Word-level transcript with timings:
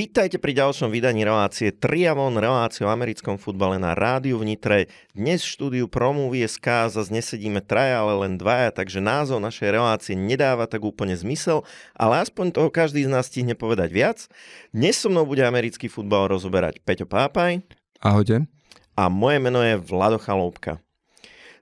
Vítajte 0.00 0.40
pri 0.40 0.56
ďalšom 0.56 0.88
vydaní 0.88 1.28
relácie 1.28 1.76
Triavon, 1.76 2.32
reláciu 2.40 2.88
o 2.88 2.94
americkom 2.96 3.36
futbale 3.36 3.76
na 3.76 3.92
rádiu 3.92 4.40
v 4.40 4.48
Nitre. 4.48 4.88
Dnes 5.12 5.44
v 5.44 5.52
štúdiu 5.52 5.92
Promovie 5.92 6.48
SK 6.48 6.88
zase 6.88 7.12
nesedíme 7.12 7.60
traja, 7.60 8.00
ale 8.00 8.24
len 8.24 8.40
dvaja, 8.40 8.72
takže 8.72 8.96
názov 9.04 9.44
našej 9.44 9.68
relácie 9.68 10.16
nedáva 10.16 10.64
tak 10.64 10.88
úplne 10.88 11.12
zmysel, 11.12 11.68
ale 11.92 12.24
aspoň 12.24 12.48
toho 12.48 12.72
každý 12.72 13.04
z 13.04 13.12
nás 13.12 13.28
stihne 13.28 13.52
povedať 13.52 13.92
viac. 13.92 14.24
Dnes 14.72 14.96
so 14.96 15.12
mnou 15.12 15.28
bude 15.28 15.44
americký 15.44 15.92
futbal 15.92 16.32
rozoberať 16.32 16.80
Peťo 16.80 17.04
Pápaj. 17.04 17.60
Ahojte. 18.00 18.48
A 18.96 19.12
moje 19.12 19.36
meno 19.36 19.60
je 19.60 19.76
Vlado 19.76 20.16
Chaloupka. 20.16 20.80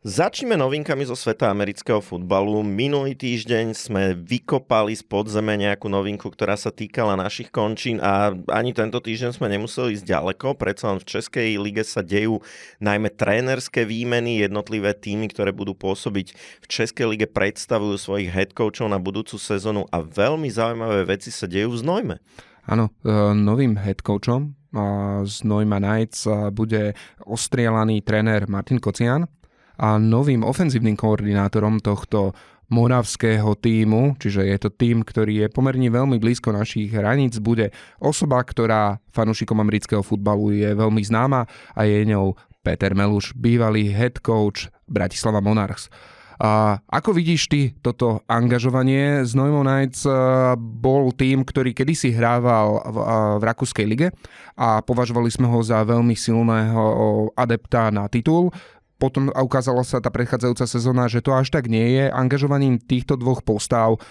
Začneme 0.09 0.57
novinkami 0.57 1.05
zo 1.05 1.12
sveta 1.12 1.53
amerického 1.53 2.01
futbalu. 2.01 2.65
Minulý 2.65 3.12
týždeň 3.12 3.77
sme 3.77 4.16
vykopali 4.16 4.97
z 4.97 5.05
podzeme 5.05 5.53
nejakú 5.61 5.93
novinku, 5.93 6.33
ktorá 6.33 6.57
sa 6.57 6.73
týkala 6.73 7.12
našich 7.12 7.53
končín 7.53 8.01
a 8.01 8.33
ani 8.49 8.73
tento 8.73 9.05
týždeň 9.05 9.37
sme 9.37 9.52
nemuseli 9.52 10.01
ísť 10.01 10.09
ďaleko, 10.09 10.57
predsa 10.57 10.97
len 10.97 11.05
v 11.05 11.13
Českej 11.13 11.61
lige 11.61 11.85
sa 11.85 12.01
dejú 12.01 12.41
najmä 12.80 13.13
trénerské 13.13 13.85
výmeny, 13.85 14.41
jednotlivé 14.41 14.97
týmy, 14.97 15.29
ktoré 15.29 15.52
budú 15.52 15.77
pôsobiť 15.77 16.33
v 16.65 16.66
Českej 16.73 17.13
lige 17.13 17.29
predstavujú 17.29 18.01
svojich 18.01 18.33
head 18.33 18.57
coachov 18.57 18.88
na 18.88 18.97
budúcu 18.97 19.37
sezónu 19.37 19.85
a 19.93 20.01
veľmi 20.01 20.49
zaujímavé 20.49 21.05
veci 21.05 21.29
sa 21.29 21.45
dejú 21.45 21.77
v 21.77 21.85
Znojme. 21.85 22.16
Áno, 22.65 22.97
e, 23.05 23.13
novým 23.37 23.77
head 23.77 24.01
coachom 24.01 24.57
z 25.29 25.37
Neumann 25.45 25.85
Knights 25.85 26.29
bude 26.52 26.97
ostrielaný 27.25 28.05
tréner 28.05 28.49
Martin 28.49 28.80
Kocian 28.80 29.29
a 29.78 29.96
novým 29.96 30.42
ofenzívnym 30.42 30.98
koordinátorom 30.98 31.78
tohto 31.78 32.34
moravského 32.68 33.57
týmu, 33.57 34.20
čiže 34.20 34.45
je 34.45 34.59
to 34.60 34.68
tým, 34.68 35.01
ktorý 35.01 35.46
je 35.46 35.48
pomerne 35.48 35.88
veľmi 35.88 36.20
blízko 36.20 36.52
našich 36.52 36.93
hraníc, 36.93 37.40
bude 37.40 37.73
osoba, 37.96 38.45
ktorá 38.45 39.01
fanúšikom 39.09 39.57
amerického 39.57 40.04
futbalu 40.04 40.52
je 40.52 40.70
veľmi 40.76 41.01
známa 41.01 41.48
a 41.73 41.80
je 41.88 42.04
ňou 42.12 42.37
Peter 42.60 42.93
Meluš, 42.93 43.32
bývalý 43.32 43.88
head 43.88 44.20
coach 44.20 44.68
Bratislava 44.85 45.40
Monarchs. 45.40 45.88
A 46.38 46.79
ako 46.87 47.18
vidíš 47.18 47.51
ty 47.51 47.74
toto 47.82 48.23
angažovanie? 48.30 49.26
Z 49.26 49.35
Neumann 49.35 49.66
Knights 49.66 50.07
eh, 50.07 50.15
bol 50.54 51.10
tým, 51.10 51.42
ktorý 51.42 51.74
kedysi 51.74 52.15
hrával 52.15 52.79
v, 52.79 52.96
eh, 53.02 53.07
v 53.40 53.42
Rakúskej 53.42 53.87
lige 53.90 54.15
a 54.54 54.79
považovali 54.79 55.35
sme 55.35 55.51
ho 55.51 55.59
za 55.66 55.82
veľmi 55.82 56.15
silného 56.15 56.82
adepta 57.35 57.90
na 57.90 58.07
titul 58.07 58.54
potom 58.99 59.30
ukázala 59.30 59.87
sa 59.87 60.02
tá 60.02 60.10
predchádzajúca 60.10 60.66
sezóna, 60.66 61.07
že 61.07 61.23
to 61.23 61.30
až 61.30 61.54
tak 61.54 61.71
nie 61.71 61.95
je. 61.95 62.10
Angažovaním 62.10 62.82
týchto 62.82 63.15
dvoch 63.15 63.46
postav 63.46 64.03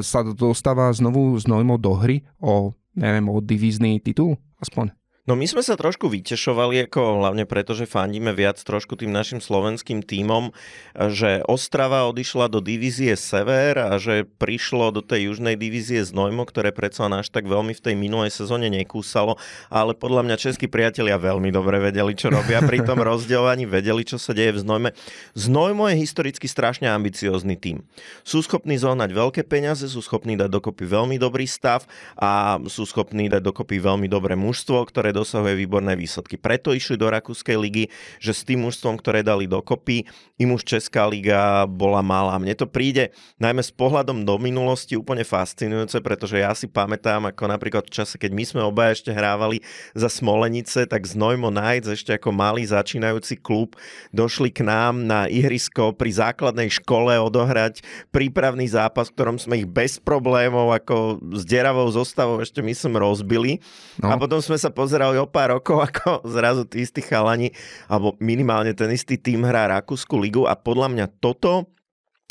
sa 0.00 0.20
dostáva 0.22 0.94
znovu 0.94 1.34
z 1.42 1.50
do 1.82 1.92
hry 1.98 2.22
o, 2.38 2.70
neviem, 2.94 3.26
o 3.26 3.42
divízny 3.42 3.98
titul 3.98 4.38
aspoň. 4.62 4.94
No 5.28 5.36
my 5.36 5.44
sme 5.44 5.60
sa 5.60 5.76
trošku 5.76 6.08
vytešovali, 6.08 6.88
ako 6.88 7.20
hlavne 7.20 7.44
preto, 7.44 7.76
že 7.76 7.84
fandíme 7.84 8.32
viac 8.32 8.56
trošku 8.56 8.96
tým 8.96 9.12
našim 9.12 9.36
slovenským 9.36 10.00
tímom, 10.00 10.48
že 10.96 11.44
Ostrava 11.44 12.08
odišla 12.08 12.48
do 12.48 12.64
divízie 12.64 13.12
Sever 13.20 13.76
a 13.76 14.00
že 14.00 14.24
prišlo 14.24 14.96
do 14.96 15.04
tej 15.04 15.28
južnej 15.28 15.60
divízie 15.60 16.00
Znojmo, 16.00 16.48
ktoré 16.48 16.72
predsa 16.72 17.04
až 17.12 17.28
tak 17.28 17.44
veľmi 17.44 17.76
v 17.76 17.84
tej 17.84 17.94
minulej 18.00 18.32
sezóne 18.32 18.72
nekúsalo, 18.72 19.36
ale 19.68 19.92
podľa 19.92 20.24
mňa 20.24 20.36
českí 20.40 20.72
priatelia 20.72 21.20
veľmi 21.20 21.52
dobre 21.52 21.84
vedeli, 21.84 22.16
čo 22.16 22.32
robia 22.32 22.64
pri 22.64 22.80
tom 22.80 23.04
rozdeľovaní, 23.12 23.68
vedeli, 23.68 24.08
čo 24.08 24.16
sa 24.16 24.32
deje 24.32 24.56
v 24.56 24.64
Znojme. 24.64 24.90
Znojmo 25.36 25.84
je 25.92 26.00
historicky 26.00 26.48
strašne 26.48 26.88
ambiciózny 26.88 27.60
tým. 27.60 27.84
Sú 28.24 28.40
schopní 28.40 28.80
zohnať 28.80 29.12
veľké 29.12 29.44
peniaze, 29.44 29.84
sú 29.84 30.00
schopní 30.00 30.40
dať 30.40 30.48
dokopy 30.48 30.88
veľmi 30.88 31.20
dobrý 31.20 31.44
stav 31.44 31.84
a 32.16 32.56
sú 32.72 32.88
schopní 32.88 33.28
dať 33.28 33.44
dokopy 33.44 33.76
veľmi 33.76 34.08
dobré 34.08 34.32
mužstvo, 34.32 34.80
ktoré 34.88 35.09
ktoré 35.10 35.26
dosahuje 35.26 35.58
výborné 35.58 35.98
výsledky. 35.98 36.38
Preto 36.38 36.70
išli 36.70 36.94
do 36.94 37.10
Rakúskej 37.10 37.58
ligy, 37.58 37.90
že 38.22 38.30
s 38.30 38.46
tým 38.46 38.62
mužstvom, 38.62 38.94
ktoré 38.94 39.26
dali 39.26 39.50
dokopy, 39.50 40.06
im 40.38 40.54
už 40.54 40.62
Česká 40.62 41.02
liga 41.10 41.66
bola 41.66 41.98
malá. 41.98 42.38
Mne 42.38 42.54
to 42.54 42.70
príde 42.70 43.10
najmä 43.42 43.58
s 43.58 43.74
pohľadom 43.74 44.22
do 44.22 44.38
minulosti 44.38 44.94
úplne 44.94 45.26
fascinujúce, 45.26 45.98
pretože 45.98 46.38
ja 46.38 46.54
si 46.54 46.70
pamätám, 46.70 47.26
ako 47.26 47.42
napríklad 47.50 47.90
v 47.90 47.94
čase, 47.98 48.14
keď 48.22 48.30
my 48.30 48.44
sme 48.46 48.62
obaja 48.62 48.94
ešte 48.94 49.10
hrávali 49.10 49.66
za 49.98 50.06
Smolenice, 50.06 50.86
tak 50.86 51.02
z 51.10 51.18
Nojmo 51.18 51.50
Knights 51.50 51.90
ešte 51.90 52.14
ako 52.14 52.30
malý 52.30 52.62
začínajúci 52.70 53.42
klub 53.42 53.74
došli 54.14 54.54
k 54.54 54.62
nám 54.62 55.02
na 55.10 55.26
ihrisko 55.26 55.90
pri 55.90 56.14
základnej 56.14 56.70
škole 56.70 57.18
odohrať 57.18 57.82
prípravný 58.14 58.70
zápas, 58.70 59.10
v 59.10 59.18
ktorom 59.18 59.36
sme 59.42 59.58
ich 59.58 59.66
bez 59.66 59.98
problémov 59.98 60.70
ako 60.70 61.18
s 61.34 61.42
deravou 61.42 61.90
zostavou 61.90 62.38
ešte 62.38 62.62
myslím 62.62 62.94
rozbili. 62.94 63.58
No. 63.98 64.14
A 64.14 64.14
potom 64.14 64.38
sme 64.38 64.54
sa 64.54 64.70
pozerali 64.70 64.99
pozerali 65.00 65.16
o 65.16 65.24
pár 65.24 65.56
rokov, 65.56 65.80
ako 65.88 66.28
zrazu 66.28 66.68
tí 66.68 66.84
istí 66.84 67.00
chalani, 67.00 67.56
alebo 67.88 68.20
minimálne 68.20 68.76
ten 68.76 68.92
istý 68.92 69.16
tým 69.16 69.48
hrá 69.48 69.64
Rakúsku 69.80 70.12
ligu 70.20 70.44
a 70.44 70.52
podľa 70.52 70.92
mňa 70.92 71.06
toto 71.24 71.72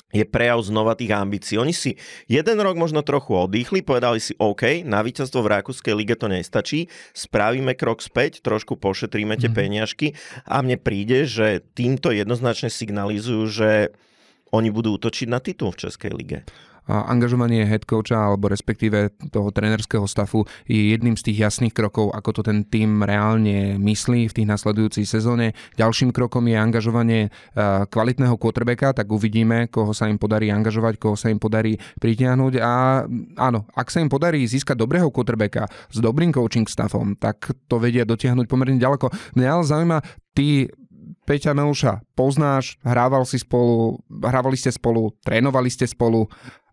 je 0.09 0.25
prejav 0.25 0.57
znova 0.65 0.97
tých 0.97 1.13
ambícií. 1.13 1.61
Oni 1.61 1.69
si 1.73 1.97
jeden 2.25 2.57
rok 2.61 2.77
možno 2.77 3.05
trochu 3.05 3.37
oddychli, 3.37 3.85
povedali 3.85 4.17
si 4.17 4.33
OK, 4.41 4.81
na 4.81 5.05
víťazstvo 5.05 5.45
v 5.45 5.51
Rakúskej 5.61 5.93
lige 5.93 6.17
to 6.17 6.25
nestačí, 6.25 6.89
spravíme 7.13 7.77
krok 7.77 8.01
späť, 8.01 8.41
trošku 8.41 8.77
pošetríme 8.77 9.37
tie 9.37 9.49
mm. 9.49 9.57
peniažky 9.57 10.07
a 10.49 10.65
mne 10.65 10.81
príde, 10.81 11.29
že 11.29 11.61
týmto 11.77 12.09
jednoznačne 12.09 12.73
signalizujú, 12.73 13.43
že 13.49 13.69
oni 14.49 14.73
budú 14.73 14.97
útočiť 14.97 15.29
na 15.29 15.37
titul 15.37 15.69
v 15.73 15.89
Českej 15.89 16.13
lige 16.13 16.41
angažovanie 16.89 17.69
head 17.69 17.85
coacha 17.85 18.33
alebo 18.33 18.49
respektíve 18.49 19.13
toho 19.29 19.53
trénerského 19.53 20.09
stafu 20.09 20.49
je 20.65 20.89
jedným 20.89 21.13
z 21.13 21.29
tých 21.29 21.37
jasných 21.45 21.77
krokov, 21.77 22.09
ako 22.17 22.41
to 22.41 22.49
ten 22.49 22.65
tým 22.65 23.05
reálne 23.05 23.77
myslí 23.77 24.25
v 24.25 24.35
tých 24.35 24.49
nasledujúcich 24.49 25.05
sezóne. 25.05 25.53
Ďalším 25.77 26.09
krokom 26.09 26.49
je 26.49 26.57
angažovanie 26.57 27.21
kvalitného 27.93 28.35
quarterbacka, 28.41 28.97
tak 28.97 29.07
uvidíme, 29.13 29.69
koho 29.69 29.93
sa 29.93 30.09
im 30.09 30.17
podarí 30.17 30.49
angažovať, 30.49 30.97
koho 30.97 31.13
sa 31.13 31.29
im 31.29 31.37
podarí 31.37 31.77
pritiahnuť 32.01 32.53
a 32.57 33.05
áno, 33.37 33.69
ak 33.77 33.87
sa 33.93 34.01
im 34.01 34.09
podarí 34.09 34.41
získať 34.49 34.73
dobrého 34.73 35.13
quarterbacka 35.13 35.69
s 35.93 35.97
dobrým 36.01 36.33
coaching 36.33 36.65
staffom, 36.65 37.13
tak 37.13 37.53
to 37.69 37.77
vedia 37.77 38.01
dotiahnuť 38.01 38.49
pomerne 38.49 38.81
ďaleko. 38.81 39.13
Mňa 39.37 39.47
ale 39.47 39.63
zaujíma, 39.63 39.97
ty 40.33 40.65
Peťa 41.29 41.53
Meluša 41.53 42.01
poznáš, 42.17 42.81
hrával 42.81 43.21
si 43.21 43.37
spolu, 43.37 44.01
hrávali 44.09 44.57
ste 44.57 44.73
spolu, 44.73 45.13
trénovali 45.21 45.69
ste 45.69 45.85
spolu 45.85 46.25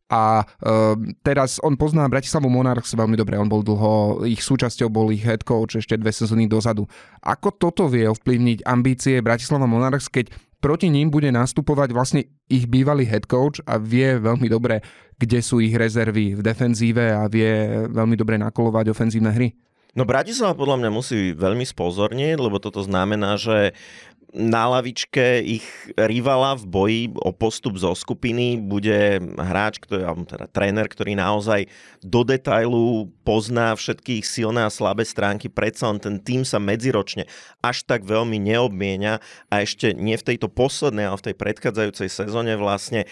a 0.06 0.46
uh, 0.46 0.94
teraz 1.26 1.58
on 1.66 1.74
pozná 1.74 2.06
Bratislavu 2.06 2.46
Monarchs 2.46 2.94
veľmi 2.94 3.18
dobre, 3.18 3.34
on 3.38 3.50
bol 3.50 3.66
dlho, 3.66 4.22
ich 4.22 4.38
súčasťou 4.38 4.86
bol 4.86 5.10
ich 5.10 5.26
head 5.26 5.42
coach 5.42 5.74
ešte 5.74 5.98
dve 5.98 6.14
sezóny 6.14 6.46
dozadu. 6.46 6.86
Ako 7.26 7.50
toto 7.58 7.90
vie 7.90 8.06
ovplyvniť 8.06 8.62
ambície 8.62 9.18
Bratislava 9.18 9.66
Monarchs, 9.66 10.06
keď 10.06 10.30
proti 10.62 10.90
ním 10.90 11.10
bude 11.10 11.30
nastupovať 11.34 11.90
vlastne 11.90 12.20
ich 12.46 12.70
bývalý 12.70 13.02
head 13.02 13.26
coach 13.26 13.58
a 13.66 13.82
vie 13.82 14.18
veľmi 14.18 14.46
dobre, 14.46 14.82
kde 15.18 15.42
sú 15.42 15.58
ich 15.58 15.74
rezervy 15.74 16.38
v 16.38 16.42
defenzíve 16.42 17.10
a 17.10 17.26
vie 17.26 17.86
veľmi 17.90 18.14
dobre 18.14 18.38
nakolovať 18.38 18.90
ofenzívne 18.94 19.30
hry? 19.34 19.50
No 19.96 20.04
Bratislava 20.04 20.52
podľa 20.52 20.76
mňa 20.84 20.90
musí 20.92 21.32
veľmi 21.32 21.64
spozornieť, 21.64 22.36
lebo 22.36 22.60
toto 22.60 22.84
znamená, 22.84 23.40
že 23.40 23.72
na 24.36 24.68
lavičke 24.68 25.40
ich 25.40 25.64
rivala 25.96 26.60
v 26.60 26.64
boji 26.68 27.02
o 27.16 27.32
postup 27.32 27.80
zo 27.80 27.96
skupiny 27.96 28.60
bude 28.60 29.16
hráč, 29.40 29.80
ktorý, 29.80 30.12
teda 30.28 30.46
tréner, 30.52 30.86
ktorý 30.92 31.16
naozaj 31.16 31.72
do 32.04 32.20
detailu 32.20 33.08
pozná 33.24 33.72
všetky 33.72 34.20
ich 34.20 34.28
silné 34.28 34.68
a 34.68 34.70
slabé 34.70 35.08
stránky. 35.08 35.48
Predsa 35.48 35.88
len 35.88 35.98
ten 35.98 36.16
tým 36.20 36.44
sa 36.44 36.60
medziročne 36.60 37.24
až 37.64 37.88
tak 37.88 38.04
veľmi 38.04 38.36
neobmienia 38.36 39.24
a 39.48 39.64
ešte 39.64 39.96
nie 39.96 40.20
v 40.20 40.26
tejto 40.36 40.52
poslednej, 40.52 41.08
ale 41.08 41.16
v 41.16 41.26
tej 41.32 41.36
predchádzajúcej 41.40 42.08
sezóne 42.12 42.60
vlastne 42.60 43.08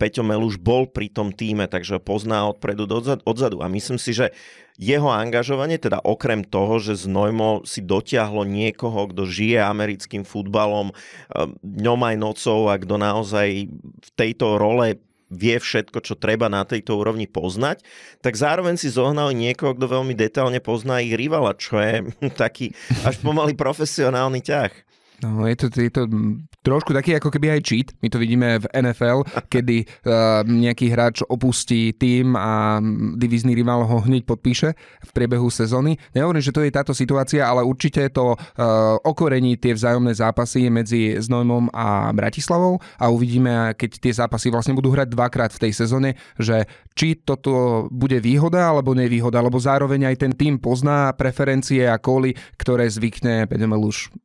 Peťo 0.00 0.24
Meluš 0.24 0.56
bol 0.56 0.88
pri 0.88 1.12
tom 1.12 1.36
týme, 1.36 1.68
takže 1.68 2.00
pozná 2.00 2.48
odpredu 2.48 2.88
odzadu. 3.28 3.60
A 3.60 3.68
myslím 3.68 4.00
si, 4.00 4.16
že 4.16 4.32
jeho 4.80 5.12
angažovanie, 5.12 5.76
teda 5.76 6.00
okrem 6.00 6.40
toho, 6.40 6.80
že 6.80 6.96
z 6.96 7.04
Nojmo 7.12 7.68
si 7.68 7.84
dotiahlo 7.84 8.48
niekoho, 8.48 9.12
kto 9.12 9.28
žije 9.28 9.60
americkým 9.60 10.24
futbalom 10.24 10.96
eh, 10.96 11.52
dňom 11.60 12.00
aj 12.00 12.16
nocou 12.16 12.72
a 12.72 12.80
kto 12.80 12.96
naozaj 12.96 13.68
v 13.76 14.10
tejto 14.16 14.56
role 14.56 14.96
vie 15.30 15.56
všetko, 15.62 16.02
čo 16.02 16.18
treba 16.18 16.50
na 16.50 16.66
tejto 16.66 16.98
úrovni 16.98 17.30
poznať, 17.30 17.86
tak 18.18 18.34
zároveň 18.34 18.74
si 18.74 18.90
zohnali 18.90 19.30
niekoho, 19.30 19.78
kto 19.78 19.86
veľmi 19.86 20.12
detailne 20.18 20.58
pozná 20.58 20.98
ich 20.98 21.14
rivala, 21.14 21.54
čo 21.54 21.78
je 21.78 22.10
taký 22.42 22.74
až 23.06 23.22
pomaly 23.22 23.54
profesionálny 23.54 24.42
ťah. 24.42 24.89
No, 25.20 25.44
je 25.44 25.56
to, 25.56 25.66
je 25.68 25.92
to 25.92 26.08
trošku 26.64 26.96
taký 26.96 27.16
ako 27.16 27.28
keby 27.28 27.56
aj 27.56 27.60
cheat. 27.64 27.88
My 28.00 28.08
to 28.08 28.16
vidíme 28.16 28.56
v 28.56 28.66
NFL, 28.72 29.28
kedy 29.52 29.84
uh, 29.84 30.44
nejaký 30.44 30.88
hráč 30.88 31.20
opustí 31.28 31.92
tým 31.92 32.32
a 32.36 32.80
divízny 33.16 33.52
rival 33.52 33.84
ho 33.84 34.00
hneď 34.00 34.24
podpíše 34.24 34.72
v 35.04 35.10
priebehu 35.12 35.52
sezóny. 35.52 36.00
Nehovorím, 36.16 36.40
že 36.40 36.54
to 36.56 36.64
je 36.64 36.72
táto 36.72 36.96
situácia, 36.96 37.44
ale 37.44 37.60
určite 37.60 38.08
to 38.12 38.32
uh, 38.32 38.96
okorení 39.04 39.60
tie 39.60 39.76
vzájomné 39.76 40.16
zápasy 40.16 40.72
medzi 40.72 41.20
Znojmom 41.20 41.68
a 41.72 42.12
Bratislavou 42.16 42.80
a 42.96 43.12
uvidíme, 43.12 43.76
keď 43.76 43.90
tie 44.00 44.12
zápasy 44.16 44.48
vlastne 44.48 44.72
budú 44.72 44.92
hrať 44.92 45.12
dvakrát 45.12 45.52
v 45.52 45.68
tej 45.68 45.72
sezóne, 45.76 46.16
že 46.40 46.64
či 46.96 47.20
toto 47.20 47.86
bude 47.92 48.20
výhoda 48.24 48.72
alebo 48.72 48.96
nevýhoda, 48.96 49.44
lebo 49.44 49.60
zároveň 49.60 50.12
aj 50.12 50.16
ten 50.16 50.32
tým 50.32 50.56
pozná 50.56 51.12
preferencie 51.12 51.84
a 51.84 52.00
kóly, 52.00 52.32
ktoré 52.56 52.88
zvykne 52.88 53.44
Mm, 53.48 54.20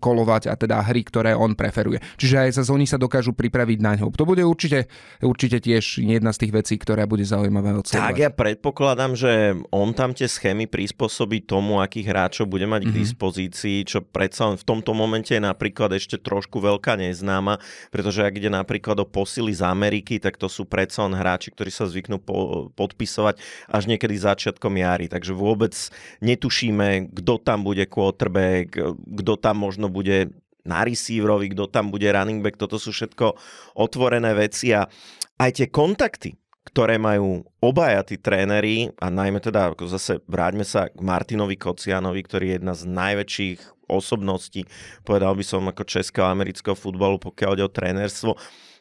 kolovať 0.00 0.48
a 0.48 0.56
teda 0.56 0.80
hry, 0.80 1.04
ktoré 1.04 1.36
on 1.36 1.52
preferuje. 1.52 2.00
Čiže 2.16 2.36
aj 2.36 2.50
sa 2.56 2.62
oni 2.72 2.88
sa 2.88 2.96
dokážu 2.96 3.36
pripraviť 3.36 3.78
na 3.84 3.92
ňo. 4.00 4.08
To 4.16 4.24
bude 4.24 4.40
určite, 4.40 4.88
určite 5.20 5.60
tiež 5.60 6.00
jedna 6.00 6.32
z 6.32 6.46
tých 6.46 6.52
vecí, 6.56 6.74
ktorá 6.80 7.04
bude 7.04 7.28
odsledovať. 7.28 7.92
Tak 7.92 8.16
ja 8.16 8.30
predpokladám, 8.32 9.12
že 9.12 9.60
on 9.68 9.92
tam 9.92 10.16
tie 10.16 10.26
schémy 10.26 10.64
prispôsobí 10.64 11.44
tomu, 11.44 11.84
akých 11.84 12.08
hráčov 12.08 12.48
bude 12.48 12.64
mať 12.64 12.88
mm-hmm. 12.88 12.94
k 12.94 12.96
mhm. 12.96 13.02
dispozícii, 13.04 13.78
čo 13.84 13.98
predsa 14.00 14.56
v 14.56 14.64
tomto 14.64 14.96
momente 14.96 15.36
je 15.36 15.42
napríklad 15.42 15.92
ešte 15.92 16.16
trošku 16.16 16.62
veľká 16.62 16.96
neznáma, 16.96 17.60
pretože 17.92 18.24
ak 18.24 18.40
ide 18.40 18.48
napríklad 18.48 18.96
o 19.02 19.06
posily 19.06 19.52
z 19.52 19.62
Ameriky, 19.66 20.16
tak 20.16 20.40
to 20.40 20.48
sú 20.48 20.64
predsa 20.64 21.04
len 21.04 21.12
hráči, 21.12 21.52
ktorí 21.52 21.68
sa 21.68 21.84
zvyknú 21.84 22.22
po, 22.22 22.70
podpisovať 22.72 23.36
až 23.68 23.82
niekedy 23.84 24.16
začiatkom 24.16 24.72
jary. 24.80 25.10
Takže 25.10 25.36
vôbec 25.36 25.74
netušíme, 26.24 27.12
kto 27.12 27.42
tam 27.42 27.66
bude 27.66 27.84
quarterback, 27.84 28.78
kto 28.94 29.32
tam 29.36 29.49
tam 29.50 29.66
možno 29.66 29.90
bude 29.90 30.30
na 30.62 30.86
receiverovi, 30.86 31.50
kto 31.50 31.66
tam 31.66 31.90
bude 31.90 32.06
running 32.06 32.38
back, 32.38 32.54
toto 32.54 32.78
sú 32.78 32.94
všetko 32.94 33.34
otvorené 33.74 34.30
veci 34.38 34.70
a 34.70 34.86
aj 35.42 35.50
tie 35.58 35.66
kontakty, 35.66 36.38
ktoré 36.70 37.02
majú 37.02 37.42
obaja 37.58 38.06
tí 38.06 38.14
tréneri 38.20 38.94
a 39.02 39.10
najmä 39.10 39.42
teda, 39.42 39.74
ako 39.74 39.90
zase 39.90 40.22
vráťme 40.30 40.62
sa 40.62 40.86
k 40.86 41.02
Martinovi 41.02 41.58
Kocianovi, 41.58 42.22
ktorý 42.22 42.44
je 42.46 42.56
jedna 42.62 42.74
z 42.78 42.82
najväčších 42.86 43.60
osobností, 43.90 44.70
povedal 45.02 45.34
by 45.34 45.42
som 45.42 45.66
ako 45.66 45.82
českého 45.82 46.30
amerického 46.30 46.78
futbalu, 46.78 47.18
pokiaľ 47.18 47.58
ide 47.58 47.64
o 47.66 47.74
trénerstvo 47.74 48.38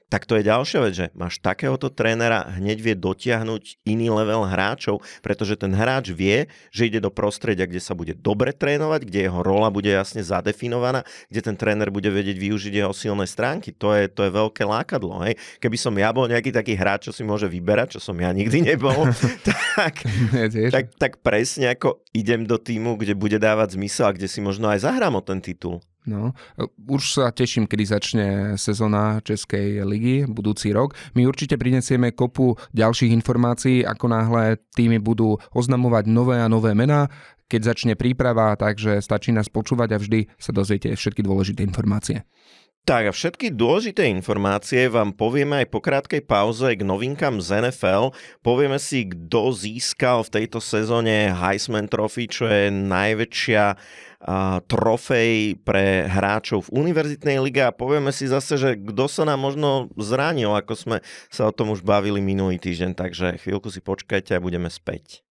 tak 0.09 0.25
to 0.25 0.41
je 0.41 0.43
ďalšia 0.43 0.79
vec, 0.81 0.93
že 0.97 1.07
máš 1.13 1.37
takéhoto 1.37 1.93
trénera, 1.93 2.49
hneď 2.57 2.77
vie 2.81 2.95
dotiahnuť 2.97 3.85
iný 3.85 4.09
level 4.09 4.49
hráčov, 4.49 5.05
pretože 5.21 5.53
ten 5.53 5.69
hráč 5.69 6.09
vie, 6.09 6.49
že 6.73 6.89
ide 6.89 6.97
do 6.97 7.13
prostredia, 7.13 7.69
kde 7.69 7.77
sa 7.77 7.93
bude 7.93 8.17
dobre 8.17 8.49
trénovať, 8.49 9.05
kde 9.05 9.29
jeho 9.29 9.45
rola 9.45 9.69
bude 9.69 9.93
jasne 9.93 10.25
zadefinovaná, 10.25 11.05
kde 11.29 11.41
ten 11.45 11.55
tréner 11.55 11.93
bude 11.93 12.09
vedieť 12.09 12.41
využiť 12.41 12.73
jeho 12.73 12.93
silné 12.93 13.29
stránky. 13.29 13.69
To 13.77 13.93
je, 13.93 14.09
to 14.09 14.25
je 14.25 14.31
veľké 14.33 14.65
lákadlo. 14.65 15.21
Hej. 15.29 15.37
Keby 15.61 15.77
som 15.77 15.93
ja 15.93 16.09
bol 16.09 16.25
nejaký 16.25 16.49
taký 16.49 16.73
hráč, 16.73 17.07
čo 17.07 17.13
si 17.13 17.21
môže 17.21 17.45
vyberať, 17.45 17.95
čo 17.95 17.99
som 18.01 18.17
ja 18.17 18.33
nikdy 18.33 18.65
nebol, 18.65 19.13
tak, 19.77 20.01
tak, 20.73 20.85
tak 20.97 21.11
presne 21.21 21.69
ako 21.77 22.01
idem 22.17 22.49
do 22.49 22.57
týmu, 22.57 22.97
kde 22.97 23.13
bude 23.13 23.37
dávať 23.37 23.77
zmysel 23.77 24.09
a 24.09 24.15
kde 24.17 24.25
si 24.25 24.41
možno 24.41 24.73
aj 24.73 24.89
zahrám 24.89 25.13
o 25.13 25.21
ten 25.21 25.37
titul. 25.37 25.77
No, 26.09 26.33
už 26.89 27.21
sa 27.21 27.29
teším, 27.29 27.69
kedy 27.69 27.83
začne 27.85 28.27
sezóna 28.57 29.21
Českej 29.21 29.85
ligy 29.85 30.25
budúci 30.25 30.73
rok. 30.73 30.97
My 31.13 31.29
určite 31.29 31.53
prinesieme 31.61 32.09
kopu 32.17 32.57
ďalších 32.73 33.13
informácií, 33.13 33.85
ako 33.85 34.05
náhle 34.09 34.57
týmy 34.73 34.97
budú 34.97 35.37
oznamovať 35.53 36.09
nové 36.09 36.41
a 36.41 36.49
nové 36.49 36.73
mená, 36.73 37.05
keď 37.45 37.73
začne 37.73 37.93
príprava, 37.93 38.57
takže 38.57 39.01
stačí 39.01 39.29
nás 39.29 39.49
počúvať 39.49 39.89
a 39.93 40.01
vždy 40.01 40.19
sa 40.41 40.49
dozviete 40.49 40.93
všetky 40.93 41.21
dôležité 41.21 41.61
informácie. 41.61 42.25
Tak 42.89 43.05
a 43.05 43.13
všetky 43.13 43.53
dôležité 43.53 44.07
informácie 44.09 44.89
vám 44.89 45.13
povieme 45.13 45.61
aj 45.61 45.67
po 45.69 45.77
krátkej 45.77 46.25
pauze 46.25 46.73
k 46.73 46.81
novinkám 46.81 47.37
z 47.37 47.69
NFL. 47.69 48.15
Povieme 48.41 48.81
si, 48.81 49.05
kto 49.05 49.53
získal 49.53 50.25
v 50.25 50.41
tejto 50.41 50.57
sezóne 50.63 51.29
Heisman 51.29 51.85
Trophy, 51.85 52.25
čo 52.31 52.49
je 52.49 52.71
najväčšia 52.71 53.77
trofej 54.67 55.55
pre 55.63 56.03
hráčov 56.11 56.67
v 56.67 56.83
univerzitnej 56.83 57.39
lige 57.39 57.63
a 57.63 57.71
povieme 57.71 58.11
si 58.11 58.27
zase, 58.27 58.59
že 58.59 58.75
kto 58.75 59.07
sa 59.07 59.23
nám 59.23 59.39
možno 59.39 59.87
zranil, 59.95 60.51
ako 60.51 60.73
sme 60.75 60.97
sa 61.31 61.47
o 61.47 61.55
tom 61.55 61.71
už 61.71 61.87
bavili 61.87 62.19
minulý 62.19 62.59
týždeň, 62.59 62.99
takže 62.99 63.39
chvíľku 63.39 63.71
si 63.71 63.79
počkajte 63.79 64.35
a 64.35 64.43
budeme 64.43 64.67
späť. 64.67 65.23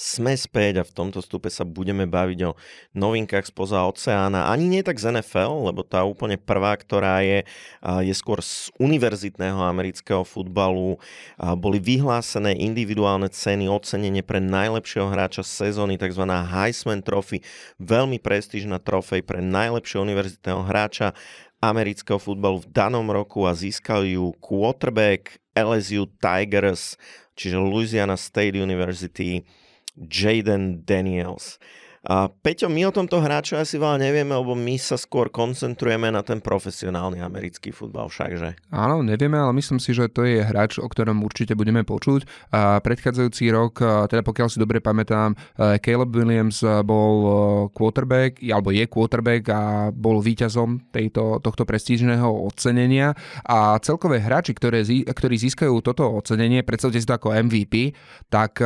Sme 0.00 0.32
späť 0.32 0.80
a 0.80 0.84
v 0.88 0.96
tomto 0.96 1.20
stupe 1.20 1.52
sa 1.52 1.60
budeme 1.68 2.08
baviť 2.08 2.40
o 2.48 2.56
novinkách 2.96 3.44
spoza 3.44 3.84
oceána. 3.84 4.48
Ani 4.48 4.64
nie 4.64 4.80
tak 4.80 4.96
z 4.96 5.12
NFL, 5.12 5.68
lebo 5.68 5.84
tá 5.84 6.08
úplne 6.08 6.40
prvá, 6.40 6.72
ktorá 6.72 7.20
je, 7.20 7.44
je 8.08 8.14
skôr 8.16 8.40
z 8.40 8.72
univerzitného 8.80 9.60
amerického 9.60 10.24
futbalu. 10.24 10.96
Boli 11.36 11.84
vyhlásené 11.84 12.56
individuálne 12.56 13.28
ceny, 13.28 13.68
ocenenie 13.68 14.24
pre 14.24 14.40
najlepšieho 14.40 15.12
hráča 15.12 15.44
sezóny, 15.44 16.00
tzv. 16.00 16.24
Heisman 16.24 17.04
Trophy. 17.04 17.44
Veľmi 17.76 18.16
prestížna 18.24 18.80
trofej 18.80 19.20
pre 19.20 19.44
najlepšieho 19.44 20.00
univerzitného 20.00 20.64
hráča 20.64 21.12
amerického 21.60 22.16
futbalu 22.16 22.64
v 22.64 22.72
danom 22.72 23.04
roku 23.12 23.44
a 23.44 23.52
získal 23.52 24.08
ju 24.08 24.32
quarterback 24.40 25.36
LSU 25.52 26.08
Tigers, 26.16 26.96
čiže 27.36 27.60
Louisiana 27.60 28.16
State 28.16 28.56
University 28.56 29.44
Jaden 29.96 30.84
Daniels. 30.86 31.58
A 32.00 32.32
Peťo, 32.32 32.72
my 32.72 32.88
o 32.88 32.96
tomto 32.96 33.20
hráču 33.20 33.60
asi 33.60 33.76
veľa 33.76 34.00
nevieme, 34.00 34.32
lebo 34.32 34.56
my 34.56 34.80
sa 34.80 34.96
skôr 34.96 35.28
koncentrujeme 35.28 36.08
na 36.08 36.24
ten 36.24 36.40
profesionálny 36.40 37.20
americký 37.20 37.76
futbal 37.76 38.08
všakže. 38.08 38.72
Áno, 38.72 39.04
nevieme, 39.04 39.36
ale 39.36 39.52
myslím 39.60 39.76
si, 39.76 39.92
že 39.92 40.08
to 40.08 40.24
je 40.24 40.40
hráč, 40.40 40.80
o 40.80 40.88
ktorom 40.88 41.20
určite 41.20 41.52
budeme 41.52 41.84
počuť. 41.84 42.24
A 42.56 42.80
predchádzajúci 42.80 43.52
rok, 43.52 43.84
teda 44.08 44.24
pokiaľ 44.24 44.48
si 44.48 44.56
dobre 44.56 44.80
pamätám, 44.80 45.36
Caleb 45.84 46.08
Williams 46.16 46.64
bol 46.88 47.68
quarterback, 47.76 48.40
alebo 48.48 48.72
je 48.72 48.88
quarterback 48.88 49.44
a 49.52 49.62
bol 49.92 50.24
víťazom 50.24 50.88
tejto, 50.88 51.36
tohto 51.44 51.68
prestížneho 51.68 52.32
ocenenia. 52.48 53.12
A 53.44 53.76
celkové 53.84 54.24
hráči, 54.24 54.56
ktoré, 54.56 54.88
ktorí 54.88 55.36
získajú 55.36 55.84
toto 55.84 56.08
ocenenie, 56.16 56.64
predstavte 56.64 56.96
si 56.96 57.04
to 57.04 57.20
ako 57.20 57.36
MVP, 57.44 57.92
tak 58.32 58.56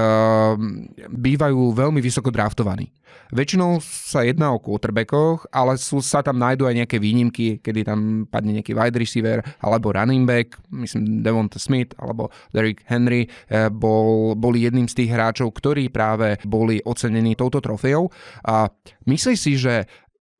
bývajú 1.10 1.75
veľmi 1.75 1.98
vysoko 1.98 2.30
draftovaní. 2.30 2.94
Väčšinou 3.34 3.82
sa 3.82 4.22
jedná 4.22 4.55
o 4.55 4.62
quarterbackoch, 4.62 5.50
ale 5.50 5.75
sú, 5.75 5.99
sa 5.99 6.22
tam 6.22 6.38
nájdú 6.38 6.70
aj 6.70 6.84
nejaké 6.84 6.96
výnimky, 7.02 7.58
kedy 7.58 7.82
tam 7.82 8.31
padne 8.31 8.55
nejaký 8.61 8.76
wide 8.76 8.94
receiver 8.94 9.43
alebo 9.58 9.90
running 9.90 10.22
back, 10.22 10.55
myslím 10.70 11.25
Devonta 11.25 11.58
Smith 11.58 11.96
alebo 11.99 12.30
Derrick 12.54 12.87
Henry 12.87 13.26
eh, 13.50 13.66
bol, 13.73 14.38
boli 14.38 14.62
jedným 14.62 14.87
z 14.87 15.02
tých 15.02 15.11
hráčov, 15.11 15.50
ktorí 15.56 15.90
práve 15.90 16.38
boli 16.47 16.78
ocenení 16.85 17.35
touto 17.35 17.59
trofejou. 17.59 18.06
A 18.47 18.71
myslí 19.09 19.35
si, 19.35 19.59
že 19.59 19.88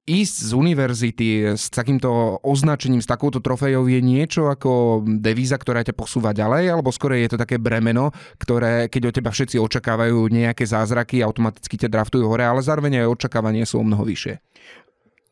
ísť 0.05 0.37
z 0.49 0.53
univerzity 0.53 1.29
s 1.57 1.73
takýmto 1.73 2.37
označením, 2.45 3.01
s 3.01 3.09
takouto 3.09 3.41
trofejou 3.41 3.89
je 3.89 4.01
niečo 4.05 4.53
ako 4.53 5.01
devíza, 5.09 5.57
ktorá 5.57 5.81
ťa 5.81 5.97
posúva 5.97 6.37
ďalej, 6.37 6.77
alebo 6.77 6.93
skôr 6.93 7.17
je 7.17 7.33
to 7.33 7.41
také 7.41 7.57
bremeno, 7.57 8.13
ktoré, 8.37 8.93
keď 8.93 9.03
od 9.09 9.15
teba 9.17 9.31
všetci 9.33 9.57
očakávajú 9.57 10.29
nejaké 10.29 10.69
zázraky, 10.69 11.25
automaticky 11.25 11.81
ťa 11.81 11.89
draftujú 11.89 12.29
hore, 12.29 12.45
ale 12.45 12.61
zároveň 12.61 13.05
aj 13.05 13.17
očakávanie 13.17 13.65
sú 13.65 13.81
o 13.81 13.87
mnoho 13.87 14.05
vyššie 14.05 14.37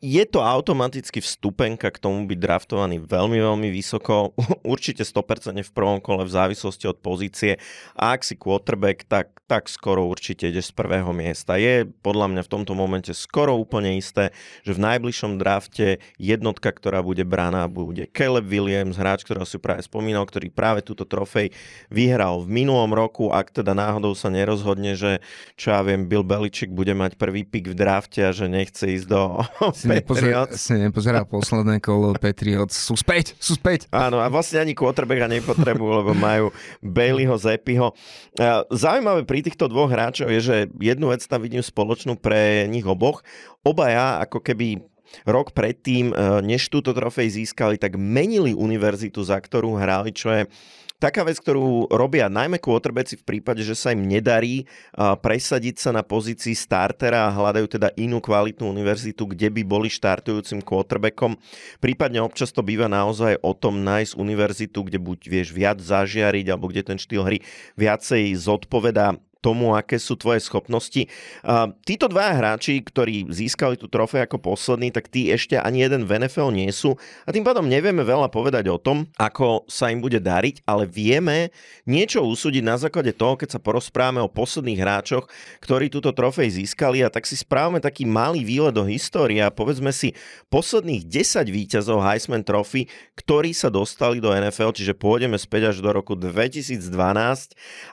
je 0.03 0.23
to 0.27 0.43
automaticky 0.43 1.23
vstupenka 1.23 1.87
k 1.87 1.95
tomu 1.95 2.27
byť 2.27 2.35
draftovaný 2.35 2.99
veľmi, 3.07 3.39
veľmi 3.39 3.71
vysoko, 3.71 4.35
určite 4.73 5.07
100% 5.07 5.63
v 5.63 5.71
prvom 5.71 6.03
kole 6.03 6.27
v 6.27 6.35
závislosti 6.35 6.91
od 6.91 6.99
pozície. 6.99 7.55
A 7.95 8.11
ak 8.11 8.27
si 8.27 8.35
quarterback, 8.35 9.07
tak, 9.07 9.31
tak 9.47 9.71
skoro 9.71 10.03
určite 10.03 10.51
ideš 10.51 10.75
z 10.75 10.83
prvého 10.83 11.07
miesta. 11.15 11.55
Je 11.55 11.87
podľa 12.03 12.35
mňa 12.35 12.41
v 12.43 12.51
tomto 12.51 12.75
momente 12.75 13.15
skoro 13.15 13.55
úplne 13.55 13.95
isté, 13.95 14.35
že 14.67 14.75
v 14.75 14.83
najbližšom 14.83 15.39
drafte 15.39 16.03
jednotka, 16.19 16.75
ktorá 16.75 16.99
bude 16.99 17.23
braná, 17.23 17.71
bude 17.71 18.03
Caleb 18.11 18.51
Williams, 18.51 18.99
hráč, 18.99 19.23
ktorého 19.23 19.47
si 19.47 19.55
práve 19.55 19.87
spomínal, 19.87 20.27
ktorý 20.27 20.51
práve 20.51 20.83
túto 20.83 21.07
trofej 21.07 21.55
vyhral 21.87 22.43
v 22.43 22.51
minulom 22.51 22.91
roku, 22.91 23.31
ak 23.31 23.55
teda 23.55 23.71
náhodou 23.71 24.11
sa 24.19 24.27
nerozhodne, 24.27 24.99
že 24.99 25.23
čo 25.55 25.71
ja 25.71 25.79
viem, 25.79 26.11
Bill 26.11 26.27
Belichick 26.27 26.75
bude 26.75 26.91
mať 26.91 27.15
prvý 27.15 27.47
pick 27.47 27.71
v 27.71 27.79
drafte 27.79 28.19
a 28.19 28.35
že 28.35 28.51
nechce 28.51 28.83
ísť 28.83 29.07
do 29.07 29.39
Patriots. 30.01 30.57
Si 30.57 30.73
nepozeral 30.73 31.29
posledné 31.29 31.77
kolo 31.77 32.17
Patriots. 32.17 32.73
Sú 32.73 32.97
späť, 32.97 33.37
sú 33.37 33.53
späť. 33.53 33.85
Áno, 33.93 34.17
a 34.17 34.31
vlastne 34.33 34.63
ani 34.63 34.73
quarterbacka 34.73 35.29
nepotrebujú, 35.29 35.91
lebo 36.01 36.17
majú 36.17 36.49
Baileyho, 36.81 37.37
Zepiho. 37.37 37.93
Zaujímavé 38.73 39.27
pri 39.27 39.45
týchto 39.45 39.69
dvoch 39.69 39.93
hráčov 39.93 40.33
je, 40.33 40.39
že 40.41 40.57
jednu 40.81 41.13
vec 41.13 41.21
tam 41.27 41.45
vidím 41.45 41.61
spoločnú 41.61 42.17
pre 42.17 42.65
nich 42.65 42.87
oboch. 42.87 43.21
Obaja 43.61 44.23
ako 44.23 44.41
keby 44.41 44.81
rok 45.29 45.53
predtým, 45.53 46.09
než 46.41 46.73
túto 46.73 46.89
trofej 46.89 47.29
získali, 47.29 47.77
tak 47.77 48.01
menili 48.01 48.57
univerzitu, 48.57 49.21
za 49.21 49.37
ktorú 49.37 49.77
hrali, 49.77 50.09
čo 50.09 50.33
je 50.33 50.49
taká 51.03 51.27
vec, 51.27 51.35
ktorú 51.43 51.91
robia 51.91 52.31
najmä 52.31 52.63
quarterbacki 52.63 53.19
v 53.19 53.27
prípade, 53.27 53.59
že 53.59 53.75
sa 53.75 53.91
im 53.91 54.07
nedarí 54.07 54.63
presadiť 54.95 55.75
sa 55.75 55.91
na 55.91 55.99
pozícii 55.99 56.55
startera 56.55 57.27
a 57.27 57.35
hľadajú 57.35 57.67
teda 57.75 57.91
inú 57.99 58.23
kvalitnú 58.23 58.71
univerzitu, 58.71 59.27
kde 59.27 59.51
by 59.51 59.67
boli 59.67 59.91
štartujúcim 59.91 60.63
quarterbackom. 60.63 61.35
Prípadne 61.83 62.23
občas 62.23 62.55
to 62.55 62.63
býva 62.63 62.87
naozaj 62.87 63.35
o 63.43 63.51
tom 63.51 63.83
nájsť 63.83 64.15
univerzitu, 64.15 64.87
kde 64.87 65.03
buď 65.03 65.19
vieš 65.27 65.51
viac 65.51 65.83
zažiariť, 65.83 66.47
alebo 66.47 66.71
kde 66.71 66.87
ten 66.87 66.95
štýl 66.95 67.27
hry 67.27 67.43
viacej 67.75 68.31
zodpovedá 68.39 69.19
tomu, 69.43 69.75
aké 69.75 69.99
sú 69.99 70.15
tvoje 70.15 70.39
schopnosti. 70.39 71.11
Títo 71.83 72.07
dva 72.07 72.31
hráči, 72.31 72.79
ktorí 72.79 73.27
získali 73.27 73.75
tú 73.75 73.91
trofej 73.91 74.23
ako 74.23 74.39
poslední, 74.39 74.95
tak 74.95 75.11
tí 75.11 75.27
ešte 75.27 75.59
ani 75.59 75.83
jeden 75.83 76.07
v 76.07 76.23
NFL 76.23 76.55
nie 76.55 76.71
sú. 76.71 76.95
A 77.27 77.35
tým 77.35 77.43
pádom 77.43 77.67
nevieme 77.67 78.07
veľa 78.07 78.31
povedať 78.31 78.71
o 78.71 78.79
tom, 78.79 79.11
ako 79.19 79.67
sa 79.67 79.91
im 79.91 79.99
bude 79.99 80.23
dariť, 80.23 80.63
ale 80.63 80.87
vieme 80.87 81.51
niečo 81.83 82.23
usúdiť 82.23 82.63
na 82.63 82.79
základe 82.79 83.11
toho, 83.11 83.35
keď 83.35 83.57
sa 83.57 83.59
porozprávame 83.59 84.23
o 84.23 84.31
posledných 84.31 84.79
hráčoch, 84.79 85.27
ktorí 85.59 85.91
túto 85.91 86.15
trofej 86.15 86.63
získali. 86.63 87.03
A 87.03 87.11
tak 87.11 87.27
si 87.27 87.35
správame 87.35 87.83
taký 87.83 88.07
malý 88.07 88.47
výlet 88.47 88.71
do 88.71 88.87
histórie 88.87 89.43
a 89.43 89.51
povedzme 89.51 89.91
si 89.91 90.15
posledných 90.47 91.03
10 91.03 91.49
víťazov 91.49 91.99
Heisman 91.99 92.45
Trophy, 92.45 92.87
ktorí 93.19 93.51
sa 93.51 93.67
dostali 93.73 94.21
do 94.21 94.29
NFL, 94.29 94.77
čiže 94.77 94.93
pôjdeme 94.93 95.35
späť 95.35 95.73
až 95.73 95.81
do 95.81 95.89
roku 95.89 96.13
2012 96.13 96.77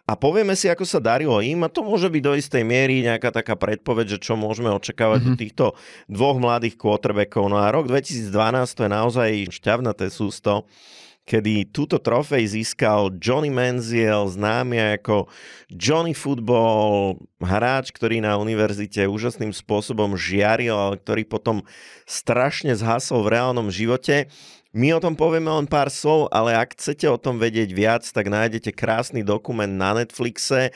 a 0.04 0.12
povieme 0.12 0.52
si, 0.52 0.68
ako 0.68 0.84
sa 0.84 1.00
darilo 1.00 1.39
im 1.40 1.64
a 1.64 1.72
to 1.72 1.82
môže 1.82 2.12
byť 2.12 2.22
do 2.22 2.32
istej 2.36 2.62
miery 2.62 3.02
nejaká 3.02 3.34
taká 3.34 3.56
predpoveď, 3.56 4.16
že 4.16 4.22
čo 4.22 4.38
môžeme 4.38 4.70
očakávať 4.70 5.20
mm-hmm. 5.20 5.36
od 5.36 5.40
týchto 5.40 5.64
dvoch 6.06 6.38
mladých 6.38 6.76
quarterbackov. 6.78 7.50
No 7.50 7.58
a 7.58 7.72
rok 7.72 7.88
2012 7.88 8.30
to 8.76 8.80
je 8.86 8.90
naozaj 8.90 9.30
šťavnaté 9.50 10.06
sústo 10.08 10.68
kedy 11.30 11.70
túto 11.70 12.02
trofej 12.02 12.42
získal 12.58 13.14
Johnny 13.22 13.54
Manziel, 13.54 14.26
známy 14.26 14.98
ako 14.98 15.30
Johnny 15.70 16.10
Football, 16.10 17.22
hráč, 17.38 17.94
ktorý 17.94 18.18
na 18.18 18.34
univerzite 18.34 19.06
úžasným 19.06 19.54
spôsobom 19.54 20.18
žiaril, 20.18 20.74
ale 20.74 20.98
ktorý 20.98 21.22
potom 21.22 21.62
strašne 22.02 22.74
zhasol 22.74 23.22
v 23.22 23.38
reálnom 23.38 23.70
živote. 23.70 24.26
My 24.70 24.94
o 24.94 25.02
tom 25.02 25.18
povieme 25.18 25.50
len 25.50 25.66
pár 25.66 25.90
slov, 25.90 26.30
ale 26.30 26.54
ak 26.54 26.78
chcete 26.78 27.06
o 27.10 27.18
tom 27.18 27.42
vedieť 27.42 27.74
viac, 27.74 28.06
tak 28.06 28.30
nájdete 28.30 28.70
krásny 28.70 29.26
dokument 29.26 29.70
na 29.70 29.98
Netflixe 29.98 30.70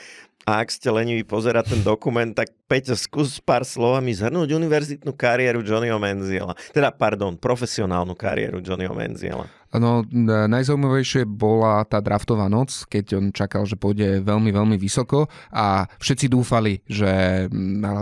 a 0.45 0.61
ak 0.61 0.69
ste 0.69 0.93
leniví 0.93 1.25
pozerať 1.25 1.73
ten 1.73 1.81
dokument, 1.81 2.29
tak 2.29 2.53
Peťo, 2.65 2.97
skús 2.97 3.37
pár 3.37 3.61
slovami 3.61 4.09
zhrnúť 4.17 4.57
univerzitnú 4.57 5.13
kariéru 5.13 5.61
Johnnyho 5.61 6.01
Menziela. 6.01 6.57
Teda, 6.73 6.89
pardon, 6.89 7.37
profesionálnu 7.37 8.17
kariéru 8.17 8.57
Johnnyho 8.57 8.97
Menziela. 8.97 9.45
No, 9.75 10.07
najzaujímavejšie 10.23 11.27
bola 11.27 11.83
tá 11.83 11.99
draftová 11.99 12.47
noc, 12.47 12.87
keď 12.87 13.19
on 13.19 13.25
čakal, 13.35 13.67
že 13.67 13.75
pôjde 13.75 14.23
veľmi, 14.23 14.47
veľmi 14.55 14.79
vysoko 14.79 15.27
a 15.51 15.83
všetci 15.99 16.31
dúfali, 16.31 16.79
že, 16.87 17.45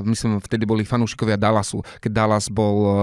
myslím, 0.06 0.38
vtedy 0.38 0.70
boli 0.70 0.86
fanúšikovia 0.86 1.34
Dallasu, 1.34 1.82
keď 1.98 2.12
Dallas 2.14 2.46
bol 2.54 2.94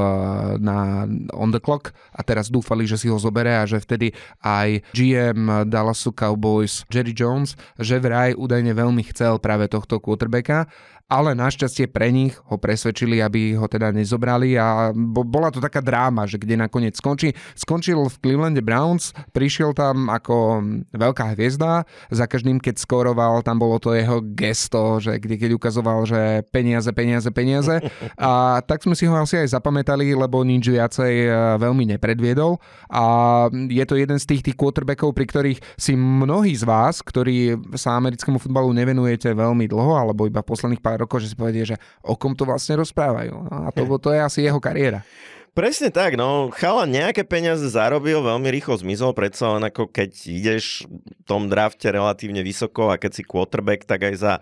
na 0.62 1.02
on 1.34 1.50
the 1.50 1.58
clock 1.58 1.90
a 2.14 2.22
teraz 2.22 2.46
dúfali, 2.46 2.86
že 2.86 2.94
si 2.94 3.10
ho 3.10 3.18
zoberie 3.18 3.58
a 3.58 3.66
že 3.66 3.82
vtedy 3.82 4.14
aj 4.38 4.86
GM 4.94 5.66
Dallasu 5.66 6.14
Cowboys 6.14 6.86
Jerry 6.86 7.10
Jones, 7.10 7.58
že 7.74 7.98
vraj 7.98 8.38
údajne 8.38 8.70
veľmi 8.70 9.02
chcel 9.10 9.42
práve 9.42 9.66
tohto 9.66 9.98
quarterbacka 9.98 10.70
ale 11.10 11.34
našťastie 11.34 11.90
pre 11.90 12.14
nich 12.14 12.38
ho 12.46 12.54
presvedčili, 12.54 13.18
aby 13.18 13.58
ho 13.58 13.66
teda 13.66 13.90
nezobrali 13.90 14.54
a 14.54 14.94
bola 14.94 15.50
to 15.50 15.58
taká 15.58 15.82
dráma, 15.82 16.30
že 16.30 16.38
kde 16.38 16.54
nakoniec 16.54 16.94
skončí. 16.94 17.34
Skončil 17.58 17.98
v 18.06 18.16
Clevelande 18.22 18.62
Browns, 18.62 19.10
prišiel 19.34 19.74
tam 19.74 20.06
ako 20.06 20.62
veľká 20.94 21.34
hviezda, 21.34 21.82
za 22.14 22.30
každým, 22.30 22.62
keď 22.62 22.78
skoroval, 22.78 23.42
tam 23.42 23.58
bolo 23.58 23.82
to 23.82 23.90
jeho 23.90 24.22
gesto, 24.22 25.02
že 25.02 25.18
kde, 25.18 25.34
keď 25.34 25.50
ukazoval, 25.58 26.06
že 26.06 26.46
peniaze, 26.54 26.94
peniaze, 26.94 27.26
peniaze. 27.34 27.82
A 28.20 28.62
tak 28.62 28.86
sme 28.86 28.94
si 28.94 29.10
ho 29.10 29.14
asi 29.18 29.42
aj 29.42 29.58
zapamätali, 29.58 30.14
lebo 30.14 30.46
nič 30.46 30.70
viacej 30.70 31.14
e, 31.26 31.30
veľmi 31.58 31.90
nepredviedol. 31.96 32.62
A 32.92 33.02
je 33.50 33.82
to 33.82 33.98
jeden 33.98 34.20
z 34.22 34.28
tých, 34.28 34.42
tých 34.46 34.56
quarterbackov, 34.56 35.10
pri 35.16 35.26
ktorých 35.26 35.58
si 35.74 35.98
mnohí 35.98 36.54
z 36.54 36.62
vás, 36.68 37.02
ktorí 37.02 37.58
sa 37.74 37.98
americkému 37.98 38.38
futbalu 38.38 38.70
nevenujete 38.76 39.32
veľmi 39.34 39.66
dlho, 39.66 39.96
alebo 39.96 40.28
iba 40.28 40.44
posledných 40.44 40.84
pár 40.84 40.99
rokov, 41.00 41.24
že 41.24 41.32
si 41.32 41.36
povedie, 41.36 41.64
že 41.64 41.76
o 42.04 42.14
kom 42.14 42.36
to 42.36 42.44
vlastne 42.44 42.76
rozprávajú. 42.76 43.32
No 43.32 43.56
a 43.66 43.72
to, 43.72 43.82
to 43.96 44.12
je 44.12 44.20
asi 44.20 44.38
jeho 44.44 44.60
kariéra. 44.60 45.00
Presne 45.60 45.92
tak, 45.92 46.16
no. 46.16 46.48
Chala 46.56 46.88
nejaké 46.88 47.20
peniaze 47.20 47.68
zarobil, 47.68 48.24
veľmi 48.24 48.48
rýchlo 48.48 48.80
zmizol, 48.80 49.12
predsa 49.12 49.52
len 49.52 49.68
ako 49.68 49.92
keď 49.92 50.08
ideš 50.24 50.88
v 50.88 51.22
tom 51.28 51.52
drafte 51.52 51.84
relatívne 51.84 52.40
vysoko 52.40 52.88
a 52.88 52.96
keď 52.96 53.20
si 53.20 53.28
quarterback, 53.28 53.84
tak 53.84 54.08
aj 54.08 54.14
za 54.16 54.32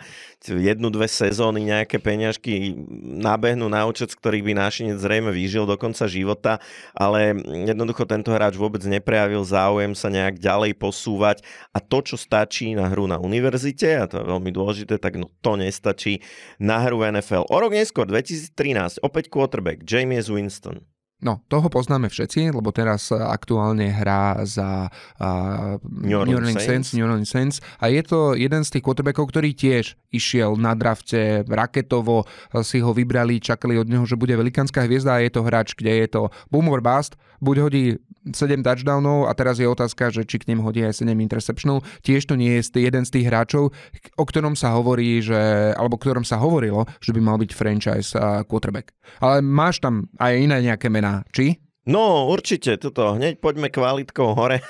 jednu, 0.46 0.94
dve 0.94 1.10
sezóny 1.10 1.66
nejaké 1.66 1.98
peňažky 1.98 2.70
nabehnú 3.18 3.66
na 3.66 3.82
účet, 3.90 4.14
z 4.14 4.18
ktorých 4.22 4.46
by 4.46 4.52
nášinec 4.62 4.94
zrejme 5.02 5.34
vyžil 5.34 5.66
do 5.66 5.74
konca 5.74 6.06
života, 6.06 6.62
ale 6.94 7.34
jednoducho 7.66 8.06
tento 8.06 8.30
hráč 8.30 8.54
vôbec 8.54 8.86
neprejavil 8.86 9.42
záujem 9.42 9.98
sa 9.98 10.14
nejak 10.14 10.38
ďalej 10.38 10.78
posúvať 10.78 11.42
a 11.74 11.82
to, 11.82 11.98
čo 11.98 12.14
stačí 12.14 12.78
na 12.78 12.86
hru 12.94 13.10
na 13.10 13.18
univerzite, 13.18 13.90
a 13.98 14.06
to 14.06 14.22
je 14.22 14.24
veľmi 14.38 14.54
dôležité, 14.54 15.02
tak 15.02 15.18
no, 15.18 15.26
to 15.42 15.58
nestačí 15.58 16.22
na 16.62 16.78
hru 16.86 17.02
NFL. 17.02 17.50
O 17.50 17.58
rok 17.58 17.74
neskôr, 17.74 18.06
2013, 18.06 19.02
opäť 19.02 19.26
quarterback, 19.34 19.82
James 19.82 20.30
Winston. 20.30 20.86
No, 21.18 21.42
toho 21.50 21.66
poznáme 21.66 22.06
všetci, 22.06 22.54
lebo 22.54 22.70
teraz 22.70 23.10
aktuálne 23.10 23.90
hrá 23.90 24.38
za 24.46 24.86
uh, 25.18 25.74
New 25.82 26.14
Orleans, 26.14 26.62
Saints. 26.62 26.94
Saints. 27.26 27.58
A 27.82 27.90
je 27.90 28.06
to 28.06 28.38
jeden 28.38 28.62
z 28.62 28.78
tých 28.78 28.86
quarterbackov, 28.86 29.34
ktorý 29.34 29.50
tiež 29.50 29.98
išiel 30.14 30.54
na 30.54 30.78
drafte 30.78 31.42
raketovo, 31.42 32.22
si 32.62 32.78
ho 32.78 32.94
vybrali, 32.94 33.42
čakali 33.42 33.74
od 33.82 33.90
neho, 33.90 34.06
že 34.06 34.14
bude 34.14 34.38
velikánska 34.38 34.86
hviezda 34.86 35.18
a 35.18 35.22
je 35.26 35.34
to 35.34 35.42
hráč, 35.42 35.74
kde 35.74 36.06
je 36.06 36.06
to 36.06 36.22
boom 36.54 36.70
or 36.70 36.78
bust, 36.78 37.18
buď 37.42 37.56
hodí 37.66 37.84
7 38.32 38.64
touchdownov 38.64 39.28
a 39.28 39.32
teraz 39.32 39.60
je 39.60 39.68
otázka, 39.68 40.10
že 40.12 40.26
či 40.26 40.42
k 40.42 40.52
ním 40.52 40.60
hodí 40.64 40.84
aj 40.84 41.00
7 41.00 41.08
interceptionov. 41.14 41.86
Tiež 42.02 42.28
to 42.28 42.34
nie 42.34 42.58
je 42.58 42.82
jeden 42.82 43.04
z 43.06 43.10
tých 43.14 43.28
hráčov, 43.28 43.70
o 44.16 44.24
ktorom 44.24 44.58
sa 44.58 44.74
hovorí, 44.74 45.22
že, 45.22 45.72
alebo 45.76 45.96
ktorom 45.96 46.26
sa 46.26 46.40
hovorilo, 46.42 46.84
že 47.00 47.14
by 47.14 47.20
mal 47.22 47.36
byť 47.38 47.50
franchise 47.54 48.12
quarterback. 48.50 48.92
Ale 49.22 49.40
máš 49.40 49.80
tam 49.80 50.10
aj 50.18 50.32
iné 50.36 50.58
nejaké 50.60 50.90
mená, 50.90 51.22
či? 51.30 51.62
No, 51.88 52.28
určite, 52.28 52.76
toto. 52.76 53.16
Hneď 53.16 53.40
poďme 53.40 53.72
kvalitkou 53.72 54.36
hore. 54.36 54.60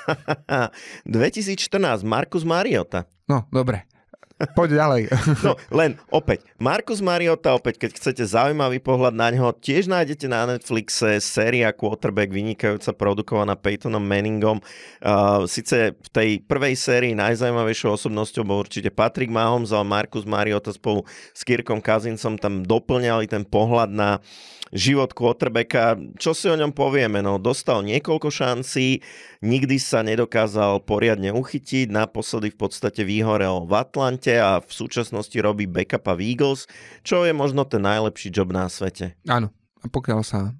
2014, 1.10 2.06
Markus 2.06 2.46
Mariota. 2.46 3.10
No, 3.26 3.50
dobre. 3.50 3.87
Poď 4.38 4.68
ďalej. 4.78 5.02
No, 5.46 5.54
len 5.70 5.98
opäť, 6.10 6.46
Markus 6.58 6.98
Mariota, 7.02 7.54
opäť, 7.54 7.86
keď 7.86 7.90
chcete 7.98 8.22
zaujímavý 8.26 8.82
pohľad 8.82 9.14
na 9.14 9.30
ňo, 9.34 9.54
tiež 9.54 9.86
nájdete 9.90 10.26
na 10.30 10.46
Netflixe 10.46 11.18
séria 11.22 11.70
Quarterback, 11.70 12.30
vynikajúca, 12.30 12.90
produkovaná 12.94 13.54
Peytonom 13.54 14.02
Manningom. 14.02 14.58
Uh, 14.98 15.46
Sice 15.46 15.94
v 15.94 16.08
tej 16.10 16.28
prvej 16.42 16.74
sérii 16.74 17.14
najzaujímavejšou 17.18 17.98
osobnosťou 17.98 18.42
bol 18.46 18.62
určite 18.62 18.90
Patrick 18.90 19.30
Mahomes, 19.30 19.70
ale 19.74 19.86
Markus 19.86 20.26
Mariota 20.26 20.74
spolu 20.74 21.06
s 21.34 21.42
Kirkom 21.46 21.82
Kazincom 21.82 22.38
tam 22.38 22.62
doplňali 22.66 23.30
ten 23.30 23.42
pohľad 23.46 23.90
na 23.90 24.18
život 24.72 25.16
quarterbacka. 25.16 25.96
Čo 26.20 26.36
si 26.36 26.46
o 26.48 26.56
ňom 26.56 26.72
povieme? 26.76 27.24
No, 27.24 27.40
dostal 27.40 27.84
niekoľko 27.84 28.28
šancí, 28.28 29.00
nikdy 29.40 29.76
sa 29.80 30.04
nedokázal 30.04 30.84
poriadne 30.84 31.32
uchytiť, 31.32 31.88
naposledy 31.88 32.52
v 32.52 32.58
podstate 32.68 33.02
vyhorel 33.02 33.64
v 33.64 33.72
Atlante 33.74 34.36
a 34.36 34.60
v 34.60 34.70
súčasnosti 34.70 35.34
robí 35.40 35.64
backupa 35.64 36.12
v 36.12 36.34
Eagles, 36.34 36.68
čo 37.00 37.24
je 37.24 37.32
možno 37.32 37.64
ten 37.64 37.84
najlepší 37.84 38.28
job 38.28 38.52
na 38.52 38.68
svete. 38.68 39.16
Áno, 39.24 39.50
a 39.80 39.86
pokiaľ 39.88 40.20
sa 40.26 40.52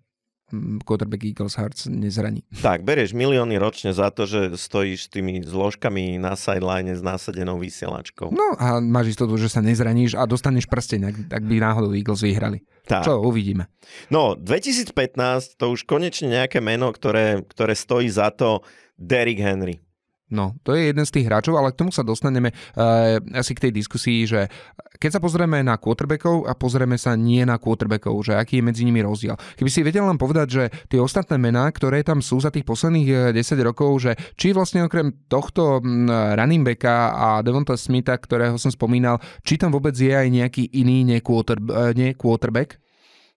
quarterback 0.85 1.25
Eagles 1.25 1.55
Hearts 1.61 1.87
nezraní. 1.87 2.43
Tak, 2.64 2.83
bereš 2.83 3.12
milióny 3.12 3.61
ročne 3.61 3.93
za 3.93 4.09
to, 4.09 4.25
že 4.25 4.57
stojíš 4.57 5.12
tými 5.12 5.45
zložkami 5.45 6.17
na 6.17 6.37
sideline 6.37 6.93
s 6.97 7.05
násadenou 7.05 7.61
vysielačkou. 7.61 8.33
No 8.33 8.57
a 8.57 8.81
máš 8.81 9.17
istotu, 9.17 9.37
že 9.37 9.52
sa 9.52 9.61
nezraníš 9.61 10.17
a 10.17 10.25
dostaneš 10.25 10.64
prsteň, 10.69 11.00
ak, 11.05 11.17
ak 11.28 11.43
by 11.45 11.57
náhodou 11.61 11.93
Eagles 11.93 12.25
vyhrali. 12.25 12.64
Tak. 12.88 13.05
Čo 13.05 13.21
uvidíme. 13.21 13.69
No, 14.09 14.33
2015 14.33 15.61
to 15.61 15.76
už 15.76 15.85
konečne 15.85 16.33
nejaké 16.33 16.64
meno, 16.64 16.88
ktoré, 16.88 17.45
ktoré 17.45 17.76
stojí 17.76 18.09
za 18.09 18.33
to 18.33 18.64
Derrick 18.97 19.45
Henry. 19.45 19.85
No, 20.28 20.52
to 20.61 20.76
je 20.76 20.92
jeden 20.92 21.08
z 21.08 21.14
tých 21.14 21.26
hráčov, 21.26 21.56
ale 21.56 21.73
k 21.73 21.80
tomu 21.80 21.88
sa 21.88 22.04
dostaneme 22.04 22.52
uh, 22.52 23.16
asi 23.32 23.56
k 23.56 23.68
tej 23.68 23.73
diskusii, 23.73 24.28
že 24.28 24.40
keď 25.00 25.16
sa 25.16 25.20
pozrieme 25.25 25.64
na 25.64 25.80
quarterbackov 25.80 26.44
a 26.44 26.52
pozrieme 26.52 27.00
sa 27.00 27.16
nie 27.16 27.40
na 27.49 27.56
quarterbackov, 27.56 28.28
že 28.28 28.32
aký 28.37 28.61
je 28.61 28.66
medzi 28.66 28.82
nimi 28.85 29.00
rozdiel. 29.00 29.38
Keby 29.56 29.70
si 29.73 29.80
vedel 29.80 30.04
nám 30.04 30.20
povedať, 30.20 30.47
že 30.50 30.64
tie 30.90 31.00
ostatné 31.00 31.40
mená, 31.40 31.70
ktoré 31.73 32.04
tam 32.04 32.20
sú 32.20 32.42
za 32.44 32.52
tých 32.52 32.68
posledných 32.68 33.32
10 33.32 33.38
eh, 33.38 33.56
rokov, 33.64 34.04
že 34.04 34.12
či 34.37 34.52
vlastne 34.52 34.85
okrem 34.85 35.14
tohto 35.32 35.80
mm, 35.80 36.37
running 36.37 36.66
backa 36.66 37.14
a 37.14 37.28
Devonta 37.40 37.78
Smitha, 37.78 38.18
ktorého 38.18 38.61
som 38.61 38.68
spomínal, 38.68 39.23
či 39.47 39.56
tam 39.56 39.73
vôbec 39.73 39.97
je 39.97 40.12
aj 40.12 40.28
nejaký 40.28 40.76
iný 40.76 41.08
nie, 41.08 41.25
quarter, 41.25 41.56
eh, 41.56 41.97
nie 41.97 42.12
quarterback? 42.12 42.76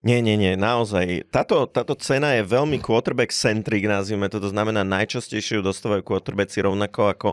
Nie, 0.02 0.18
nie, 0.18 0.34
nie, 0.34 0.58
naozaj. 0.58 1.30
Táto, 1.30 1.70
táto 1.70 1.94
cena 1.94 2.34
je 2.34 2.42
veľmi 2.42 2.82
quarterback-centric, 2.82 3.86
nazvime 3.86 4.26
to. 4.26 4.42
To 4.42 4.50
znamená, 4.50 4.82
najčastejšie 4.82 5.58
ju 5.58 5.62
dostávajú 5.62 6.02
quarterbacki 6.02 6.58
rovnako 6.58 7.14
ako 7.14 7.28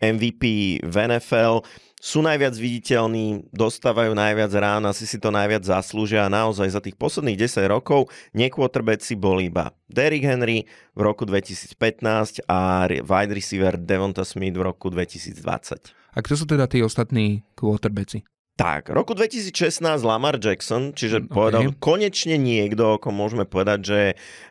MVP 0.00 0.42
v 0.80 0.94
NFL. 1.04 1.68
Sú 2.00 2.24
najviac 2.24 2.56
viditeľní, 2.56 3.44
dostávajú 3.52 4.16
najviac 4.16 4.52
rán, 4.56 4.88
asi 4.88 5.04
si 5.04 5.20
to 5.20 5.28
najviac 5.28 5.68
zaslúžia 5.68 6.24
a 6.24 6.32
naozaj 6.32 6.68
za 6.72 6.80
tých 6.80 6.96
posledných 6.96 7.44
10 7.48 7.64
rokov 7.68 8.08
nekvotrbecí 8.32 9.16
boli 9.16 9.52
iba 9.52 9.72
Derrick 9.88 10.24
Henry 10.24 10.68
v 10.96 11.00
roku 11.00 11.28
2015 11.28 12.44
a 12.48 12.88
wide 12.88 13.32
receiver 13.36 13.76
Devonta 13.76 14.24
Smith 14.24 14.56
v 14.56 14.64
roku 14.64 14.88
2020. 14.88 15.92
A 16.12 16.18
kto 16.24 16.34
sú 16.36 16.44
teda 16.48 16.68
tí 16.68 16.84
ostatní 16.84 17.44
quarterbacki? 17.56 18.24
Tak, 18.54 18.86
roku 18.94 19.18
2016 19.18 19.82
Lamar 20.06 20.38
Jackson, 20.38 20.94
čiže 20.94 21.26
okay. 21.26 21.30
povedal 21.34 21.62
konečne 21.82 22.38
niekto, 22.38 23.02
ako 23.02 23.10
môžeme 23.10 23.42
povedať, 23.42 23.78
že 23.82 24.00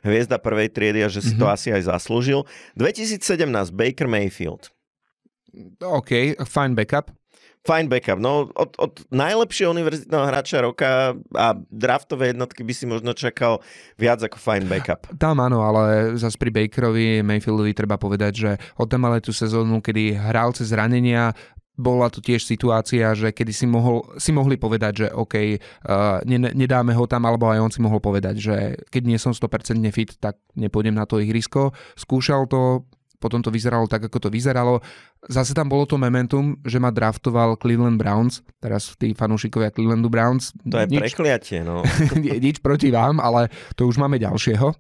hviezda 0.04 0.44
prvej 0.44 0.76
triedy 0.76 1.08
a 1.08 1.08
že 1.08 1.24
si 1.24 1.32
mm-hmm. 1.36 1.40
to 1.40 1.46
mhm. 1.48 1.54
asi 1.56 1.68
aj 1.72 1.82
zaslúžil. 1.88 2.44
2017 2.76 3.24
Baker 3.72 4.12
Mayfield. 4.12 4.76
OK, 5.80 6.36
fine 6.44 6.76
backup. 6.76 7.16
Fine 7.64 7.88
backup. 7.88 8.20
No, 8.20 8.52
od, 8.52 8.76
od 8.76 9.08
najlepšieho 9.08 9.72
univerzitného 9.72 10.28
hráča 10.28 10.60
roka 10.60 11.16
a 11.32 11.56
draftové 11.72 12.36
jednotky 12.36 12.60
by 12.60 12.74
si 12.76 12.84
možno 12.84 13.16
čakal 13.16 13.64
viac 13.96 14.20
ako 14.20 14.36
fine 14.36 14.68
backup. 14.68 15.08
Tam 15.16 15.40
áno, 15.40 15.64
ale 15.64 16.20
zase 16.20 16.36
pri 16.36 16.52
Bakerovi, 16.52 17.24
Mayfieldovi 17.24 17.72
treba 17.72 17.96
povedať, 17.96 18.34
že 18.36 18.52
od 18.76 18.92
tam 18.92 19.08
ale 19.08 19.24
tú 19.24 19.32
sezónu, 19.32 19.80
kedy 19.80 20.12
hral 20.12 20.52
cez 20.52 20.76
zranenia, 20.76 21.32
bola 21.74 22.06
to 22.13 22.22
tiež 22.22 22.46
situácia, 22.46 23.18
že 23.18 23.34
kedy 23.34 23.53
si, 23.53 23.65
mohol, 23.65 24.06
si 24.22 24.30
mohli 24.30 24.62
povedať, 24.62 24.94
že 24.94 25.08
OK, 25.10 25.36
uh, 25.58 26.22
nedáme 26.30 26.94
ho 26.94 27.06
tam, 27.10 27.25
alebo 27.25 27.50
aj 27.50 27.60
on 27.65 27.72
si 27.74 27.82
mohol 27.82 27.98
povedať, 27.98 28.36
že 28.38 28.56
keď 28.94 29.03
nie 29.10 29.18
som 29.18 29.34
100% 29.34 29.82
fit, 29.89 30.13
tak 30.22 30.38
nepôjdem 30.53 30.94
na 30.94 31.10
to 31.10 31.18
ihrisko. 31.18 31.74
Skúšal 31.98 32.46
to, 32.46 32.86
potom 33.18 33.42
to 33.42 33.50
vyzeralo 33.50 33.88
tak, 33.88 34.06
ako 34.06 34.27
to 34.27 34.30
vyzeralo. 34.30 34.84
Zase 35.25 35.56
tam 35.56 35.72
bolo 35.72 35.88
to 35.88 35.96
momentum, 35.96 36.60
že 36.62 36.77
ma 36.77 36.92
draftoval 36.92 37.56
Cleveland 37.56 37.96
Browns, 37.96 38.44
teraz 38.60 38.94
tí 39.00 39.15
fanúšikovia 39.15 39.72
Clevelandu 39.72 40.12
Browns. 40.12 40.51
To 40.68 40.77
je 40.77 40.92
nič, 40.92 41.00
prekliatie, 41.00 41.63
no. 41.63 41.82
nič 42.46 42.60
proti 42.60 42.92
vám, 42.92 43.24
ale 43.24 43.48
to 43.80 43.88
už 43.88 43.96
máme 43.96 44.20
ďalšieho. 44.20 44.75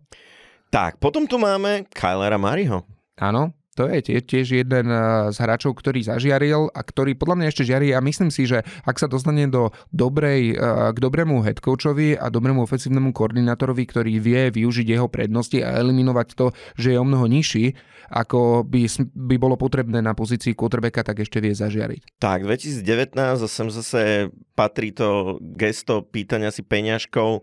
Tak, 0.67 0.99
potom 0.99 1.25
tu 1.25 1.39
máme 1.39 1.87
Kylera 1.89 2.35
Mariho. 2.35 2.83
Áno, 3.17 3.55
to 3.73 3.89
je 3.89 4.21
tiež, 4.21 4.47
jeden 4.53 4.87
eh, 4.89 5.33
z 5.33 5.37
hráčov, 5.37 5.73
ktorý 5.77 6.05
zažiaril 6.05 6.69
a 6.69 6.81
ktorý 6.85 7.17
podľa 7.17 7.35
mňa 7.41 7.47
ešte 7.49 7.63
žiari 7.65 7.89
a 7.93 7.99
myslím 8.05 8.29
si, 8.29 8.45
že 8.45 8.61
ak 8.85 9.01
sa 9.01 9.09
dostane 9.09 9.49
do 9.49 9.73
dobrej, 9.89 10.53
eh, 10.53 10.93
k 10.93 10.97
dobrému 10.97 11.41
headcoachovi 11.41 12.21
a 12.21 12.29
dobrému 12.29 12.63
ofensívnemu 12.63 13.09
koordinátorovi, 13.11 13.83
ktorý 13.89 14.13
vie 14.21 14.53
využiť 14.53 14.87
jeho 14.87 15.09
prednosti 15.09 15.57
a 15.59 15.81
eliminovať 15.81 16.27
to, 16.37 16.53
že 16.77 16.93
je 16.93 16.97
o 17.01 17.05
mnoho 17.05 17.25
nižší, 17.25 17.73
ako 18.13 18.61
by, 18.67 18.85
by 19.15 19.35
bolo 19.41 19.57
potrebné 19.57 20.03
na 20.05 20.13
pozícii 20.13 20.53
quarterbacka, 20.53 21.01
tak 21.01 21.25
ešte 21.25 21.41
vie 21.41 21.55
zažiariť. 21.57 22.21
Tak, 22.21 22.45
2019 22.45 23.17
a 23.17 23.47
sem 23.49 23.67
zase 23.73 24.29
patrí 24.53 24.93
to 24.93 25.41
gesto 25.41 26.05
pýtania 26.05 26.53
si 26.53 26.61
peňažkov. 26.61 27.41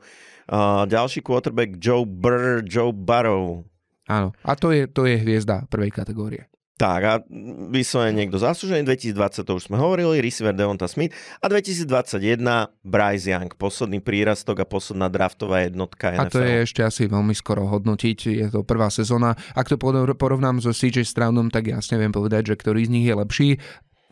Uh, 0.50 0.82
ďalší 0.86 1.22
quarterback 1.22 1.78
Joe 1.78 2.02
Burr, 2.02 2.66
Joe 2.66 2.90
Burrow 2.90 3.69
Áno. 4.10 4.34
A 4.42 4.58
to 4.58 4.74
je, 4.74 4.90
to 4.90 5.06
je 5.06 5.22
hviezda 5.22 5.70
prvej 5.70 5.94
kategórie. 5.94 6.50
Tak 6.80 7.00
a 7.04 7.14
vyslovene 7.68 8.24
niekto 8.24 8.40
zaslúžený, 8.40 8.88
2020 8.88 9.44
to 9.44 9.52
už 9.52 9.68
sme 9.68 9.76
hovorili, 9.76 10.24
receiver 10.24 10.56
Devonta 10.56 10.88
Smith 10.88 11.12
a 11.36 11.46
2021 11.52 12.40
Bryce 12.88 13.28
Young, 13.28 13.52
posledný 13.52 14.00
prírastok 14.00 14.64
a 14.64 14.66
posledná 14.66 15.12
draftová 15.12 15.68
jednotka 15.68 16.16
NFL. 16.16 16.24
A 16.24 16.32
to 16.32 16.40
je 16.40 16.56
ešte 16.64 16.80
asi 16.80 17.04
veľmi 17.04 17.36
skoro 17.36 17.68
hodnotiť, 17.68 18.18
je 18.32 18.48
to 18.48 18.64
prvá 18.64 18.88
sezóna. 18.88 19.36
Ak 19.52 19.68
to 19.68 19.76
porovnám 20.16 20.64
so 20.64 20.72
CJ 20.72 21.04
Stroudom, 21.04 21.52
tak 21.52 21.68
jasne 21.68 22.00
viem 22.00 22.16
povedať, 22.16 22.48
že 22.48 22.54
ktorý 22.56 22.88
z 22.88 22.92
nich 22.96 23.04
je 23.04 23.12
lepší. 23.12 23.48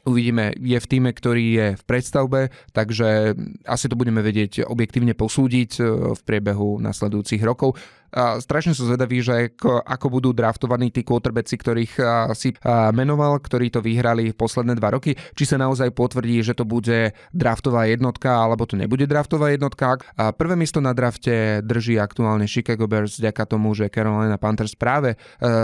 Uvidíme, 0.05 0.52
je 0.57 0.78
v 0.78 0.87
týme, 0.88 1.11
ktorý 1.12 1.45
je 1.52 1.67
v 1.76 1.83
predstavbe, 1.88 2.40
takže 2.76 3.33
asi 3.64 3.87
to 3.88 3.97
budeme 3.97 4.21
vedieť 4.21 4.64
objektívne 4.64 5.12
posúdiť 5.12 5.71
e, 5.76 5.83
v 6.17 6.21
priebehu 6.25 6.81
nasledujúcich 6.81 7.43
rokov. 7.45 7.76
Strašne 8.15 8.73
sú 8.73 8.88
zvedaví, 8.88 9.21
že 9.21 9.53
ako 9.65 10.07
budú 10.09 10.31
draftovaní 10.33 10.88
tí 10.88 11.05
quarterbacki, 11.05 11.57
ktorých 11.61 11.93
si 12.33 12.57
menoval, 12.97 13.37
ktorí 13.41 13.69
to 13.69 13.85
vyhrali 13.85 14.33
posledné 14.33 14.77
dva 14.81 14.97
roky. 14.97 15.12
Či 15.37 15.55
sa 15.55 15.57
naozaj 15.61 15.93
potvrdí, 15.93 16.41
že 16.41 16.57
to 16.57 16.65
bude 16.65 17.13
draftová 17.32 17.85
jednotka, 17.89 18.32
alebo 18.32 18.65
to 18.65 18.80
nebude 18.80 19.04
draftová 19.04 19.52
jednotka. 19.52 20.00
A 20.17 20.32
prvé 20.32 20.56
miesto 20.56 20.80
na 20.80 20.97
drafte 20.97 21.61
drží 21.65 22.00
aktuálne 22.00 22.49
Chicago 22.49 22.89
Bears 22.89 23.21
vďaka 23.21 23.45
tomu, 23.45 23.76
že 23.76 23.93
Carolina 23.93 24.41
Panthers 24.41 24.75
práve 24.75 25.15
e, 25.15 25.17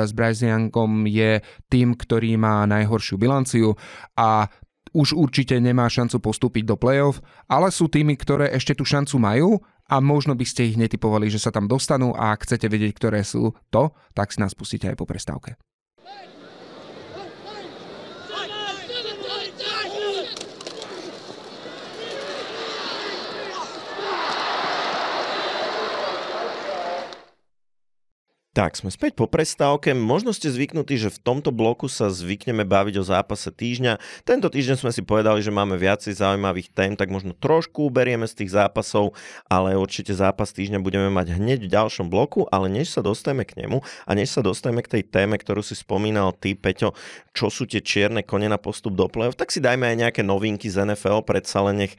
s 0.05 0.13
Bryce 0.13 0.49
Youngom 0.49 1.09
je 1.09 1.41
tým, 1.73 1.97
ktorý 1.97 2.37
má 2.37 2.69
najhoršiu 2.69 3.17
bilanciu 3.17 3.75
a 4.15 4.49
už 4.95 5.19
určite 5.19 5.59
nemá 5.59 5.91
šancu 5.91 6.23
postúpiť 6.23 6.71
do 6.71 6.79
play-off, 6.79 7.19
ale 7.51 7.75
sú 7.75 7.91
tými, 7.91 8.15
ktoré 8.15 8.55
ešte 8.55 8.79
tú 8.79 8.87
šancu 8.87 9.19
majú 9.19 9.59
a 9.89 10.01
možno 10.01 10.33
by 10.33 10.47
ste 10.49 10.73
ich 10.73 10.81
netypovali, 10.81 11.29
že 11.29 11.43
sa 11.43 11.53
tam 11.53 11.69
dostanú 11.69 12.17
a 12.17 12.33
ak 12.33 12.49
chcete 12.49 12.67
vedieť, 12.69 12.93
ktoré 12.97 13.21
sú 13.21 13.53
to, 13.69 13.93
tak 14.17 14.33
si 14.33 14.41
nás 14.41 14.57
pustíte 14.57 14.89
aj 14.89 14.97
po 14.97 15.05
prestávke. 15.05 15.61
Tak, 28.55 28.79
sme 28.79 28.87
späť 28.95 29.19
po 29.19 29.27
prestávke. 29.27 29.99
Možno 29.99 30.31
ste 30.31 30.47
zvyknutí, 30.47 30.95
že 30.95 31.11
v 31.11 31.19
tomto 31.19 31.51
bloku 31.51 31.91
sa 31.91 32.07
zvykneme 32.07 32.63
baviť 32.63 33.03
o 33.03 33.05
zápase 33.05 33.51
týždňa. 33.51 33.99
Tento 34.23 34.47
týždeň 34.47 34.79
sme 34.79 34.95
si 34.95 35.03
povedali, 35.03 35.43
že 35.43 35.51
máme 35.51 35.75
viacej 35.75 36.15
zaujímavých 36.15 36.71
tém, 36.71 36.95
tak 36.95 37.11
možno 37.11 37.35
trošku 37.35 37.91
uberieme 37.91 38.31
z 38.31 38.39
tých 38.39 38.55
zápasov, 38.55 39.19
ale 39.51 39.75
určite 39.75 40.15
zápas 40.15 40.55
týždňa 40.55 40.79
budeme 40.87 41.11
mať 41.11 41.35
hneď 41.35 41.67
v 41.67 41.73
ďalšom 41.75 42.07
bloku, 42.07 42.47
ale 42.47 42.71
než 42.71 42.95
sa 42.95 43.03
dostaneme 43.03 43.43
k 43.43 43.59
nemu 43.59 43.83
a 43.83 44.11
než 44.15 44.31
sa 44.31 44.39
dostaneme 44.39 44.87
k 44.87 45.03
tej 45.03 45.11
téme, 45.11 45.35
ktorú 45.35 45.59
si 45.59 45.75
spomínal 45.75 46.31
ty, 46.39 46.55
Peťo, 46.55 46.95
čo 47.35 47.51
sú 47.51 47.67
tie 47.67 47.83
čierne 47.83 48.23
kone 48.23 48.47
na 48.47 48.63
postup 48.63 48.95
do 48.95 49.11
play 49.11 49.35
tak 49.35 49.51
si 49.51 49.59
dajme 49.59 49.83
aj 49.83 49.97
nejaké 49.99 50.23
novinky 50.23 50.71
z 50.71 50.87
NFL, 50.87 51.27
predsa 51.27 51.59
len 51.67 51.83
nech 51.83 51.99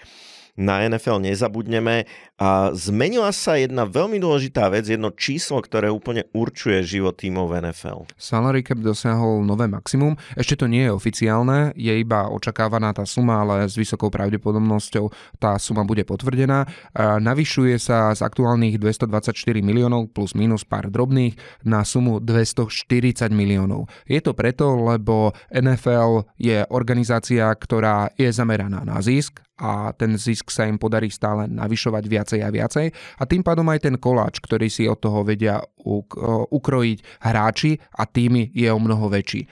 na 0.56 0.84
NFL 0.88 1.20
nezabudneme. 1.22 2.08
A 2.36 2.76
zmenila 2.76 3.32
sa 3.32 3.56
jedna 3.56 3.88
veľmi 3.88 4.20
dôležitá 4.20 4.68
vec, 4.68 4.92
jedno 4.92 5.08
číslo, 5.16 5.64
ktoré 5.64 5.88
úplne 5.88 6.28
určuje 6.36 6.84
život 6.84 7.16
tímov 7.16 7.56
NFL. 7.64 8.12
Salary 8.20 8.60
cap 8.60 8.76
dosiahol 8.84 9.48
nové 9.48 9.72
maximum. 9.72 10.20
Ešte 10.36 10.60
to 10.60 10.68
nie 10.68 10.84
je 10.84 10.92
oficiálne, 10.92 11.72
je 11.80 11.96
iba 11.96 12.28
očakávaná 12.28 12.92
tá 12.92 13.08
suma, 13.08 13.40
ale 13.40 13.64
s 13.72 13.80
vysokou 13.80 14.12
pravdepodobnosťou 14.12 15.16
tá 15.40 15.56
suma 15.56 15.88
bude 15.88 16.04
potvrdená. 16.04 16.68
Navyšuje 17.00 17.80
sa 17.80 18.12
z 18.12 18.20
aktuálnych 18.20 18.84
224 18.84 19.32
miliónov 19.64 20.12
plus 20.12 20.36
minus 20.36 20.68
pár 20.68 20.92
drobných 20.92 21.40
na 21.64 21.88
sumu 21.88 22.20
240 22.20 23.32
miliónov. 23.32 23.88
Je 24.12 24.20
to 24.20 24.36
preto, 24.36 24.76
lebo 24.76 25.32
NFL 25.56 26.28
je 26.36 26.68
organizácia, 26.68 27.48
ktorá 27.56 28.12
je 28.20 28.28
zameraná 28.28 28.84
na 28.84 29.00
zisk 29.00 29.40
a 29.56 29.96
ten 29.96 30.20
zisk 30.20 30.45
sa 30.50 30.68
im 30.70 30.78
podarí 30.78 31.10
stále 31.10 31.46
navyšovať 31.50 32.04
viacej 32.06 32.40
a 32.42 32.50
viacej 32.50 32.88
a 32.92 33.24
tým 33.26 33.42
pádom 33.46 33.66
aj 33.70 33.90
ten 33.90 33.96
koláč, 33.98 34.42
ktorý 34.42 34.68
si 34.70 34.90
od 34.90 35.00
toho 35.00 35.26
vedia 35.26 35.62
ukrojiť 36.50 37.22
hráči 37.22 37.78
a 37.98 38.04
tými 38.10 38.54
je 38.54 38.70
o 38.70 38.80
mnoho 38.80 39.10
väčší. 39.10 39.46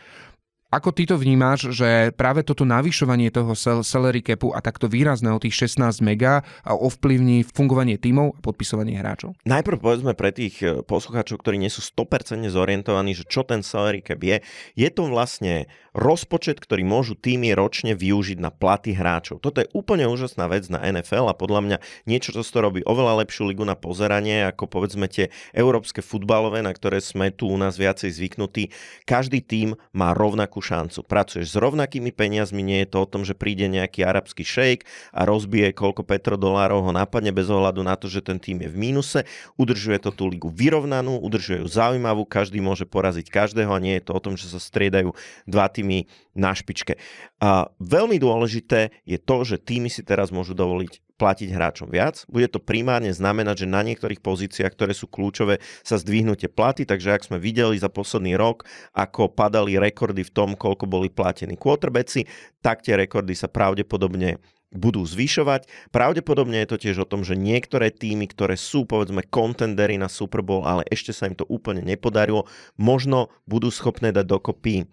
Ako 0.74 0.90
ty 0.90 1.06
to 1.06 1.22
vnímáš, 1.22 1.70
že 1.70 2.10
práve 2.18 2.42
toto 2.42 2.66
navyšovanie 2.66 3.30
toho 3.30 3.54
salary 3.86 4.26
capu 4.26 4.58
a 4.58 4.58
takto 4.58 4.90
výrazného 4.90 5.38
tých 5.38 5.70
16 5.70 6.02
mega 6.02 6.42
ovplyvní 6.66 7.46
fungovanie 7.46 8.02
tímov 8.02 8.34
a 8.34 8.42
podpisovanie 8.42 8.98
hráčov? 8.98 9.38
Najprv 9.46 9.78
povedzme 9.78 10.18
pre 10.18 10.34
tých 10.34 10.66
e, 10.66 10.82
poslucháčov, 10.82 11.46
ktorí 11.46 11.62
nie 11.62 11.70
sú 11.70 11.86
100% 11.86 12.50
zorientovaní, 12.50 13.14
že 13.14 13.30
čo 13.30 13.46
ten 13.46 13.62
salary 13.62 14.02
cap 14.02 14.18
je. 14.18 14.42
Je 14.74 14.90
to 14.90 15.06
vlastne 15.06 15.70
rozpočet, 15.94 16.58
ktorý 16.58 16.82
môžu 16.82 17.14
týmy 17.14 17.54
ročne 17.54 17.94
využiť 17.94 18.42
na 18.42 18.50
platy 18.50 18.98
hráčov. 18.98 19.46
Toto 19.46 19.62
je 19.62 19.70
úplne 19.78 20.10
úžasná 20.10 20.50
vec 20.50 20.66
na 20.74 20.82
NFL 20.82 21.30
a 21.30 21.38
podľa 21.38 21.62
mňa 21.70 21.78
niečo, 22.10 22.34
čo 22.34 22.42
to 22.42 22.66
robí 22.66 22.82
oveľa 22.82 23.22
lepšiu 23.22 23.46
ligu 23.46 23.62
na 23.62 23.78
pozeranie, 23.78 24.50
ako 24.50 24.66
povedzme 24.66 25.06
tie 25.06 25.30
európske 25.54 26.02
futbalové, 26.02 26.66
na 26.66 26.74
ktoré 26.74 26.98
sme 26.98 27.30
tu 27.30 27.46
u 27.46 27.58
nás 27.62 27.78
viacej 27.78 28.10
zvyknutí. 28.10 28.74
Každý 29.06 29.46
tým 29.46 29.78
má 29.94 30.18
rovnakú 30.18 30.62
šancu. 30.63 31.04
Pracuješ 31.04 31.54
s 31.54 31.60
rovnakými 31.60 32.15
peniazmi, 32.15 32.63
nie 32.63 32.88
je 32.88 32.95
to 32.95 33.04
o 33.04 33.10
tom, 33.10 33.28
že 33.28 33.36
príde 33.36 33.67
nejaký 33.67 34.08
arabský 34.08 34.47
šejk 34.47 34.88
a 35.12 35.28
rozbije 35.28 35.76
koľko 35.76 36.08
petrodolárov 36.08 36.88
ho 36.88 36.91
napadne 36.95 37.36
bez 37.36 37.52
ohľadu 37.52 37.84
na 37.84 37.99
to, 37.99 38.08
že 38.08 38.23
ten 38.23 38.39
tým 38.39 38.63
je 38.63 38.69
v 38.71 38.78
mínuse. 38.80 39.19
Udržuje 39.60 39.99
to 39.99 40.15
tú 40.15 40.32
ligu 40.32 40.47
vyrovnanú, 40.47 41.19
udržuje 41.19 41.62
ju 41.62 41.67
zaujímavú, 41.67 42.23
každý 42.23 42.63
môže 42.63 42.88
poraziť 42.88 43.28
každého 43.28 43.69
a 43.69 43.84
nie 43.84 43.99
je 43.99 44.08
to 44.08 44.15
o 44.15 44.23
tom, 44.23 44.39
že 44.39 44.47
sa 44.47 44.58
striedajú 44.58 45.12
dva 45.43 45.67
týmy 45.67 46.08
na 46.34 46.56
špičke. 46.56 46.97
A 47.43 47.67
veľmi 47.78 48.17
dôležité 48.17 48.95
je 49.04 49.19
to, 49.19 49.43
že 49.43 49.60
týmy 49.60 49.91
si 49.91 50.02
teraz 50.02 50.32
môžu 50.32 50.56
dovoliť 50.56 51.12
platiť 51.24 51.56
hráčom 51.56 51.88
viac. 51.88 52.28
Bude 52.28 52.52
to 52.52 52.60
primárne 52.60 53.16
znamenať, 53.16 53.64
že 53.64 53.72
na 53.72 53.80
niektorých 53.80 54.20
pozíciách, 54.20 54.76
ktoré 54.76 54.92
sú 54.92 55.08
kľúčové, 55.08 55.64
sa 55.80 55.96
zdvihnú 55.96 56.36
tie 56.36 56.52
platy, 56.52 56.84
takže 56.84 57.16
ak 57.16 57.24
sme 57.32 57.40
videli 57.40 57.80
za 57.80 57.88
posledný 57.88 58.36
rok, 58.36 58.68
ako 58.92 59.32
padali 59.32 59.80
rekordy 59.80 60.28
v 60.28 60.36
tom, 60.36 60.60
koľko 60.60 60.84
boli 60.84 61.08
platení 61.08 61.56
quarterbacki, 61.56 62.28
tak 62.60 62.84
tie 62.84 63.00
rekordy 63.00 63.40
sa 63.40 63.48
pravdepodobne 63.48 64.44
budú 64.76 65.06
zvyšovať. 65.08 65.70
Pravdepodobne 65.96 66.60
je 66.66 66.70
to 66.76 66.82
tiež 66.82 67.06
o 67.06 67.08
tom, 67.08 67.24
že 67.24 67.40
niektoré 67.40 67.94
týmy, 67.94 68.28
ktoré 68.28 68.60
sú 68.60 68.84
povedzme 68.84 69.24
kontendery 69.24 69.96
na 69.96 70.12
Super 70.12 70.44
Bowl, 70.44 70.68
ale 70.68 70.84
ešte 70.92 71.16
sa 71.16 71.30
im 71.30 71.38
to 71.38 71.48
úplne 71.48 71.86
nepodarilo, 71.86 72.50
možno 72.76 73.32
budú 73.48 73.72
schopné 73.72 74.12
dať 74.12 74.26
dokopy 74.28 74.92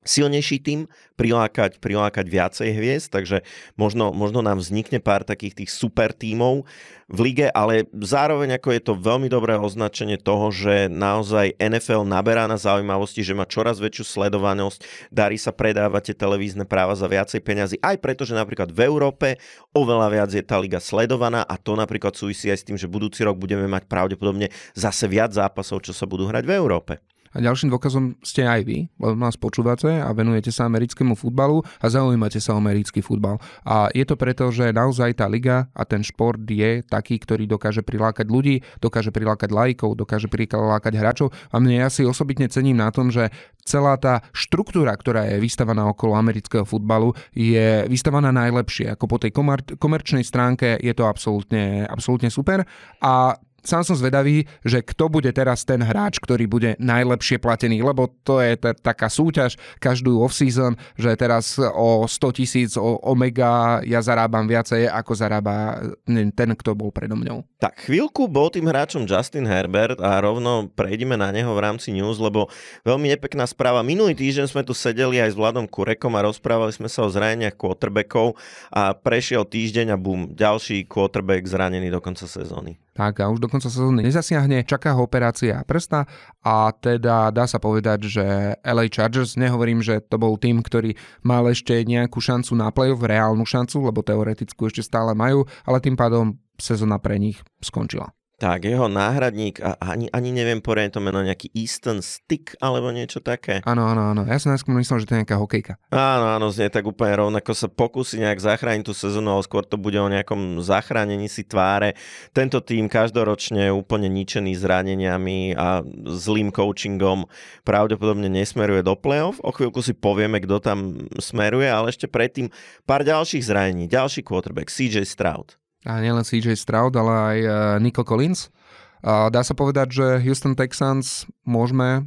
silnejší 0.00 0.64
tým, 0.64 0.80
prilákať, 1.20 1.76
prilákať 1.76 2.26
viacej 2.32 2.68
hviezd, 2.72 3.12
takže 3.12 3.44
možno, 3.76 4.16
možno 4.16 4.40
nám 4.40 4.56
vznikne 4.56 4.96
pár 4.96 5.28
takých 5.28 5.60
tých 5.64 5.70
super 5.76 6.16
tímov 6.16 6.64
v 7.10 7.18
lige, 7.20 7.46
ale 7.52 7.84
zároveň 7.92 8.56
ako 8.56 8.68
je 8.72 8.80
to 8.80 8.94
veľmi 8.96 9.28
dobré 9.28 9.60
označenie 9.60 10.16
toho, 10.16 10.48
že 10.48 10.88
naozaj 10.88 11.60
NFL 11.60 12.08
naberá 12.08 12.48
na 12.48 12.56
zaujímavosti, 12.56 13.20
že 13.20 13.36
má 13.36 13.44
čoraz 13.44 13.76
väčšiu 13.76 14.08
sledovanosť, 14.08 15.10
darí 15.12 15.36
sa 15.36 15.52
predávať 15.52 16.14
tie 16.14 16.16
televízne 16.16 16.64
práva 16.64 16.96
za 16.96 17.04
viacej 17.04 17.44
peňazí, 17.44 17.76
aj 17.84 18.00
preto, 18.00 18.24
že 18.24 18.32
napríklad 18.32 18.72
v 18.72 18.80
Európe 18.88 19.36
oveľa 19.76 20.08
viac 20.08 20.30
je 20.32 20.40
tá 20.40 20.56
liga 20.56 20.80
sledovaná 20.80 21.44
a 21.44 21.60
to 21.60 21.76
napríklad 21.76 22.16
súvisí 22.16 22.48
aj 22.48 22.64
s 22.64 22.66
tým, 22.66 22.80
že 22.80 22.88
budúci 22.88 23.20
rok 23.26 23.36
budeme 23.36 23.68
mať 23.68 23.84
pravdepodobne 23.84 24.48
zase 24.72 25.04
viac 25.04 25.36
zápasov, 25.36 25.84
čo 25.84 25.92
sa 25.92 26.08
budú 26.08 26.24
hrať 26.30 26.48
v 26.48 26.56
Európe. 26.56 27.09
A 27.30 27.38
ďalším 27.38 27.70
dôkazom 27.70 28.18
ste 28.26 28.42
aj 28.42 28.66
vy, 28.66 28.90
lebo 28.98 29.14
nás 29.14 29.38
počúvate 29.38 29.86
a 29.86 30.10
venujete 30.10 30.50
sa 30.50 30.66
americkému 30.66 31.14
futbalu 31.14 31.62
a 31.78 31.86
zaujímate 31.86 32.42
sa 32.42 32.58
o 32.58 32.60
americký 32.60 33.06
futbal. 33.06 33.38
A 33.62 33.86
je 33.94 34.02
to 34.02 34.18
preto, 34.18 34.50
že 34.50 34.74
naozaj 34.74 35.14
tá 35.14 35.30
liga 35.30 35.70
a 35.70 35.86
ten 35.86 36.02
šport 36.02 36.42
je 36.42 36.82
taký, 36.82 37.22
ktorý 37.22 37.46
dokáže 37.46 37.86
prilákať 37.86 38.26
ľudí, 38.26 38.66
dokáže 38.82 39.14
prilákať 39.14 39.54
lajkov, 39.54 39.94
dokáže 39.94 40.26
prilákať 40.26 40.92
hráčov. 40.98 41.30
A 41.54 41.62
mne 41.62 41.86
ja 41.86 41.88
si 41.88 42.02
osobitne 42.02 42.50
cením 42.50 42.82
na 42.82 42.90
tom, 42.90 43.14
že 43.14 43.30
celá 43.62 43.94
tá 43.94 44.26
štruktúra, 44.34 44.90
ktorá 44.98 45.30
je 45.30 45.38
vystavaná 45.38 45.86
okolo 45.86 46.18
amerického 46.18 46.66
futbalu, 46.66 47.14
je 47.30 47.86
vystavaná 47.86 48.34
najlepšie. 48.34 48.90
Ako 48.98 49.06
po 49.06 49.22
tej 49.22 49.30
komer- 49.30 49.78
komerčnej 49.78 50.26
stránke 50.26 50.74
je 50.82 50.92
to 50.96 51.06
absolútne, 51.06 51.86
absolútne 51.86 52.32
super. 52.32 52.66
A 52.98 53.38
sám 53.62 53.82
som 53.86 53.96
zvedavý, 53.96 54.44
že 54.64 54.84
kto 54.84 55.08
bude 55.08 55.30
teraz 55.30 55.64
ten 55.64 55.80
hráč, 55.80 56.20
ktorý 56.20 56.44
bude 56.46 56.70
najlepšie 56.80 57.40
platený, 57.40 57.80
lebo 57.84 58.10
to 58.24 58.40
je 58.40 58.56
t- 58.56 58.76
taká 58.80 59.08
súťaž 59.08 59.56
každú 59.78 60.20
off-season, 60.20 60.76
že 60.96 61.14
teraz 61.16 61.56
o 61.58 62.04
100 62.04 62.38
tisíc 62.38 62.70
o 62.76 62.98
Omega 63.04 63.80
ja 63.84 64.00
zarábam 64.00 64.44
viacej, 64.48 64.88
ako 64.88 65.12
zarába 65.16 65.80
ten, 66.08 66.50
kto 66.56 66.76
bol 66.76 66.90
predo 66.90 67.16
mňou. 67.16 67.44
Tak 67.60 67.88
chvíľku 67.88 68.24
bol 68.26 68.48
tým 68.48 68.68
hráčom 68.68 69.04
Justin 69.04 69.44
Herbert 69.44 70.00
a 70.00 70.16
rovno 70.20 70.68
prejdeme 70.72 71.16
na 71.16 71.28
neho 71.28 71.52
v 71.52 71.60
rámci 71.60 71.92
news, 71.92 72.16
lebo 72.16 72.48
veľmi 72.88 73.12
nepekná 73.12 73.44
správa. 73.44 73.84
Minulý 73.84 74.16
týždeň 74.16 74.46
sme 74.48 74.62
tu 74.64 74.72
sedeli 74.72 75.20
aj 75.20 75.34
s 75.34 75.38
Vladom 75.38 75.68
Kurekom 75.68 76.16
a 76.16 76.24
rozprávali 76.24 76.72
sme 76.72 76.88
sa 76.88 77.04
o 77.04 77.12
zraneniach 77.12 77.56
quarterbackov 77.56 78.36
a 78.72 78.96
prešiel 78.96 79.44
týždeň 79.44 79.92
a 79.92 79.96
bum, 80.00 80.32
ďalší 80.32 80.88
quarterback 80.88 81.44
zranený 81.44 81.92
do 81.92 82.00
konca 82.00 82.24
sezóny. 82.24 82.80
Tak 83.00 83.24
a 83.24 83.32
už 83.32 83.40
do 83.40 83.48
konca 83.48 83.72
sezóny 83.72 84.04
nezasiahne, 84.04 84.60
čaká 84.68 84.92
ho 84.92 85.08
operácia 85.08 85.64
prsta 85.64 86.04
a 86.44 86.68
teda 86.68 87.32
dá 87.32 87.48
sa 87.48 87.56
povedať, 87.56 88.12
že 88.12 88.24
LA 88.60 88.92
Chargers, 88.92 89.40
nehovorím, 89.40 89.80
že 89.80 90.04
to 90.04 90.20
bol 90.20 90.36
tým, 90.36 90.60
ktorý 90.60 90.92
mal 91.24 91.48
ešte 91.48 91.80
nejakú 91.88 92.20
šancu 92.20 92.52
na 92.60 92.68
playoff, 92.68 93.00
reálnu 93.00 93.48
šancu, 93.48 93.88
lebo 93.88 94.04
teoreticky 94.04 94.68
ešte 94.68 94.84
stále 94.84 95.16
majú, 95.16 95.48
ale 95.64 95.80
tým 95.80 95.96
pádom 95.96 96.36
sezóna 96.60 97.00
pre 97.00 97.16
nich 97.16 97.40
skončila. 97.64 98.12
Tak, 98.40 98.64
jeho 98.64 98.88
náhradník, 98.88 99.60
a 99.60 99.76
ani, 99.84 100.08
ani 100.16 100.32
neviem 100.32 100.64
poriadne 100.64 100.96
to 100.96 101.04
meno, 101.04 101.20
nejaký 101.20 101.52
Easton 101.52 102.00
Stick 102.00 102.56
alebo 102.56 102.88
niečo 102.88 103.20
také. 103.20 103.60
Áno, 103.68 103.84
áno, 103.84 104.16
áno. 104.16 104.24
Ja 104.24 104.40
som 104.40 104.56
najskôr 104.56 104.72
myslel, 104.80 105.04
že 105.04 105.06
to 105.06 105.12
je 105.12 105.20
nejaká 105.20 105.36
hokejka. 105.36 105.76
Áno, 105.92 106.40
áno, 106.40 106.48
znie 106.48 106.72
tak 106.72 106.88
úplne 106.88 107.20
rovnako 107.20 107.52
sa 107.52 107.68
pokusí 107.68 108.16
nejak 108.16 108.40
zachrániť 108.40 108.88
tú 108.88 108.96
sezónu, 108.96 109.36
ale 109.36 109.44
skôr 109.44 109.68
to 109.68 109.76
bude 109.76 110.00
o 110.00 110.08
nejakom 110.08 110.56
zachránení 110.64 111.28
si 111.28 111.44
tváre. 111.44 112.00
Tento 112.32 112.64
tým 112.64 112.88
každoročne 112.88 113.68
je 113.68 113.76
úplne 113.76 114.08
ničený 114.08 114.56
zraneniami 114.56 115.52
a 115.60 115.84
zlým 116.08 116.48
coachingom 116.48 117.28
pravdepodobne 117.68 118.32
nesmeruje 118.32 118.80
do 118.80 118.96
play-off. 118.96 119.36
O 119.44 119.52
chvíľku 119.52 119.84
si 119.84 119.92
povieme, 119.92 120.40
kto 120.40 120.64
tam 120.64 120.96
smeruje, 121.20 121.68
ale 121.68 121.92
ešte 121.92 122.08
predtým 122.08 122.48
pár 122.88 123.04
ďalších 123.04 123.44
zranení. 123.44 123.84
Ďalší 123.84 124.24
quarterback, 124.24 124.72
CJ 124.72 125.04
Stroud 125.04 125.59
a 125.84 126.00
nielen 126.00 126.24
CJ 126.26 126.56
Stroud, 126.56 126.92
ale 126.96 127.12
aj 127.12 127.38
e, 127.40 127.48
Nico 127.80 128.04
Collins. 128.04 128.52
A 129.00 129.32
dá 129.32 129.40
sa 129.40 129.56
povedať, 129.56 129.96
že 129.96 130.06
Houston 130.28 130.52
Texans 130.52 131.24
môžeme 131.48 132.04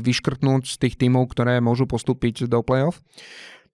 vyškrtnúť 0.00 0.64
z 0.64 0.76
tých 0.80 0.94
tímov, 0.96 1.28
ktoré 1.28 1.60
môžu 1.60 1.84
postúpiť 1.84 2.48
do 2.48 2.64
playoff? 2.64 3.04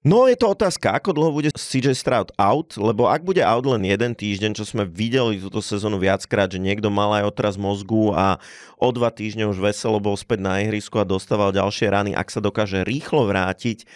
No 0.05 0.29
je 0.29 0.37
to 0.37 0.53
otázka, 0.53 0.93
ako 0.93 1.17
dlho 1.17 1.33
bude 1.33 1.49
CJ 1.57 1.97
Stroud 1.97 2.29
out, 2.37 2.77
lebo 2.77 3.09
ak 3.09 3.25
bude 3.25 3.41
out 3.41 3.65
len 3.65 3.89
jeden 3.89 4.13
týždeň, 4.13 4.53
čo 4.53 4.69
sme 4.69 4.85
videli 4.85 5.41
túto 5.41 5.65
sezónu 5.65 5.97
viackrát, 5.97 6.53
že 6.53 6.61
niekto 6.61 6.93
mal 6.93 7.17
aj 7.17 7.33
otraz 7.33 7.57
mozgu 7.57 8.13
a 8.13 8.37
o 8.77 8.93
dva 8.93 9.09
týždne 9.09 9.49
už 9.49 9.65
veselo 9.65 9.97
bol 10.05 10.13
späť 10.13 10.45
na 10.45 10.61
ihrisku 10.61 11.01
a 11.01 11.09
dostával 11.09 11.57
ďalšie 11.57 11.89
rany, 11.89 12.13
ak 12.13 12.29
sa 12.29 12.45
dokáže 12.45 12.85
rýchlo 12.85 13.25
vrátiť, 13.25 13.89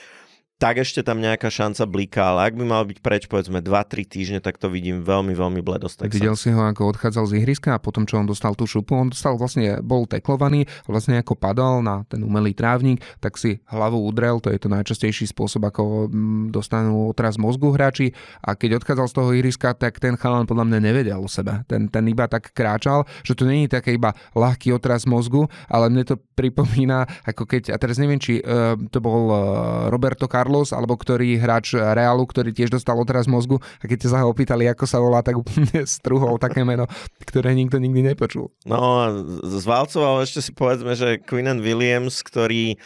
tak 0.59 0.83
ešte 0.83 1.07
tam 1.07 1.23
nejaká 1.23 1.55
šanca 1.55 1.87
bliká, 1.87 2.35
ale 2.35 2.51
ak 2.51 2.59
by 2.59 2.65
mal 2.67 2.83
byť 2.83 2.99
preč 2.99 3.31
povedzme 3.31 3.63
2-3 3.63 4.03
týždne, 4.03 4.39
tak 4.43 4.59
to 4.59 4.67
vidím 4.67 5.07
veľmi, 5.07 5.31
veľmi 5.31 5.63
bledosť. 5.63 6.11
Videl 6.11 6.35
si 6.35 6.51
ho, 6.51 6.67
ako 6.67 6.99
odchádzal 6.99 7.31
z 7.31 7.33
ihriska 7.39 7.79
a 7.79 7.83
potom, 7.83 8.03
čo 8.03 8.19
on 8.19 8.27
dostal 8.27 8.59
tú 8.59 8.67
šupu, 8.67 8.99
on 8.99 9.15
dostal 9.15 9.39
vlastne, 9.39 9.79
bol 9.87 10.11
teklovaný, 10.11 10.67
vlastne 10.91 11.23
ako 11.23 11.39
padal 11.39 11.79
na 11.79 12.03
ten 12.11 12.27
umelý 12.27 12.59
trávnik, 12.59 12.99
tak 13.23 13.39
si 13.39 13.63
hlavu 13.71 14.03
udrel, 14.03 14.43
to 14.43 14.51
je 14.51 14.59
to 14.59 14.67
najčastejší 14.67 15.31
spôsob, 15.31 15.63
ako 15.71 16.11
mm, 16.11 16.51
dostanú 16.51 17.15
otraz 17.15 17.39
mozgu 17.39 17.71
hráči 17.71 18.11
a 18.43 18.59
keď 18.59 18.83
odchádzal 18.83 19.07
z 19.07 19.15
toho 19.15 19.31
ihriska, 19.39 19.79
tak 19.79 20.03
ten 20.03 20.19
chalan 20.19 20.43
podľa 20.43 20.67
mňa 20.75 20.79
nevedel 20.83 21.23
o 21.23 21.31
sebe. 21.31 21.63
Ten, 21.71 21.87
ten 21.87 22.03
iba 22.11 22.27
tak 22.27 22.51
kráčal, 22.51 23.07
že 23.23 23.39
to 23.39 23.47
není 23.47 23.71
také 23.71 23.95
iba 23.95 24.11
ľahký 24.35 24.75
otraz 24.75 25.07
mozgu, 25.07 25.47
ale 25.71 25.87
mne 25.87 26.03
to 26.03 26.19
pripomína, 26.39 27.07
ako 27.23 27.47
keď, 27.47 27.71
a 27.71 27.77
teraz 27.79 28.03
neviem, 28.03 28.19
či 28.19 28.43
uh, 28.43 28.75
to 28.91 28.99
bol 28.99 29.31
uh, 29.31 29.39
Roberto 29.87 30.27
Carlos, 30.27 30.48
Carlos, 30.49 30.73
alebo 30.73 30.97
ktorý 30.97 31.37
hráč 31.37 31.77
Realu, 31.77 32.25
ktorý 32.25 32.57
tiež 32.57 32.73
dostal 32.73 32.97
odraz 32.97 33.29
mozgu 33.29 33.61
a 33.61 33.85
keď 33.85 34.09
sa 34.09 34.25
ho 34.25 34.33
opýtali, 34.33 34.65
ako 34.65 34.89
sa 34.89 34.97
volá, 34.97 35.21
tak 35.21 35.37
úplne 35.37 35.85
struhol 36.01 36.41
také 36.41 36.65
meno, 36.65 36.89
ktoré 37.21 37.53
nikto 37.53 37.77
nikdy 37.77 38.17
nepočul. 38.17 38.49
No, 38.65 39.13
zvalcoval 39.45 40.25
ešte 40.25 40.41
si 40.41 40.57
povedzme, 40.57 40.97
že 40.97 41.21
Quinnen 41.21 41.61
Williams, 41.61 42.25
ktorý 42.25 42.81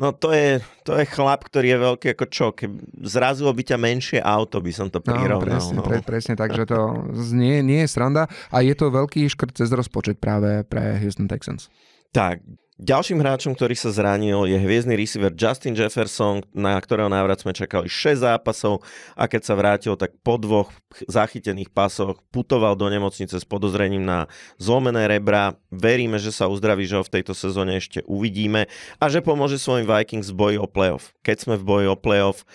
No 0.00 0.16
to 0.16 0.32
je, 0.32 0.64
to 0.80 0.96
je 0.96 1.04
chlap, 1.04 1.44
ktorý 1.44 1.76
je 1.76 1.78
veľký 1.84 2.06
ako 2.16 2.26
čo. 2.32 2.46
Keby 2.56 3.04
zrazilo 3.04 3.52
by 3.52 3.62
ťa 3.68 3.76
menšie 3.76 4.20
auto, 4.24 4.64
by 4.64 4.72
som 4.72 4.88
to 4.88 4.96
prirovnal. 5.04 5.44
No, 5.44 5.44
presne, 5.44 5.76
no. 5.76 5.84
Pre, 5.84 6.00
presne, 6.00 6.34
takže 6.40 6.64
to 6.64 7.04
nie, 7.36 7.60
nie 7.60 7.84
je 7.84 7.92
sranda 7.92 8.24
a 8.48 8.64
je 8.64 8.72
to 8.72 8.88
veľký 8.88 9.28
škrt 9.28 9.60
cez 9.60 9.68
rozpočet 9.68 10.16
práve 10.16 10.64
pre 10.64 10.96
Houston 11.04 11.28
Texans. 11.28 11.68
Tak, 12.16 12.40
Ďalším 12.80 13.20
hráčom, 13.20 13.52
ktorý 13.52 13.76
sa 13.76 13.92
zranil, 13.92 14.48
je 14.48 14.56
hviezdny 14.56 14.96
receiver 14.96 15.28
Justin 15.36 15.76
Jefferson, 15.76 16.40
na 16.56 16.80
ktorého 16.80 17.12
návrat 17.12 17.44
sme 17.44 17.52
čakali 17.52 17.92
6 17.92 18.24
zápasov 18.24 18.80
a 19.12 19.28
keď 19.28 19.42
sa 19.44 19.52
vrátil, 19.52 20.00
tak 20.00 20.16
po 20.24 20.40
dvoch 20.40 20.72
zachytených 21.04 21.68
pasoch 21.76 22.16
putoval 22.32 22.80
do 22.80 22.88
nemocnice 22.88 23.36
s 23.36 23.44
podozrením 23.44 24.08
na 24.08 24.32
zlomené 24.56 25.12
rebra. 25.12 25.60
Veríme, 25.68 26.16
že 26.16 26.32
sa 26.32 26.48
uzdraví, 26.48 26.88
že 26.88 26.96
ho 26.96 27.04
v 27.04 27.20
tejto 27.20 27.36
sezóne 27.36 27.76
ešte 27.76 28.00
uvidíme 28.08 28.64
a 28.96 29.04
že 29.12 29.20
pomôže 29.20 29.60
svojim 29.60 29.84
Vikings 29.84 30.32
v 30.32 30.40
boji 30.40 30.56
o 30.56 30.64
playoff. 30.64 31.12
Keď 31.20 31.36
sme 31.36 31.54
v 31.60 31.64
boji 31.68 31.86
o 31.92 32.00
playoff, 32.00 32.48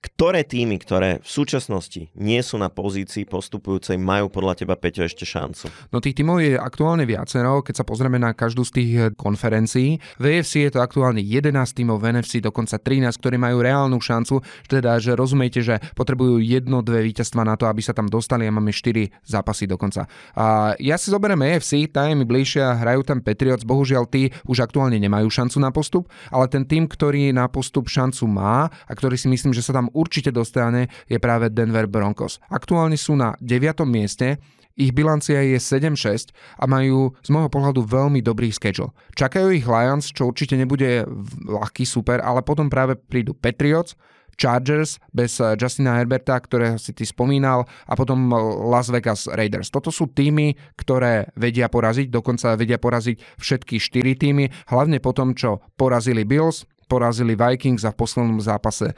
ktoré 0.00 0.48
týmy, 0.48 0.80
ktoré 0.80 1.20
v 1.20 1.28
súčasnosti 1.28 2.08
nie 2.16 2.40
sú 2.40 2.56
na 2.56 2.72
pozícii 2.72 3.28
postupujúcej, 3.28 4.00
majú 4.00 4.32
podľa 4.32 4.64
teba, 4.64 4.72
Peťo, 4.72 5.04
ešte 5.04 5.28
šancu? 5.28 5.68
No 5.92 6.00
tých 6.00 6.16
týmov 6.16 6.40
je 6.40 6.56
aktuálne 6.56 7.04
viacero, 7.04 7.60
keď 7.60 7.84
sa 7.84 7.84
pozrieme 7.84 8.16
na 8.16 8.32
každú 8.32 8.64
z 8.64 8.72
tých 8.72 8.92
konferencií. 9.20 10.00
V 10.16 10.24
EFC 10.40 10.64
je 10.64 10.72
to 10.72 10.80
aktuálne 10.80 11.20
11 11.20 11.52
týmov, 11.76 12.00
v 12.00 12.16
NFC 12.16 12.40
dokonca 12.40 12.80
13, 12.80 13.12
ktorí 13.20 13.36
majú 13.36 13.60
reálnu 13.60 14.00
šancu, 14.00 14.40
teda, 14.72 14.96
že 14.96 15.12
rozumiete, 15.12 15.60
že 15.60 15.76
potrebujú 15.92 16.40
jedno, 16.40 16.80
dve 16.80 17.04
víťazstva 17.04 17.44
na 17.44 17.60
to, 17.60 17.68
aby 17.68 17.84
sa 17.84 17.92
tam 17.92 18.08
dostali 18.08 18.48
a 18.48 18.54
máme 18.54 18.72
4 18.72 19.12
zápasy 19.28 19.68
dokonca. 19.68 20.08
A 20.32 20.72
ja 20.80 20.96
si 20.96 21.12
zoberiem 21.12 21.44
EFC, 21.44 21.92
tá 21.92 22.08
je 22.08 22.16
mi 22.16 22.24
bližšia, 22.24 22.80
hrajú 22.80 23.04
tam 23.04 23.20
Patriots, 23.20 23.68
bohužiaľ 23.68 24.08
tí 24.08 24.32
už 24.48 24.64
aktuálne 24.64 24.96
nemajú 24.96 25.28
šancu 25.28 25.60
na 25.60 25.68
postup, 25.68 26.08
ale 26.32 26.48
ten 26.48 26.64
tým, 26.64 26.88
ktorý 26.88 27.36
na 27.36 27.52
postup 27.52 27.84
šancu 27.92 28.24
má 28.24 28.72
a 28.72 28.92
ktorý 28.96 29.20
si 29.20 29.28
myslím, 29.28 29.52
že 29.52 29.60
sa 29.60 29.76
tam 29.76 29.89
určite 29.92 30.30
dostane, 30.34 30.88
je 31.10 31.18
práve 31.18 31.50
Denver 31.50 31.86
Broncos. 31.90 32.38
Aktuálne 32.50 32.96
sú 32.96 33.18
na 33.18 33.34
9. 33.42 33.84
mieste, 33.86 34.38
ich 34.80 34.96
bilancia 34.96 35.44
je 35.44 35.60
7-6 35.60 36.32
a 36.56 36.64
majú 36.64 37.12
z 37.20 37.28
môjho 37.28 37.52
pohľadu 37.52 37.84
veľmi 37.84 38.24
dobrý 38.24 38.48
schedule. 38.48 38.96
Čakajú 39.12 39.52
ich 39.52 39.68
Lions, 39.68 40.08
čo 40.08 40.30
určite 40.30 40.56
nebude 40.56 41.04
ľahký 41.44 41.84
super, 41.84 42.24
ale 42.24 42.40
potom 42.40 42.72
práve 42.72 42.96
prídu 42.96 43.36
Patriots, 43.36 43.92
Chargers, 44.40 44.96
bez 45.12 45.36
Justina 45.36 46.00
Herberta, 46.00 46.40
ktorého 46.40 46.80
si 46.80 46.96
ty 46.96 47.04
spomínal, 47.04 47.68
a 47.84 47.92
potom 47.92 48.32
Las 48.72 48.88
Vegas 48.88 49.28
Raiders. 49.28 49.68
Toto 49.68 49.92
sú 49.92 50.08
týmy, 50.08 50.56
ktoré 50.80 51.28
vedia 51.36 51.68
poraziť, 51.68 52.08
dokonca 52.08 52.56
vedia 52.56 52.80
poraziť 52.80 53.20
všetky 53.36 53.76
štyri 53.76 54.16
týmy, 54.16 54.48
hlavne 54.72 54.96
po 54.96 55.12
tom, 55.12 55.36
čo 55.36 55.60
porazili 55.76 56.24
Bills, 56.24 56.64
porazili 56.90 57.38
Vikings 57.38 57.86
a 57.86 57.94
v 57.94 58.00
poslednom 58.02 58.42
zápase 58.42 58.90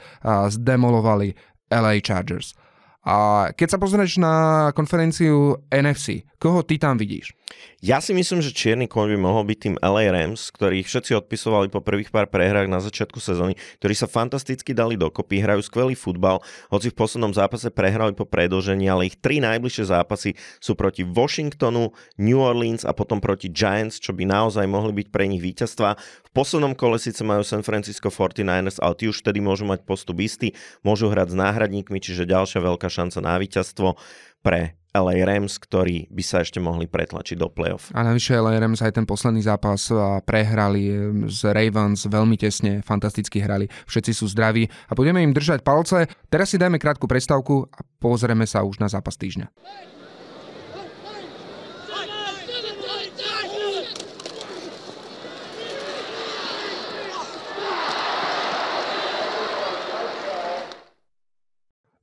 zdemolovali 0.49 1.37
LA 1.69 2.01
Chargers. 2.01 2.57
A 3.03 3.51
keď 3.51 3.75
sa 3.75 3.81
pozrieš 3.83 4.15
na 4.15 4.71
konferenciu 4.71 5.59
NFC, 5.67 6.23
koho 6.39 6.63
ty 6.63 6.79
tam 6.79 6.95
vidíš? 6.95 7.35
Ja 7.83 7.99
si 7.99 8.15
myslím, 8.15 8.39
že 8.39 8.55
čierny 8.55 8.87
koň 8.87 9.15
by 9.15 9.19
mohol 9.19 9.43
byť 9.43 9.57
tým 9.59 9.75
LA 9.83 10.07
Rams, 10.07 10.55
ktorých 10.55 10.87
všetci 10.87 11.11
odpisovali 11.19 11.67
po 11.67 11.83
prvých 11.83 12.15
pár 12.15 12.31
prehrách 12.31 12.71
na 12.71 12.79
začiatku 12.79 13.19
sezóny, 13.19 13.59
ktorí 13.83 13.91
sa 13.91 14.07
fantasticky 14.07 14.71
dali 14.71 14.95
dokopy, 14.95 15.43
hrajú 15.43 15.59
skvelý 15.67 15.91
futbal, 15.91 16.39
hoci 16.71 16.95
v 16.95 16.95
poslednom 16.95 17.35
zápase 17.35 17.67
prehrali 17.75 18.15
po 18.15 18.23
predlžení, 18.23 18.87
ale 18.87 19.11
ich 19.11 19.19
tri 19.19 19.43
najbližšie 19.43 19.91
zápasy 19.91 20.39
sú 20.63 20.79
proti 20.79 21.03
Washingtonu, 21.03 21.91
New 22.15 22.39
Orleans 22.39 22.87
a 22.87 22.95
potom 22.95 23.19
proti 23.19 23.51
Giants, 23.51 23.99
čo 23.99 24.15
by 24.15 24.31
naozaj 24.31 24.63
mohli 24.63 25.03
byť 25.03 25.07
pre 25.11 25.27
nich 25.27 25.43
víťazstva. 25.43 25.99
V 25.99 26.29
poslednom 26.31 26.79
kole 26.79 26.95
síce 27.03 27.19
majú 27.27 27.43
San 27.43 27.67
Francisco 27.67 28.07
49ers, 28.07 28.79
ale 28.79 28.95
tí 28.95 29.11
už 29.11 29.19
vtedy 29.19 29.43
môžu 29.43 29.67
mať 29.67 29.83
postup 29.83 30.23
istý, 30.23 30.55
môžu 30.87 31.11
hrať 31.11 31.35
s 31.35 31.39
náhradníkmi, 31.39 31.99
čiže 31.99 32.23
ďalšia 32.23 32.63
veľká 32.63 32.87
šanca 32.93 33.17
na 33.25 33.41
víťazstvo 33.41 33.97
pre 34.45 34.77
LA 34.93 35.25
Rams, 35.25 35.57
ktorí 35.57 36.05
by 36.13 36.21
sa 36.21 36.45
ešte 36.45 36.61
mohli 36.61 36.85
pretlačiť 36.85 37.33
do 37.33 37.49
playoff. 37.49 37.89
A 37.97 38.05
navyše 38.05 38.37
LA 38.37 38.61
Rams 38.61 38.77
aj 38.85 38.93
ten 39.01 39.09
posledný 39.09 39.41
zápas 39.41 39.89
prehrali 40.21 40.93
z 41.25 41.49
Ravens 41.49 42.05
veľmi 42.05 42.37
tesne, 42.37 42.85
fantasticky 42.85 43.41
hrali, 43.41 43.65
všetci 43.89 44.13
sú 44.13 44.29
zdraví 44.29 44.69
a 44.69 44.93
budeme 44.93 45.25
im 45.25 45.33
držať 45.33 45.65
palce. 45.65 46.05
Teraz 46.29 46.53
si 46.53 46.61
dajme 46.61 46.77
krátku 46.77 47.09
predstavku 47.09 47.73
a 47.73 47.81
pozrieme 47.97 48.45
sa 48.45 48.61
už 48.61 48.77
na 48.77 48.85
zápas 48.85 49.17
týždňa. 49.17 49.49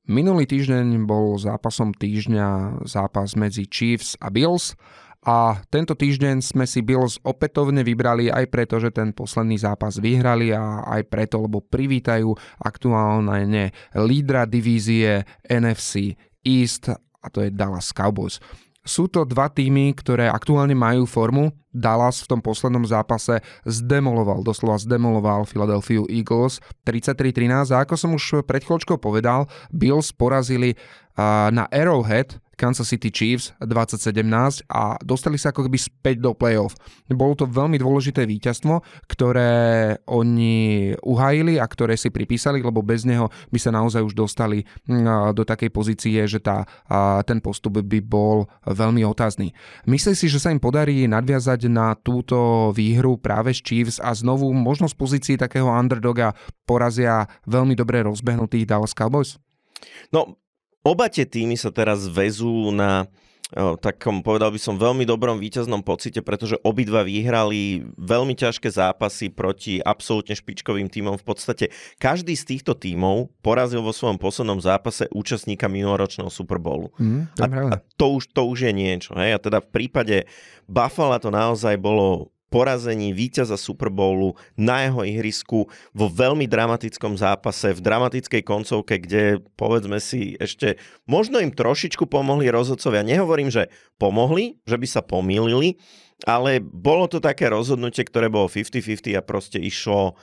Minulý 0.09 0.49
týždeň 0.49 1.05
bol 1.05 1.37
zápasom 1.37 1.93
týždňa 1.93 2.81
zápas 2.89 3.37
medzi 3.37 3.69
Chiefs 3.69 4.17
a 4.17 4.33
Bills 4.33 4.73
a 5.21 5.61
tento 5.69 5.93
týždeň 5.93 6.41
sme 6.41 6.65
si 6.65 6.81
Bills 6.81 7.21
opätovne 7.21 7.85
vybrali 7.85 8.33
aj 8.33 8.49
preto, 8.49 8.81
že 8.81 8.89
ten 8.89 9.13
posledný 9.13 9.61
zápas 9.61 10.01
vyhrali 10.01 10.49
a 10.57 10.81
aj 10.97 11.05
preto, 11.05 11.45
lebo 11.45 11.61
privítajú 11.61 12.33
aktuálne 12.57 13.69
lídra 13.93 14.49
divízie 14.49 15.21
NFC 15.45 16.17
East 16.41 16.89
a 17.21 17.27
to 17.29 17.45
je 17.45 17.53
Dallas 17.53 17.93
Cowboys. 17.93 18.41
Sú 18.81 19.05
to 19.05 19.29
dva 19.29 19.45
týmy, 19.45 19.93
ktoré 19.93 20.25
aktuálne 20.25 20.73
majú 20.73 21.05
formu. 21.05 21.53
Dallas 21.69 22.25
v 22.25 22.35
tom 22.35 22.41
poslednom 22.41 22.81
zápase 22.83 23.39
zdemoloval, 23.63 24.41
doslova 24.41 24.81
zdemoloval 24.81 25.45
Philadelphia 25.45 26.01
Eagles 26.09 26.59
33-13 26.83 27.71
a 27.71 27.85
ako 27.85 27.93
som 27.95 28.11
už 28.17 28.43
pred 28.43 28.65
chvíľočkou 28.65 28.97
povedal, 28.97 29.45
Bills 29.69 30.09
porazili 30.11 30.75
na 31.53 31.69
Arrowhead 31.69 32.40
Kansas 32.61 32.85
City 32.85 33.09
Chiefs 33.09 33.57
2017 33.57 34.69
a 34.69 35.01
dostali 35.01 35.41
sa 35.41 35.49
ako 35.49 35.65
keby 35.65 35.81
späť 35.81 36.21
do 36.21 36.37
playoff. 36.37 36.77
Bolo 37.09 37.33
to 37.33 37.49
veľmi 37.49 37.81
dôležité 37.81 38.29
víťazstvo, 38.29 38.85
ktoré 39.09 39.97
oni 40.05 40.93
uhajili 41.01 41.57
a 41.57 41.65
ktoré 41.65 41.97
si 41.97 42.13
pripísali, 42.13 42.61
lebo 42.61 42.85
bez 42.85 43.01
neho 43.01 43.33
by 43.49 43.57
sa 43.57 43.73
naozaj 43.73 44.05
už 44.05 44.13
dostali 44.13 44.61
mm, 44.85 45.33
do 45.33 45.41
takej 45.41 45.73
pozície, 45.73 46.21
že 46.29 46.37
tá, 46.37 46.69
ten 47.25 47.41
postup 47.41 47.81
by 47.81 47.99
bol 48.05 48.45
veľmi 48.69 49.01
otázny. 49.09 49.57
Myslí 49.89 50.13
si, 50.13 50.29
že 50.29 50.37
sa 50.37 50.53
im 50.53 50.61
podarí 50.61 51.09
nadviazať 51.09 51.65
na 51.65 51.97
túto 51.97 52.69
výhru 52.77 53.17
práve 53.17 53.57
z 53.57 53.65
Chiefs 53.65 53.97
a 53.97 54.13
znovu 54.13 54.53
možno 54.53 54.85
z 54.85 54.93
pozícii 54.93 55.35
takého 55.41 55.65
underdoga 55.65 56.37
porazia 56.69 57.25
veľmi 57.49 57.73
dobre 57.73 58.05
rozbehnutých 58.05 58.69
Dallas 58.69 58.93
Cowboys? 58.93 59.41
No, 60.13 60.40
Oba 60.81 61.05
tie 61.13 61.29
týmy 61.29 61.53
sa 61.57 61.69
teraz 61.69 62.09
vezú 62.09 62.73
na 62.73 63.05
takom, 63.83 64.23
povedal 64.23 64.47
by 64.47 64.59
som, 64.59 64.79
veľmi 64.79 65.03
dobrom 65.03 65.35
víťaznom 65.35 65.83
pocite, 65.83 66.23
pretože 66.23 66.55
obidva 66.63 67.03
vyhrali 67.03 67.83
veľmi 67.99 68.31
ťažké 68.31 68.71
zápasy 68.71 69.27
proti 69.27 69.83
absolútne 69.83 70.31
špičkovým 70.31 70.87
týmom. 70.87 71.19
V 71.19 71.25
podstate 71.27 71.67
každý 71.99 72.31
z 72.39 72.55
týchto 72.55 72.79
týmov 72.79 73.27
porazil 73.43 73.83
vo 73.83 73.91
svojom 73.91 74.15
poslednom 74.15 74.63
zápase 74.63 75.11
účastníka 75.11 75.67
minuloročného 75.67 76.31
Super 76.31 76.63
Bowlu. 76.63 76.95
Mm, 76.95 77.27
to 77.35 77.41
a, 77.43 77.47
a 77.47 77.77
to, 77.99 78.05
už, 78.15 78.31
to 78.31 78.41
už 78.47 78.71
je 78.71 78.73
niečo. 78.73 79.11
Hej? 79.19 79.35
A 79.35 79.39
teda 79.43 79.59
v 79.59 79.67
prípade 79.67 80.17
Buffalo 80.71 81.19
to 81.19 81.27
naozaj 81.27 81.75
bolo 81.75 82.31
porazení 82.51 83.15
víťaza 83.15 83.55
Super 83.55 83.87
Bowlu 83.87 84.35
na 84.59 84.83
jeho 84.85 85.07
ihrisku 85.07 85.71
vo 85.95 86.07
veľmi 86.11 86.45
dramatickom 86.51 87.15
zápase, 87.15 87.71
v 87.71 87.79
dramatickej 87.79 88.43
koncovke, 88.43 88.99
kde 88.99 89.39
povedzme 89.55 90.03
si 90.03 90.35
ešte 90.35 90.75
možno 91.07 91.39
im 91.39 91.55
trošičku 91.55 92.11
pomohli 92.11 92.51
rozhodcovia. 92.51 93.07
Nehovorím, 93.07 93.47
že 93.47 93.71
pomohli, 93.95 94.59
že 94.67 94.75
by 94.75 94.87
sa 94.91 94.99
pomýlili, 94.99 95.79
ale 96.27 96.59
bolo 96.61 97.07
to 97.07 97.23
také 97.23 97.47
rozhodnutie, 97.47 98.03
ktoré 98.03 98.27
bolo 98.27 98.51
50-50 98.51 99.15
a 99.15 99.23
proste 99.23 99.57
išlo 99.57 100.19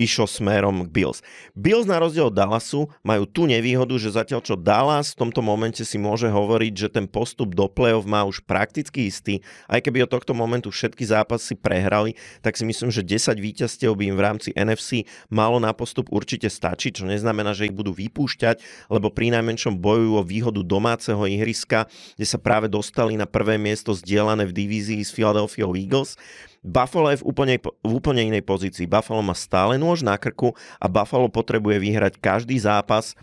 išlo 0.00 0.24
smerom 0.24 0.88
k 0.88 0.90
Bills. 0.90 1.20
Bills 1.52 1.84
na 1.84 2.00
rozdiel 2.00 2.32
od 2.32 2.34
Dallasu 2.34 2.88
majú 3.04 3.28
tú 3.28 3.44
nevýhodu, 3.44 3.92
že 4.00 4.16
zatiaľ 4.16 4.40
čo 4.40 4.56
Dallas 4.56 5.12
v 5.12 5.28
tomto 5.28 5.44
momente 5.44 5.84
si 5.84 6.00
môže 6.00 6.32
hovoriť, 6.32 6.72
že 6.72 6.88
ten 6.88 7.04
postup 7.04 7.52
do 7.52 7.68
play-off 7.68 8.08
má 8.08 8.24
už 8.24 8.40
prakticky 8.48 9.12
istý, 9.12 9.44
aj 9.68 9.84
keby 9.84 10.08
od 10.08 10.16
tohto 10.16 10.32
momentu 10.32 10.72
všetky 10.72 11.04
zápasy 11.04 11.52
prehrali, 11.60 12.16
tak 12.40 12.56
si 12.56 12.64
myslím, 12.64 12.88
že 12.88 13.04
10 13.04 13.36
víťazstiev 13.36 13.92
by 13.92 14.04
im 14.08 14.16
v 14.16 14.24
rámci 14.24 14.48
NFC 14.56 15.04
malo 15.28 15.60
na 15.60 15.76
postup 15.76 16.08
určite 16.08 16.48
stačiť, 16.48 17.02
čo 17.02 17.04
neznamená, 17.04 17.52
že 17.52 17.68
ich 17.68 17.76
budú 17.76 17.92
vypúšťať, 17.92 18.88
lebo 18.88 19.12
pri 19.12 19.36
najmenšom 19.36 19.76
bojujú 19.76 20.12
o 20.16 20.24
výhodu 20.24 20.64
domáceho 20.64 21.20
ihriska, 21.28 21.84
kde 22.16 22.26
sa 22.26 22.40
práve 22.40 22.72
dostali 22.72 23.20
na 23.20 23.28
prvé 23.28 23.60
miesto 23.60 23.92
zdieľané 23.92 24.48
v 24.48 24.56
divízii 24.56 25.04
s 25.04 25.12
Philadelphia 25.12 25.68
Eagles. 25.76 26.16
Buffalo 26.60 27.08
je 27.08 27.24
v 27.24 27.26
úplne, 27.26 27.56
v 27.60 27.92
úplne 27.92 28.20
inej 28.28 28.44
pozícii. 28.44 28.84
Buffalo 28.84 29.24
má 29.24 29.32
stále 29.32 29.80
nôž 29.80 30.04
na 30.04 30.20
krku 30.20 30.52
a 30.76 30.86
Buffalo 30.92 31.32
potrebuje 31.32 31.80
vyhrať 31.80 32.20
každý 32.20 32.60
zápas 32.60 33.16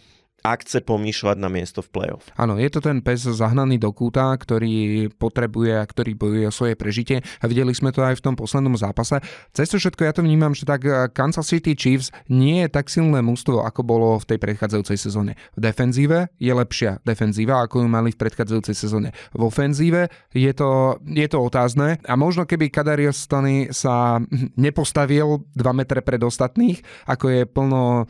ak 0.45 0.63
chce 0.63 0.79
pomýšľať 0.85 1.37
na 1.41 1.49
miesto 1.49 1.81
v 1.81 1.89
play-off. 1.91 2.29
Áno, 2.37 2.55
je 2.55 2.69
to 2.69 2.79
ten 2.79 3.01
pes 3.01 3.25
zahnaný 3.25 3.81
do 3.81 3.89
kúta, 3.91 4.31
ktorý 4.37 5.07
potrebuje 5.17 5.73
a 5.75 5.83
ktorý 5.83 6.13
bojuje 6.13 6.45
o 6.47 6.53
svoje 6.53 6.75
prežitie 6.77 7.25
a 7.41 7.45
videli 7.49 7.73
sme 7.73 7.89
to 7.89 8.05
aj 8.05 8.21
v 8.21 8.23
tom 8.23 8.35
poslednom 8.37 8.77
zápase. 8.77 9.19
Cez 9.51 9.67
to 9.67 9.81
všetko 9.81 10.01
ja 10.05 10.13
to 10.13 10.21
vnímam, 10.21 10.53
že 10.53 10.63
tak 10.63 10.85
eh, 10.85 11.09
Kansas 11.11 11.49
City 11.49 11.73
Chiefs 11.73 12.13
nie 12.29 12.63
je 12.65 12.69
tak 12.69 12.87
silné 12.91 13.19
mústvo, 13.23 13.65
ako 13.65 13.81
bolo 13.83 14.09
v 14.21 14.35
tej 14.35 14.39
predchádzajúcej 14.39 14.97
sezóne. 14.99 15.33
V 15.57 15.59
defenzíve 15.63 16.31
je 16.37 16.53
lepšia 16.53 17.01
defenzíva, 17.03 17.63
ako 17.65 17.83
ju 17.83 17.87
mali 17.89 18.13
v 18.13 18.19
predchádzajúcej 18.21 18.75
sezóne. 18.77 19.09
V 19.33 19.41
ofenzíve 19.47 20.07
je 20.31 20.51
to, 20.53 21.01
je 21.03 21.27
to 21.27 21.37
otázne 21.41 21.97
a 22.03 22.13
možno 22.13 22.45
keby 22.45 22.69
Kadarius 22.69 23.19
Stony 23.25 23.73
sa 23.73 24.21
nepostavil 24.65 25.43
2 25.55 25.79
metre 25.79 25.99
pred 26.05 26.21
ostatných, 26.21 26.83
ako 27.09 27.25
je 27.31 27.41
plno, 27.47 28.05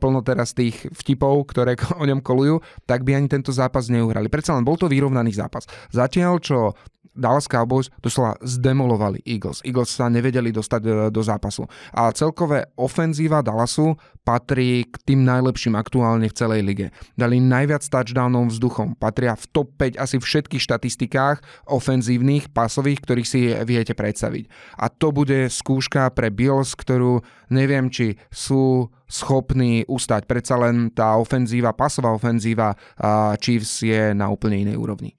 plno 0.00 0.20
teraz 0.22 0.56
tých 0.56 0.88
vtipov, 0.94 1.52
ktoré 1.52 1.65
ktoré 1.74 1.98
o 2.02 2.06
ňom 2.06 2.22
kolujú, 2.22 2.62
tak 2.86 3.02
by 3.02 3.18
ani 3.18 3.26
tento 3.26 3.50
zápas 3.50 3.90
neuhrali. 3.90 4.30
Predsa 4.30 4.54
len 4.54 4.62
bol 4.62 4.78
to 4.78 4.86
vyrovnaný 4.86 5.34
zápas. 5.34 5.66
Zatiaľ, 5.90 6.38
čo 6.38 6.76
Dallas 7.16 7.48
Cowboys 7.48 7.88
doslova 8.04 8.36
zdemolovali 8.44 9.24
Eagles. 9.24 9.64
Eagles 9.64 9.90
sa 9.90 10.12
nevedeli 10.12 10.52
dostať 10.52 10.82
e, 10.84 10.90
do 11.10 11.22
zápasu. 11.24 11.64
A 11.96 12.12
celkové 12.12 12.68
ofenzíva 12.76 13.40
Dallasu 13.40 13.96
patrí 14.22 14.84
k 14.84 14.94
tým 15.06 15.24
najlepším 15.24 15.74
aktuálne 15.78 16.28
v 16.28 16.36
celej 16.36 16.60
lige. 16.62 16.86
Dali 17.16 17.40
najviac 17.40 17.82
touchdownov 17.86 18.52
vzduchom. 18.52 18.98
Patria 18.98 19.38
v 19.38 19.44
top 19.50 19.68
5 19.80 19.96
asi 19.96 20.16
všetkých 20.20 20.62
štatistikách 20.62 21.40
ofenzívnych, 21.70 22.52
pasových, 22.52 23.00
ktorých 23.02 23.28
si 23.28 23.40
viete 23.64 23.94
predstaviť. 23.94 24.44
A 24.82 24.92
to 24.92 25.14
bude 25.14 25.48
skúška 25.48 26.10
pre 26.12 26.28
Bills, 26.34 26.74
ktorú 26.74 27.22
neviem, 27.48 27.88
či 27.88 28.18
sú 28.28 28.90
schopní 29.06 29.86
ustať. 29.86 30.26
Predsa 30.26 30.58
len 30.58 30.90
tá 30.90 31.14
ofenzíva, 31.14 31.70
pasová 31.70 32.10
ofenzíva 32.10 32.74
Chiefs 33.38 33.86
je 33.86 34.10
na 34.12 34.26
úplne 34.26 34.66
inej 34.66 34.76
úrovni. 34.76 35.14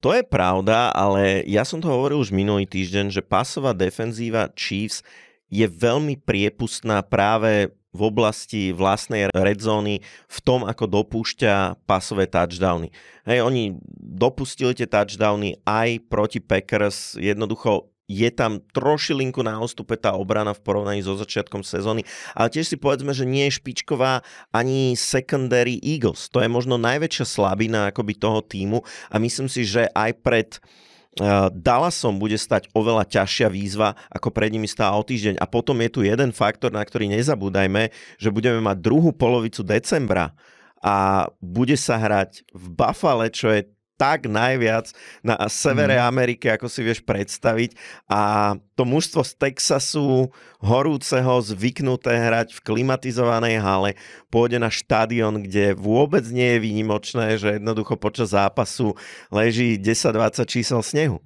To 0.00 0.16
je 0.16 0.24
pravda, 0.24 0.88
ale 0.96 1.44
ja 1.44 1.60
som 1.60 1.76
to 1.76 1.92
hovoril 1.92 2.24
už 2.24 2.32
minulý 2.32 2.64
týždeň, 2.64 3.12
že 3.12 3.20
pasová 3.20 3.76
defenzíva 3.76 4.48
Chiefs 4.56 5.04
je 5.52 5.68
veľmi 5.68 6.16
priepustná 6.24 7.04
práve 7.04 7.76
v 7.90 8.00
oblasti 8.06 8.70
vlastnej 8.70 9.28
red 9.34 9.60
zóny 9.60 10.00
v 10.30 10.38
tom, 10.40 10.62
ako 10.64 10.88
dopúšťa 10.88 11.84
pasové 11.84 12.30
touchdowny. 12.30 12.94
Hej, 13.26 13.44
oni 13.44 13.76
dopustili 14.00 14.72
tie 14.72 14.88
touchdowny 14.88 15.58
aj 15.68 16.00
proti 16.08 16.38
Packers, 16.40 17.18
jednoducho 17.20 17.90
je 18.10 18.26
tam 18.34 18.58
trošilinku 18.74 19.46
na 19.46 19.62
ostupe 19.62 19.94
tá 19.94 20.18
obrana 20.18 20.50
v 20.50 20.66
porovnaní 20.66 21.06
so 21.06 21.14
začiatkom 21.14 21.62
sezóny, 21.62 22.02
ale 22.34 22.50
tiež 22.50 22.74
si 22.74 22.76
povedzme, 22.76 23.14
že 23.14 23.22
nie 23.22 23.46
je 23.46 23.62
špičková 23.62 24.26
ani 24.50 24.98
secondary 24.98 25.78
Eagles. 25.78 26.26
To 26.34 26.42
je 26.42 26.50
možno 26.50 26.74
najväčšia 26.74 27.22
slabina 27.22 27.94
akoby 27.94 28.18
toho 28.18 28.42
týmu 28.42 28.82
a 29.14 29.22
myslím 29.22 29.46
si, 29.46 29.62
že 29.62 29.86
aj 29.94 30.10
pred 30.26 30.48
uh, 30.58 31.46
Dallasom 31.54 32.18
bude 32.18 32.34
stať 32.34 32.66
oveľa 32.74 33.06
ťažšia 33.06 33.46
výzva, 33.46 33.94
ako 34.10 34.34
pred 34.34 34.50
nimi 34.50 34.66
stála 34.66 34.98
o 34.98 35.06
týždeň. 35.06 35.38
A 35.38 35.46
potom 35.46 35.78
je 35.78 35.90
tu 35.94 36.00
jeden 36.02 36.34
faktor, 36.34 36.74
na 36.74 36.82
ktorý 36.82 37.06
nezabúdajme, 37.14 37.94
že 38.18 38.34
budeme 38.34 38.58
mať 38.58 38.82
druhú 38.82 39.14
polovicu 39.14 39.62
decembra 39.62 40.34
a 40.80 41.28
bude 41.38 41.76
sa 41.76 42.00
hrať 42.00 42.42
v 42.56 42.64
Buffale, 42.72 43.28
čo 43.30 43.52
je 43.52 43.68
tak 44.00 44.24
najviac 44.24 44.96
na 45.20 45.36
severe 45.52 46.00
mm. 46.00 46.08
Ameriky, 46.08 46.48
ako 46.48 46.72
si 46.72 46.80
vieš 46.80 47.04
predstaviť. 47.04 47.76
A 48.08 48.56
to 48.72 48.88
mužstvo 48.88 49.20
z 49.20 49.36
Texasu, 49.36 50.32
horúceho, 50.64 51.44
zvyknuté 51.44 52.16
hrať 52.16 52.56
v 52.56 52.64
klimatizovanej 52.64 53.60
hale, 53.60 54.00
pôjde 54.32 54.56
na 54.56 54.72
štadión, 54.72 55.44
kde 55.44 55.76
vôbec 55.76 56.24
nie 56.32 56.56
je 56.56 56.64
výnimočné, 56.64 57.36
že 57.36 57.60
jednoducho 57.60 58.00
počas 58.00 58.32
zápasu 58.32 58.96
leží 59.28 59.76
10-20 59.76 60.48
čísel 60.48 60.80
snehu. 60.80 61.20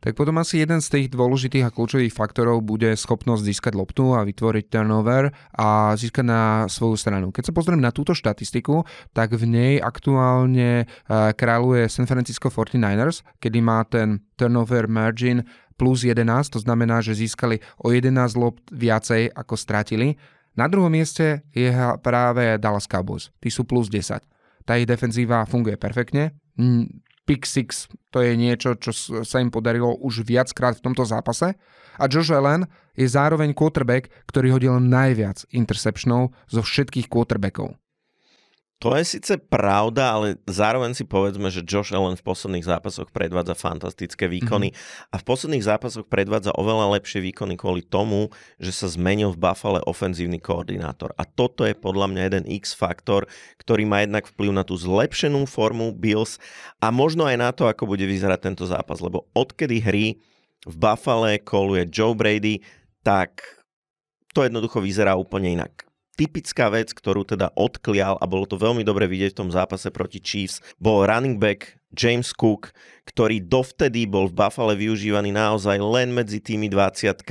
Tak 0.00 0.14
potom 0.14 0.36
asi 0.38 0.62
jeden 0.62 0.78
z 0.82 0.88
tých 0.88 1.06
dôležitých 1.12 1.68
a 1.68 1.74
kľúčových 1.74 2.14
faktorov 2.14 2.62
bude 2.62 2.94
schopnosť 2.94 3.42
získať 3.42 3.72
loptu 3.78 4.14
a 4.14 4.26
vytvoriť 4.26 4.64
turnover 4.70 5.30
a 5.54 5.94
získať 5.94 6.24
na 6.26 6.42
svoju 6.66 6.96
stranu. 6.98 7.30
Keď 7.30 7.50
sa 7.50 7.56
pozriem 7.56 7.82
na 7.82 7.94
túto 7.94 8.12
štatistiku, 8.14 8.86
tak 9.12 9.34
v 9.34 9.44
nej 9.46 9.72
aktuálne 9.78 10.84
eh, 10.84 11.32
kráľuje 11.34 11.86
San 11.90 12.06
Francisco 12.06 12.50
49ers, 12.50 13.26
kedy 13.38 13.58
má 13.58 13.82
ten 13.86 14.22
turnover 14.38 14.86
margin 14.86 15.42
plus 15.78 16.02
11, 16.02 16.26
to 16.50 16.58
znamená, 16.58 16.98
že 16.98 17.14
získali 17.14 17.62
o 17.80 17.94
11 17.94 18.34
lopt 18.34 18.66
viacej 18.74 19.30
ako 19.30 19.54
stratili. 19.54 20.18
Na 20.58 20.66
druhom 20.66 20.90
mieste 20.90 21.46
je 21.54 21.70
práve 22.02 22.58
Dallas 22.58 22.90
Cowboys, 22.90 23.30
tí 23.38 23.46
sú 23.46 23.62
plus 23.62 23.86
10. 23.86 24.26
Tá 24.66 24.74
ich 24.74 24.90
defenzíva 24.90 25.46
funguje 25.46 25.78
perfektne, 25.78 26.34
pick 27.28 27.44
six, 27.44 27.84
to 28.08 28.24
je 28.24 28.32
niečo, 28.32 28.72
čo 28.80 28.96
sa 29.20 29.44
im 29.44 29.52
podarilo 29.52 29.92
už 30.00 30.24
viackrát 30.24 30.80
v 30.80 30.84
tomto 30.88 31.04
zápase. 31.04 31.52
A 32.00 32.08
Josh 32.08 32.32
Allen 32.32 32.64
je 32.96 33.04
zároveň 33.04 33.52
quarterback, 33.52 34.08
ktorý 34.24 34.56
hodil 34.56 34.80
najviac 34.80 35.44
interceptionov 35.52 36.32
zo 36.48 36.64
všetkých 36.64 37.12
quarterbackov. 37.12 37.76
To 38.78 38.94
je 38.94 39.18
síce 39.18 39.34
pravda, 39.42 40.14
ale 40.14 40.26
zároveň 40.46 40.94
si 40.94 41.02
povedzme, 41.02 41.50
že 41.50 41.66
Josh 41.66 41.90
Allen 41.90 42.14
v 42.14 42.22
posledných 42.22 42.62
zápasoch 42.62 43.10
predvádza 43.10 43.58
fantastické 43.58 44.30
výkony 44.30 44.70
mm-hmm. 44.70 45.10
a 45.10 45.16
v 45.18 45.24
posledných 45.26 45.66
zápasoch 45.66 46.06
predvádza 46.06 46.54
oveľa 46.54 46.94
lepšie 46.94 47.18
výkony 47.26 47.58
kvôli 47.58 47.82
tomu, 47.82 48.30
že 48.62 48.70
sa 48.70 48.86
zmenil 48.86 49.34
v 49.34 49.42
Buffale 49.42 49.82
ofenzívny 49.82 50.38
koordinátor. 50.38 51.10
A 51.18 51.26
toto 51.26 51.66
je 51.66 51.74
podľa 51.74 52.06
mňa 52.06 52.22
jeden 52.30 52.44
X-faktor, 52.62 53.26
ktorý 53.58 53.82
má 53.82 54.06
jednak 54.06 54.30
vplyv 54.30 54.54
na 54.54 54.62
tú 54.62 54.78
zlepšenú 54.78 55.42
formu 55.50 55.90
Bills 55.90 56.38
a 56.78 56.94
možno 56.94 57.26
aj 57.26 57.34
na 57.34 57.50
to, 57.50 57.66
ako 57.66 57.82
bude 57.90 58.06
vyzerať 58.06 58.46
tento 58.46 58.62
zápas. 58.62 59.02
Lebo 59.02 59.26
odkedy 59.34 59.82
hry 59.82 60.22
v 60.62 60.74
Buffale 60.78 61.42
koluje 61.42 61.90
Joe 61.90 62.14
Brady, 62.14 62.62
tak 63.02 63.42
to 64.30 64.46
jednoducho 64.46 64.78
vyzerá 64.78 65.18
úplne 65.18 65.58
inak 65.58 65.87
typická 66.18 66.66
vec, 66.74 66.90
ktorú 66.90 67.22
teda 67.22 67.54
odklial 67.54 68.18
a 68.18 68.26
bolo 68.26 68.50
to 68.50 68.58
veľmi 68.58 68.82
dobre 68.82 69.06
vidieť 69.06 69.38
v 69.38 69.40
tom 69.46 69.50
zápase 69.54 69.94
proti 69.94 70.18
Chiefs, 70.18 70.58
bol 70.82 71.06
running 71.06 71.38
back 71.38 71.77
James 71.96 72.36
Cook, 72.36 72.76
ktorý 73.08 73.40
dovtedy 73.40 74.04
bol 74.04 74.28
v 74.28 74.36
Buffale 74.36 74.76
využívaný 74.76 75.32
naozaj 75.32 75.80
len 75.80 76.12
medzi 76.12 76.36
tými 76.44 76.68
20 76.68 77.24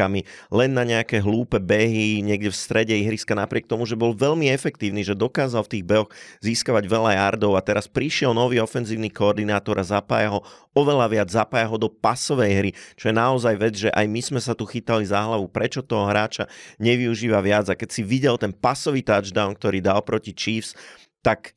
len 0.50 0.72
na 0.74 0.82
nejaké 0.82 1.22
hlúpe 1.22 1.62
behy 1.62 2.26
niekde 2.26 2.50
v 2.50 2.58
strede 2.58 2.98
ihriska, 2.98 3.38
napriek 3.38 3.70
tomu, 3.70 3.86
že 3.86 3.93
bol 3.93 4.17
veľmi 4.17 4.50
efektívny, 4.50 5.06
že 5.06 5.13
dokázal 5.13 5.62
v 5.70 5.72
tých 5.78 5.86
behoch 5.86 6.10
získavať 6.41 6.89
veľa 6.89 7.22
yardov 7.22 7.54
a 7.54 7.62
teraz 7.62 7.86
prišiel 7.86 8.34
nový 8.34 8.58
ofenzívny 8.58 9.13
koordinátor 9.13 9.78
a 9.78 9.86
zapája 9.86 10.34
ho 10.34 10.41
oveľa 10.74 11.06
viac, 11.13 11.30
zapája 11.30 11.70
ho 11.70 11.78
do 11.78 11.93
pasovej 11.93 12.52
hry, 12.58 12.72
čo 12.98 13.13
je 13.13 13.15
naozaj 13.15 13.56
vec, 13.62 13.74
že 13.78 13.89
aj 13.93 14.06
my 14.10 14.22
sme 14.26 14.41
sa 14.41 14.58
tu 14.58 14.65
chytali 14.65 15.06
za 15.06 15.22
hlavu, 15.22 15.46
prečo 15.54 15.86
toho 15.86 16.10
hráča 16.10 16.50
nevyužíva 16.82 17.38
viac 17.46 17.70
a 17.70 17.78
keď 17.78 17.89
si 17.93 18.02
videl 18.02 18.41
ten 18.41 18.50
pasový 18.50 19.06
touchdown, 19.06 19.54
ktorý 19.54 19.86
dal 19.86 20.02
proti 20.02 20.34
Chiefs, 20.34 20.74
tak 21.22 21.57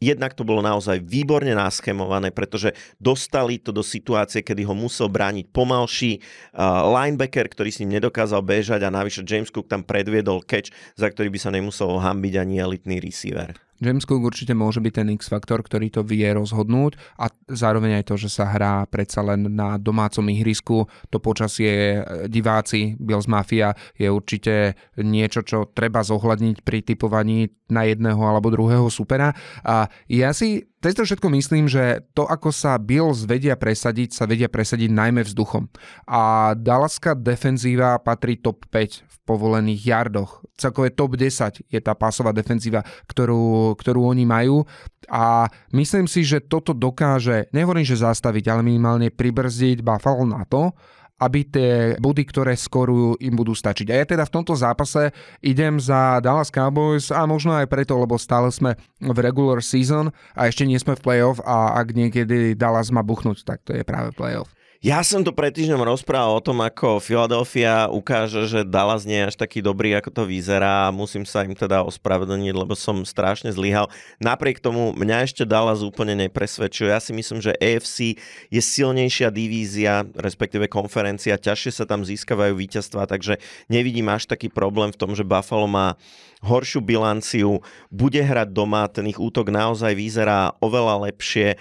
jednak 0.00 0.32
to 0.32 0.48
bolo 0.48 0.64
naozaj 0.64 1.04
výborne 1.04 1.52
naschemované, 1.52 2.32
pretože 2.32 2.72
dostali 2.96 3.60
to 3.60 3.68
do 3.68 3.84
situácie, 3.84 4.40
kedy 4.40 4.64
ho 4.64 4.72
musel 4.72 5.12
brániť 5.12 5.52
pomalší 5.52 6.24
uh, 6.56 6.88
linebacker, 6.88 7.44
ktorý 7.52 7.68
s 7.68 7.80
ním 7.84 8.00
nedokázal 8.00 8.40
bežať 8.40 8.80
a 8.88 8.94
navyše 8.94 9.20
James 9.28 9.52
Cook 9.52 9.68
tam 9.68 9.84
predviedol 9.84 10.40
catch, 10.40 10.72
za 10.96 11.12
ktorý 11.12 11.28
by 11.28 11.38
sa 11.40 11.50
nemusel 11.52 12.00
hambiť 12.00 12.34
ani 12.40 12.64
elitný 12.64 12.96
receiver. 13.04 13.67
James 13.78 14.02
Cook 14.02 14.26
určite 14.26 14.54
môže 14.54 14.82
byť 14.82 14.92
ten 14.92 15.08
X-faktor, 15.14 15.62
ktorý 15.62 15.90
to 15.90 16.02
vie 16.02 16.26
rozhodnúť 16.34 16.98
a 17.18 17.30
zároveň 17.46 18.02
aj 18.02 18.04
to, 18.10 18.14
že 18.18 18.28
sa 18.30 18.50
hrá 18.50 18.82
predsa 18.90 19.22
len 19.22 19.54
na 19.54 19.78
domácom 19.78 20.26
ihrisku, 20.26 20.90
to 21.08 21.22
počasie 21.22 22.02
e, 22.02 22.26
diváci 22.26 22.98
Bills 22.98 23.30
Mafia 23.30 23.74
je 23.94 24.10
určite 24.10 24.74
niečo, 24.98 25.46
čo 25.46 25.70
treba 25.70 26.02
zohľadniť 26.02 26.66
pri 26.66 26.78
typovaní 26.82 27.54
na 27.68 27.84
jedného 27.84 28.18
alebo 28.18 28.50
druhého 28.50 28.88
supera. 28.88 29.36
A 29.62 29.86
ja 30.08 30.32
si 30.32 30.66
to 30.78 31.02
všetko 31.02 31.26
myslím, 31.34 31.66
že 31.66 32.06
to, 32.14 32.22
ako 32.22 32.54
sa 32.54 32.78
Bills 32.78 33.26
vedia 33.26 33.58
presadiť, 33.58 34.14
sa 34.14 34.24
vedia 34.30 34.46
presadiť 34.46 34.90
najmä 34.94 35.26
vzduchom. 35.26 35.66
A 36.06 36.54
Dallaska 36.54 37.18
defenzíva 37.18 37.98
patrí 37.98 38.38
top 38.38 38.62
5 38.70 39.02
v 39.04 39.07
povolených 39.28 39.84
jardoch. 39.84 40.40
Celkové 40.56 40.96
top 40.96 41.20
10 41.20 41.68
je 41.68 41.80
tá 41.84 41.92
pásová 41.92 42.32
defenzíva, 42.32 42.80
ktorú, 43.04 43.76
ktorú 43.76 44.08
oni 44.08 44.24
majú. 44.24 44.64
A 45.12 45.52
myslím 45.76 46.08
si, 46.08 46.24
že 46.24 46.40
toto 46.40 46.72
dokáže, 46.72 47.52
nehovorím, 47.52 47.84
že 47.84 48.00
zastaviť, 48.00 48.48
ale 48.48 48.64
minimálne 48.64 49.12
pribrzdiť 49.12 49.84
Buffalo 49.84 50.24
na 50.24 50.48
to, 50.48 50.72
aby 51.18 51.42
tie 51.50 51.98
body, 51.98 52.22
ktoré 52.30 52.54
skorujú, 52.54 53.18
im 53.18 53.34
budú 53.34 53.50
stačiť. 53.50 53.90
A 53.90 53.94
ja 54.00 54.06
teda 54.06 54.22
v 54.22 54.34
tomto 54.38 54.54
zápase 54.54 55.10
idem 55.42 55.82
za 55.82 56.22
Dallas 56.22 56.48
Cowboys 56.48 57.10
a 57.10 57.26
možno 57.26 57.58
aj 57.58 57.66
preto, 57.66 57.98
lebo 57.98 58.14
stále 58.16 58.54
sme 58.54 58.78
v 59.02 59.18
regular 59.18 59.58
season 59.58 60.14
a 60.38 60.46
ešte 60.46 60.62
nie 60.62 60.78
sme 60.78 60.94
v 60.94 61.02
playoff 61.02 61.42
a 61.42 61.74
ak 61.74 61.90
niekedy 61.90 62.54
Dallas 62.54 62.94
má 62.94 63.02
buchnúť, 63.02 63.42
tak 63.42 63.66
to 63.66 63.74
je 63.74 63.82
práve 63.82 64.14
playoff. 64.14 64.57
Ja 64.78 65.02
som 65.02 65.26
to 65.26 65.34
pred 65.34 65.50
týždňom 65.50 65.82
rozprával 65.82 66.38
o 66.38 66.44
tom, 66.44 66.62
ako 66.62 67.02
Philadelphia 67.02 67.90
ukáže, 67.90 68.46
že 68.46 68.62
Dallas 68.62 69.02
nie 69.02 69.18
je 69.18 69.34
až 69.34 69.34
taký 69.34 69.58
dobrý, 69.58 69.90
ako 69.98 70.14
to 70.14 70.22
vyzerá 70.22 70.86
a 70.86 70.94
musím 70.94 71.26
sa 71.26 71.42
im 71.42 71.50
teda 71.50 71.82
ospravedlniť, 71.82 72.54
lebo 72.54 72.78
som 72.78 73.02
strašne 73.02 73.50
zlyhal. 73.50 73.90
Napriek 74.22 74.62
tomu 74.62 74.94
mňa 74.94 75.26
ešte 75.26 75.42
Dallas 75.42 75.82
úplne 75.82 76.14
nepresvedčuje. 76.14 76.94
Ja 76.94 77.02
si 77.02 77.10
myslím, 77.10 77.42
že 77.42 77.58
AFC 77.58 78.22
je 78.54 78.62
silnejšia 78.62 79.34
divízia, 79.34 80.06
respektíve 80.14 80.70
konferencia, 80.70 81.34
ťažšie 81.34 81.82
sa 81.82 81.82
tam 81.82 82.06
získavajú 82.06 82.54
víťazstva, 82.54 83.10
takže 83.10 83.42
nevidím 83.66 84.06
až 84.14 84.30
taký 84.30 84.46
problém 84.46 84.94
v 84.94 85.00
tom, 85.02 85.10
že 85.18 85.26
Buffalo 85.26 85.66
má 85.66 85.98
horšiu 86.42 86.80
bilanciu, 86.84 87.62
bude 87.90 88.22
hrať 88.22 88.48
doma, 88.54 88.86
ten 88.86 89.10
ich 89.10 89.18
útok 89.18 89.50
naozaj 89.50 89.94
vyzerá 89.94 90.54
oveľa 90.62 91.10
lepšie, 91.10 91.54
e, 91.54 91.56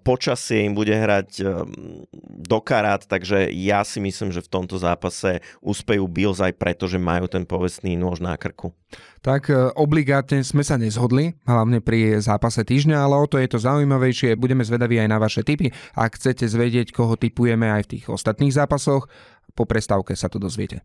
počasie 0.00 0.64
im 0.64 0.72
bude 0.72 0.92
hrať 0.96 1.28
e, 1.40 1.44
do 2.44 2.58
takže 3.04 3.52
ja 3.52 3.84
si 3.84 4.00
myslím, 4.00 4.32
že 4.32 4.44
v 4.44 4.52
tomto 4.52 4.80
zápase 4.80 5.44
úspejú 5.60 6.08
Bills 6.08 6.40
aj 6.40 6.56
preto, 6.56 6.88
že 6.88 6.96
majú 6.96 7.28
ten 7.28 7.44
povestný 7.44 7.96
nôž 7.96 8.24
na 8.24 8.36
krku. 8.40 8.72
Tak 9.20 9.48
e, 9.52 9.72
obligátne 9.76 10.40
sme 10.44 10.64
sa 10.64 10.80
nezhodli, 10.80 11.36
hlavne 11.44 11.84
pri 11.84 12.20
zápase 12.20 12.64
týždňa, 12.64 12.96
ale 13.04 13.16
o 13.20 13.26
to 13.28 13.36
je 13.40 13.48
to 13.48 13.58
zaujímavejšie. 13.60 14.36
Budeme 14.40 14.64
zvedaví 14.64 15.00
aj 15.00 15.08
na 15.08 15.18
vaše 15.20 15.40
tipy. 15.44 15.72
Ak 15.96 16.16
chcete 16.16 16.48
zvedieť, 16.48 16.92
koho 16.92 17.16
typujeme 17.16 17.68
aj 17.68 17.82
v 17.88 17.90
tých 17.98 18.04
ostatných 18.08 18.52
zápasoch, 18.52 19.08
po 19.54 19.64
prestávke 19.64 20.16
sa 20.18 20.26
to 20.26 20.42
dozviete. 20.42 20.82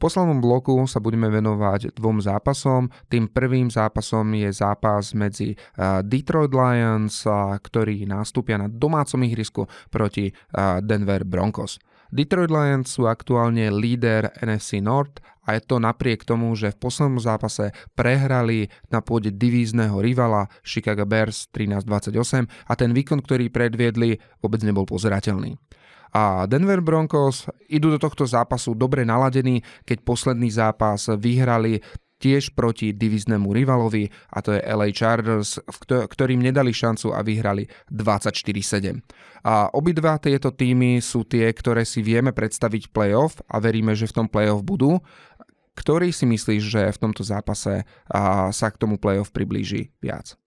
Poslednom 0.00 0.40
bloku 0.40 0.72
sa 0.88 1.04
budeme 1.04 1.28
venovať 1.28 1.92
dvom 1.92 2.24
zápasom. 2.24 2.88
Tým 3.12 3.28
prvým 3.28 3.68
zápasom 3.68 4.32
je 4.32 4.48
zápas 4.48 5.12
medzi 5.12 5.52
eh, 5.52 6.00
Detroit 6.00 6.56
Lions, 6.56 7.28
ktorí 7.60 8.08
nástupia 8.08 8.56
na 8.56 8.72
domácom 8.72 9.20
ihrisku 9.28 9.68
proti 9.92 10.32
eh, 10.32 10.80
Denver 10.80 11.28
Broncos. 11.28 11.76
Detroit 12.10 12.50
Lions 12.50 12.90
sú 12.90 13.06
aktuálne 13.06 13.70
líder 13.70 14.34
NFC 14.42 14.82
North 14.82 15.22
a 15.46 15.54
je 15.54 15.62
to 15.62 15.78
napriek 15.78 16.26
tomu, 16.26 16.52
že 16.58 16.74
v 16.74 16.80
poslednom 16.82 17.22
zápase 17.22 17.70
prehrali 17.94 18.66
na 18.90 18.98
pôde 18.98 19.30
divízneho 19.30 19.98
rivala 20.02 20.50
Chicago 20.66 21.06
Bears 21.06 21.46
13-28 21.54 22.46
a 22.46 22.72
ten 22.74 22.90
výkon, 22.90 23.22
ktorý 23.22 23.50
predviedli, 23.50 24.18
vôbec 24.42 24.62
nebol 24.66 24.86
pozerateľný. 24.86 25.54
A 26.10 26.50
Denver 26.50 26.82
Broncos 26.82 27.46
idú 27.70 27.94
do 27.94 27.98
tohto 28.02 28.26
zápasu 28.26 28.74
dobre 28.74 29.06
naladení, 29.06 29.62
keď 29.86 30.02
posledný 30.02 30.50
zápas 30.50 31.06
vyhrali 31.14 31.78
tiež 32.20 32.52
proti 32.52 32.92
diviznému 32.92 33.48
rivalovi 33.48 34.12
a 34.30 34.44
to 34.44 34.52
je 34.52 34.60
LA 34.60 34.92
Chargers, 34.92 35.56
ktorým 35.88 36.44
nedali 36.44 36.70
šancu 36.70 37.16
a 37.16 37.24
vyhrali 37.24 37.64
24-7. 37.88 39.00
A 39.48 39.72
obidva 39.72 40.20
tieto 40.20 40.52
týmy 40.52 41.00
sú 41.00 41.24
tie, 41.24 41.48
ktoré 41.48 41.88
si 41.88 42.04
vieme 42.04 42.36
predstaviť 42.36 42.92
playoff 42.92 43.40
a 43.48 43.56
veríme, 43.56 43.96
že 43.96 44.04
v 44.04 44.16
tom 44.20 44.26
playoff 44.28 44.60
budú. 44.60 45.00
Ktorý 45.70 46.12
si 46.12 46.28
myslíš, 46.28 46.62
že 46.62 46.82
v 46.92 47.00
tomto 47.00 47.24
zápase 47.24 47.88
sa 48.52 48.66
k 48.68 48.76
tomu 48.76 49.00
playoff 49.00 49.32
priblíži 49.32 49.88
viac? 50.04 50.39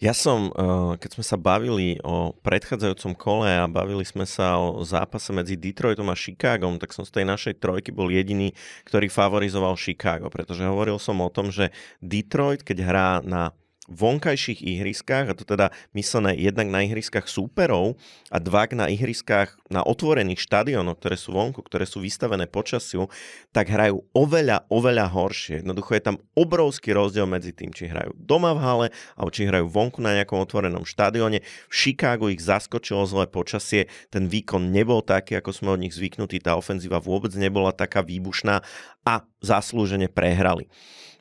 Ja 0.00 0.16
som, 0.16 0.48
eh, 0.48 0.96
keď 0.96 1.10
sme 1.12 1.24
sa 1.28 1.36
bavili 1.36 2.00
o 2.00 2.32
predchádzajúcom 2.40 3.12
kole 3.20 3.52
a 3.52 3.68
bavili 3.68 4.00
sme 4.00 4.24
sa 4.24 4.56
o 4.56 4.80
zápase 4.80 5.28
medzi 5.28 5.60
Detroitom 5.60 6.08
a 6.08 6.16
Chicagom, 6.16 6.80
tak 6.80 6.96
som 6.96 7.04
z 7.04 7.20
tej 7.20 7.28
našej 7.28 7.60
trojky 7.60 7.92
bol 7.92 8.08
jediný, 8.08 8.56
ktorý 8.88 9.12
favorizoval 9.12 9.76
Chicago, 9.76 10.32
pretože 10.32 10.64
hovoril 10.64 10.96
som 10.96 11.20
o 11.20 11.28
tom, 11.28 11.52
že 11.52 11.68
Detroit, 12.00 12.64
keď 12.64 12.78
hrá 12.80 13.08
na 13.20 13.52
vonkajších 13.90 14.62
ihriskách, 14.62 15.26
a 15.30 15.34
to 15.34 15.42
teda 15.42 15.74
myslené 15.92 16.38
jednak 16.38 16.70
na 16.70 16.86
ihriskách 16.86 17.26
súperov 17.26 17.98
a 18.30 18.38
dva 18.38 18.70
na 18.70 18.86
ihriskách 18.86 19.58
na 19.72 19.82
otvorených 19.82 20.44
štadionoch, 20.44 21.00
ktoré 21.00 21.16
sú 21.16 21.34
vonku, 21.34 21.64
ktoré 21.64 21.88
sú 21.88 22.04
vystavené 22.04 22.46
počasiu, 22.46 23.10
tak 23.50 23.72
hrajú 23.72 24.04
oveľa, 24.14 24.68
oveľa 24.68 25.10
horšie. 25.10 25.64
Jednoducho 25.64 25.96
je 25.96 26.02
tam 26.04 26.16
obrovský 26.36 26.94
rozdiel 26.94 27.24
medzi 27.24 27.50
tým, 27.56 27.72
či 27.74 27.90
hrajú 27.90 28.14
doma 28.14 28.54
v 28.54 28.60
hale, 28.62 28.86
alebo 29.16 29.30
či 29.32 29.48
hrajú 29.48 29.66
vonku 29.66 29.98
na 30.04 30.14
nejakom 30.14 30.38
otvorenom 30.38 30.84
štadióne. 30.86 31.42
V 31.42 31.74
Chicagu 31.74 32.30
ich 32.30 32.44
zaskočilo 32.44 33.08
zlé 33.08 33.26
počasie, 33.26 33.88
ten 34.12 34.28
výkon 34.28 34.70
nebol 34.70 35.02
taký, 35.02 35.40
ako 35.40 35.50
sme 35.50 35.68
od 35.74 35.82
nich 35.82 35.96
zvyknutí, 35.96 36.38
tá 36.38 36.54
ofenzíva 36.54 37.02
vôbec 37.02 37.32
nebola 37.34 37.72
taká 37.72 38.04
výbušná 38.04 38.62
a 39.08 39.14
zaslúžene 39.40 40.12
prehrali. 40.12 40.68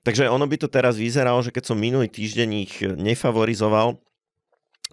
Takže 0.03 0.31
ono 0.31 0.45
by 0.47 0.57
to 0.59 0.67
teraz 0.71 0.95
vyzeralo, 0.95 1.39
že 1.43 1.51
keď 1.51 1.63
som 1.73 1.77
minulý 1.77 2.07
týždeň 2.07 2.49
ich 2.63 2.73
nefavorizoval 2.83 3.99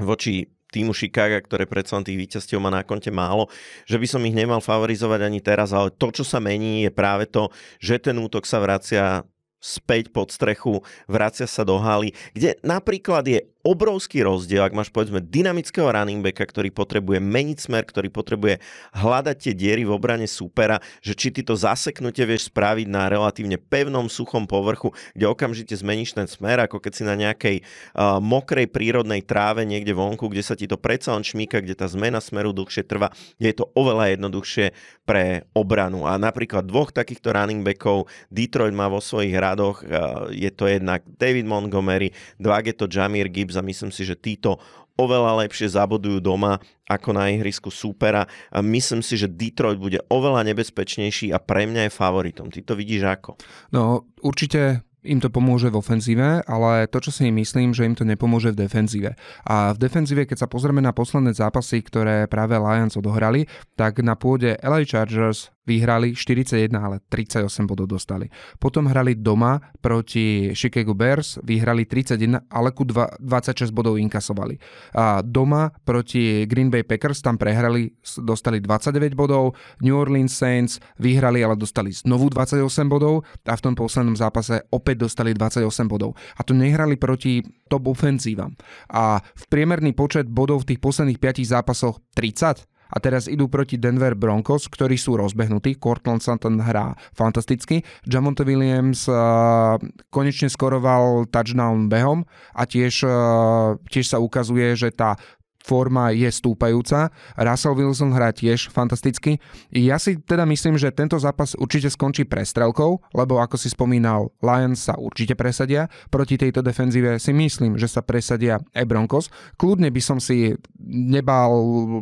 voči 0.02 0.50
týmu 0.74 0.92
Chicago, 0.92 1.38
ktoré 1.40 1.64
predsa 1.64 2.02
tých 2.02 2.18
víťazstiev 2.18 2.58
má 2.58 2.68
na 2.68 2.82
konte 2.82 3.08
málo, 3.08 3.48
že 3.86 3.96
by 3.96 4.06
som 4.06 4.22
ich 4.26 4.34
nemal 4.34 4.58
favorizovať 4.58 5.20
ani 5.22 5.40
teraz, 5.40 5.70
ale 5.70 5.94
to, 5.94 6.10
čo 6.10 6.24
sa 6.26 6.42
mení, 6.42 6.84
je 6.84 6.92
práve 6.92 7.30
to, 7.30 7.48
že 7.78 8.02
ten 8.02 8.18
útok 8.18 8.44
sa 8.44 8.58
vracia 8.58 9.22
späť 9.56 10.12
pod 10.12 10.30
strechu, 10.30 10.84
vracia 11.08 11.48
sa 11.48 11.64
do 11.64 11.80
haly, 11.80 12.12
kde 12.36 12.54
napríklad 12.60 13.24
je 13.26 13.40
obrovský 13.66 14.22
rozdiel, 14.22 14.62
ak 14.62 14.78
máš 14.78 14.94
povedzme 14.94 15.18
dynamického 15.18 15.90
running 15.90 16.22
backa, 16.22 16.46
ktorý 16.46 16.70
potrebuje 16.70 17.18
meniť 17.18 17.58
smer, 17.66 17.82
ktorý 17.82 18.14
potrebuje 18.14 18.62
hľadať 18.94 19.36
tie 19.42 19.52
diery 19.58 19.82
v 19.82 19.90
obrane 19.90 20.30
supera, 20.30 20.78
že 21.02 21.18
či 21.18 21.34
ty 21.34 21.42
to 21.42 21.58
zaseknutie 21.58 22.22
vieš 22.22 22.46
spraviť 22.46 22.86
na 22.86 23.10
relatívne 23.10 23.58
pevnom, 23.58 24.06
suchom 24.06 24.46
povrchu, 24.46 24.94
kde 25.18 25.26
okamžite 25.26 25.74
zmeníš 25.74 26.14
ten 26.14 26.30
smer, 26.30 26.62
ako 26.62 26.78
keď 26.78 26.92
si 26.94 27.02
na 27.02 27.18
nejakej 27.18 27.56
uh, 27.58 28.22
mokrej 28.22 28.70
prírodnej 28.70 29.26
tráve 29.26 29.66
niekde 29.66 29.90
vonku, 29.90 30.30
kde 30.30 30.46
sa 30.46 30.54
ti 30.54 30.70
to 30.70 30.78
predsa 30.78 31.18
len 31.18 31.26
šmíka, 31.26 31.58
kde 31.58 31.74
tá 31.74 31.90
zmena 31.90 32.22
smeru 32.22 32.54
dlhšie 32.54 32.86
trvá, 32.86 33.10
kde 33.42 33.50
je 33.50 33.56
to 33.58 33.66
oveľa 33.74 34.14
jednoduchšie 34.14 34.70
pre 35.02 35.42
obranu. 35.58 36.06
A 36.06 36.14
napríklad 36.14 36.62
dvoch 36.62 36.94
takýchto 36.94 37.34
running 37.34 37.66
backov 37.66 38.06
Detroit 38.30 38.76
má 38.76 38.86
vo 38.86 39.02
svojich 39.02 39.34
radoch, 39.34 39.82
uh, 39.82 40.30
je 40.30 40.54
to 40.54 40.70
jednak 40.70 41.02
David 41.18 41.50
Montgomery, 41.50 42.14
dva 42.38 42.62
je 42.62 42.74
to 42.76 42.86
Jamir 42.86 43.26
Gibbs 43.26 43.55
a 43.56 43.66
myslím 43.66 43.90
si, 43.90 44.04
že 44.04 44.14
títo 44.16 44.60
oveľa 44.96 45.44
lepšie 45.44 45.76
zabodujú 45.76 46.24
doma 46.24 46.56
ako 46.88 47.12
na 47.12 47.28
ihrisku 47.28 47.68
súpera. 47.68 48.24
A 48.48 48.64
myslím 48.64 49.04
si, 49.04 49.20
že 49.20 49.28
Detroit 49.28 49.76
bude 49.76 50.00
oveľa 50.08 50.44
nebezpečnejší 50.52 51.36
a 51.36 51.38
pre 51.40 51.68
mňa 51.68 51.88
je 51.88 51.92
favoritom. 51.92 52.48
Ty 52.48 52.64
to 52.64 52.74
vidíš 52.74 53.02
ako? 53.04 53.30
No 53.76 54.08
určite 54.24 54.86
im 55.06 55.22
to 55.22 55.30
pomôže 55.30 55.70
v 55.70 55.78
ofenzíve, 55.78 56.42
ale 56.42 56.90
to, 56.90 56.98
čo 56.98 57.14
si 57.14 57.30
myslím, 57.30 57.70
že 57.70 57.86
im 57.86 57.94
to 57.94 58.02
nepomôže 58.02 58.50
v 58.52 58.66
defenzíve. 58.66 59.14
A 59.46 59.70
v 59.70 59.78
defenzíve, 59.78 60.26
keď 60.26 60.44
sa 60.44 60.50
pozrieme 60.50 60.82
na 60.82 60.90
posledné 60.90 61.30
zápasy, 61.30 61.80
ktoré 61.86 62.26
práve 62.26 62.58
Lions 62.58 62.98
odohrali, 62.98 63.46
tak 63.78 64.02
na 64.02 64.18
pôde 64.18 64.58
LA 64.58 64.82
Chargers 64.82 65.54
vyhrali 65.66 66.14
41, 66.14 66.70
ale 66.78 67.02
38 67.10 67.66
bodov 67.66 67.90
dostali. 67.90 68.30
Potom 68.62 68.86
hrali 68.86 69.18
doma 69.18 69.58
proti 69.82 70.54
Chicago 70.54 70.94
Bears, 70.94 71.42
vyhrali 71.42 71.84
31, 71.84 72.46
ale 72.48 72.70
ku 72.70 72.86
26 72.86 73.74
bodov 73.74 73.98
inkasovali. 73.98 74.56
A 74.94 75.20
doma 75.26 75.68
proti 75.84 76.46
Green 76.46 76.70
Bay 76.70 76.86
Packers 76.86 77.20
tam 77.20 77.34
prehrali, 77.36 77.90
dostali 78.22 78.62
29 78.62 79.18
bodov, 79.18 79.58
New 79.82 79.98
Orleans 79.98 80.32
Saints 80.32 80.78
vyhrali, 81.02 81.42
ale 81.42 81.58
dostali 81.58 81.90
znovu 81.90 82.30
28 82.30 82.62
bodov 82.86 83.26
a 83.44 83.54
v 83.58 83.60
tom 83.60 83.74
poslednom 83.74 84.14
zápase 84.14 84.62
opäť 84.70 85.10
dostali 85.10 85.34
28 85.34 85.66
bodov. 85.90 86.14
A 86.38 86.46
to 86.46 86.54
nehrali 86.54 86.94
proti 86.94 87.42
top 87.66 87.90
ofenzívam. 87.90 88.54
A 88.94 89.18
v 89.18 89.44
priemerný 89.50 89.92
počet 89.92 90.30
bodov 90.30 90.62
v 90.62 90.74
tých 90.74 90.80
posledných 90.80 91.18
5 91.18 91.42
zápasoch 91.42 91.98
30, 92.14 92.75
a 92.90 92.96
teraz 93.02 93.26
idú 93.26 93.50
proti 93.50 93.76
Denver 93.76 94.14
Broncos, 94.14 94.70
ktorí 94.70 94.94
sú 94.98 95.18
rozbehnutí. 95.18 95.78
Cortland 95.78 96.22
Sutton 96.22 96.62
hrá 96.62 96.94
fantasticky. 97.14 97.82
Jamonte 98.06 98.46
Williams 98.46 99.10
uh, 99.10 99.76
konečne 100.10 100.50
skoroval 100.50 101.26
touchdown 101.30 101.90
behom 101.90 102.22
a 102.54 102.62
tiež, 102.64 103.06
uh, 103.06 103.78
tiež 103.90 104.14
sa 104.14 104.18
ukazuje, 104.22 104.74
že 104.78 104.94
tá 104.94 105.18
forma 105.66 106.14
je 106.14 106.30
stúpajúca. 106.30 107.10
Russell 107.34 107.74
Wilson 107.74 108.14
hrá 108.14 108.30
tiež 108.30 108.70
fantasticky. 108.70 109.42
Ja 109.74 109.98
si 109.98 110.22
teda 110.22 110.46
myslím, 110.46 110.78
že 110.78 110.94
tento 110.94 111.18
zápas 111.18 111.58
určite 111.58 111.90
skončí 111.90 112.22
prestrelkou, 112.22 113.02
lebo 113.10 113.42
ako 113.42 113.58
si 113.58 113.66
spomínal, 113.66 114.30
Lions 114.38 114.86
sa 114.86 114.94
určite 114.94 115.34
presadia. 115.34 115.90
Proti 116.06 116.38
tejto 116.38 116.62
defenzíve 116.62 117.18
si 117.18 117.34
myslím, 117.34 117.74
že 117.74 117.90
sa 117.90 118.06
presadia 118.06 118.62
aj 118.78 118.86
Broncos. 118.86 119.26
Kľudne 119.58 119.90
by 119.90 119.98
som 119.98 120.22
si 120.22 120.54
nebal 120.86 121.50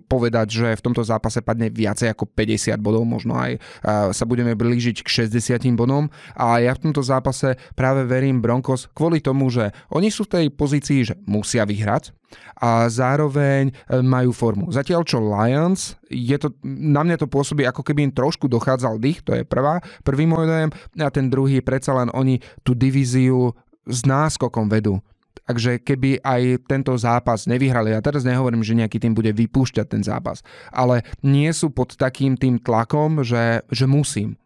povedať, 0.05 0.47
že 0.53 0.69
v 0.77 0.85
tomto 0.85 1.01
zápase 1.01 1.41
padne 1.41 1.73
viacej 1.73 2.13
ako 2.13 2.29
50 2.29 2.77
bodov, 2.85 3.09
možno 3.09 3.33
aj 3.41 3.57
sa 4.13 4.25
budeme 4.29 4.53
blížiť 4.53 5.01
k 5.01 5.25
60 5.25 5.73
bodom. 5.73 6.13
A 6.37 6.61
ja 6.61 6.77
v 6.77 6.91
tomto 6.91 7.01
zápase 7.01 7.57
práve 7.73 8.05
verím 8.05 8.45
Broncos 8.45 8.93
kvôli 8.93 9.25
tomu, 9.25 9.49
že 9.49 9.73
oni 9.89 10.13
sú 10.13 10.29
v 10.29 10.33
tej 10.37 10.47
pozícii, 10.53 11.01
že 11.07 11.15
musia 11.25 11.65
vyhrať, 11.65 12.13
a 12.59 12.87
zároveň 12.89 13.71
e, 13.71 13.73
majú 14.01 14.31
formu. 14.31 14.71
Zatiaľ 14.71 15.03
čo 15.05 15.19
Lions, 15.21 15.99
je 16.09 16.37
to, 16.39 16.55
na 16.65 17.03
mňa 17.03 17.21
to 17.21 17.27
pôsobí 17.31 17.67
ako 17.67 17.83
keby 17.83 18.11
im 18.11 18.13
trošku 18.15 18.47
dochádzal 18.47 19.01
dých, 19.03 19.25
to 19.27 19.35
je 19.35 19.43
prvá, 19.43 19.83
prvý 20.07 20.25
môj 20.25 20.47
dojem 20.47 20.71
a 21.01 21.09
ten 21.11 21.27
druhý, 21.29 21.61
predsa 21.61 21.95
len 21.95 22.09
oni 22.15 22.39
tú 22.63 22.73
divíziu 22.73 23.53
s 23.85 24.07
náskokom 24.07 24.71
vedú. 24.71 25.01
Takže 25.45 25.77
keby 25.85 26.25
aj 26.25 26.65
tento 26.65 26.97
zápas 26.97 27.45
nevyhrali, 27.45 27.93
ja 27.93 28.01
teraz 28.01 28.25
nehovorím, 28.25 28.65
že 28.65 28.79
nejaký 28.81 28.97
tým 28.97 29.13
bude 29.13 29.29
vypúšťať 29.29 29.87
ten 29.93 30.01
zápas, 30.01 30.41
ale 30.73 31.05
nie 31.21 31.53
sú 31.53 31.69
pod 31.69 32.01
takým 32.01 32.41
tým 32.41 32.57
tlakom, 32.57 33.21
že, 33.21 33.61
že 33.69 33.85
musím 33.85 34.41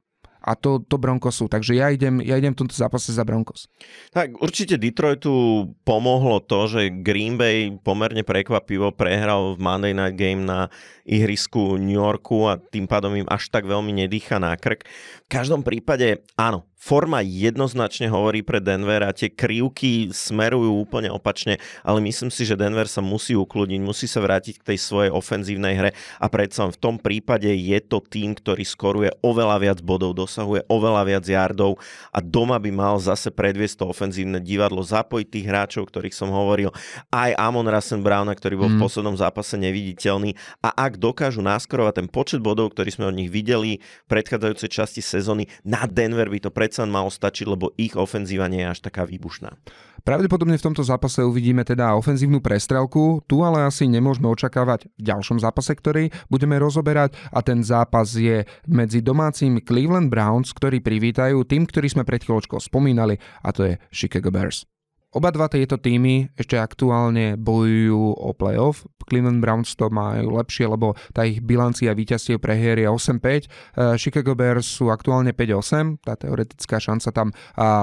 a 0.48 0.56
to, 0.56 0.80
to 0.80 0.96
Broncos. 0.96 1.44
Takže 1.44 1.76
ja 1.76 1.92
idem, 1.92 2.24
ja 2.24 2.40
idem 2.40 2.56
v 2.56 2.64
tomto 2.64 2.72
zápase 2.72 3.12
za 3.12 3.20
Broncos. 3.28 3.68
Tak 4.16 4.40
určite 4.40 4.80
Detroitu 4.80 5.68
pomohlo 5.84 6.40
to, 6.40 6.64
že 6.64 6.88
Green 7.04 7.36
Bay 7.36 7.76
pomerne 7.76 8.24
prekvapivo 8.24 8.96
prehral 8.96 9.54
v 9.54 9.60
Monday 9.60 9.92
Night 9.92 10.16
Game 10.16 10.48
na 10.48 10.72
ihrisku 11.04 11.76
New 11.76 12.00
Yorku 12.00 12.48
a 12.48 12.56
tým 12.56 12.88
pádom 12.88 13.12
im 13.12 13.28
až 13.28 13.52
tak 13.52 13.68
veľmi 13.68 13.92
nedýcha 13.92 14.40
na 14.40 14.56
krk. 14.56 14.88
V 15.24 15.28
každom 15.28 15.60
prípade 15.60 16.24
áno, 16.40 16.64
forma 16.78 17.18
jednoznačne 17.26 18.06
hovorí 18.06 18.46
pre 18.46 18.62
Denver 18.62 19.02
a 19.02 19.10
tie 19.10 19.26
krivky 19.26 20.14
smerujú 20.14 20.78
úplne 20.78 21.10
opačne, 21.10 21.58
ale 21.82 21.98
myslím 22.06 22.30
si, 22.30 22.46
že 22.46 22.54
Denver 22.54 22.86
sa 22.86 23.02
musí 23.02 23.34
ukludniť, 23.34 23.80
musí 23.82 24.06
sa 24.06 24.22
vrátiť 24.22 24.62
k 24.62 24.66
tej 24.72 24.78
svojej 24.78 25.10
ofenzívnej 25.10 25.74
hre 25.74 25.90
a 26.22 26.26
predsa 26.30 26.70
v 26.70 26.78
tom 26.78 26.96
prípade 27.02 27.50
je 27.50 27.78
to 27.82 27.98
tým, 27.98 28.38
ktorý 28.38 28.62
skoruje 28.62 29.10
oveľa 29.26 29.58
viac 29.58 29.78
bodov, 29.82 30.14
dosahuje 30.14 30.70
oveľa 30.70 31.02
viac 31.02 31.24
yardov 31.26 31.82
a 32.14 32.22
doma 32.22 32.62
by 32.62 32.70
mal 32.70 32.96
zase 33.02 33.34
predviesť 33.34 33.82
to 33.82 33.84
ofenzívne 33.90 34.38
divadlo, 34.38 34.86
zapojiť 34.86 35.26
tých 35.26 35.48
hráčov, 35.50 35.90
ktorých 35.90 36.14
som 36.14 36.30
hovoril, 36.30 36.70
aj 37.10 37.34
Amon 37.34 37.66
Rasen 37.66 38.06
Browna, 38.06 38.38
ktorý 38.38 38.54
bol 38.54 38.70
mm. 38.70 38.78
v 38.78 38.82
poslednom 38.86 39.16
zápase 39.18 39.58
neviditeľný 39.58 40.38
a 40.62 40.70
ak 40.78 41.02
dokážu 41.02 41.42
naskorovať 41.42 42.06
ten 42.06 42.08
počet 42.08 42.38
bodov, 42.38 42.70
ktorý 42.70 42.94
sme 42.94 43.10
od 43.10 43.18
nich 43.18 43.34
videli 43.34 43.82
v 43.82 44.06
predchádzajúcej 44.06 44.70
časti 44.70 45.02
sezóny, 45.02 45.50
na 45.66 45.82
Denver 45.90 46.30
by 46.30 46.38
to 46.38 46.54
pred 46.54 46.67
predsa 46.68 46.84
malo 46.84 47.08
stačiť, 47.08 47.48
lebo 47.48 47.72
ich 47.80 47.96
ofenzíva 47.96 48.44
nie 48.52 48.60
je 48.60 48.76
až 48.76 48.84
taká 48.84 49.08
výbušná. 49.08 49.56
Pravdepodobne 50.04 50.60
v 50.60 50.66
tomto 50.68 50.84
zápase 50.84 51.24
uvidíme 51.24 51.64
teda 51.64 51.96
ofenzívnu 51.96 52.44
prestrelku, 52.44 53.24
tu 53.24 53.40
ale 53.40 53.64
asi 53.64 53.88
nemôžeme 53.88 54.28
očakávať 54.28 54.92
v 55.00 55.02
ďalšom 55.08 55.40
zápase, 55.40 55.72
ktorý 55.72 56.12
budeme 56.28 56.60
rozoberať 56.60 57.16
a 57.32 57.40
ten 57.40 57.64
zápas 57.64 58.12
je 58.12 58.44
medzi 58.68 59.00
domácimi 59.00 59.64
Cleveland 59.64 60.12
Browns, 60.12 60.52
ktorí 60.52 60.84
privítajú 60.84 61.48
tým, 61.48 61.64
ktorý 61.64 61.88
sme 61.88 62.04
pred 62.04 62.20
chvíľočkou 62.20 62.60
spomínali 62.60 63.16
a 63.40 63.48
to 63.48 63.64
je 63.64 63.74
Chicago 63.88 64.28
Bears. 64.28 64.68
Oba 65.08 65.32
dva 65.32 65.48
tieto 65.48 65.80
týmy 65.80 66.36
ešte 66.36 66.60
aktuálne 66.60 67.40
bojujú 67.40 68.12
o 68.12 68.36
playoff. 68.36 68.84
Cleveland 69.08 69.40
Browns 69.40 69.72
to 69.72 69.88
majú 69.88 70.36
lepšie, 70.36 70.68
lebo 70.68 70.92
tá 71.16 71.24
ich 71.24 71.40
bilancia 71.40 71.96
víťazstiev 71.96 72.36
prehier 72.44 72.76
je 72.76 72.92
8-5. 72.92 73.96
Chicago 73.96 74.36
Bears 74.36 74.68
sú 74.68 74.92
aktuálne 74.92 75.32
5-8, 75.32 76.04
tá 76.04 76.12
teoretická 76.12 76.76
šanca 76.76 77.08
tam 77.08 77.32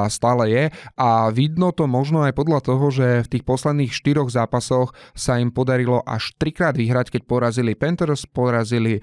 stále 0.05 0.53
je. 0.53 0.63
A 1.01 1.33
vidno 1.33 1.73
to 1.73 1.89
možno 1.89 2.21
aj 2.29 2.37
podľa 2.37 2.61
toho, 2.61 2.93
že 2.93 3.25
v 3.25 3.31
tých 3.33 3.41
posledných 3.41 3.89
štyroch 3.89 4.29
zápasoch 4.29 4.93
sa 5.17 5.41
im 5.41 5.49
podarilo 5.49 6.05
až 6.05 6.29
trikrát 6.37 6.77
vyhrať, 6.77 7.09
keď 7.09 7.25
porazili 7.25 7.73
Panthers, 7.73 8.29
porazili 8.29 9.01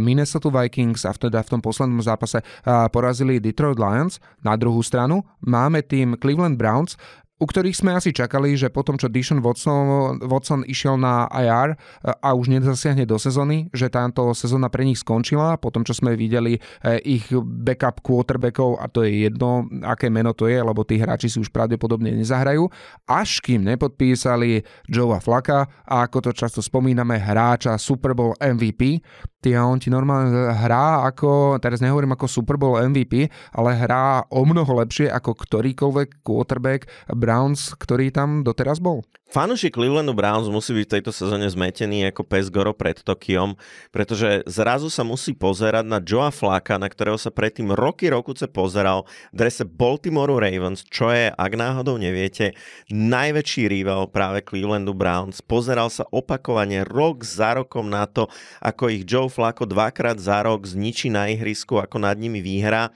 Minnesota 0.00 0.48
Vikings 0.48 1.04
a 1.04 1.12
vtedy 1.12 1.36
v 1.36 1.52
tom 1.52 1.60
poslednom 1.60 2.00
zápase 2.00 2.40
porazili 2.88 3.36
Detroit 3.36 3.76
Lions. 3.76 4.16
Na 4.40 4.56
druhú 4.56 4.80
stranu 4.80 5.28
máme 5.44 5.84
tým 5.84 6.16
Cleveland 6.16 6.56
Browns, 6.56 6.96
u 7.40 7.48
ktorých 7.48 7.72
sme 7.72 7.96
asi 7.96 8.12
čakali, 8.12 8.52
že 8.52 8.68
potom, 8.68 9.00
čo 9.00 9.08
Dishon 9.08 9.40
Watson, 9.40 10.20
Watson 10.28 10.60
išiel 10.68 11.00
na 11.00 11.24
IR 11.32 11.72
a 12.04 12.36
už 12.36 12.52
nezasiahne 12.52 13.08
do 13.08 13.16
sezóny, 13.16 13.72
že 13.72 13.88
táto 13.88 14.36
sezóna 14.36 14.68
pre 14.68 14.84
nich 14.84 15.00
skončila, 15.00 15.56
potom 15.56 15.80
čo 15.80 15.96
sme 15.96 16.12
videli 16.20 16.60
eh, 16.60 17.00
ich 17.00 17.32
backup 17.32 18.04
quarterbackov 18.04 18.76
a 18.76 18.92
to 18.92 19.08
je 19.08 19.24
jedno, 19.24 19.64
aké 19.80 20.12
meno 20.12 20.36
to 20.36 20.52
je, 20.52 20.60
lebo 20.60 20.84
tí 20.84 21.00
hráči 21.00 21.32
si 21.32 21.40
už 21.40 21.48
pravdepodobne 21.48 22.12
nezahrajú, 22.12 22.68
až 23.08 23.40
kým 23.40 23.64
nepodpísali 23.64 24.60
Joea 24.84 25.24
Flaka 25.24 25.64
a 25.88 26.04
ako 26.04 26.28
to 26.28 26.30
často 26.36 26.60
spomíname, 26.60 27.16
hráča 27.16 27.80
Super 27.80 28.12
Bowl 28.12 28.36
MVP, 28.36 29.00
Ty, 29.40 29.56
on 29.64 29.80
ti 29.80 29.88
normálne 29.88 30.52
hrá 30.52 31.00
ako, 31.08 31.56
teraz 31.64 31.80
nehovorím 31.80 32.12
ako 32.12 32.28
Super 32.28 32.60
Bowl 32.60 32.76
MVP, 32.76 33.32
ale 33.56 33.72
hrá 33.72 34.20
o 34.28 34.44
mnoho 34.44 34.68
lepšie 34.84 35.08
ako 35.08 35.32
ktorýkoľvek 35.32 36.20
quarterback 36.20 36.84
Browns, 37.30 37.78
ktorý 37.78 38.10
tam 38.10 38.42
doteraz 38.42 38.82
bol. 38.82 39.06
Fanuši 39.30 39.70
Clevelandu 39.70 40.10
Browns 40.10 40.50
musí 40.50 40.74
byť 40.74 40.86
v 40.90 40.94
tejto 40.98 41.14
sezóne 41.14 41.46
zmetený 41.46 42.10
ako 42.10 42.26
pes 42.26 42.50
Goro 42.50 42.74
pred 42.74 42.98
Tokiom, 42.98 43.54
pretože 43.94 44.42
zrazu 44.50 44.90
sa 44.90 45.06
musí 45.06 45.38
pozerať 45.38 45.86
na 45.86 46.02
Joa 46.02 46.34
Flaka, 46.34 46.74
na 46.82 46.90
ktorého 46.90 47.14
sa 47.14 47.30
predtým 47.30 47.70
roky 47.70 48.10
rokuce 48.10 48.50
pozeral 48.50 49.06
v 49.30 49.46
drese 49.46 49.62
Baltimore 49.62 50.34
Ravens, 50.34 50.82
čo 50.82 51.14
je, 51.14 51.30
ak 51.30 51.52
náhodou 51.54 51.94
neviete, 52.02 52.58
najväčší 52.90 53.70
rival 53.70 54.10
práve 54.10 54.42
Clevelandu 54.42 54.98
Browns. 54.98 55.38
Pozeral 55.38 55.94
sa 55.94 56.10
opakovane 56.10 56.82
rok 56.82 57.22
za 57.22 57.54
rokom 57.54 57.86
na 57.86 58.10
to, 58.10 58.26
ako 58.58 58.90
ich 58.90 59.06
Joe 59.06 59.30
Flacco 59.30 59.62
dvakrát 59.62 60.18
za 60.18 60.42
rok 60.42 60.66
zničí 60.66 61.06
na 61.06 61.30
ihrisku, 61.30 61.78
ako 61.78 62.02
nad 62.02 62.18
nimi 62.18 62.42
výhra 62.42 62.90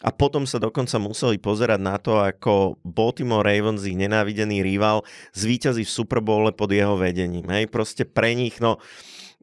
a 0.00 0.08
potom 0.08 0.48
sa 0.48 0.56
dokonca 0.56 0.96
museli 0.96 1.36
pozerať 1.36 1.80
na 1.80 2.00
to, 2.00 2.16
ako 2.16 2.80
Baltimore 2.80 3.44
Ravens, 3.44 3.84
ich 3.84 3.96
nenávidený 3.96 4.64
rival, 4.64 5.04
zvíťazí 5.36 5.84
v 5.84 5.92
Super 5.92 6.24
Bowle 6.24 6.56
pod 6.56 6.72
jeho 6.72 6.96
vedením. 6.96 7.44
Hej, 7.52 7.68
proste 7.68 8.08
pre 8.08 8.32
nich, 8.32 8.56
no, 8.64 8.80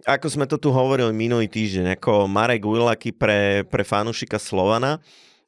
ako 0.05 0.27
sme 0.29 0.45
to 0.49 0.57
tu 0.57 0.73
hovorili 0.73 1.13
minulý 1.13 1.45
týždeň, 1.49 1.97
ako 1.97 2.25
Marek 2.25 2.65
Ujlaky 2.65 3.13
pre, 3.13 3.65
pre 3.69 3.85
fanúšika 3.85 4.41
Slovana, 4.41 5.01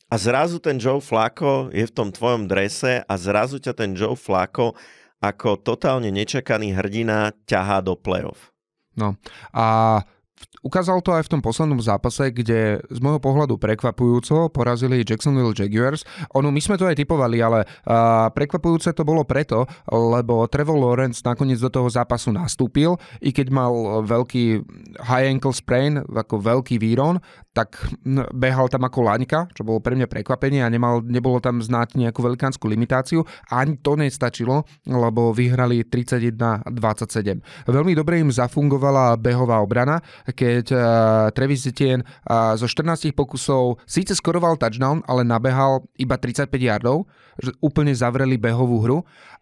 a 0.09 0.17
zrazu 0.17 0.57
ten 0.57 0.81
Joe 0.81 0.97
Flacco 0.97 1.69
je 1.69 1.85
v 1.85 1.93
tom 1.93 2.09
tvojom 2.09 2.49
drese 2.49 3.05
a 3.05 3.13
zrazu 3.13 3.61
ťa 3.61 3.77
ten 3.77 3.93
Joe 3.93 4.17
Flacco 4.17 4.73
ako 5.21 5.61
totálne 5.61 6.09
nečakaný 6.09 6.73
hrdina 6.73 7.29
ťahá 7.45 7.85
do 7.85 7.93
playoff. 7.93 8.49
No 8.97 9.21
a 9.53 10.01
Ukázal 10.59 10.99
to 10.99 11.15
aj 11.15 11.25
v 11.25 11.31
tom 11.37 11.41
poslednom 11.41 11.79
zápase, 11.79 12.35
kde 12.35 12.83
z 12.83 12.99
môjho 12.99 13.23
pohľadu 13.23 13.55
prekvapujúco 13.55 14.51
porazili 14.51 15.07
Jacksonville 15.07 15.55
Jaguars. 15.55 16.03
Ono, 16.35 16.51
my 16.51 16.59
sme 16.59 16.75
to 16.75 16.87
aj 16.87 16.99
typovali, 16.99 17.39
ale 17.39 17.63
uh, 17.65 18.27
prekvapujúce 18.33 18.91
to 18.91 19.07
bolo 19.07 19.23
preto, 19.23 19.63
lebo 19.87 20.43
Trevor 20.51 20.75
Lawrence 20.75 21.23
nakoniec 21.23 21.59
do 21.63 21.71
toho 21.71 21.87
zápasu 21.87 22.35
nastúpil, 22.35 22.99
i 23.23 23.31
keď 23.31 23.47
mal 23.51 24.03
veľký 24.03 24.63
high 24.99 25.31
ankle 25.31 25.55
sprain, 25.55 26.03
ako 26.03 26.43
veľký 26.43 26.75
výron, 26.79 27.23
tak 27.59 27.75
behal 28.31 28.71
tam 28.71 28.87
ako 28.87 29.03
laňka, 29.03 29.51
čo 29.51 29.67
bolo 29.67 29.83
pre 29.83 29.91
mňa 29.99 30.07
prekvapenie 30.07 30.63
a 30.63 30.71
nemal, 30.71 31.03
nebolo 31.03 31.43
tam 31.43 31.59
znať 31.59 31.99
nejakú 31.99 32.23
velikánsku 32.23 32.63
limitáciu. 32.63 33.27
Ani 33.51 33.75
to 33.83 33.99
nestačilo, 33.99 34.63
lebo 34.87 35.35
vyhrali 35.35 35.83
31-27. 35.83 37.67
Veľmi 37.67 37.99
dobre 37.99 38.23
im 38.23 38.31
zafungovala 38.31 39.19
behová 39.19 39.59
obrana, 39.59 39.99
keď 40.31 40.65
uh, 40.71 40.79
Travis 41.35 41.67
Etienne 41.67 42.07
uh, 42.31 42.55
zo 42.55 42.63
14 42.63 43.11
pokusov 43.11 43.83
síce 43.83 44.15
skoroval 44.15 44.55
touchdown, 44.55 45.03
ale 45.03 45.27
nabehal 45.27 45.83
iba 45.99 46.15
35 46.15 46.47
yardov, 46.55 47.11
že 47.43 47.51
úplne 47.59 47.91
zavreli 47.91 48.39
behovú 48.39 48.79
hru 48.87 48.97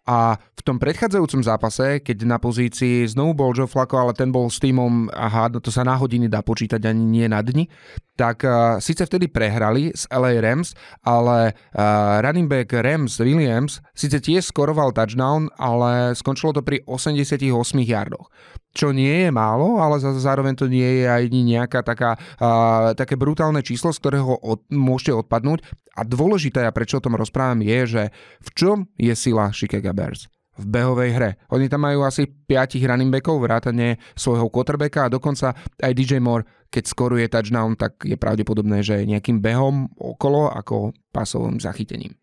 a 0.08 0.40
v 0.40 0.62
tom 0.64 0.80
predchádzajúcom 0.80 1.44
zápase, 1.44 2.00
keď 2.00 2.24
na 2.24 2.40
pozícii 2.40 3.04
znovu 3.04 3.36
bol 3.36 3.52
Joe 3.52 3.68
Flacco, 3.68 4.00
ale 4.00 4.16
ten 4.16 4.32
bol 4.32 4.48
s 4.48 4.56
týmom, 4.56 5.12
aha, 5.12 5.52
no 5.52 5.60
to 5.60 5.68
sa 5.68 5.84
na 5.84 6.00
hodiny 6.00 6.32
dá 6.32 6.40
počítať, 6.40 6.80
ani 6.80 7.04
nie 7.04 7.26
na 7.28 7.44
dni, 7.44 7.68
tak 8.16 8.40
uh, 8.48 8.80
síce 8.80 9.04
vtedy 9.04 9.28
prehrali 9.28 9.92
s 9.92 10.08
LA 10.08 10.40
Rams, 10.40 10.72
ale 11.04 11.52
uh, 11.76 12.24
running 12.24 12.48
back 12.48 12.72
Rams 12.72 13.20
Williams 13.20 13.84
síce 13.92 14.16
tiež 14.16 14.48
skoroval 14.48 14.96
touchdown, 14.96 15.52
ale 15.60 16.16
skončilo 16.16 16.56
to 16.56 16.64
pri 16.64 16.80
88 16.88 17.44
yardoch 17.84 18.32
čo 18.78 18.94
nie 18.94 19.26
je 19.26 19.30
málo, 19.34 19.82
ale 19.82 19.98
zároveň 19.98 20.54
to 20.54 20.70
nie 20.70 21.02
je 21.02 21.06
aj 21.10 21.22
nejaká 21.34 21.82
taká, 21.82 22.14
uh, 22.38 22.94
také 22.94 23.18
brutálne 23.18 23.58
číslo, 23.66 23.90
z 23.90 23.98
ktorého 23.98 24.38
od, 24.38 24.62
môžete 24.70 25.26
odpadnúť. 25.26 25.66
A 25.98 26.06
dôležité, 26.06 26.62
a 26.62 26.70
prečo 26.70 27.02
o 27.02 27.04
tom 27.04 27.18
rozprávam, 27.18 27.58
je, 27.58 27.78
že 27.98 28.02
v 28.38 28.48
čom 28.54 28.76
je 28.94 29.10
sila 29.18 29.50
Chicago 29.50 29.90
Bears? 29.90 30.30
v 30.58 30.66
behovej 30.66 31.10
hre. 31.14 31.30
Oni 31.54 31.70
tam 31.70 31.86
majú 31.86 32.02
asi 32.02 32.26
5 32.26 32.82
running 32.82 33.14
backov, 33.14 33.38
vrátane 33.38 34.02
svojho 34.18 34.50
quarterbacka 34.50 35.06
a 35.06 35.12
dokonca 35.12 35.54
aj 35.54 35.92
DJ 35.94 36.18
Moore, 36.18 36.42
keď 36.66 36.84
skoruje 36.90 37.30
touchdown, 37.30 37.78
tak 37.78 38.02
je 38.02 38.18
pravdepodobné, 38.18 38.82
že 38.82 39.06
nejakým 39.06 39.38
behom 39.38 39.86
okolo 39.94 40.50
ako 40.50 40.92
pasovým 41.14 41.62
zachytením. 41.62 42.18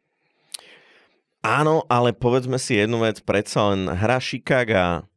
Áno, 1.45 1.87
ale 1.87 2.11
povedzme 2.11 2.59
si 2.59 2.75
jednu 2.75 3.05
vec, 3.05 3.23
predsa 3.23 3.71
len 3.71 3.87
hra 3.87 4.19
Chicago 4.19 5.07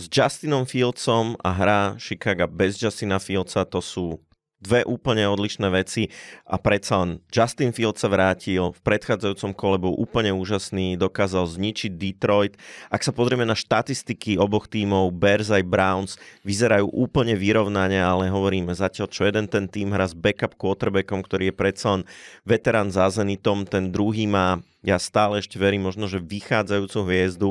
s 0.00 0.08
Justinom 0.08 0.64
Fieldsom 0.64 1.36
a 1.44 1.52
hra 1.52 1.80
Chicago 2.00 2.48
bez 2.48 2.80
Justina 2.80 3.20
Fieldsa 3.20 3.68
to 3.68 3.84
sú 3.84 4.20
dve 4.62 4.86
úplne 4.86 5.26
odlišné 5.26 5.66
veci 5.74 6.06
a 6.46 6.54
predsa 6.54 7.02
len 7.02 7.18
Justin 7.34 7.74
Fields 7.74 7.98
sa 7.98 8.06
vrátil, 8.06 8.70
v 8.70 8.80
predchádzajúcom 8.86 9.52
kole 9.58 9.76
bol 9.82 9.94
úplne 9.98 10.30
úžasný, 10.30 10.94
dokázal 10.94 11.50
zničiť 11.50 11.90
Detroit. 11.98 12.54
Ak 12.86 13.02
sa 13.02 13.10
pozrieme 13.10 13.42
na 13.42 13.58
štatistiky 13.58 14.38
oboch 14.38 14.70
tímov, 14.70 15.10
Bears 15.18 15.50
aj 15.50 15.66
Browns, 15.66 16.14
vyzerajú 16.46 16.86
úplne 16.94 17.34
vyrovnane, 17.34 17.98
ale 17.98 18.30
hovoríme 18.30 18.70
zatiaľ, 18.70 19.10
čo 19.10 19.26
jeden 19.26 19.50
ten 19.50 19.66
tým 19.66 19.90
hrá 19.90 20.06
s 20.06 20.14
backup 20.14 20.54
quarterbackom, 20.54 21.26
ktorý 21.26 21.50
je 21.50 21.58
predsa 21.58 21.98
len 21.98 22.02
veterán 22.46 22.94
za 22.94 23.10
Zenitom, 23.10 23.66
ten 23.66 23.90
druhý 23.90 24.30
má 24.30 24.62
ja 24.82 24.98
stále 24.98 25.38
ešte 25.38 25.62
verím 25.62 25.86
možno, 25.86 26.10
že 26.10 26.18
vychádzajúcu 26.18 26.98
hviezdu 27.06 27.50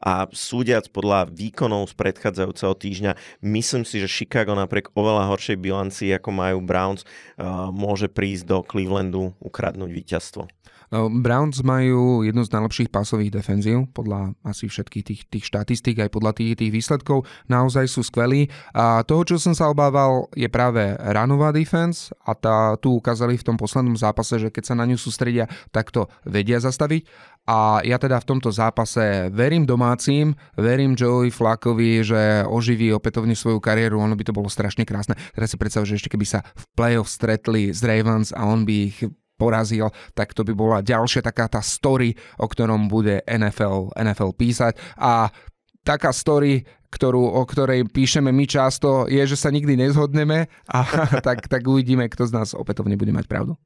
a 0.00 0.24
súdiac 0.32 0.88
podľa 0.88 1.28
výkonov 1.28 1.92
z 1.92 1.94
predchádzajúceho 2.00 2.72
týždňa, 2.72 3.12
myslím 3.44 3.84
si, 3.84 4.00
že 4.00 4.08
Chicago 4.08 4.56
napriek 4.56 4.88
oveľa 4.96 5.28
horšej 5.28 5.60
bilancii, 5.60 6.16
ako 6.16 6.32
majú 6.32 6.58
Browns, 6.64 7.04
uh, 7.04 7.68
môže 7.68 8.08
prísť 8.08 8.48
do 8.48 8.58
Clevelandu 8.64 9.36
ukradnúť 9.44 9.90
víťazstvo. 9.92 10.48
No, 10.90 11.06
Browns 11.06 11.62
majú 11.62 12.26
jednu 12.26 12.42
z 12.42 12.50
najlepších 12.50 12.90
pásových 12.90 13.30
defenzív, 13.38 13.86
podľa 13.94 14.34
asi 14.42 14.66
všetkých 14.66 15.04
tých, 15.06 15.22
tých 15.30 15.44
štatistík, 15.46 16.02
aj 16.02 16.10
podľa 16.10 16.34
tých, 16.34 16.58
tých 16.58 16.74
výsledkov, 16.74 17.30
naozaj 17.46 17.86
sú 17.86 18.02
skvelí. 18.02 18.50
A 18.74 19.06
toho, 19.06 19.22
čo 19.22 19.38
som 19.38 19.54
sa 19.54 19.70
obával, 19.70 20.26
je 20.34 20.50
práve 20.50 20.98
ranová 20.98 21.54
defense 21.54 22.10
a 22.26 22.34
tá, 22.34 22.74
tu 22.82 22.98
ukázali 22.98 23.38
v 23.38 23.46
tom 23.46 23.54
poslednom 23.54 23.94
zápase, 23.94 24.42
že 24.42 24.50
keď 24.50 24.64
sa 24.66 24.74
na 24.74 24.82
ňu 24.90 24.98
sústredia, 24.98 25.46
tak 25.70 25.94
to 25.94 26.10
vedia 26.26 26.58
zastaviť. 26.58 27.06
A 27.46 27.86
ja 27.86 27.94
teda 27.94 28.18
v 28.18 28.28
tomto 28.36 28.50
zápase 28.50 29.30
verím 29.30 29.70
domácim, 29.70 30.34
verím 30.58 30.98
Joey 30.98 31.30
Flakovi, 31.30 32.02
že 32.02 32.42
oživí 32.50 32.90
opätovne 32.90 33.38
svoju 33.38 33.62
kariéru, 33.62 34.02
ono 34.02 34.18
by 34.18 34.26
to 34.26 34.34
bolo 34.34 34.50
strašne 34.50 34.82
krásne. 34.82 35.14
Teraz 35.38 35.54
si 35.54 35.56
predstav, 35.56 35.86
že 35.86 36.02
ešte 36.02 36.10
keby 36.10 36.26
sa 36.26 36.42
v 36.42 36.64
playoff 36.74 37.06
stretli 37.06 37.70
s 37.70 37.86
Ravens 37.86 38.34
a 38.34 38.42
on 38.42 38.66
by 38.66 38.74
ich 38.90 39.06
porazil, 39.40 39.88
tak 40.12 40.36
to 40.36 40.44
by 40.44 40.52
bola 40.52 40.78
ďalšia 40.84 41.24
taká 41.24 41.48
tá 41.48 41.64
story, 41.64 42.12
o 42.36 42.44
ktorom 42.44 42.92
bude 42.92 43.24
NFL, 43.24 43.96
NFL 43.96 44.36
písať. 44.36 44.76
A 45.00 45.32
taká 45.80 46.12
story, 46.12 46.68
ktorú, 46.92 47.22
o 47.22 47.42
ktorej 47.48 47.88
píšeme 47.88 48.28
my 48.28 48.44
často, 48.44 49.08
je, 49.08 49.22
že 49.24 49.40
sa 49.40 49.48
nikdy 49.48 49.80
nezhodneme 49.80 50.50
a 50.68 50.78
tak, 51.26 51.48
tak 51.48 51.62
uvidíme, 51.64 52.04
kto 52.12 52.28
z 52.28 52.36
nás 52.36 52.52
opätovne 52.52 53.00
bude 53.00 53.16
mať 53.16 53.24
pravdu. 53.24 53.56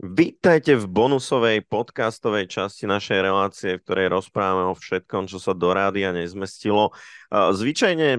Vítajte 0.00 0.80
v 0.80 0.88
bonusovej 0.88 1.68
podcastovej 1.68 2.48
časti 2.48 2.88
našej 2.88 3.20
relácie, 3.20 3.76
v 3.76 3.84
ktorej 3.84 4.08
rozprávame 4.08 4.72
o 4.72 4.72
všetkom, 4.72 5.28
čo 5.28 5.36
sa 5.36 5.52
do 5.52 5.76
rádia 5.76 6.08
nezmestilo. 6.08 6.96
Zvyčajne 7.28 8.16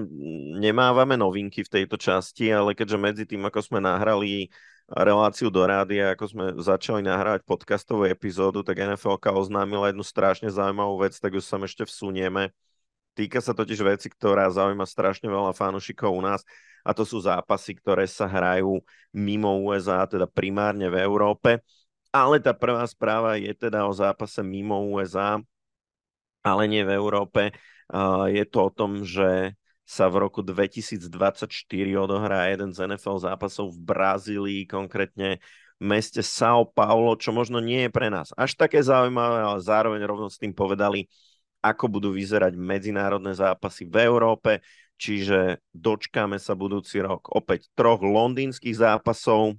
nemávame 0.62 1.18
novinky 1.18 1.66
v 1.66 1.82
tejto 1.82 1.98
časti, 1.98 2.54
ale 2.54 2.78
keďže 2.78 3.02
medzi 3.02 3.24
tým, 3.26 3.42
ako 3.50 3.66
sme 3.66 3.82
nahrali 3.82 4.46
reláciu 4.86 5.50
do 5.50 5.66
rádia, 5.66 6.14
ako 6.14 6.24
sme 6.30 6.44
začali 6.62 7.02
nahrávať 7.02 7.42
podcastovú 7.42 8.06
epizódu, 8.06 8.62
tak 8.62 8.78
NFL 8.78 9.18
oznámila 9.34 9.90
jednu 9.90 10.06
strašne 10.06 10.54
zaujímavú 10.54 11.02
vec, 11.02 11.18
tak 11.18 11.34
ju 11.34 11.42
sa 11.42 11.58
ešte 11.58 11.82
vsunieme. 11.82 12.54
Týka 13.12 13.44
sa 13.44 13.52
totiž 13.52 13.84
veci, 13.84 14.08
ktorá 14.08 14.48
zaujíma 14.48 14.88
strašne 14.88 15.28
veľa 15.28 15.52
fanúšikov 15.52 16.12
u 16.16 16.24
nás 16.24 16.40
a 16.80 16.96
to 16.96 17.04
sú 17.04 17.20
zápasy, 17.20 17.76
ktoré 17.76 18.08
sa 18.08 18.24
hrajú 18.24 18.80
mimo 19.12 19.52
USA, 19.68 20.08
teda 20.08 20.24
primárne 20.24 20.88
v 20.88 20.96
Európe. 21.04 21.60
Ale 22.12 22.40
tá 22.40 22.52
prvá 22.56 22.84
správa 22.84 23.36
je 23.40 23.52
teda 23.52 23.84
o 23.84 23.92
zápase 23.92 24.40
mimo 24.40 24.80
USA, 24.92 25.40
ale 26.44 26.62
nie 26.68 26.84
v 26.84 26.92
Európe. 26.92 27.52
Je 28.32 28.44
to 28.48 28.68
o 28.68 28.70
tom, 28.72 29.04
že 29.04 29.56
sa 29.84 30.08
v 30.08 30.24
roku 30.24 30.40
2024 30.40 31.52
odohrá 32.00 32.48
jeden 32.48 32.72
z 32.72 32.88
NFL 32.88 33.20
zápasov 33.20 33.76
v 33.76 33.80
Brazílii, 33.84 34.60
konkrétne 34.64 35.36
v 35.76 35.84
meste 35.84 36.24
São 36.24 36.64
Paulo, 36.64 37.12
čo 37.20 37.34
možno 37.34 37.60
nie 37.60 37.84
je 37.84 37.90
pre 37.92 38.08
nás 38.08 38.32
až 38.38 38.56
také 38.56 38.80
zaujímavé, 38.80 39.44
ale 39.44 39.60
zároveň 39.60 40.00
rovno 40.08 40.32
s 40.32 40.40
tým 40.40 40.56
povedali, 40.56 41.10
ako 41.62 41.84
budú 41.86 42.10
vyzerať 42.10 42.58
medzinárodné 42.58 43.38
zápasy 43.38 43.86
v 43.86 44.02
Európe, 44.02 44.60
čiže 44.98 45.62
dočkáme 45.70 46.36
sa 46.42 46.58
budúci 46.58 46.98
rok 46.98 47.30
opäť 47.30 47.70
troch 47.78 48.02
londýnskych 48.02 48.74
zápasov, 48.74 49.56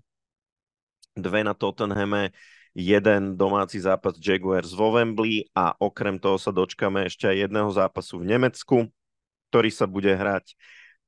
dve 1.15 1.41
na 1.47 1.55
Tottenhame, 1.55 2.35
jeden 2.73 3.37
domáci 3.37 3.77
zápas 3.79 4.17
Jaguars 4.17 4.73
vo 4.73 4.97
Wembley 4.97 5.45
a 5.53 5.77
okrem 5.77 6.17
toho 6.17 6.41
sa 6.41 6.49
dočkame 6.49 7.05
ešte 7.05 7.29
aj 7.29 7.47
jedného 7.47 7.69
zápasu 7.69 8.19
v 8.19 8.29
Nemecku, 8.33 8.77
ktorý 9.53 9.69
sa 9.69 9.85
bude 9.85 10.09
hrať 10.09 10.57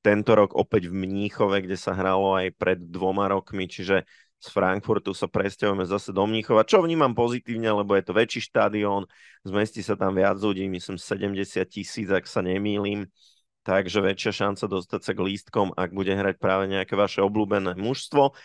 tento 0.05 0.37
rok 0.37 0.53
opäť 0.53 0.93
v 0.93 1.01
Mníchove, 1.01 1.65
kde 1.65 1.73
sa 1.73 1.97
hralo 1.97 2.37
aj 2.37 2.53
pred 2.53 2.77
dvoma 2.77 3.25
rokmi, 3.25 3.65
čiže 3.65 4.05
z 4.39 4.47
Frankfurtu 4.51 5.15
sa 5.15 5.25
presťahujeme 5.25 5.85
zase 5.87 6.13
do 6.13 6.23
Mníchova, 6.27 6.67
čo 6.67 6.83
vnímam 6.83 7.15
pozitívne, 7.17 7.71
lebo 7.71 7.97
je 7.97 8.03
to 8.05 8.13
väčší 8.13 8.41
štadión, 8.45 9.09
zmestí 9.41 9.81
sa 9.81 9.97
tam 9.97 10.13
viac 10.13 10.37
ľudí, 10.37 10.67
myslím 10.69 10.99
70 10.99 11.65
tisíc, 11.65 12.07
ak 12.11 12.29
sa 12.29 12.45
nemýlim, 12.45 13.09
takže 13.65 14.03
väčšia 14.03 14.31
šanca 14.45 14.65
dostať 14.69 15.01
sa 15.01 15.11
k 15.17 15.23
lístkom, 15.25 15.67
ak 15.73 15.89
bude 15.95 16.13
hrať 16.13 16.37
práve 16.37 16.69
nejaké 16.69 16.93
vaše 16.93 17.25
obľúbené 17.25 17.73
mužstvo. 17.79 18.37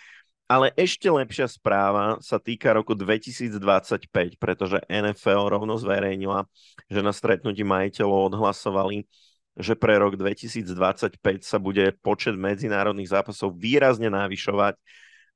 Ale 0.50 0.74
ešte 0.74 1.06
lepšia 1.06 1.46
správa 1.46 2.18
sa 2.18 2.42
týka 2.42 2.74
roku 2.74 2.98
2025, 2.98 4.10
pretože 4.34 4.82
NFL 4.90 5.46
rovno 5.46 5.78
zverejnila, 5.78 6.42
že 6.90 7.06
na 7.06 7.14
stretnutí 7.14 7.62
majiteľov 7.62 8.34
odhlasovali, 8.34 9.06
že 9.54 9.78
pre 9.78 9.94
rok 10.02 10.18
2025 10.18 11.22
sa 11.46 11.58
bude 11.62 11.94
počet 12.02 12.34
medzinárodných 12.34 13.14
zápasov 13.14 13.54
výrazne 13.54 14.10
navyšovať 14.10 14.74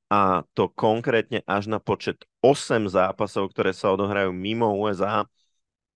a 0.09 0.45
to 0.53 0.69
konkrétne 0.69 1.41
až 1.49 1.65
na 1.65 1.81
počet 1.81 2.21
8 2.45 2.85
zápasov, 2.85 3.49
ktoré 3.49 3.73
sa 3.73 3.89
odohrajú 3.89 4.29
mimo 4.29 4.69
USA. 4.77 5.25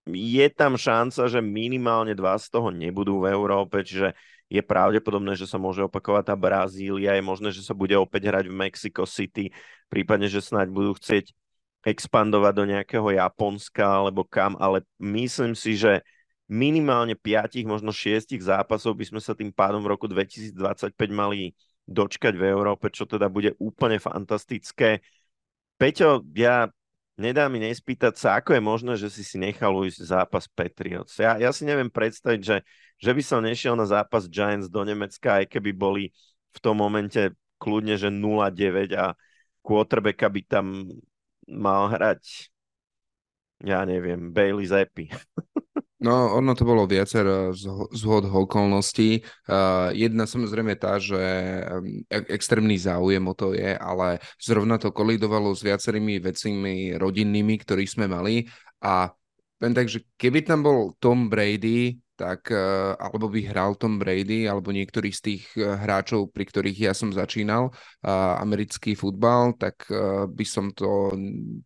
Je 0.09 0.45
tam 0.49 0.73
šanca, 0.73 1.29
že 1.29 1.37
minimálne 1.37 2.17
dva 2.17 2.33
z 2.41 2.49
toho 2.49 2.73
nebudú 2.73 3.21
v 3.21 3.29
Európe, 3.29 3.85
čiže 3.85 4.17
je 4.49 4.65
pravdepodobné, 4.65 5.37
že 5.37 5.45
sa 5.45 5.61
môže 5.61 5.85
opakovať 5.85 6.33
tá 6.33 6.35
Brazília, 6.35 7.13
je 7.13 7.21
možné, 7.21 7.53
že 7.53 7.61
sa 7.61 7.77
bude 7.77 7.93
opäť 7.93 8.33
hrať 8.33 8.49
v 8.49 8.57
Mexico 8.57 9.05
City, 9.05 9.53
prípadne, 9.93 10.25
že 10.25 10.41
snáď 10.41 10.73
budú 10.73 10.97
chcieť 10.97 11.29
expandovať 11.85 12.53
do 12.57 12.65
nejakého 12.65 13.07
Japonska 13.13 13.85
alebo 13.85 14.25
kam, 14.25 14.57
ale 14.57 14.81
myslím 14.97 15.53
si, 15.53 15.77
že 15.77 16.01
minimálne 16.49 17.13
5, 17.13 17.61
možno 17.69 17.93
6 17.93 18.33
zápasov 18.41 18.97
by 18.97 19.05
sme 19.05 19.21
sa 19.21 19.37
tým 19.37 19.53
pádom 19.53 19.85
v 19.85 19.93
roku 19.93 20.09
2025 20.09 20.57
mali 21.13 21.53
dočkať 21.89 22.37
v 22.37 22.53
Európe, 22.53 22.93
čo 22.93 23.09
teda 23.09 23.25
bude 23.33 23.57
úplne 23.57 23.97
fantastické. 23.97 25.01
Peťo, 25.81 26.21
ja 26.37 26.69
nedá 27.17 27.49
mi 27.49 27.57
nespýtať 27.57 28.13
sa, 28.15 28.29
ako 28.37 28.53
je 28.53 28.61
možné, 28.61 28.93
že 28.95 29.09
si 29.09 29.25
si 29.25 29.41
nechal 29.41 29.73
ujsť 29.73 29.99
zápas 30.05 30.45
Patriots. 30.45 31.17
Ja, 31.17 31.41
ja 31.41 31.49
si 31.49 31.65
neviem 31.65 31.89
predstaviť, 31.89 32.41
že, 32.45 32.57
že 33.01 33.11
by 33.11 33.21
som 33.25 33.41
nešiel 33.41 33.73
na 33.73 33.89
zápas 33.89 34.29
Giants 34.29 34.69
do 34.69 34.85
Nemecka, 34.85 35.41
aj 35.41 35.49
keby 35.49 35.73
boli 35.73 36.03
v 36.53 36.59
tom 36.61 36.77
momente 36.77 37.33
kľudne, 37.57 37.97
že 37.97 38.13
0-9 38.13 38.93
a 38.93 39.17
quarterbacka 39.65 40.29
by 40.29 40.41
tam 40.45 40.65
mal 41.49 41.89
hrať 41.89 42.53
ja 43.59 43.83
neviem, 43.83 44.31
Bailey 44.31 44.65
Zappi. 44.71 45.11
No, 45.99 46.31
ono 46.31 46.55
to 46.55 46.63
bolo 46.63 46.87
viacero 46.87 47.51
zhod 47.91 48.31
okolností. 48.31 49.19
Uh, 49.51 49.91
jedna 49.91 50.23
samozrejme 50.23 50.79
tá, 50.79 50.95
že 50.95 51.19
um, 51.19 52.07
extrémny 52.07 52.79
záujem 52.79 53.19
o 53.27 53.35
to 53.35 53.51
je, 53.51 53.75
ale 53.75 54.23
zrovna 54.39 54.79
to 54.79 54.95
kolidovalo 54.95 55.51
s 55.51 55.59
viacerými 55.59 56.23
vecimi 56.23 56.95
rodinnými, 56.95 57.59
ktorých 57.59 57.91
sme 57.99 58.07
mali 58.07 58.47
a 58.79 59.11
len 59.59 59.75
tak, 59.75 59.91
že 59.91 60.07
keby 60.15 60.47
tam 60.47 60.63
bol 60.63 60.95
Tom 61.03 61.27
Brady, 61.27 61.99
tak 62.19 62.51
eh, 62.51 62.59
alebo 62.99 63.31
by 63.31 63.47
hral 63.47 63.79
Tom 63.79 63.95
Brady 63.95 64.51
alebo 64.51 64.75
niektorý 64.75 65.15
z 65.15 65.21
tých 65.23 65.43
eh, 65.55 65.63
hráčov, 65.63 66.35
pri 66.35 66.43
ktorých 66.43 66.91
ja 66.91 66.93
som 66.93 67.15
začínal 67.15 67.71
americký 68.43 68.99
futbal, 68.99 69.55
tak 69.55 69.87
eh, 69.87 70.27
by 70.27 70.43
som 70.43 70.75
to 70.75 71.15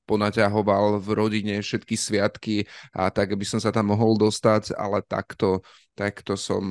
ponaťahoval 0.06 1.02
v 1.02 1.08
rodine 1.18 1.56
všetky 1.58 1.98
sviatky 1.98 2.70
a 2.94 3.10
tak 3.10 3.34
by 3.34 3.46
som 3.50 3.58
sa 3.58 3.74
tam 3.74 3.90
mohol 3.90 4.14
dostať, 4.22 4.78
ale 4.78 5.02
takto, 5.02 5.66
takto 5.98 6.38
som 6.38 6.62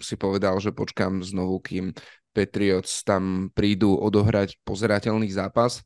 si 0.00 0.16
povedal, 0.16 0.56
že 0.56 0.72
počkám 0.72 1.20
znovu, 1.20 1.60
kým 1.60 1.92
Patriots 2.32 3.04
tam 3.04 3.52
prídu 3.52 3.92
odohrať 3.92 4.56
pozerateľný 4.64 5.28
zápas 5.28 5.84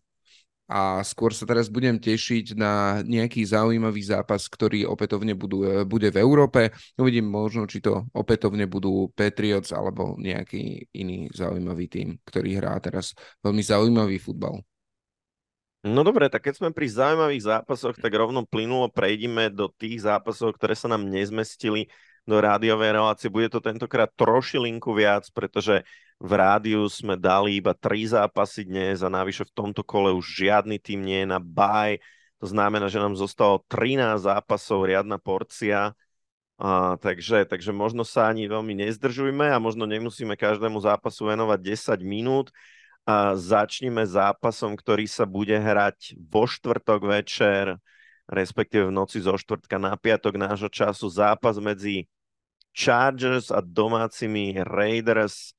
a 0.70 1.02
skôr 1.04 1.34
sa 1.34 1.44
teraz 1.44 1.66
budem 1.68 1.98
tešiť 1.98 2.54
na 2.54 3.02
nejaký 3.02 3.44
zaujímavý 3.44 4.02
zápas, 4.06 4.46
ktorý 4.46 4.88
opätovne 4.88 5.34
budú, 5.34 5.66
e, 5.66 5.82
bude 5.84 6.08
v 6.08 6.20
Európe. 6.22 6.70
Uvidím 6.96 7.28
možno, 7.28 7.66
či 7.66 7.82
to 7.82 8.06
opätovne 8.14 8.64
budú 8.70 9.10
Patriots 9.12 9.74
alebo 9.74 10.14
nejaký 10.16 10.88
iný 10.96 11.28
zaujímavý 11.34 11.86
tým, 11.90 12.08
ktorý 12.24 12.62
hrá 12.62 12.78
teraz 12.78 13.12
veľmi 13.42 13.60
zaujímavý 13.60 14.16
futbal. 14.22 14.62
No 15.82 16.06
dobre, 16.06 16.30
tak 16.30 16.46
keď 16.46 16.62
sme 16.62 16.70
pri 16.70 16.86
zaujímavých 16.86 17.42
zápasoch, 17.42 17.98
tak 17.98 18.14
rovno 18.14 18.46
plynulo 18.46 18.86
prejdime 18.86 19.50
do 19.50 19.66
tých 19.66 20.06
zápasov, 20.06 20.54
ktoré 20.54 20.78
sa 20.78 20.86
nám 20.86 21.10
nezmestili 21.10 21.90
do 22.22 22.38
rádiovej 22.38 22.94
relácie. 22.94 23.26
Bude 23.26 23.50
to 23.50 23.58
tentokrát 23.58 24.06
trošilinku 24.14 24.94
viac, 24.94 25.26
pretože 25.34 25.82
v 26.22 26.32
rádiu 26.38 26.86
sme 26.86 27.18
dali 27.18 27.58
iba 27.58 27.74
tri 27.74 28.06
zápasy 28.06 28.62
dnes 28.62 29.02
a 29.02 29.10
navyše 29.10 29.42
v 29.42 29.54
tomto 29.58 29.82
kole 29.82 30.14
už 30.14 30.22
žiadny 30.22 30.78
tým 30.78 31.02
nie 31.02 31.26
je 31.26 31.28
na 31.34 31.42
baj. 31.42 31.98
To 32.38 32.46
znamená, 32.46 32.86
že 32.86 33.02
nám 33.02 33.18
zostalo 33.18 33.66
13 33.66 34.22
zápasov, 34.22 34.86
riadna 34.86 35.18
porcia. 35.18 35.98
A, 36.62 36.94
takže, 37.02 37.42
takže 37.42 37.74
možno 37.74 38.06
sa 38.06 38.30
ani 38.30 38.46
veľmi 38.46 38.86
nezdržujme 38.86 39.50
a 39.50 39.58
možno 39.58 39.82
nemusíme 39.82 40.38
každému 40.38 40.78
zápasu 40.78 41.26
venovať 41.26 41.58
10 41.58 42.06
minút. 42.06 42.54
A 43.02 43.34
začneme 43.34 44.06
zápasom, 44.06 44.78
ktorý 44.78 45.10
sa 45.10 45.26
bude 45.26 45.58
hrať 45.58 46.14
vo 46.22 46.46
štvrtok 46.46 47.02
večer, 47.02 47.82
respektíve 48.30 48.86
v 48.86 48.94
noci 48.94 49.18
zo 49.18 49.34
štvrtka 49.34 49.74
na 49.74 49.98
piatok 49.98 50.38
nášho 50.38 50.70
času. 50.70 51.10
Zápas 51.10 51.58
medzi 51.58 52.06
Chargers 52.70 53.50
a 53.50 53.58
domácimi 53.58 54.54
Raiders 54.62 55.58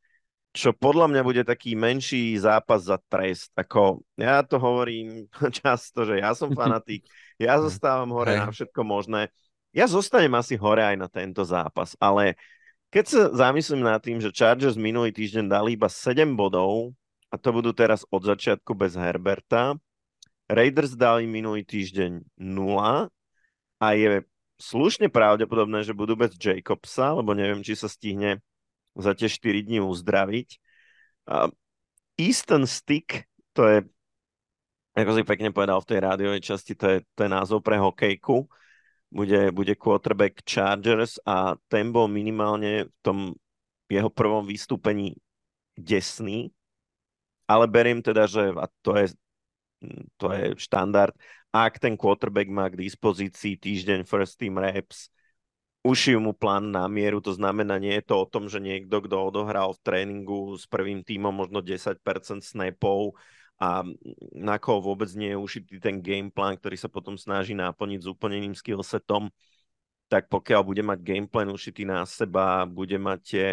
čo 0.53 0.69
podľa 0.69 1.09
mňa 1.09 1.21
bude 1.25 1.41
taký 1.41 1.73
menší 1.73 2.37
zápas 2.37 2.85
za 2.85 3.01
trest. 3.09 3.49
Ako, 3.57 4.05
ja 4.13 4.45
to 4.45 4.61
hovorím 4.61 5.25
často, 5.59 6.05
že 6.05 6.21
ja 6.21 6.37
som 6.37 6.53
fanatik, 6.57 7.09
ja 7.41 7.57
zostávam 7.57 8.13
hore 8.13 8.37
na 8.37 8.53
všetko 8.53 8.81
možné. 8.85 9.33
Ja 9.73 9.89
zostanem 9.89 10.37
asi 10.37 10.53
hore 10.53 10.85
aj 10.85 10.97
na 11.01 11.09
tento 11.09 11.41
zápas, 11.41 11.97
ale 11.97 12.37
keď 12.93 13.05
sa 13.09 13.21
zamyslím 13.33 13.81
nad 13.81 13.97
tým, 13.97 14.21
že 14.21 14.29
Chargers 14.29 14.77
minulý 14.77 15.09
týždeň 15.09 15.49
dali 15.49 15.73
iba 15.73 15.89
7 15.89 16.37
bodov 16.37 16.93
a 17.33 17.41
to 17.41 17.49
budú 17.49 17.73
teraz 17.73 18.05
od 18.13 18.21
začiatku 18.21 18.77
bez 18.77 18.93
Herberta, 18.93 19.73
Raiders 20.45 20.93
dali 20.93 21.25
minulý 21.25 21.65
týždeň 21.65 22.37
0 22.37 23.09
a 23.81 23.87
je 23.97 24.21
slušne 24.61 25.09
pravdepodobné, 25.09 25.81
že 25.81 25.97
budú 25.97 26.13
bez 26.13 26.37
Jacobsa, 26.37 27.17
lebo 27.17 27.33
neviem, 27.33 27.65
či 27.65 27.73
sa 27.73 27.89
stihne 27.89 28.45
za 28.97 29.13
tie 29.17 29.29
4 29.29 29.65
dní 29.65 29.79
uzdraviť. 29.81 30.49
Easton 32.17 32.69
Stick, 32.69 33.25
to 33.57 33.61
je, 33.65 33.77
ako 34.93 35.11
si 35.17 35.23
pekne 35.25 35.49
povedal 35.49 35.81
v 35.81 35.89
tej 35.89 35.99
rádiovej 36.01 36.41
časti, 36.45 36.77
to 36.77 36.85
je, 36.89 36.97
to 37.17 37.19
je 37.25 37.29
názov 37.29 37.65
pre 37.65 37.81
hokejku. 37.81 38.45
Bude, 39.13 39.53
bude 39.53 39.77
quarterback 39.77 40.41
Chargers 40.41 41.21
a 41.21 41.53
ten 41.69 41.93
bol 41.93 42.09
minimálne 42.09 42.89
v 42.89 42.99
tom 43.05 43.17
jeho 43.85 44.09
prvom 44.09 44.41
vystúpení 44.41 45.13
desný, 45.77 46.49
ale 47.45 47.69
beriem 47.69 48.01
teda, 48.01 48.25
že 48.25 48.49
a 48.57 48.65
to 48.81 48.97
je 48.97 49.13
to 50.17 50.31
je 50.31 50.55
štandard. 50.57 51.13
Ak 51.53 51.77
ten 51.77 51.93
quarterback 51.99 52.49
má 52.49 52.71
k 52.71 52.79
dispozícii 52.79 53.59
týždeň 53.59 54.07
first 54.07 54.39
team 54.39 54.57
reps, 54.57 55.11
ušijú 55.83 56.19
mu 56.23 56.31
plán 56.31 56.71
na 56.71 56.87
mieru, 56.87 57.19
to 57.19 57.35
znamená, 57.35 57.75
nie 57.75 57.99
je 57.99 58.07
to 58.07 58.23
o 58.23 58.29
tom, 58.29 58.47
že 58.47 58.63
niekto, 58.63 59.03
kto 59.03 59.29
odohral 59.29 59.75
v 59.75 59.83
tréningu 59.83 60.55
s 60.55 60.63
prvým 60.63 61.03
tímom 61.03 61.35
možno 61.35 61.59
10% 61.59 62.39
snapov 62.39 63.19
a 63.59 63.83
na 64.33 64.55
koho 64.57 64.79
vôbec 64.79 65.11
nie 65.13 65.35
je 65.35 65.39
ušitý 65.39 65.83
ten 65.83 65.99
game 65.99 66.31
plan, 66.31 66.55
ktorý 66.55 66.79
sa 66.79 66.87
potom 66.87 67.19
snaží 67.19 67.51
naplniť 67.53 67.99
s 67.99 68.07
úplneným 68.07 68.55
skillsetom, 68.55 69.27
tak 70.07 70.31
pokiaľ 70.31 70.61
bude 70.63 70.83
mať 70.87 70.99
gameplan 71.03 71.51
ušitý 71.51 71.83
na 71.83 72.07
seba, 72.07 72.63
bude 72.63 72.95
mať 72.95 73.19
tie 73.23 73.45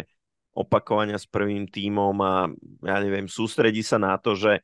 opakovania 0.55 1.19
s 1.19 1.27
prvým 1.27 1.67
tímom 1.67 2.15
a 2.23 2.47
ja 2.83 2.97
neviem, 3.03 3.27
sústredí 3.27 3.83
sa 3.83 3.99
na 3.99 4.15
to, 4.19 4.35
že 4.35 4.63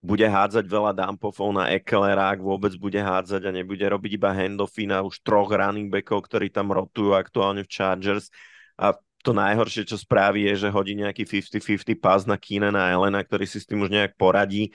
bude 0.00 0.24
hádzať 0.24 0.64
veľa 0.64 0.96
dumpofov 0.96 1.52
na 1.52 1.68
Ekelera, 1.76 2.32
ak 2.32 2.40
vôbec 2.40 2.72
bude 2.80 2.96
hádzať 2.96 3.44
a 3.44 3.50
nebude 3.52 3.84
robiť 3.84 4.16
iba 4.16 4.32
handoffy 4.32 4.88
na 4.88 5.04
už 5.04 5.20
troch 5.20 5.52
running 5.52 5.92
backov, 5.92 6.24
ktorí 6.24 6.48
tam 6.48 6.72
rotujú 6.72 7.12
aktuálne 7.12 7.68
v 7.68 7.72
Chargers. 7.72 8.32
A 8.80 8.96
to 9.20 9.36
najhoršie, 9.36 9.84
čo 9.84 10.00
spraví, 10.00 10.48
je, 10.48 10.64
že 10.64 10.68
hodí 10.72 10.96
nejaký 10.96 11.28
50-50 11.28 12.00
pás 12.00 12.24
na 12.24 12.40
Keenana 12.40 12.88
Elena, 12.88 13.20
ktorý 13.20 13.44
si 13.44 13.60
s 13.60 13.68
tým 13.68 13.84
už 13.84 13.92
nejak 13.92 14.16
poradí 14.16 14.72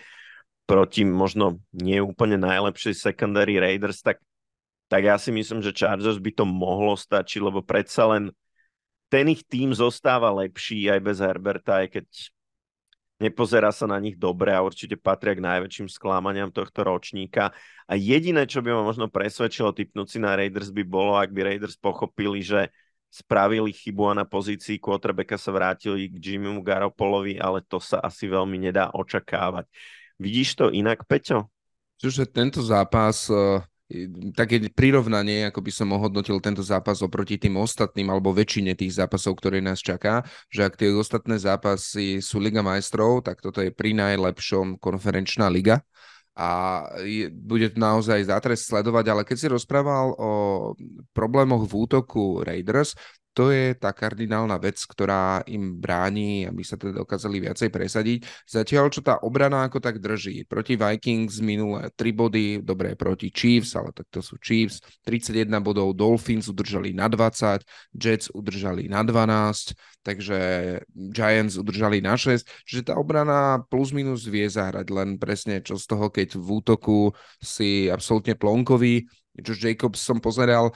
proti 0.65 1.05
možno 1.05 1.61
nie 1.73 2.01
úplne 2.01 2.37
najlepšej 2.41 2.93
secondary 2.93 3.57
Raiders, 3.57 4.01
tak, 4.01 4.21
tak 4.89 5.01
ja 5.05 5.17
si 5.17 5.33
myslím, 5.33 5.61
že 5.61 5.73
Chargers 5.73 6.21
by 6.21 6.31
to 6.37 6.45
mohlo 6.45 6.93
stačiť, 6.97 7.41
lebo 7.41 7.65
predsa 7.65 8.09
len 8.13 8.33
ten 9.09 9.29
ich 9.29 9.45
tým 9.45 9.73
zostáva 9.73 10.33
lepší 10.33 10.89
aj 10.89 10.99
bez 11.01 11.17
Herberta, 11.21 11.85
aj 11.85 11.87
keď 11.97 12.05
nepozerá 13.19 13.71
sa 13.71 13.87
na 13.87 13.95
nich 14.01 14.19
dobre 14.19 14.51
a 14.51 14.63
určite 14.63 14.99
patria 14.99 15.35
k 15.35 15.43
najväčším 15.43 15.87
sklámaniam 15.87 16.51
tohto 16.51 16.83
ročníka. 16.83 17.55
A 17.87 17.93
jediné, 17.95 18.43
čo 18.43 18.59
by 18.59 18.75
ma 18.75 18.83
možno 18.83 19.07
presvedčilo 19.07 19.71
typnúť 19.71 20.07
si 20.07 20.17
na 20.19 20.35
Raiders 20.35 20.73
by 20.73 20.83
bolo, 20.83 21.15
ak 21.15 21.31
by 21.31 21.55
Raiders 21.55 21.79
pochopili, 21.79 22.43
že 22.43 22.73
spravili 23.15 23.71
chybu 23.71 24.11
a 24.11 24.13
na 24.19 24.25
pozícii 24.27 24.75
quarterbacka 24.75 25.39
sa 25.39 25.55
vrátili 25.55 26.11
k 26.11 26.19
Jimmymu 26.19 26.59
Garopolovi, 26.59 27.39
ale 27.39 27.63
to 27.63 27.79
sa 27.79 28.03
asi 28.03 28.27
veľmi 28.27 28.59
nedá 28.59 28.91
očakávať. 28.91 29.71
Vidíš 30.19 30.59
to 30.59 30.65
inak, 30.67 31.07
Peťo? 31.07 31.47
Čiže 31.95 32.27
tento 32.27 32.59
zápas 32.59 33.31
eh, 33.31 33.63
také 34.33 34.65
prirovnanie, 34.73 35.45
ako 35.45 35.61
by 35.61 35.71
som 35.71 35.93
ohodnotil 35.93 36.41
tento 36.41 36.65
zápas 36.65 37.05
oproti 37.05 37.37
tým 37.37 37.61
ostatným 37.61 38.09
alebo 38.09 38.33
väčšine 38.33 38.73
tých 38.73 38.97
zápasov, 38.97 39.37
ktoré 39.37 39.61
nás 39.61 39.77
čaká, 39.77 40.25
že 40.49 40.65
ak 40.65 40.73
tie 40.73 40.89
ostatné 40.89 41.37
zápasy 41.37 42.17
sú 42.17 42.41
Liga 42.41 42.65
majstrov, 42.65 43.21
tak 43.21 43.45
toto 43.45 43.61
je 43.61 43.69
pri 43.69 43.93
najlepšom 43.93 44.81
konferenčná 44.81 45.53
liga. 45.53 45.85
A 46.35 46.83
je, 46.99 47.31
bude 47.31 47.71
to 47.71 47.79
naozaj 47.79 48.27
zátres 48.27 48.67
sledovať, 48.67 49.05
ale 49.07 49.21
keď 49.23 49.37
si 49.39 49.47
rozprával 49.47 50.17
o 50.19 50.31
problémoch 51.15 51.63
v 51.63 51.73
útoku 51.87 52.43
Raiders, 52.43 52.91
to 53.35 53.51
je 53.51 53.75
tá 53.75 53.91
kardinálna 53.91 54.55
vec, 54.55 54.79
ktorá 54.79 55.43
im 55.51 55.75
bráni, 55.75 56.47
aby 56.47 56.63
sa 56.63 56.79
teda 56.79 57.03
dokázali 57.03 57.43
viacej 57.43 57.67
presadiť. 57.67 58.19
Zatiaľ, 58.47 58.87
čo 58.87 59.03
tá 59.03 59.19
obrana 59.19 59.67
ako 59.67 59.83
tak 59.83 59.99
drží. 59.99 60.47
Proti 60.47 60.79
Vikings 60.79 61.43
minulé 61.43 61.91
3 61.91 62.15
body, 62.15 62.47
dobre, 62.63 62.95
proti 62.95 63.27
Chiefs, 63.35 63.75
ale 63.75 63.91
tak 63.91 64.07
to 64.07 64.23
sú 64.23 64.39
Chiefs. 64.39 64.79
31 65.03 65.51
bodov, 65.59 65.91
Dolphins 65.91 66.47
udržali 66.47 66.95
na 66.95 67.11
20, 67.11 67.67
Jets 67.91 68.31
udržali 68.31 68.87
na 68.87 69.03
12, 69.03 69.75
takže 69.99 70.39
Giants 70.95 71.59
udržali 71.59 71.99
na 71.99 72.15
6. 72.15 72.47
Čiže 72.63 72.87
tá 72.87 72.93
obrana 72.95 73.59
plus 73.67 73.91
minus 73.91 74.23
vie 74.23 74.47
zahrať 74.47 74.87
len 74.95 75.19
presne 75.19 75.59
čo 75.59 75.75
z 75.75 75.85
toho, 75.91 76.07
keď 76.07 76.39
v 76.39 76.47
útoku 76.63 77.11
si 77.43 77.91
absolútne 77.91 78.39
plonkový, 78.39 79.03
Josh 79.39 79.61
Jacobs 79.63 79.99
som 79.99 80.23
pozeral, 80.23 80.71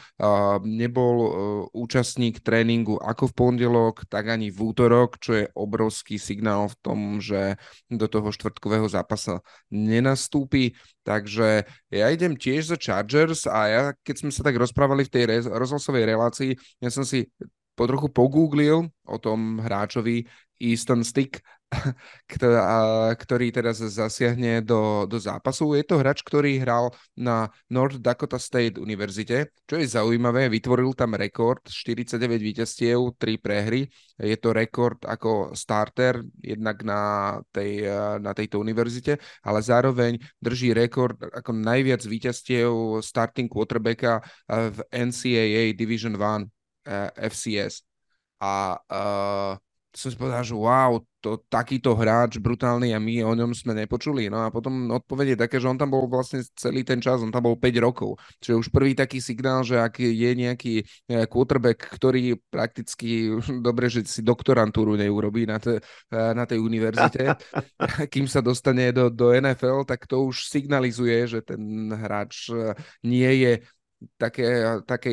nebol 0.64 1.16
uh, 1.20 1.30
účastník 1.72 2.44
tréningu 2.44 3.00
ako 3.00 3.32
v 3.32 3.38
pondelok, 3.38 3.96
tak 4.12 4.28
ani 4.28 4.52
v 4.52 4.60
útorok, 4.60 5.20
čo 5.20 5.32
je 5.40 5.46
obrovský 5.56 6.20
signál 6.20 6.68
v 6.68 6.76
tom, 6.84 7.00
že 7.24 7.56
do 7.88 8.06
toho 8.12 8.32
štvrtkového 8.36 8.88
zápasa 8.92 9.40
nenastúpi. 9.72 10.76
Takže 11.08 11.64
ja 11.90 12.06
idem 12.12 12.36
tiež 12.36 12.70
za 12.70 12.78
Chargers 12.78 13.48
a 13.48 13.60
ja, 13.66 13.84
keď 14.04 14.16
sme 14.28 14.32
sa 14.36 14.44
tak 14.44 14.60
rozprávali 14.60 15.08
v 15.08 15.14
tej 15.14 15.24
re- 15.26 15.50
rozhlasovej 15.50 16.04
relácii, 16.06 16.52
ja 16.84 16.90
som 16.92 17.08
si 17.08 17.32
potrochu 17.80 18.12
pogooglil 18.12 18.92
o 19.08 19.18
tom 19.24 19.64
hráčovi 19.64 20.28
Easton 20.60 21.08
Stick 21.08 21.40
ktorý 23.22 23.54
teraz 23.54 23.78
zasiahne 23.78 24.66
do, 24.66 25.06
do 25.06 25.18
zápasu. 25.22 25.78
Je 25.78 25.86
to 25.86 26.02
hráč, 26.02 26.26
ktorý 26.26 26.58
hral 26.58 26.90
na 27.14 27.54
North 27.70 28.02
Dakota 28.02 28.42
State 28.42 28.82
univerzite, 28.82 29.54
čo 29.70 29.78
je 29.78 29.86
zaujímavé, 29.86 30.50
vytvoril 30.50 30.98
tam 30.98 31.14
rekord 31.14 31.62
49 31.70 32.18
víťazstiev, 32.42 33.14
3 33.22 33.38
prehry. 33.38 33.86
Je 34.18 34.38
to 34.42 34.50
rekord 34.52 35.00
ako 35.06 35.54
starter 35.54 36.26
jednak 36.42 36.82
na, 36.82 37.38
tej, 37.54 37.86
na 38.18 38.34
tejto 38.34 38.60
univerzite, 38.60 39.22
ale 39.46 39.60
zároveň 39.62 40.18
drží 40.42 40.74
rekord 40.74 41.22
ako 41.22 41.54
najviac 41.54 42.02
víťazstiev 42.02 43.00
starting 43.06 43.48
quarterbacka 43.48 44.26
v 44.50 44.78
NCAA 44.90 45.78
Division 45.78 46.18
1 46.18 46.50
FCS. 47.14 47.86
A 48.40 48.80
uh, 48.88 49.54
som 49.94 50.10
si 50.10 50.18
povedal, 50.18 50.46
že 50.46 50.56
wow, 50.56 51.02
to, 51.20 51.44
takýto 51.52 51.94
hráč 51.94 52.40
brutálny 52.40 52.96
a 52.96 53.00
my 53.00 53.24
o 53.28 53.34
ňom 53.36 53.52
sme 53.52 53.76
nepočuli. 53.76 54.32
No 54.32 54.48
a 54.48 54.52
potom 54.52 54.92
odpovedie 54.92 55.36
také, 55.36 55.60
že 55.60 55.68
on 55.68 55.76
tam 55.76 55.92
bol 55.92 56.08
vlastne 56.08 56.44
celý 56.56 56.88
ten 56.88 57.04
čas, 57.04 57.20
on 57.20 57.32
tam 57.32 57.46
bol 57.46 57.60
5 57.60 57.86
rokov. 57.86 58.16
Čiže 58.40 58.56
už 58.56 58.68
prvý 58.72 58.96
taký 58.96 59.20
signál, 59.20 59.68
že 59.68 59.80
ak 59.80 60.00
je 60.00 60.32
nejaký 60.34 60.76
e, 60.82 60.84
quarterback, 61.28 61.80
ktorý 62.00 62.40
prakticky, 62.48 63.36
dobre, 63.68 63.92
že 63.92 64.08
si 64.08 64.24
doktorantúru 64.24 64.96
neurobí 64.96 65.44
na, 65.44 65.60
te, 65.60 65.84
e, 66.10 66.16
na 66.16 66.48
tej 66.48 66.64
univerzite, 66.64 67.36
kým 68.14 68.26
sa 68.26 68.40
dostane 68.40 68.96
do, 68.96 69.12
do 69.12 69.36
NFL, 69.36 69.84
tak 69.84 70.08
to 70.08 70.24
už 70.24 70.48
signalizuje, 70.48 71.28
že 71.28 71.40
ten 71.44 71.92
hráč 71.92 72.48
e, 72.50 72.74
nie 73.04 73.32
je 73.44 73.54
také, 74.16 74.64
také, 74.88 75.12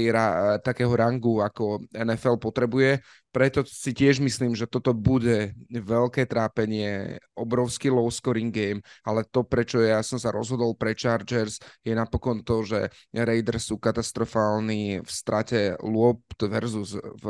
takého 0.62 0.92
rangu, 0.94 1.42
ako 1.42 1.82
NFL 1.90 2.38
potrebuje. 2.38 3.02
Preto 3.34 3.66
si 3.68 3.92
tiež 3.92 4.22
myslím, 4.24 4.56
že 4.56 4.64
toto 4.64 4.96
bude 4.96 5.52
veľké 5.68 6.24
trápenie, 6.24 7.20
obrovský 7.36 7.92
low 7.92 8.08
scoring 8.08 8.48
game, 8.48 8.80
ale 9.04 9.28
to, 9.28 9.44
prečo 9.44 9.82
ja 9.84 10.00
som 10.00 10.16
sa 10.16 10.32
rozhodol 10.32 10.72
pre 10.72 10.96
Chargers, 10.96 11.60
je 11.84 11.92
napokon 11.92 12.40
to, 12.40 12.64
že 12.64 12.88
Raiders 13.12 13.68
sú 13.68 13.76
katastrofálni 13.76 15.04
v 15.04 15.10
strate 15.10 15.76
lopt 15.84 16.48
versus 16.48 16.96
v 16.96 17.24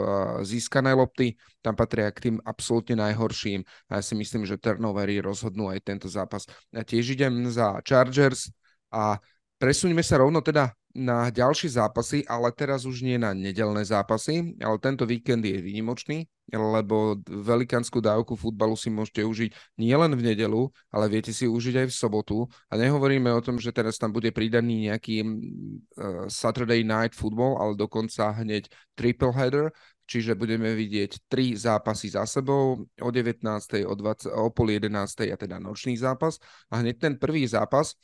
získané 0.47 0.95
lopty. 0.95 1.35
Tam 1.59 1.75
patria 1.75 2.15
k 2.15 2.31
tým 2.31 2.37
absolútne 2.47 3.03
najhorším 3.03 3.67
a 3.91 3.99
ja 3.99 4.03
si 4.05 4.15
myslím, 4.15 4.47
že 4.47 4.63
turnovery 4.63 5.19
rozhodnú 5.19 5.75
aj 5.75 5.83
tento 5.83 6.07
zápas. 6.07 6.47
Ja 6.71 6.87
tiež 6.87 7.19
idem 7.19 7.51
za 7.51 7.83
Chargers 7.83 8.55
a 8.95 9.19
presuňme 9.59 10.07
sa 10.07 10.23
rovno 10.23 10.39
teda 10.39 10.71
na 10.97 11.29
ďalšie 11.29 11.77
zápasy, 11.77 12.25
ale 12.25 12.49
teraz 12.57 12.89
už 12.89 13.05
nie 13.05 13.21
na 13.21 13.37
nedelné 13.37 13.85
zápasy, 13.85 14.57
ale 14.65 14.81
tento 14.81 15.05
víkend 15.05 15.45
je 15.45 15.61
výnimočný, 15.61 16.25
lebo 16.49 17.21
velikánsku 17.29 18.01
dávku 18.01 18.33
futbalu 18.33 18.73
si 18.81 18.89
môžete 18.89 19.21
užiť 19.21 19.51
nielen 19.77 20.17
v 20.17 20.33
nedelu, 20.33 20.73
ale 20.89 21.13
viete 21.13 21.37
si 21.37 21.45
užiť 21.45 21.85
aj 21.85 21.87
v 21.93 21.95
sobotu. 21.95 22.37
A 22.73 22.81
nehovoríme 22.81 23.29
o 23.37 23.45
tom, 23.45 23.61
že 23.61 23.77
teraz 23.77 24.01
tam 24.01 24.09
bude 24.09 24.33
pridaný 24.33 24.89
nejaký 24.89 25.21
uh, 25.21 26.25
Saturday 26.33 26.81
Night 26.81 27.13
Football, 27.13 27.61
ale 27.61 27.77
dokonca 27.77 28.33
hneď 28.41 28.73
triple 28.97 29.37
header, 29.37 29.69
čiže 30.07 30.39
budeme 30.39 30.73
vidieť 30.73 31.29
tri 31.29 31.59
zápasy 31.59 32.15
za 32.15 32.25
sebou, 32.25 32.87
o 32.87 33.09
19. 33.11 33.43
o, 33.85 33.93
20, 33.93 34.31
o 34.33 34.49
pol 34.55 34.71
11. 34.71 35.35
a 35.35 35.37
teda 35.37 35.59
nočný 35.59 35.99
zápas. 35.99 36.39
A 36.71 36.81
hneď 36.81 36.97
ten 37.03 37.15
prvý 37.19 37.45
zápas 37.45 37.99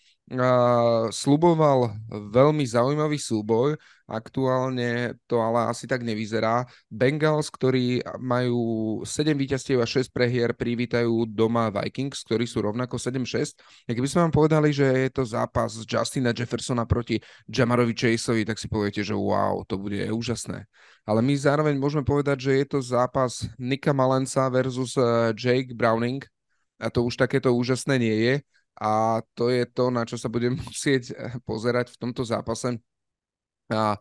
sluboval 1.13 1.93
veľmi 2.09 2.65
zaujímavý 2.65 3.19
súboj, 3.21 3.77
aktuálne 4.09 5.19
to 5.29 5.43
ale 5.43 5.69
asi 5.69 5.85
tak 5.85 6.07
nevyzerá. 6.07 6.65
Bengals, 6.89 7.53
ktorí 7.53 8.01
majú 8.21 9.01
7 9.05 9.37
víťazstiev 9.37 9.83
a 9.83 9.87
6 9.89 10.09
prehier, 10.09 10.57
privítajú 10.57 11.29
doma 11.29 11.69
Vikings, 11.69 12.25
ktorí 12.25 12.49
sú 12.49 12.65
rovnako 12.65 12.97
7-6. 12.97 13.57
A 13.89 13.93
keby 13.93 14.09
sme 14.09 14.25
vám 14.29 14.35
povedali, 14.35 14.73
že 14.73 14.87
je 15.09 15.11
to 15.13 15.23
zápas 15.27 15.85
Justina 15.85 16.33
Jeffersona 16.33 16.89
proti 16.89 17.21
Jamarovi 17.49 17.93
Chaseovi, 17.93 18.47
tak 18.49 18.57
si 18.57 18.69
poviete, 18.73 19.05
že 19.05 19.13
wow, 19.13 19.65
to 19.69 19.77
bude 19.77 20.01
úžasné. 20.13 20.65
Ale 21.03 21.21
my 21.21 21.35
zároveň 21.35 21.77
môžeme 21.77 22.07
povedať, 22.07 22.47
že 22.49 22.53
je 22.63 22.67
to 22.69 22.79
zápas 22.79 23.43
Nika 23.59 23.91
Malensa 23.91 24.47
versus 24.49 24.95
eh, 24.95 25.35
Jake 25.35 25.75
Browning 25.75 26.23
a 26.79 26.91
to 26.91 27.07
už 27.07 27.19
takéto 27.19 27.55
úžasné 27.55 27.99
nie 27.99 28.17
je 28.23 28.35
a 28.79 29.21
to 29.37 29.53
je 29.53 29.65
to, 29.69 29.93
na 29.93 30.09
čo 30.09 30.17
sa 30.17 30.33
budem 30.33 30.57
musieť 30.67 31.13
eh, 31.13 31.37
pozerať 31.45 31.93
v 31.95 32.01
tomto 32.09 32.23
zápase. 32.25 32.79
A 33.73 33.97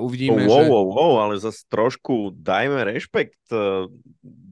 uvidíme, 0.00 0.44
wow, 0.44 0.60
že... 0.60 0.68
Wow, 0.68 0.86
wow, 0.92 1.12
ale 1.24 1.34
zase 1.40 1.64
trošku 1.68 2.36
dajme 2.36 2.84
rešpekt 2.84 3.48
uh, 3.52 3.88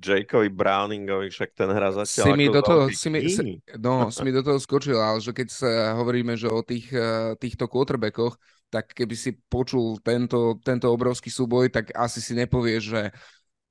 Jakeovi 0.00 0.48
Browningovi, 0.48 1.28
však 1.28 1.52
ten 1.52 1.68
hra 1.68 1.92
zatiaľ 1.92 2.24
si 2.24 2.32
mi 2.32 2.46
do 2.48 2.60
toho, 2.64 2.88
si 2.88 3.08
mi, 3.12 3.20
si, 3.28 3.60
no, 3.76 4.08
si 4.14 4.20
mi 4.24 4.32
do 4.32 4.40
toho 4.40 4.56
skočil, 4.56 4.96
ale 4.96 5.20
že 5.20 5.36
keď 5.36 5.48
sa 5.52 5.70
hovoríme, 6.00 6.32
že 6.32 6.48
o 6.48 6.64
tých, 6.64 6.88
uh, 6.96 7.36
týchto 7.36 7.68
quarterbackoch, 7.68 8.40
tak 8.68 8.92
keby 8.92 9.16
si 9.16 9.36
počul 9.48 10.00
tento, 10.00 10.60
tento 10.64 10.88
obrovský 10.92 11.28
súboj, 11.32 11.72
tak 11.72 11.92
asi 11.96 12.20
si 12.20 12.36
nepovieš, 12.36 12.82
že 12.84 13.02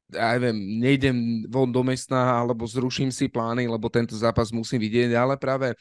ja 0.08 0.40
neviem, 0.40 0.80
nejdem 0.80 1.18
von 1.52 1.68
do 1.68 1.84
mesta 1.84 2.40
alebo 2.40 2.64
zruším 2.64 3.12
si 3.12 3.28
plány, 3.28 3.68
lebo 3.68 3.92
tento 3.92 4.16
zápas 4.16 4.56
musím 4.56 4.80
vidieť, 4.80 5.12
ale 5.12 5.36
práve 5.36 5.76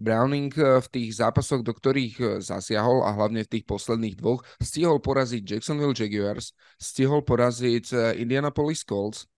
Browning 0.00 0.48
e, 0.56 0.80
v 0.80 0.88
tých 0.88 1.20
zápasoch, 1.20 1.60
do 1.60 1.76
ktorých 1.76 2.14
e, 2.16 2.24
zasiahol 2.40 3.04
a 3.04 3.12
hlavne 3.12 3.44
v 3.44 3.52
tých 3.58 3.64
posledných 3.68 4.16
dvoch, 4.16 4.40
stihol 4.64 4.96
poraziť 4.96 5.44
Jacksonville 5.44 5.92
Jaguars, 5.92 6.56
stihol 6.80 7.20
poraziť 7.20 7.84
e, 7.92 7.96
Indianapolis 8.24 8.80
Colts, 8.80 9.28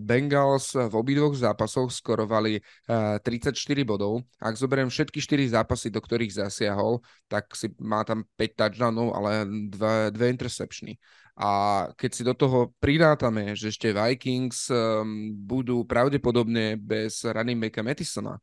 Bengals 0.00 0.72
v 0.72 0.94
obidvoch 0.96 1.36
zápasoch 1.36 1.92
skorovali 1.92 2.64
34 2.88 3.52
bodov. 3.84 4.24
Ak 4.40 4.56
zoberiem 4.56 4.88
všetky 4.88 5.20
4 5.20 5.52
zápasy, 5.60 5.92
do 5.92 6.00
ktorých 6.00 6.32
zasiahol, 6.32 7.04
tak 7.28 7.52
si 7.52 7.68
má 7.76 8.00
tam 8.08 8.24
5 8.40 8.56
touchdownov, 8.56 9.12
ale 9.12 9.44
dve, 9.68 10.08
dve 10.16 10.32
interceptiony. 10.32 10.96
A 11.34 11.50
keď 11.98 12.10
si 12.14 12.22
do 12.22 12.34
toho 12.34 12.70
pridátame, 12.78 13.58
že 13.58 13.74
ešte 13.74 13.90
Vikings 13.90 14.70
um, 14.70 15.34
budú 15.34 15.82
pravdepodobne 15.82 16.78
bez 16.78 17.26
running 17.26 17.58
backa 17.58 17.82
Mattisona, 17.82 18.38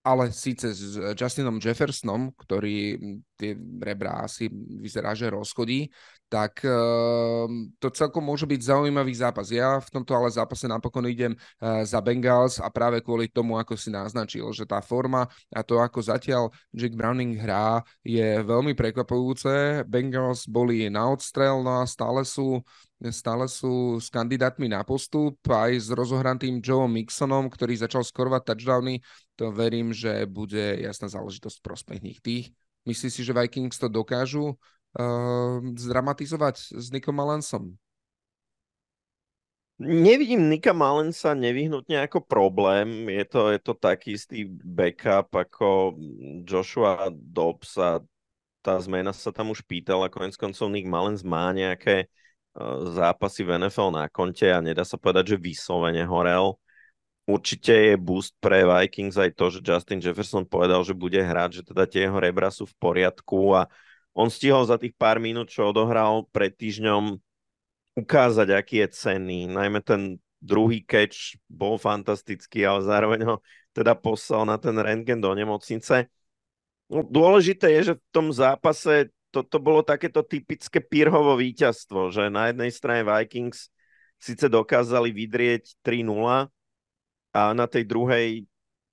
ale 0.00 0.32
síce 0.32 0.72
s 0.72 0.96
Justinom 1.12 1.60
Jeffersonom, 1.60 2.32
ktorý 2.32 2.96
tie 3.40 3.56
rebra 3.56 4.28
asi 4.28 4.52
vyzerá, 4.52 5.16
že 5.16 5.32
rozchodí, 5.32 5.88
tak 6.28 6.60
uh, 6.62 7.48
to 7.80 7.88
celkom 7.90 8.22
môže 8.22 8.44
byť 8.44 8.60
zaujímavý 8.60 9.16
zápas. 9.16 9.48
Ja 9.48 9.80
v 9.80 9.88
tomto 9.88 10.12
ale 10.12 10.28
zápase 10.28 10.68
napokon 10.68 11.08
idem 11.08 11.32
uh, 11.32 11.82
za 11.82 12.04
Bengals 12.04 12.60
a 12.60 12.68
práve 12.68 13.00
kvôli 13.00 13.32
tomu, 13.32 13.56
ako 13.56 13.74
si 13.80 13.88
naznačil, 13.88 14.44
že 14.52 14.68
tá 14.68 14.84
forma 14.84 15.24
a 15.50 15.60
to, 15.64 15.80
ako 15.80 16.04
zatiaľ 16.04 16.52
Jack 16.70 16.92
Browning 16.92 17.40
hrá, 17.40 17.80
je 18.04 18.44
veľmi 18.44 18.76
prekvapujúce. 18.76 19.82
Bengals 19.88 20.44
boli 20.44 20.86
na 20.92 21.08
odstrel, 21.08 21.64
no 21.64 21.80
a 21.80 21.88
stále 21.88 22.22
sú 22.28 22.60
stále 23.08 23.48
sú 23.48 23.96
s 23.96 24.12
kandidátmi 24.12 24.68
na 24.68 24.84
postup, 24.84 25.40
aj 25.48 25.72
s 25.72 25.88
rozohrantým 25.88 26.60
Joe 26.60 26.84
Mixonom, 26.84 27.48
ktorý 27.48 27.80
začal 27.80 28.04
skorovať 28.04 28.52
touchdowny, 28.52 29.00
to 29.40 29.48
verím, 29.48 29.96
že 29.96 30.28
bude 30.28 30.76
jasná 30.84 31.08
záležitosť 31.08 31.64
prospech 31.64 32.20
tých. 32.20 32.52
Myslíš 32.90 33.12
si, 33.14 33.22
že 33.22 33.30
Vikings 33.30 33.78
to 33.78 33.86
dokážu 33.86 34.58
uh, 34.98 35.58
zdramatizovať 35.78 36.74
s 36.74 36.86
Nikom 36.90 37.14
Malensom? 37.14 37.78
Nevidím 39.80 40.52
Nika 40.52 40.76
Malensa 40.76 41.32
nevyhnutne 41.32 42.04
ako 42.04 42.20
problém. 42.20 43.08
Je 43.08 43.24
to, 43.24 43.48
je 43.48 43.60
to 43.64 43.72
taký 43.72 44.12
istý 44.12 44.44
backup 44.50 45.32
ako 45.32 45.96
Joshua 46.44 47.08
Dobbs 47.08 47.80
a 47.80 48.04
tá 48.60 48.76
zmena 48.76 49.16
sa 49.16 49.32
tam 49.32 49.56
už 49.56 49.64
pýtala. 49.64 50.12
Konec 50.12 50.36
koncov 50.36 50.68
Nick 50.68 50.84
Malens 50.84 51.24
má 51.24 51.48
nejaké 51.56 52.12
uh, 52.60 52.92
zápasy 52.92 53.40
v 53.40 53.56
NFL 53.56 53.88
na 53.88 54.04
konte 54.12 54.52
a 54.52 54.60
nedá 54.60 54.84
sa 54.84 55.00
povedať, 55.00 55.32
že 55.32 55.40
vyslovene 55.40 56.04
horel. 56.04 56.60
Určite 57.30 57.70
je 57.70 57.94
boost 57.94 58.34
pre 58.42 58.66
Vikings 58.66 59.14
aj 59.14 59.30
to, 59.38 59.54
že 59.54 59.62
Justin 59.62 60.02
Jefferson 60.02 60.42
povedal, 60.42 60.82
že 60.82 60.98
bude 60.98 61.22
hrať, 61.22 61.62
že 61.62 61.62
teda 61.70 61.86
tie 61.86 62.10
jeho 62.10 62.18
rebra 62.18 62.50
sú 62.50 62.66
v 62.66 62.74
poriadku 62.82 63.54
a 63.54 63.70
on 64.10 64.26
stihol 64.26 64.66
za 64.66 64.74
tých 64.74 64.98
pár 64.98 65.22
minút, 65.22 65.54
čo 65.54 65.70
odohral 65.70 66.26
pred 66.34 66.50
týždňom, 66.50 67.22
ukázať, 67.94 68.48
aký 68.50 68.82
je 68.82 68.88
cenný. 68.90 69.46
Najmä 69.46 69.78
ten 69.86 70.18
druhý 70.42 70.82
catch 70.82 71.38
bol 71.46 71.78
fantastický, 71.78 72.66
ale 72.66 72.82
zároveň 72.82 73.20
ho 73.28 73.36
teda 73.70 73.94
poslal 73.94 74.48
na 74.48 74.58
ten 74.58 74.74
rentgen 74.74 75.22
do 75.22 75.30
nemocnice. 75.30 76.10
No, 76.90 77.06
dôležité 77.06 77.70
je, 77.78 77.94
že 77.94 77.94
v 77.94 78.02
tom 78.10 78.34
zápase 78.34 79.14
toto 79.30 79.62
bolo 79.62 79.86
takéto 79.86 80.26
typické 80.26 80.82
Pirhovo 80.82 81.38
víťazstvo, 81.38 82.10
že 82.10 82.26
na 82.34 82.50
jednej 82.50 82.74
strane 82.74 83.06
Vikings 83.06 83.70
síce 84.18 84.50
dokázali 84.50 85.14
vydrieť 85.14 85.78
3-0, 85.86 86.50
a 87.30 87.54
na 87.54 87.66
tej 87.70 87.86
druhej 87.86 88.44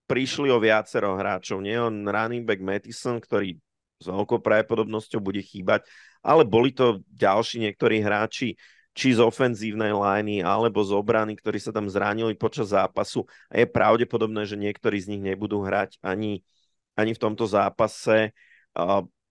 prišli 0.08 0.48
o 0.54 0.62
viacero 0.62 1.18
hráčov. 1.20 1.60
Nie 1.60 1.84
on 1.84 2.08
running 2.08 2.48
back 2.48 2.64
Mattison, 2.64 3.20
ktorý 3.20 3.60
s 3.98 4.06
veľkou 4.08 4.40
pravdepodobnosťou 4.40 5.20
bude 5.20 5.42
chýbať, 5.42 5.84
ale 6.22 6.46
boli 6.46 6.70
to 6.70 7.02
ďalší 7.10 7.66
niektorí 7.66 8.00
hráči, 8.00 8.54
či 8.98 9.14
z 9.14 9.22
ofenzívnej 9.22 9.94
liney, 9.94 10.42
alebo 10.42 10.82
z 10.82 10.90
obrany, 10.90 11.38
ktorí 11.38 11.62
sa 11.62 11.70
tam 11.70 11.86
zranili 11.86 12.34
počas 12.34 12.74
zápasu 12.74 13.30
a 13.46 13.62
je 13.62 13.70
pravdepodobné, 13.70 14.50
že 14.50 14.58
niektorí 14.58 14.98
z 14.98 15.14
nich 15.14 15.22
nebudú 15.22 15.62
hrať 15.62 16.02
ani, 16.02 16.42
ani 16.98 17.14
v 17.14 17.22
tomto 17.22 17.46
zápase. 17.46 18.34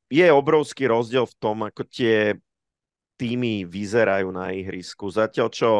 Je 0.06 0.26
obrovský 0.30 0.86
rozdiel 0.86 1.26
v 1.26 1.36
tom, 1.42 1.66
ako 1.66 1.82
tie 1.82 2.38
týmy 3.18 3.66
vyzerajú 3.66 4.30
na 4.30 4.54
ihrisku. 4.54 5.10
Zatiaľ, 5.10 5.50
čo 5.50 5.70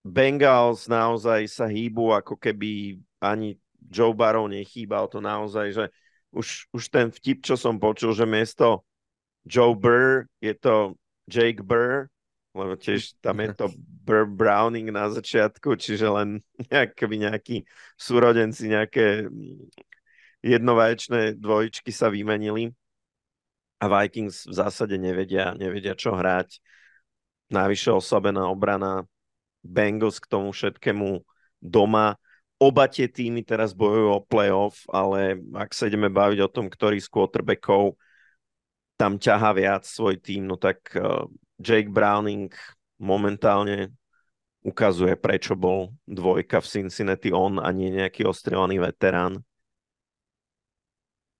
Bengals 0.00 0.88
naozaj 0.88 1.44
sa 1.50 1.68
hýbu, 1.68 2.16
ako 2.16 2.40
keby 2.40 2.96
ani 3.20 3.60
Joe 3.90 4.16
Barrow 4.16 4.48
nechýbal. 4.48 5.08
To 5.12 5.20
naozaj, 5.20 5.66
že 5.76 5.84
už, 6.32 6.70
už 6.72 6.84
ten 6.88 7.12
vtip, 7.12 7.44
čo 7.44 7.58
som 7.58 7.76
počul, 7.76 8.16
že 8.16 8.24
miesto 8.24 8.86
Joe 9.44 9.76
Burr 9.76 10.30
je 10.40 10.54
to 10.56 10.96
Jake 11.28 11.60
Burr, 11.60 12.08
lebo 12.56 12.74
tiež 12.74 13.14
tam 13.20 13.44
je 13.44 13.50
to 13.54 13.66
Burr 14.06 14.26
Browning 14.26 14.90
na 14.90 15.10
začiatku, 15.12 15.76
čiže 15.76 16.08
len 16.10 16.28
nejaký, 16.70 17.04
nejakí 17.06 17.56
súrodenci, 18.00 18.72
nejaké 18.72 19.28
jednovaječné 20.40 21.36
dvojičky 21.36 21.92
sa 21.92 22.08
vymenili. 22.08 22.72
A 23.80 23.88
Vikings 23.88 24.44
v 24.44 24.52
zásade 24.52 25.00
nevedia, 25.00 25.56
nevedia 25.56 25.96
čo 25.96 26.12
hrať. 26.12 26.60
Najvyššie 27.48 27.92
oslabená 27.96 28.44
obrana, 28.52 29.08
Bengals 29.60 30.18
k 30.18 30.30
tomu 30.30 30.52
všetkému 30.52 31.20
doma. 31.60 32.16
Oba 32.60 32.88
tie 32.88 33.08
týmy 33.08 33.40
teraz 33.40 33.72
bojujú 33.72 34.08
o 34.20 34.24
playoff, 34.24 34.84
ale 34.92 35.40
ak 35.56 35.72
sa 35.72 35.88
ideme 35.88 36.12
baviť 36.12 36.38
o 36.44 36.52
tom, 36.52 36.68
ktorý 36.68 37.00
z 37.00 37.08
quarterbackov 37.08 37.96
tam 39.00 39.16
ťaha 39.16 39.50
viac 39.56 39.82
svoj 39.88 40.20
tým, 40.20 40.44
no 40.44 40.60
tak 40.60 40.92
uh, 40.92 41.24
Jake 41.56 41.88
Browning 41.88 42.52
momentálne 43.00 43.96
ukazuje, 44.60 45.16
prečo 45.16 45.56
bol 45.56 45.96
dvojka 46.04 46.60
v 46.60 46.68
Cincinnati 46.68 47.32
on 47.32 47.56
a 47.56 47.72
nie 47.72 47.88
nejaký 47.88 48.28
ostrelaný 48.28 48.76
veterán. 48.76 49.40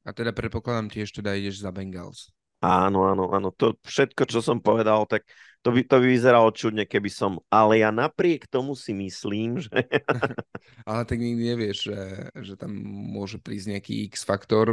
A 0.09 0.17
teda 0.17 0.33
predpokladám 0.33 0.89
tiež 0.89 1.13
teda 1.13 1.37
ideš 1.37 1.61
za 1.61 1.69
Bengals. 1.69 2.33
Áno, 2.65 3.05
áno, 3.09 3.29
áno. 3.33 3.53
To 3.61 3.77
všetko, 3.85 4.25
čo 4.25 4.41
som 4.41 4.61
povedal, 4.61 5.05
tak 5.05 5.29
to 5.61 5.69
by, 5.77 5.81
to 5.85 5.97
by 6.01 6.07
vyzeralo 6.09 6.49
čudne, 6.57 6.89
keby 6.89 7.13
som... 7.13 7.37
Ale 7.53 7.85
ja 7.85 7.93
napriek 7.93 8.49
tomu 8.49 8.73
si 8.73 8.97
myslím, 8.97 9.61
že... 9.61 9.69
ale 10.89 11.01
tak 11.05 11.21
nikdy 11.21 11.53
nevieš, 11.53 11.93
že, 11.93 12.01
že 12.41 12.55
tam 12.57 12.73
môže 12.89 13.37
prísť 13.37 13.77
nejaký 13.77 14.09
X-faktor, 14.09 14.73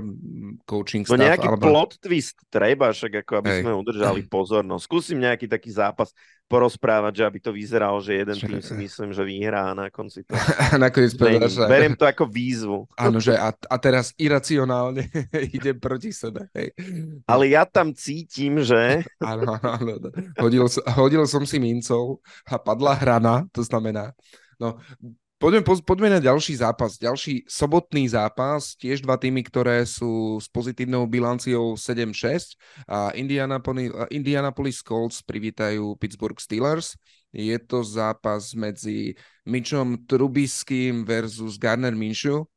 coaching 0.64 1.04
no 1.04 1.10
staff. 1.12 1.20
No 1.20 1.28
nejaký 1.28 1.48
alebo... 1.52 1.64
plot 1.68 1.92
twist 2.00 2.40
treba, 2.48 2.96
však 2.96 3.28
ako 3.28 3.34
aby 3.44 3.50
Hej. 3.52 3.62
sme 3.68 3.74
udržali 3.76 4.22
pozornosť. 4.36 4.84
Skúsim 4.88 5.20
nejaký 5.20 5.52
taký 5.52 5.76
zápas 5.76 6.16
porozprávať, 6.48 7.14
že 7.20 7.24
aby 7.28 7.40
to 7.44 7.52
vyzeralo, 7.52 8.00
že 8.00 8.24
jeden 8.24 8.36
tým 8.40 8.64
si 8.64 8.74
myslím, 8.74 9.12
že 9.12 9.24
vyhrá 9.28 9.72
a 9.72 9.78
na 9.78 9.88
konci 9.92 10.24
to... 10.24 10.32
Nakoniec 10.80 11.14
povedať, 11.20 11.52
že... 11.52 11.68
Beriem 11.68 11.96
to 12.00 12.08
ako 12.08 12.24
výzvu. 12.24 12.88
Áno, 12.96 13.20
že 13.20 13.36
a, 13.36 13.52
a 13.52 13.76
teraz 13.76 14.16
iracionálne 14.16 15.12
idem 15.60 15.76
proti 15.76 16.16
sebe. 16.16 16.48
Hej. 16.56 16.72
Ale 17.28 17.52
ja 17.52 17.68
tam 17.68 17.92
cítim, 17.92 18.64
že... 18.64 19.04
áno, 19.20 19.60
áno, 19.60 20.00
áno. 20.00 20.10
Hodil, 20.40 20.64
hodil 20.96 21.24
som 21.28 21.44
si 21.44 21.60
mincov 21.60 22.24
a 22.48 22.56
padla 22.56 22.96
hrana, 22.96 23.44
to 23.52 23.60
znamená... 23.62 24.16
No, 24.58 24.82
Poďme, 25.38 25.62
poďme 25.86 26.18
na 26.18 26.18
ďalší 26.18 26.58
zápas. 26.58 26.98
Ďalší 26.98 27.46
sobotný 27.46 28.10
zápas, 28.10 28.74
tiež 28.74 29.06
dva 29.06 29.22
týmy, 29.22 29.46
ktoré 29.46 29.86
sú 29.86 30.42
s 30.42 30.50
pozitívnou 30.50 31.06
bilanciou 31.06 31.78
7-6. 31.78 32.58
A 32.90 33.14
Indianapolis, 34.10 34.82
Colts 34.82 35.22
privítajú 35.22 35.94
Pittsburgh 36.02 36.42
Steelers. 36.42 36.98
Je 37.30 37.54
to 37.62 37.86
zápas 37.86 38.58
medzi 38.58 39.14
Mitchom 39.46 40.10
Trubiským 40.10 41.06
versus 41.06 41.62
Garner 41.62 41.94
Minshew. 41.94 42.50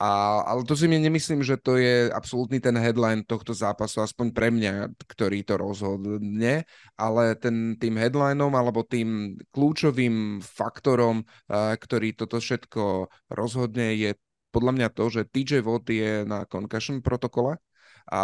A, 0.00 0.40
ale 0.48 0.64
to 0.64 0.72
si 0.72 0.88
mi 0.88 0.96
nemyslím, 0.96 1.44
že 1.44 1.60
to 1.60 1.76
je 1.76 2.08
absolútny 2.08 2.56
ten 2.56 2.72
headline 2.72 3.20
tohto 3.20 3.52
zápasu, 3.52 4.00
aspoň 4.00 4.32
pre 4.32 4.48
mňa, 4.48 4.96
ktorý 4.96 5.44
to 5.44 5.60
rozhodne, 5.60 6.64
ale 6.96 7.36
ten, 7.36 7.76
tým 7.76 8.00
headlineom 8.00 8.48
alebo 8.56 8.80
tým 8.80 9.36
kľúčovým 9.52 10.40
faktorom, 10.40 11.20
uh, 11.20 11.76
ktorý 11.76 12.16
toto 12.16 12.40
všetko 12.40 13.12
rozhodne, 13.28 13.92
je 13.92 14.16
podľa 14.48 14.72
mňa 14.80 14.88
to, 14.88 15.04
že 15.12 15.28
TJ 15.28 15.68
Watt 15.68 15.84
je 15.92 16.24
na 16.24 16.48
concussion 16.48 17.04
protokole 17.04 17.60
a 18.08 18.22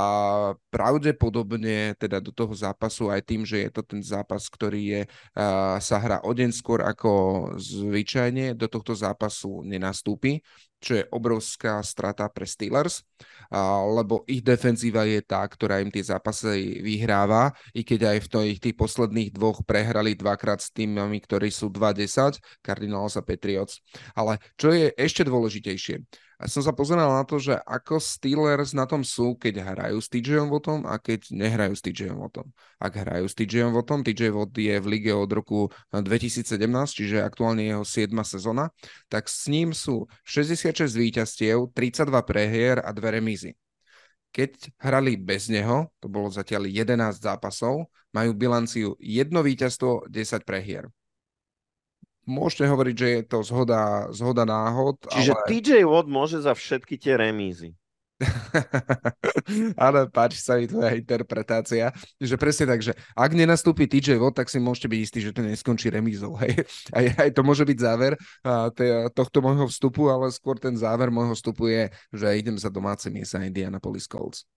pravdepodobne 0.73 1.93
teda 2.01 2.25
do 2.25 2.33
toho 2.33 2.57
zápasu 2.57 3.13
aj 3.13 3.21
tým, 3.23 3.45
že 3.45 3.69
je 3.69 3.71
to 3.71 3.85
ten 3.85 4.01
zápas, 4.01 4.49
ktorý 4.49 4.81
je, 4.81 5.03
uh, 5.37 5.77
sa 5.77 6.01
hrá 6.01 6.25
o 6.25 6.33
deň 6.33 6.51
skôr 6.57 6.81
ako 6.81 7.13
zvyčajne, 7.61 8.57
do 8.57 8.65
tohto 8.65 8.97
zápasu 8.97 9.61
nenastúpi 9.61 10.41
čo 10.83 11.01
je 11.01 11.05
obrovská 11.09 11.81
strata 11.81 12.29
pre 12.29 12.45
Steelers, 12.45 13.03
lebo 13.97 14.27
ich 14.29 14.45
defenzíva 14.45 15.09
je 15.09 15.23
tá, 15.25 15.41
ktorá 15.47 15.81
im 15.81 15.89
tie 15.89 16.05
zápasy 16.05 16.85
vyhráva, 16.85 17.55
i 17.73 17.81
keď 17.87 18.13
aj 18.13 18.19
v 18.23 18.29
tých, 18.29 18.59
tých 18.61 18.77
posledných 18.77 19.31
dvoch 19.33 19.65
prehrali 19.65 20.13
dvakrát 20.19 20.61
s 20.61 20.75
týmami, 20.75 21.23
ktorí 21.23 21.49
sú 21.49 21.73
2-10, 21.73 22.39
Cardinals 22.61 23.17
a 23.17 23.23
Patriots. 23.25 23.81
Ale 24.13 24.39
čo 24.59 24.75
je 24.75 24.93
ešte 24.95 25.25
dôležitejšie, 25.25 26.26
a 26.37 26.45
som 26.53 26.61
sa 26.61 26.77
pozeral 26.77 27.09
na 27.09 27.25
to, 27.25 27.41
že 27.41 27.57
ako 27.65 27.97
Steelers 27.97 28.77
na 28.77 28.85
tom 28.85 29.01
sú, 29.01 29.41
keď 29.41 29.73
hrajú 29.73 30.05
s 30.05 30.13
TJom 30.13 30.53
Votom 30.53 30.85
a 30.85 31.01
keď 31.01 31.33
nehrajú 31.33 31.73
s 31.73 31.81
TJom 31.81 32.21
Votom. 32.21 32.53
Ak 32.77 32.93
hrajú 32.93 33.25
s 33.25 33.33
TJom 33.33 33.73
Votom, 33.73 34.05
TJ 34.05 34.37
Vot 34.37 34.53
je 34.53 34.77
v 34.77 34.87
lige 34.87 35.17
od 35.17 35.33
roku 35.33 35.73
2017, 35.97 36.61
čiže 36.93 37.25
aktuálne 37.25 37.65
jeho 37.65 37.89
7. 37.89 38.13
sezóna, 38.21 38.69
tak 39.09 39.33
s 39.33 39.49
ním 39.49 39.73
sú 39.73 40.05
66 40.29 40.77
víťazstiev, 40.93 41.73
32 41.73 42.13
prehier 42.29 42.85
a 42.85 42.93
dve 42.93 43.17
remízy. 43.17 43.57
Keď 44.29 44.77
hrali 44.77 45.17
bez 45.17 45.49
neho, 45.49 45.89
to 46.05 46.13
bolo 46.13 46.29
zatiaľ 46.29 46.69
11 46.69 47.17
zápasov, 47.17 47.89
majú 48.13 48.37
bilanciu 48.37 48.93
jedno 49.01 49.41
víťazstvo, 49.41 50.05
10 50.13 50.45
prehier 50.45 50.93
môžete 52.27 52.67
hovoriť, 52.67 52.95
že 52.99 53.09
je 53.09 53.23
to 53.25 53.39
zhoda, 53.47 54.11
zhoda 54.11 54.43
náhod. 54.43 54.99
Čiže 55.07 55.33
ale... 55.33 55.47
TJ 55.49 55.71
Watt 55.87 56.11
môže 56.11 56.43
za 56.43 56.53
všetky 56.53 56.99
tie 56.99 57.15
remízy. 57.15 57.73
ale 59.77 60.09
páči 60.09 60.41
sa 60.41 60.57
mi 60.57 60.65
tvoja 60.65 60.97
interpretácia, 60.97 61.93
že 62.17 62.41
presne 62.41 62.65
tak, 62.65 62.81
že 62.81 62.97
ak 63.13 63.31
nenastúpi 63.37 63.85
TJ 63.85 64.17
Watt, 64.17 64.41
tak 64.41 64.49
si 64.49 64.57
môžete 64.57 64.89
byť 64.89 65.01
istí, 65.01 65.19
že 65.21 65.37
to 65.37 65.45
neskončí 65.45 65.93
remízou. 65.93 66.33
Hej. 66.41 66.65
Aj, 66.97 67.29
aj 67.29 67.31
to 67.37 67.41
môže 67.45 67.69
byť 67.69 67.79
záver 67.79 68.17
tohto 69.13 69.39
môjho 69.45 69.69
vstupu, 69.69 70.09
ale 70.09 70.33
skôr 70.33 70.57
ten 70.57 70.75
záver 70.75 71.13
môjho 71.13 71.37
vstupu 71.37 71.69
je, 71.69 71.93
že 72.13 72.41
idem 72.41 72.57
za 72.57 72.73
domáce 72.73 73.07
miesta 73.13 73.41
Indianapolis 73.45 74.09
Colts. 74.09 74.49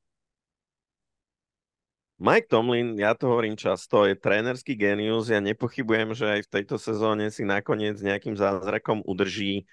Mike 2.19 2.51
Tomlin, 2.51 2.99
ja 2.99 3.15
to 3.15 3.31
hovorím 3.31 3.55
často, 3.55 4.03
je 4.03 4.11
trénerský 4.11 4.75
genius. 4.75 5.31
Ja 5.31 5.39
nepochybujem, 5.39 6.11
že 6.11 6.27
aj 6.27 6.41
v 6.45 6.51
tejto 6.51 6.75
sezóne 6.75 7.31
si 7.31 7.47
nakoniec 7.47 7.95
nejakým 8.03 8.35
zázrakom 8.35 8.99
udrží 9.07 9.63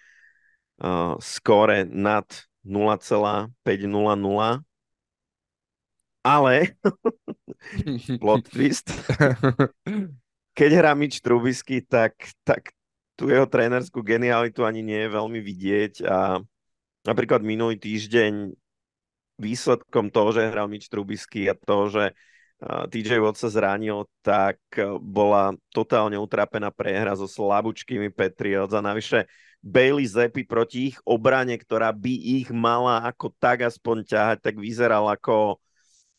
uh, 0.79 1.19
skóre 1.19 1.83
nad 1.91 2.23
0,500. 2.63 3.51
Ale, 6.23 6.55
plot 8.23 8.47
twist, 8.47 8.95
keď 10.55 10.71
hrá 10.71 10.95
Mitch 10.95 11.19
Trubisky, 11.19 11.83
tak, 11.83 12.15
tak 12.47 12.71
tu 13.19 13.27
jeho 13.27 13.51
trénerskú 13.51 14.07
genialitu 14.07 14.63
ani 14.63 14.87
nie 14.87 15.03
je 15.03 15.11
veľmi 15.11 15.41
vidieť 15.43 15.95
a 16.07 16.39
napríklad 17.07 17.43
minulý 17.43 17.75
týždeň 17.79 18.55
výsledkom 19.39 20.15
toho, 20.15 20.31
že 20.31 20.51
hral 20.51 20.71
Mitch 20.71 20.87
Trubisky 20.91 21.51
a 21.51 21.55
toho, 21.55 21.91
že 21.91 22.05
TJ 22.65 23.21
Watt 23.21 23.37
sa 23.37 23.53
zranil, 23.53 24.09
tak 24.25 24.57
e, 24.81 24.97
bola 24.97 25.53
totálne 25.69 26.17
utrapená 26.17 26.73
prehra 26.73 27.13
so 27.13 27.29
slabúčkými 27.29 28.09
Patriots 28.09 28.73
a 28.73 28.81
navyše 28.81 29.29
Bailey 29.61 30.09
Zepi 30.09 30.41
proti 30.49 30.93
ich 30.93 30.97
obrane, 31.05 31.53
ktorá 31.53 31.93
by 31.93 32.15
ich 32.41 32.49
mala 32.49 33.05
ako 33.05 33.29
tak 33.37 33.69
aspoň 33.69 34.09
ťahať, 34.09 34.39
tak 34.41 34.55
vyzeral 34.57 35.05
ako, 35.05 35.61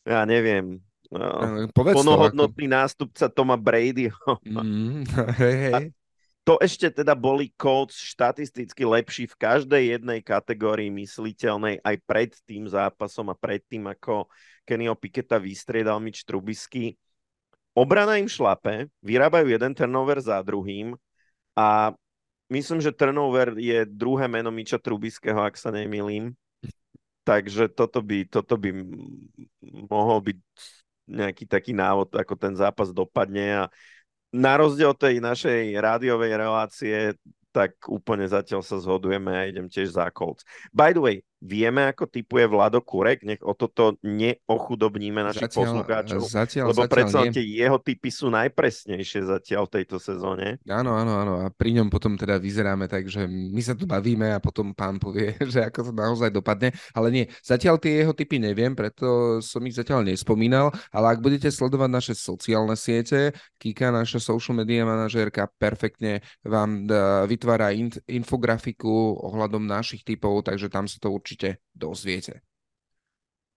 ja 0.06 0.22
neviem, 0.22 0.78
e, 1.10 1.66
Povedz 1.74 1.98
plnohodnotný 1.98 2.66
to, 2.66 2.70
ako... 2.70 2.76
nástupca 2.78 3.24
Toma 3.34 3.58
Brady. 3.58 4.14
Mm, 4.46 5.02
hej, 5.42 5.56
hej 5.74 5.84
to 6.48 6.56
ešte 6.64 6.88
teda 6.88 7.12
boli 7.12 7.52
Colts 7.60 8.00
štatisticky 8.00 8.88
lepší 8.88 9.28
v 9.28 9.36
každej 9.36 10.00
jednej 10.00 10.24
kategórii 10.24 10.88
mysliteľnej 10.88 11.84
aj 11.84 11.96
pred 12.08 12.32
tým 12.48 12.64
zápasom 12.64 13.28
a 13.28 13.36
pred 13.36 13.60
tým, 13.68 13.84
ako 13.84 14.32
Kennyho 14.64 14.96
Piketa 14.96 15.36
vystriedal 15.36 16.00
Mitch 16.00 16.24
Trubisky. 16.24 16.96
Obrana 17.76 18.16
im 18.16 18.32
šlape, 18.32 18.88
vyrábajú 19.04 19.44
jeden 19.44 19.76
turnover 19.76 20.24
za 20.24 20.40
druhým 20.40 20.96
a 21.52 21.92
myslím, 22.48 22.80
že 22.80 22.96
turnover 22.96 23.52
je 23.60 23.84
druhé 23.84 24.24
meno 24.24 24.48
Miča 24.48 24.80
Trubiského, 24.80 25.44
ak 25.44 25.52
sa 25.60 25.68
nemýlim. 25.68 26.32
Takže 27.28 27.68
toto 27.68 28.00
by, 28.00 28.24
toto 28.24 28.56
by 28.56 28.72
mohol 29.84 30.24
byť 30.24 30.40
nejaký 31.12 31.44
taký 31.44 31.76
návod, 31.76 32.16
ako 32.16 32.40
ten 32.40 32.56
zápas 32.56 32.88
dopadne 32.88 33.68
a 33.68 33.72
na 34.32 34.60
rozdiel 34.60 34.92
tej 34.92 35.20
našej 35.24 35.72
rádiovej 35.80 36.32
relácie, 36.36 37.16
tak 37.48 37.74
úplne 37.88 38.28
zatiaľ 38.28 38.60
sa 38.60 38.76
zhodujeme 38.76 39.32
a 39.32 39.48
idem 39.48 39.66
tiež 39.66 39.96
za 39.96 40.12
Colts. 40.12 40.44
By 40.70 40.92
the 40.92 41.02
way, 41.02 41.16
Vieme, 41.38 41.86
ako 41.86 42.10
typuje 42.10 42.50
Vlado 42.50 42.82
Kurek? 42.82 43.22
Nech 43.22 43.38
o 43.46 43.54
toto 43.54 43.94
neochudobníme 44.02 45.22
našich 45.22 45.46
zatiaľ, 45.46 45.62
poslucháčov. 45.62 46.20
Zatiaľ, 46.26 46.66
lebo 46.74 46.82
zatiaľ 46.82 46.90
predsa 46.90 47.18
tie 47.30 47.44
jeho 47.46 47.78
typy 47.78 48.10
sú 48.10 48.26
najpresnejšie 48.34 49.20
zatiaľ 49.22 49.70
v 49.70 49.72
tejto 49.78 49.96
sezóne. 50.02 50.58
Áno, 50.66 50.98
áno, 50.98 51.12
áno. 51.14 51.34
A 51.46 51.54
pri 51.54 51.78
ňom 51.78 51.94
potom 51.94 52.18
teda 52.18 52.42
vyzeráme 52.42 52.90
tak, 52.90 53.06
že 53.06 53.30
my 53.30 53.62
sa 53.62 53.78
tu 53.78 53.86
bavíme 53.86 54.34
a 54.34 54.42
potom 54.42 54.74
pán 54.74 54.98
povie, 54.98 55.38
že 55.54 55.62
ako 55.62 55.90
to 55.90 55.92
naozaj 55.94 56.30
dopadne. 56.34 56.74
Ale 56.90 57.14
nie, 57.14 57.24
zatiaľ 57.46 57.78
tie 57.78 58.02
jeho 58.02 58.10
typy 58.18 58.42
neviem, 58.42 58.74
preto 58.74 59.38
som 59.38 59.62
ich 59.62 59.78
zatiaľ 59.78 60.10
nespomínal, 60.10 60.74
ale 60.90 61.14
ak 61.14 61.22
budete 61.22 61.54
sledovať 61.54 61.90
naše 61.90 62.14
sociálne 62.18 62.74
siete, 62.74 63.30
Kika, 63.62 63.94
naša 63.94 64.18
social 64.18 64.58
media 64.58 64.82
manažérka, 64.82 65.46
perfektne 65.54 66.18
vám 66.42 66.90
vytvára 67.30 67.70
infografiku 68.10 69.14
ohľadom 69.22 69.62
našich 69.62 70.02
typov, 70.02 70.42
takže 70.42 70.66
tam 70.66 70.90
sa 70.90 70.98
to 70.98 71.14
určite 71.14 71.27
určite 71.28 71.60
dozviete. 71.76 72.40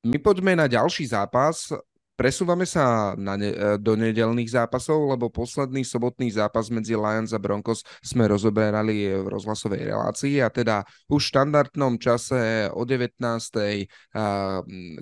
My 0.04 0.20
poďme 0.20 0.60
na 0.60 0.68
ďalší 0.68 1.08
zápas. 1.08 1.72
Presúvame 2.20 2.68
sa 2.68 3.16
na 3.16 3.40
ne, 3.40 3.56
e, 3.56 3.80
do 3.80 3.96
nedelných 3.96 4.52
zápasov, 4.52 5.16
lebo 5.16 5.32
posledný 5.32 5.88
sobotný 5.88 6.28
zápas 6.36 6.68
medzi 6.68 7.00
Lions 7.00 7.32
a 7.32 7.40
Broncos 7.40 7.88
sme 8.04 8.28
rozoberali 8.28 9.08
v 9.08 9.26
rozhlasovej 9.32 9.88
relácii 9.88 10.44
a 10.44 10.52
teda 10.52 10.84
už 11.08 11.22
v 11.24 11.30
štandardnom 11.32 11.96
čase 11.96 12.68
o 12.76 12.84
19. 12.84 13.88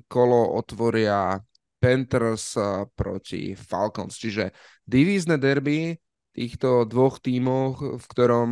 kolo 0.05 0.39
otvoria 0.53 1.41
Panthers 1.81 2.53
proti 2.93 3.57
Falcons, 3.57 4.13
čiže 4.13 4.53
divízne 4.85 5.41
derby 5.41 5.97
týchto 6.39 6.87
dvoch 6.87 7.19
tímoch, 7.19 7.99
v 7.99 8.05
ktorom 8.07 8.49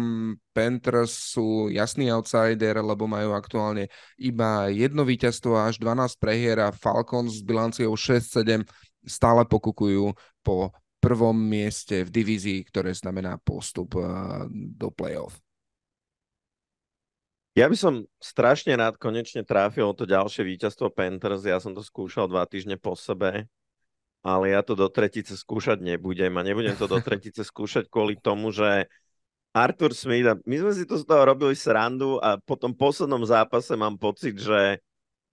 Panthers 0.51 1.31
sú 1.31 1.71
jasný 1.71 2.11
outsider, 2.11 2.83
lebo 2.83 3.07
majú 3.07 3.31
aktuálne 3.31 3.87
iba 4.19 4.67
jedno 4.67 5.07
víťazstvo 5.07 5.55
až 5.55 5.79
12 5.79 6.19
prehier 6.19 6.59
a 6.59 6.75
Falcons 6.75 7.39
s 7.39 7.41
bilanciou 7.47 7.95
6-7 7.95 8.67
stále 9.07 9.47
pokukujú 9.47 10.11
po 10.43 10.75
prvom 10.99 11.39
mieste 11.39 12.03
v 12.03 12.11
divízii, 12.11 12.67
ktoré 12.67 12.91
znamená 12.91 13.39
postup 13.39 13.95
eh, 13.95 14.03
do 14.51 14.91
playoff. 14.91 15.39
Ja 17.55 17.65
by 17.65 17.77
som 17.79 18.05
strašne 18.21 18.77
rád 18.77 19.01
konečne 19.01 19.41
trafil 19.41 19.89
to 19.97 20.05
ďalšie 20.05 20.45
víťazstvo 20.45 20.93
Panthers. 20.93 21.41
Ja 21.41 21.57
som 21.57 21.73
to 21.73 21.81
skúšal 21.81 22.29
dva 22.29 22.45
týždne 22.45 22.77
po 22.77 22.93
sebe 22.93 23.49
ale 24.27 24.51
ja 24.51 24.59
to 24.59 24.75
do 24.75 24.91
tretice 24.91 25.39
skúšať 25.39 25.79
nebudem 25.79 26.35
a 26.35 26.43
nebudem 26.43 26.75
to 26.75 26.91
do 26.91 26.99
tretice 27.07 27.47
skúšať 27.47 27.87
kvôli 27.87 28.19
tomu, 28.19 28.51
že 28.51 28.91
Arthur 29.55 29.95
Smith, 29.95 30.43
my 30.43 30.55
sme 30.59 30.71
si 30.75 30.83
to 30.83 30.99
z 30.99 31.07
toho 31.07 31.23
robili 31.23 31.55
srandu 31.55 32.19
a 32.19 32.35
po 32.35 32.59
tom 32.59 32.75
poslednom 32.75 33.23
zápase 33.23 33.73
mám 33.79 33.95
pocit, 33.95 34.35
že, 34.35 34.83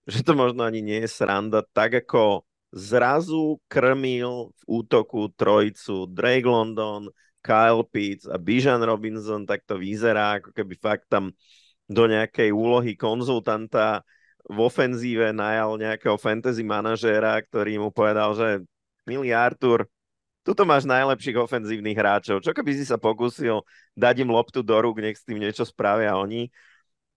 že 0.07 0.23
to 0.23 0.33
možno 0.33 0.63
ani 0.63 0.79
nie 0.79 1.03
je 1.03 1.11
sranda, 1.11 1.61
tak 1.75 2.07
ako 2.07 2.47
zrazu 2.71 3.59
krmil 3.67 4.55
v 4.55 4.61
útoku 4.65 5.29
trojicu 5.35 6.07
Drake 6.09 6.47
London, 6.47 7.11
Kyle 7.45 7.85
Pitts 7.85 8.25
a 8.25 8.41
Bijan 8.41 8.81
Robinson, 8.81 9.45
tak 9.45 9.61
to 9.67 9.77
vyzerá, 9.77 10.41
ako 10.41 10.49
keby 10.55 10.73
fakt 10.81 11.05
tam 11.11 11.35
do 11.85 12.09
nejakej 12.09 12.49
úlohy 12.49 12.97
konzultanta 12.97 14.01
v 14.45 14.57
ofenzíve 14.57 15.33
najal 15.33 15.77
nejakého 15.77 16.17
fantasy 16.17 16.65
manažéra, 16.65 17.37
ktorý 17.45 17.77
mu 17.77 17.89
povedal, 17.93 18.33
že 18.33 18.49
milý 19.05 19.31
Artur, 19.31 19.85
tuto 20.45 20.61
máš 20.61 20.85
najlepších 20.85 21.41
ofenzívnych 21.41 21.97
hráčov. 21.97 22.41
Čo 22.45 22.53
keby 22.53 22.77
si 22.77 22.85
sa 22.85 23.01
pokúsil 23.01 23.65
dať 23.97 24.21
im 24.21 24.29
loptu 24.29 24.61
do 24.61 24.77
rúk, 24.77 25.01
nech 25.01 25.17
s 25.17 25.25
tým 25.25 25.41
niečo 25.41 25.65
spravia 25.65 26.13
oni. 26.17 26.53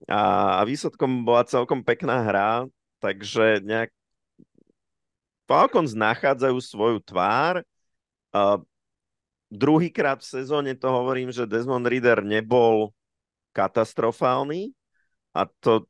A, 0.08 0.56
a 0.58 0.62
výsledkom 0.64 1.26
bola 1.26 1.44
celkom 1.44 1.84
pekná 1.84 2.24
hra, 2.24 2.64
takže 3.02 3.60
nejak 3.60 3.90
Falcons 5.48 5.96
nachádzajú 5.96 6.56
svoju 6.60 6.98
tvár. 7.00 7.64
Uh, 8.36 8.60
druhýkrát 9.48 10.20
v 10.20 10.28
sezóne 10.28 10.76
to 10.76 10.92
hovorím, 10.92 11.32
že 11.32 11.48
Desmond 11.48 11.88
Reader 11.88 12.20
nebol 12.20 12.92
katastrofálny 13.56 14.76
a 15.32 15.48
to 15.48 15.88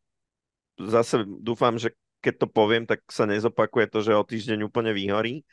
zase 0.79 1.27
dúfam, 1.27 1.75
že 1.75 1.91
keď 2.19 2.35
to 2.45 2.47
poviem, 2.51 2.85
tak 2.85 3.07
sa 3.07 3.25
nezopakuje 3.25 3.87
to, 3.91 3.99
že 4.03 4.13
o 4.19 4.27
týždeň 4.27 4.67
úplne 4.67 4.91
vyhorí. 4.91 5.47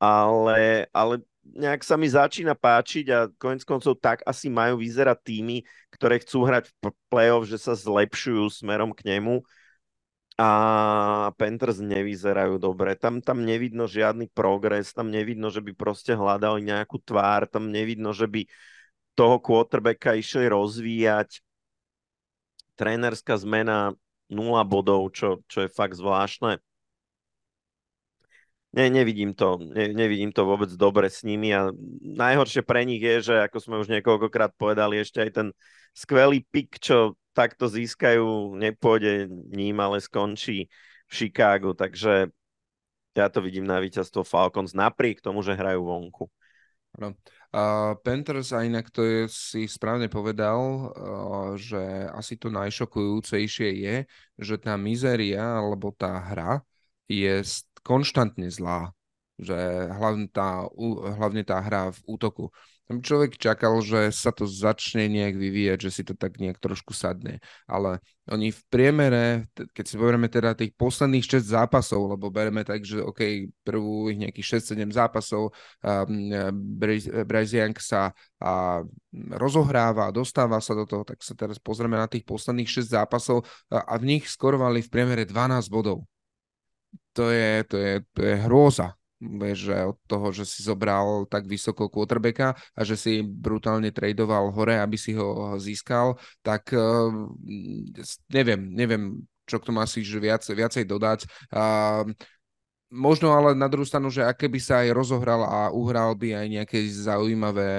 Ale, 0.00 0.88
ale 0.90 1.14
nejak 1.42 1.82
sa 1.84 1.98
mi 1.98 2.08
začína 2.08 2.54
páčiť 2.56 3.06
a 3.12 3.18
konec 3.36 3.66
koncov 3.66 3.98
tak 3.98 4.22
asi 4.24 4.48
majú 4.48 4.80
vyzerať 4.80 5.18
týmy, 5.20 5.66
ktoré 5.92 6.22
chcú 6.22 6.48
hrať 6.48 6.70
v 6.70 6.94
play-off, 7.10 7.44
že 7.44 7.58
sa 7.60 7.74
zlepšujú 7.76 8.48
smerom 8.48 8.94
k 8.94 9.04
nemu 9.16 9.44
a 10.40 10.48
Panthers 11.36 11.78
nevyzerajú 11.84 12.56
dobre. 12.56 12.96
Tam, 12.96 13.20
tam 13.20 13.44
nevidno 13.44 13.84
žiadny 13.84 14.32
progres, 14.32 14.96
tam 14.96 15.12
nevidno, 15.12 15.52
že 15.52 15.60
by 15.60 15.76
proste 15.76 16.16
hľadali 16.16 16.64
nejakú 16.64 16.96
tvár, 17.04 17.44
tam 17.44 17.68
nevidno, 17.68 18.16
že 18.16 18.24
by 18.24 18.48
toho 19.12 19.36
quarterbacka 19.44 20.16
išli 20.16 20.48
rozvíjať. 20.48 21.44
Trénerská 22.80 23.36
zmena 23.36 23.92
0 24.32 24.64
bodov, 24.64 25.12
čo, 25.12 25.44
čo 25.46 25.64
je 25.64 25.68
fakt 25.68 25.94
zvláštne. 25.94 26.58
Ne, 28.72 28.88
nevidím 28.88 29.36
to, 29.36 29.60
ne, 29.60 29.92
nevidím 29.92 30.32
to 30.32 30.48
vôbec 30.48 30.72
dobre 30.72 31.12
s 31.12 31.20
nimi 31.28 31.52
a 31.52 31.68
najhoršie 32.00 32.64
pre 32.64 32.88
nich 32.88 33.04
je, 33.04 33.28
že 33.28 33.34
ako 33.44 33.58
sme 33.60 33.76
už 33.84 33.92
niekoľkokrát 33.92 34.56
povedali, 34.56 34.96
ešte 34.96 35.20
aj 35.20 35.30
ten 35.36 35.48
skvelý 35.92 36.40
pik, 36.48 36.80
čo 36.80 37.20
takto 37.36 37.68
získajú, 37.68 38.56
nepôjde 38.56 39.28
ním, 39.52 39.76
ale 39.76 40.00
skončí 40.00 40.72
v 41.04 41.12
Chicagu, 41.12 41.76
takže 41.76 42.32
ja 43.12 43.28
to 43.28 43.44
vidím 43.44 43.68
na 43.68 43.76
víťazstvo 43.76 44.24
Falcons 44.24 44.72
napriek 44.72 45.20
tomu, 45.20 45.44
že 45.44 45.52
hrajú 45.52 45.84
vonku. 45.84 46.24
No. 46.96 47.12
Uh, 47.52 47.92
Panthers 48.00 48.48
a 48.56 48.64
inak 48.64 48.88
to 48.88 49.04
je, 49.04 49.28
si 49.28 49.68
správne 49.68 50.08
povedal, 50.08 50.88
uh, 50.88 51.52
že 51.60 52.08
asi 52.16 52.40
to 52.40 52.48
najšokujúcejšie 52.48 53.68
je, 53.76 53.96
že 54.40 54.56
tá 54.56 54.72
mizéria 54.80 55.60
alebo 55.60 55.92
tá 55.92 56.16
hra 56.16 56.64
je 57.12 57.44
konštantne 57.84 58.48
zlá. 58.48 58.96
Že 59.36 59.58
hlavne 59.92 60.26
tá, 60.32 60.64
hlavne 61.20 61.44
tá 61.44 61.60
hra 61.60 61.92
v 61.92 62.00
útoku. 62.08 62.48
Tam 62.92 63.00
človek 63.00 63.40
čakal, 63.40 63.80
že 63.80 64.12
sa 64.12 64.36
to 64.36 64.44
začne 64.44 65.08
nejak 65.08 65.32
vyvíjať, 65.40 65.78
že 65.80 65.90
si 65.96 66.02
to 66.04 66.12
tak 66.12 66.36
nejak 66.36 66.60
trošku 66.60 66.92
sadne. 66.92 67.40
Ale 67.64 68.04
oni 68.28 68.52
v 68.52 68.60
priemere, 68.68 69.48
keď 69.72 69.84
si 69.88 69.96
poverieme 69.96 70.28
teda 70.28 70.52
tých 70.52 70.76
posledných 70.76 71.24
6 71.24 71.56
zápasov, 71.56 72.12
lebo 72.12 72.28
bereme 72.28 72.60
tak, 72.68 72.84
že 72.84 73.00
OK, 73.00 73.48
prvú 73.64 74.12
ich 74.12 74.20
nejakých 74.20 74.60
6-7 74.60 74.92
zápasov, 74.92 75.56
um, 75.80 76.36
Young 77.48 77.76
sa 77.80 78.12
a, 78.36 78.84
rozohráva, 79.40 80.12
dostáva 80.12 80.60
sa 80.60 80.76
do 80.76 80.84
toho, 80.84 81.08
tak 81.08 81.24
sa 81.24 81.32
teraz 81.32 81.56
pozrieme 81.56 81.96
na 81.96 82.12
tých 82.12 82.28
posledných 82.28 82.68
6 82.68 82.92
zápasov 82.92 83.48
a 83.72 83.96
v 83.96 84.04
nich 84.04 84.28
skorovali 84.28 84.84
v 84.84 84.92
priemere 84.92 85.24
12 85.24 85.72
bodov. 85.72 86.04
To 87.16 87.32
je, 87.32 87.64
to 87.64 87.80
je, 87.80 88.04
to 88.12 88.20
je 88.20 88.36
hrôza 88.44 88.92
vieš, 89.22 89.70
že 89.70 89.76
od 89.86 89.98
toho, 90.10 90.26
že 90.34 90.42
si 90.42 90.66
zobral 90.66 91.24
tak 91.30 91.46
vysoko 91.46 91.86
quarterbacka 91.86 92.58
a 92.74 92.80
že 92.82 92.98
si 92.98 93.22
brutálne 93.22 93.94
tradoval 93.94 94.50
hore, 94.50 94.82
aby 94.82 94.98
si 94.98 95.14
ho 95.14 95.54
získal, 95.62 96.18
tak 96.42 96.74
uh, 96.74 97.08
neviem, 98.34 98.60
neviem, 98.74 99.22
čo 99.46 99.62
k 99.62 99.66
tomu 99.70 99.78
asi 99.78 100.02
viac, 100.02 100.42
viacej 100.42 100.84
dodať. 100.84 101.30
Uh, 101.54 102.10
možno 102.92 103.32
ale 103.32 103.54
na 103.54 103.70
druhú 103.70 103.86
stranu, 103.86 104.10
že 104.10 104.26
aké 104.26 104.50
by 104.50 104.60
sa 104.60 104.82
aj 104.82 104.90
rozohral 104.90 105.46
a 105.46 105.70
uhral 105.70 106.18
by 106.18 106.44
aj 106.44 106.46
nejaké 106.50 106.78
zaujímavé 106.90 107.70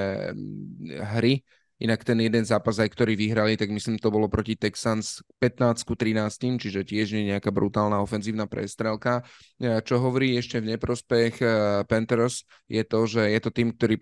hry, 1.14 1.44
Inak 1.82 2.06
ten 2.06 2.22
jeden 2.22 2.46
zápas, 2.46 2.78
aj 2.78 2.94
ktorý 2.94 3.18
vyhrali, 3.18 3.58
tak 3.58 3.74
myslím, 3.74 3.98
to 3.98 4.14
bolo 4.14 4.30
proti 4.30 4.54
Texans 4.54 5.26
15 5.42 5.84
13, 5.84 6.62
čiže 6.62 6.86
tiež 6.86 7.18
nie 7.18 7.34
nejaká 7.34 7.50
brutálna 7.50 7.98
ofenzívna 8.00 8.46
prestrelka. 8.46 9.26
E, 9.58 9.82
čo 9.82 9.98
hovorí 9.98 10.38
ešte 10.38 10.62
v 10.62 10.78
neprospech 10.78 11.34
e, 11.42 11.46
Panthers, 11.90 12.46
je 12.70 12.84
to, 12.86 13.10
že 13.10 13.26
je 13.26 13.40
to 13.42 13.50
tým, 13.50 13.74
ktorý 13.74 13.96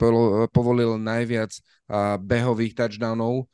povolil 0.52 1.00
najviac 1.00 1.56
behových 2.24 2.76
touchdownov 2.76 3.52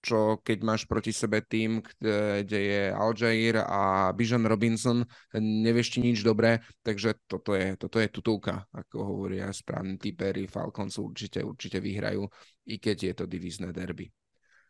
čo 0.00 0.40
keď 0.40 0.58
máš 0.64 0.82
proti 0.88 1.12
sebe 1.12 1.44
tým, 1.44 1.84
kde 2.00 2.58
je 2.58 2.82
Aljair 2.92 3.60
a 3.60 4.10
Bijan 4.16 4.48
Robinson, 4.48 5.04
nevieš 5.36 5.96
ti 5.96 5.98
nič 6.00 6.24
dobré, 6.24 6.64
takže 6.80 7.20
toto 7.28 7.52
je, 7.52 7.76
toto 7.76 8.00
je 8.00 8.08
tutulka, 8.08 8.64
ako 8.72 8.96
hovoria 9.04 9.52
správni 9.52 10.00
typery, 10.00 10.48
Falcons 10.48 10.96
určite, 10.96 11.44
určite 11.44 11.78
vyhrajú, 11.78 12.24
i 12.72 12.80
keď 12.80 12.96
je 13.12 13.14
to 13.14 13.24
divízne 13.28 13.70
derby. 13.76 14.08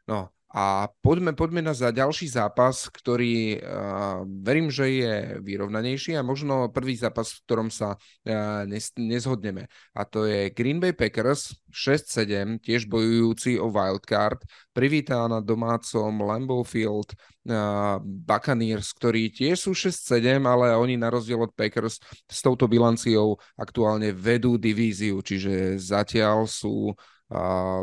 No, 0.08 0.30
a 0.50 0.90
poďme, 0.98 1.30
poďme 1.38 1.62
na 1.62 1.78
za 1.78 1.94
ďalší 1.94 2.26
zápas, 2.26 2.90
ktorý 2.90 3.62
uh, 3.62 4.26
verím, 4.26 4.66
že 4.66 4.86
je 4.90 5.14
vyrovnanejší 5.46 6.18
a 6.18 6.26
možno 6.26 6.66
prvý 6.74 6.98
zápas, 6.98 7.38
v 7.38 7.42
ktorom 7.46 7.68
sa 7.70 7.94
uh, 7.94 8.66
nes, 8.66 8.90
nezhodneme. 8.98 9.70
A 9.94 10.02
to 10.02 10.26
je 10.26 10.50
Green 10.50 10.82
Bay 10.82 10.90
Packers 10.90 11.54
6-7, 11.70 12.58
tiež 12.66 12.90
bojujúci 12.90 13.62
o 13.62 13.70
wildcard, 13.70 14.42
privítá 14.74 15.22
na 15.30 15.38
domácom 15.38 16.18
Lambeau 16.18 16.66
Field 16.66 17.14
uh, 17.46 18.02
Buccaneers, 18.02 18.90
ktorí 18.98 19.30
tiež 19.30 19.54
sú 19.54 19.70
6-7, 19.70 20.42
ale 20.50 20.74
oni 20.74 20.98
na 20.98 21.14
rozdiel 21.14 21.46
od 21.46 21.54
Packers 21.54 22.02
s 22.26 22.42
touto 22.42 22.66
bilanciou 22.66 23.38
aktuálne 23.54 24.10
vedú 24.10 24.58
divíziu, 24.58 25.22
čiže 25.22 25.78
zatiaľ 25.78 26.50
sú 26.50 26.90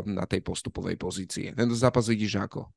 na 0.04 0.24
tej 0.28 0.44
postupovej 0.44 1.00
pozícii. 1.00 1.56
Tento 1.56 1.72
zápas 1.72 2.06
vidíš 2.06 2.36
ako? 2.38 2.68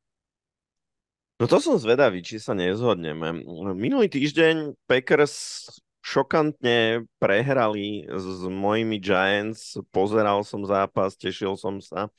No 1.41 1.49
to 1.49 1.57
som 1.57 1.75
zvedavý, 1.75 2.21
či 2.21 2.37
sa 2.37 2.53
nezhodneme. 2.53 3.43
Minulý 3.73 4.07
týždeň 4.07 4.77
Packers 4.85 5.67
šokantne 6.01 7.05
prehrali 7.17 8.05
s 8.09 8.45
mojimi 8.45 9.01
Giants. 9.01 9.77
Pozeral 9.89 10.45
som 10.45 10.65
zápas, 10.65 11.17
tešil 11.17 11.57
som 11.57 11.81
sa. 11.81 12.09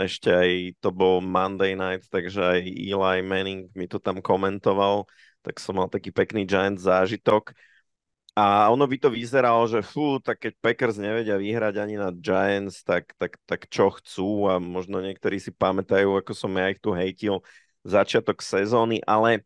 ešte 0.00 0.32
aj 0.32 0.50
to 0.80 0.88
bol 0.88 1.20
Monday 1.20 1.76
night, 1.76 2.08
takže 2.08 2.40
aj 2.40 2.60
Eli 2.64 3.18
Manning 3.20 3.68
mi 3.76 3.84
to 3.84 4.00
tam 4.00 4.24
komentoval, 4.24 5.04
tak 5.44 5.60
som 5.60 5.76
mal 5.76 5.88
taký 5.92 6.10
pekný 6.10 6.48
Giants 6.48 6.84
zážitok. 6.88 7.52
A 8.38 8.70
ono 8.70 8.86
by 8.86 9.02
to 9.02 9.10
vyzeralo, 9.10 9.66
že 9.66 9.82
fú, 9.82 10.22
tak 10.22 10.46
keď 10.46 10.52
Packers 10.62 10.94
nevedia 10.94 11.34
vyhrať 11.34 11.74
ani 11.82 11.98
na 11.98 12.14
Giants, 12.14 12.86
tak, 12.86 13.10
tak, 13.18 13.34
tak 13.42 13.66
čo 13.66 13.90
chcú 13.90 14.46
a 14.46 14.62
možno 14.62 15.02
niektorí 15.02 15.42
si 15.42 15.50
pamätajú, 15.50 16.14
ako 16.14 16.38
som 16.38 16.54
ja 16.54 16.70
ich 16.70 16.78
tu 16.78 16.94
hejtil 16.94 17.42
začiatok 17.82 18.38
sezóny, 18.38 19.02
ale 19.02 19.42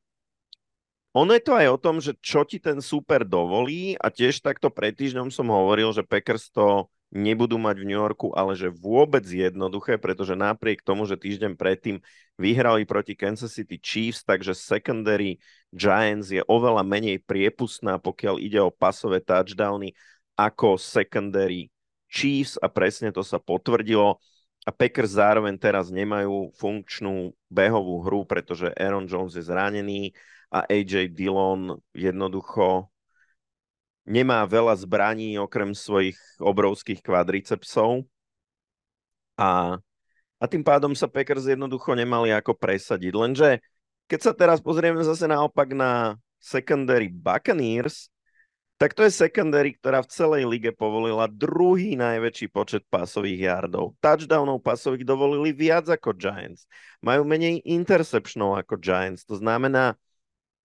ono 1.17 1.33
je 1.33 1.41
to 1.41 1.57
aj 1.57 1.69
o 1.73 1.81
tom, 1.81 2.05
že 2.05 2.13
čo 2.21 2.45
ti 2.45 2.61
ten 2.61 2.85
super 2.85 3.25
dovolí 3.25 3.97
a 3.97 4.13
tiež 4.13 4.45
takto 4.45 4.69
pred 4.69 4.93
týždňom 4.93 5.33
som 5.33 5.49
hovoril, 5.49 5.89
že 5.97 6.05
Packers 6.05 6.53
to 6.53 6.85
nebudú 7.13 7.61
mať 7.61 7.85
v 7.85 7.87
New 7.93 8.01
Yorku, 8.01 8.33
ale 8.33 8.57
že 8.57 8.73
vôbec 8.73 9.23
jednoduché, 9.29 10.01
pretože 10.01 10.33
napriek 10.33 10.81
tomu, 10.81 11.05
že 11.05 11.21
týždeň 11.21 11.61
predtým 11.61 12.01
vyhrali 12.41 12.89
proti 12.89 13.13
Kansas 13.13 13.53
City 13.53 13.77
Chiefs, 13.77 14.25
takže 14.25 14.57
secondary 14.57 15.37
Giants 15.69 16.33
je 16.33 16.41
oveľa 16.49 16.81
menej 16.83 17.21
priepustná, 17.21 18.01
pokiaľ 18.01 18.41
ide 18.41 18.59
o 18.65 18.73
pasové 18.73 19.21
touchdowny, 19.21 19.93
ako 20.41 20.81
secondary 20.81 21.69
Chiefs 22.09 22.57
a 22.61 22.73
presne 22.73 23.13
to 23.13 23.21
sa 23.21 23.37
potvrdilo. 23.37 24.17
A 24.63 24.71
Packers 24.71 25.19
zároveň 25.19 25.59
teraz 25.59 25.91
nemajú 25.91 26.55
funkčnú 26.55 27.35
behovú 27.51 28.05
hru, 28.07 28.23
pretože 28.23 28.71
Aaron 28.79 29.11
Jones 29.11 29.35
je 29.35 29.43
zranený 29.43 30.15
a 30.53 30.63
AJ 30.69 31.13
Dillon 31.17 31.81
jednoducho 31.97 32.92
nemá 34.03 34.43
veľa 34.47 34.75
zbraní 34.79 35.39
okrem 35.39 35.73
svojich 35.73 36.19
obrovských 36.43 37.03
kvadricepsov 37.03 38.03
a, 39.39 39.79
a 40.39 40.45
tým 40.51 40.63
pádom 40.67 40.93
sa 40.93 41.07
Packers 41.07 41.47
jednoducho 41.47 41.95
nemali 41.95 42.35
ako 42.35 42.59
presadiť. 42.59 43.13
Lenže 43.15 43.49
keď 44.11 44.21
sa 44.21 44.33
teraz 44.35 44.59
pozrieme 44.59 45.01
zase 45.01 45.25
naopak 45.31 45.73
na 45.73 46.19
secondary 46.43 47.07
Buccaneers, 47.09 48.11
tak 48.83 48.99
to 48.99 49.07
je 49.07 49.15
secondary, 49.15 49.79
ktorá 49.79 50.03
v 50.03 50.11
celej 50.11 50.43
lige 50.43 50.75
povolila 50.75 51.31
druhý 51.31 51.95
najväčší 51.95 52.51
počet 52.51 52.83
pasových 52.91 53.47
yardov. 53.47 53.95
Touchdownov 54.03 54.59
pasových 54.59 55.07
dovolili 55.07 55.55
viac 55.55 55.87
ako 55.87 56.19
Giants. 56.19 56.67
Majú 56.99 57.23
menej 57.23 57.63
interceptionov 57.63 58.59
ako 58.59 58.83
Giants. 58.83 59.23
To 59.31 59.39
znamená, 59.39 59.95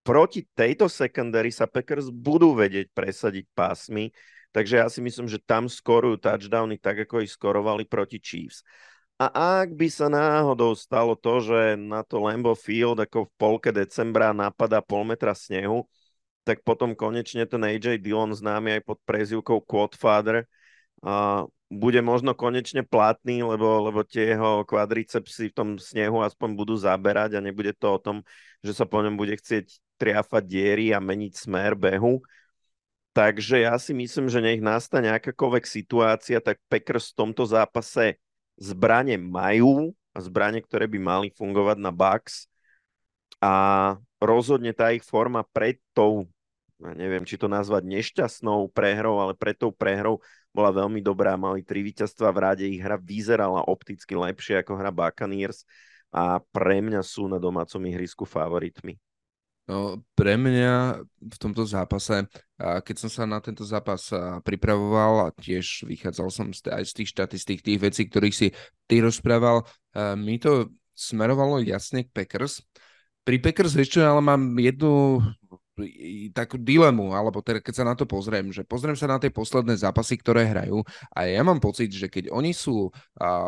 proti 0.07 0.47
tejto 0.55 0.88
secondary 0.88 1.51
sa 1.51 1.67
Packers 1.67 2.07
budú 2.07 2.55
vedieť 2.55 2.95
presadiť 2.95 3.43
pásmy, 3.51 4.15
takže 4.55 4.79
ja 4.79 4.88
si 4.88 5.03
myslím, 5.03 5.27
že 5.27 5.43
tam 5.43 5.67
skorujú 5.67 6.15
touchdowny 6.15 6.79
tak, 6.79 7.03
ako 7.03 7.27
ich 7.27 7.35
skorovali 7.35 7.84
proti 7.84 8.23
Chiefs. 8.23 8.63
A 9.19 9.27
ak 9.67 9.75
by 9.75 9.88
sa 9.91 10.07
náhodou 10.07 10.71
stalo 10.79 11.19
to, 11.19 11.43
že 11.43 11.75
na 11.75 12.07
to 12.07 12.23
Lambo 12.23 12.55
Field 12.55 13.03
ako 13.03 13.27
v 13.27 13.31
polke 13.35 13.69
decembra 13.75 14.31
napadá 14.31 14.79
pol 14.79 15.03
metra 15.03 15.35
snehu, 15.35 15.84
tak 16.47 16.63
potom 16.63 16.95
konečne 16.95 17.43
ten 17.43 17.59
AJ 17.59 17.99
Dillon 17.99 18.31
známy 18.31 18.79
aj 18.79 18.81
pod 18.88 19.03
prezivkou 19.03 19.59
Quadfather 19.59 20.47
uh, 21.03 21.43
bude 21.68 21.99
možno 21.99 22.31
konečne 22.31 22.88
platný, 22.88 23.44
lebo, 23.44 23.91
lebo 23.91 23.99
tie 24.07 24.35
jeho 24.35 24.64
kvadricepsy 24.64 25.52
v 25.52 25.56
tom 25.56 25.69
snehu 25.76 26.23
aspoň 26.23 26.49
budú 26.56 26.80
zaberať 26.80 27.35
a 27.35 27.44
nebude 27.44 27.76
to 27.76 27.95
o 27.95 27.99
tom, 27.99 28.18
že 28.64 28.72
sa 28.72 28.88
po 28.88 29.03
ňom 29.03 29.19
bude 29.19 29.35
chcieť 29.35 29.99
triafať 29.99 30.44
diery 30.48 30.95
a 30.95 31.03
meniť 31.03 31.34
smer 31.35 31.76
behu. 31.76 32.23
Takže 33.11 33.65
ja 33.65 33.76
si 33.81 33.91
myslím, 33.98 34.30
že 34.30 34.39
nech 34.39 34.61
nastane 34.61 35.11
akákoľvek 35.11 35.65
situácia, 35.65 36.38
tak 36.39 36.61
Packers 36.69 37.11
v 37.11 37.18
tomto 37.26 37.44
zápase 37.49 38.22
zbranie 38.56 39.18
majú, 39.18 39.91
a 40.18 40.19
zbranie, 40.26 40.65
ktoré 40.65 40.89
by 40.89 40.98
mali 40.98 41.27
fungovať 41.30 41.77
na 41.77 41.94
Bucks 41.94 42.49
a 43.38 43.53
rozhodne 44.18 44.73
tá 44.73 44.89
ich 44.89 45.06
forma 45.06 45.45
pred 45.53 45.77
tou, 45.94 46.26
neviem, 46.77 47.25
či 47.25 47.41
to 47.41 47.49
nazvať 47.49 47.85
nešťastnou 47.89 48.69
prehrou, 48.69 49.17
ale 49.17 49.33
pred 49.33 49.57
tou 49.57 49.73
prehrou 49.73 50.21
bola 50.53 50.69
veľmi 50.69 51.01
dobrá, 51.01 51.33
mali 51.37 51.65
tri 51.65 51.81
víťazstva 51.81 52.29
v 52.33 52.39
rade, 52.41 52.65
ich 52.65 52.81
hra 52.81 52.97
vyzerala 52.97 53.65
opticky 53.65 54.13
lepšie 54.17 54.61
ako 54.61 54.77
hra 54.77 54.93
Buccaneers 54.93 55.65
a 56.13 56.39
pre 56.53 56.81
mňa 56.81 57.01
sú 57.01 57.25
na 57.27 57.41
domácom 57.41 57.81
ihrisku 57.85 58.25
favoritmi. 58.25 58.97
No, 59.67 59.99
pre 60.15 60.39
mňa 60.39 61.03
v 61.03 61.37
tomto 61.43 61.67
zápase, 61.67 62.23
keď 62.55 62.95
som 62.95 63.11
sa 63.11 63.27
na 63.27 63.43
tento 63.43 63.67
zápas 63.67 64.07
pripravoval 64.47 65.27
a 65.27 65.33
tiež 65.35 65.83
vychádzal 65.83 66.27
som 66.31 66.47
aj 66.55 66.83
z 66.87 66.93
tých 66.95 67.11
štatistík, 67.11 67.59
tých 67.59 67.83
vecí, 67.83 68.07
ktorých 68.07 68.31
si 68.31 68.55
ty 68.87 69.03
rozprával, 69.03 69.67
mi 70.15 70.39
to 70.39 70.71
smerovalo 70.95 71.59
jasne 71.59 72.07
k 72.07 72.13
Packers. 72.15 72.63
Pri 73.27 73.43
Packers 73.43 73.75
ešte 73.75 73.99
ale 73.99 74.23
mám 74.23 74.55
jednu 74.55 75.19
takú 76.33 76.57
dilemu, 76.57 77.13
alebo 77.13 77.39
teda 77.45 77.61
keď 77.61 77.73
sa 77.73 77.85
na 77.85 77.93
to 77.93 78.09
pozriem, 78.09 78.49
že 78.49 78.65
pozriem 78.65 78.97
sa 78.97 79.05
na 79.05 79.21
tie 79.21 79.29
posledné 79.29 79.77
zápasy, 79.77 80.17
ktoré 80.17 80.49
hrajú 80.49 80.81
a 81.13 81.29
ja 81.29 81.45
mám 81.45 81.61
pocit, 81.61 81.93
že 81.93 82.09
keď 82.09 82.33
oni 82.33 82.51
sú 82.51 82.89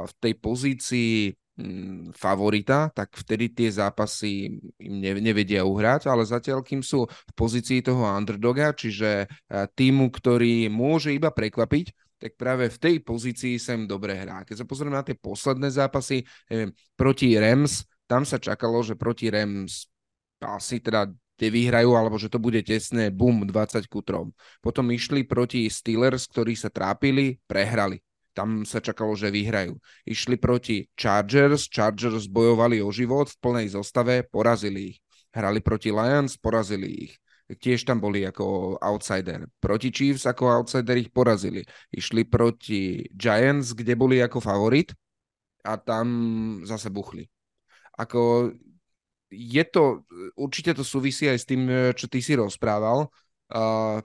v 0.05 0.11
tej 0.21 0.33
pozícii 0.37 1.33
Mm, 1.59 2.15
favorita, 2.15 2.87
tak 2.95 3.19
vtedy 3.19 3.51
tie 3.51 3.67
zápasy 3.67 4.47
im 4.79 4.95
nevedia 5.03 5.67
uhrať, 5.67 6.07
ale 6.07 6.23
zatiaľ, 6.23 6.63
kým 6.63 6.79
sú 6.79 7.03
v 7.03 7.33
pozícii 7.35 7.83
toho 7.83 7.99
underdoga, 8.07 8.71
čiže 8.71 9.27
týmu, 9.75 10.07
ktorý 10.07 10.71
môže 10.71 11.11
iba 11.11 11.27
prekvapiť, 11.27 12.15
tak 12.15 12.39
práve 12.39 12.71
v 12.71 12.79
tej 12.79 12.95
pozícii 13.03 13.59
sa 13.59 13.75
im 13.75 13.91
dobre 13.91 14.15
hrá. 14.15 14.47
Keď 14.47 14.63
sa 14.63 14.65
pozrieme 14.67 14.95
na 14.95 15.03
tie 15.03 15.19
posledné 15.19 15.67
zápasy 15.67 16.23
neviem, 16.47 16.71
proti 16.95 17.35
Rams, 17.35 17.83
tam 18.07 18.23
sa 18.23 18.39
čakalo, 18.39 18.79
že 18.79 18.95
proti 18.95 19.27
Rams 19.27 19.91
asi 20.39 20.79
teda 20.79 21.11
vyhrajú, 21.47 21.95
alebo 21.95 22.19
že 22.19 22.27
to 22.27 22.43
bude 22.43 22.59
tesné, 22.67 23.07
bum, 23.07 23.47
20 23.47 23.87
ku 23.87 24.03
3. 24.03 24.27
Potom 24.59 24.91
išli 24.91 25.23
proti 25.23 25.71
Steelers, 25.71 26.27
ktorí 26.27 26.59
sa 26.59 26.67
trápili, 26.67 27.39
prehrali 27.47 28.03
tam 28.39 28.63
sa 28.63 28.79
čakalo, 28.79 29.19
že 29.19 29.27
vyhrajú. 29.27 29.75
Išli 30.07 30.39
proti 30.39 30.87
Chargers, 30.95 31.67
Chargers 31.67 32.31
bojovali 32.31 32.79
o 32.79 32.87
život 32.87 33.27
v 33.27 33.39
plnej 33.43 33.67
zostave, 33.75 34.23
porazili 34.23 34.95
ich. 34.95 34.97
Hrali 35.35 35.59
proti 35.59 35.91
Lions, 35.91 36.39
porazili 36.39 36.87
ich. 36.87 37.13
Tiež 37.49 37.83
tam 37.83 37.99
boli 37.99 38.23
ako 38.23 38.77
outsider. 38.79 39.43
Proti 39.59 39.91
Chiefs 39.91 40.23
ako 40.23 40.63
outsider 40.63 40.95
ich 40.95 41.11
porazili. 41.11 41.65
Išli 41.91 42.23
proti 42.29 43.03
Giants, 43.11 43.75
kde 43.75 43.97
boli 43.99 44.23
ako 44.23 44.39
favorit 44.39 44.95
a 45.65 45.75
tam 45.75 46.07
zase 46.63 46.87
buchli. 46.93 47.27
Ako 47.99 48.53
je 49.29 49.63
to, 49.65 50.03
určite 50.35 50.73
to 50.73 50.83
súvisí 50.83 51.29
aj 51.29 51.37
s 51.41 51.45
tým, 51.45 51.93
čo 51.93 52.05
ty 52.09 52.19
si 52.19 52.33
rozprával. 52.33 53.09
Uh, 53.49 54.01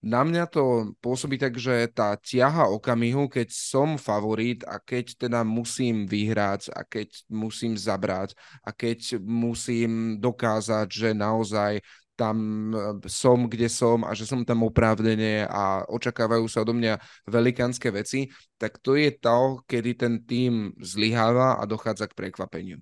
na 0.00 0.24
mňa 0.24 0.48
to 0.48 0.96
pôsobí 1.04 1.36
tak, 1.36 1.60
že 1.60 1.92
tá 1.92 2.16
ťaha 2.16 2.72
okamihu, 2.72 3.28
keď 3.28 3.52
som 3.52 4.00
favorit 4.00 4.64
a 4.64 4.80
keď 4.80 5.28
teda 5.28 5.44
musím 5.44 6.08
vyhrať 6.08 6.72
a 6.72 6.88
keď 6.88 7.28
musím 7.28 7.76
zabrať 7.76 8.32
a 8.64 8.72
keď 8.72 9.20
musím 9.20 10.16
dokázať, 10.16 10.88
že 10.88 11.08
naozaj 11.12 11.84
tam 12.16 12.36
e, 12.72 13.08
som, 13.08 13.44
kde 13.44 13.68
som 13.68 14.04
a 14.04 14.16
že 14.16 14.24
som 14.24 14.40
tam 14.44 14.64
oprávnene 14.64 15.44
a 15.44 15.84
očakávajú 15.84 16.48
sa 16.48 16.64
odo 16.64 16.72
mňa 16.72 16.96
velikánske 17.28 17.92
veci, 17.92 18.32
tak 18.56 18.80
to 18.80 18.96
je 18.96 19.12
to, 19.20 19.60
kedy 19.68 20.00
ten 20.00 20.24
tým 20.24 20.72
zlyháva 20.80 21.60
a 21.60 21.64
dochádza 21.68 22.08
k 22.08 22.16
prekvapeniu. 22.16 22.80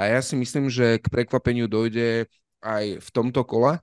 A 0.00 0.08
ja 0.08 0.24
si 0.24 0.32
myslím, 0.32 0.72
že 0.72 0.96
k 0.96 1.12
prekvapeniu 1.12 1.68
dojde 1.68 2.24
aj 2.64 3.04
v 3.04 3.08
tomto 3.12 3.44
kole 3.44 3.76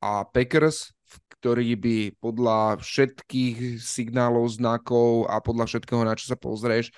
a 0.00 0.10
Packers 0.24 0.96
ktorý 1.44 1.76
by 1.76 1.96
podľa 2.24 2.80
všetkých 2.80 3.76
signálov, 3.76 4.48
znakov 4.56 5.28
a 5.28 5.44
podľa 5.44 5.68
všetkého, 5.68 6.00
na 6.00 6.16
čo 6.16 6.32
sa 6.32 6.40
pozrieš, 6.40 6.88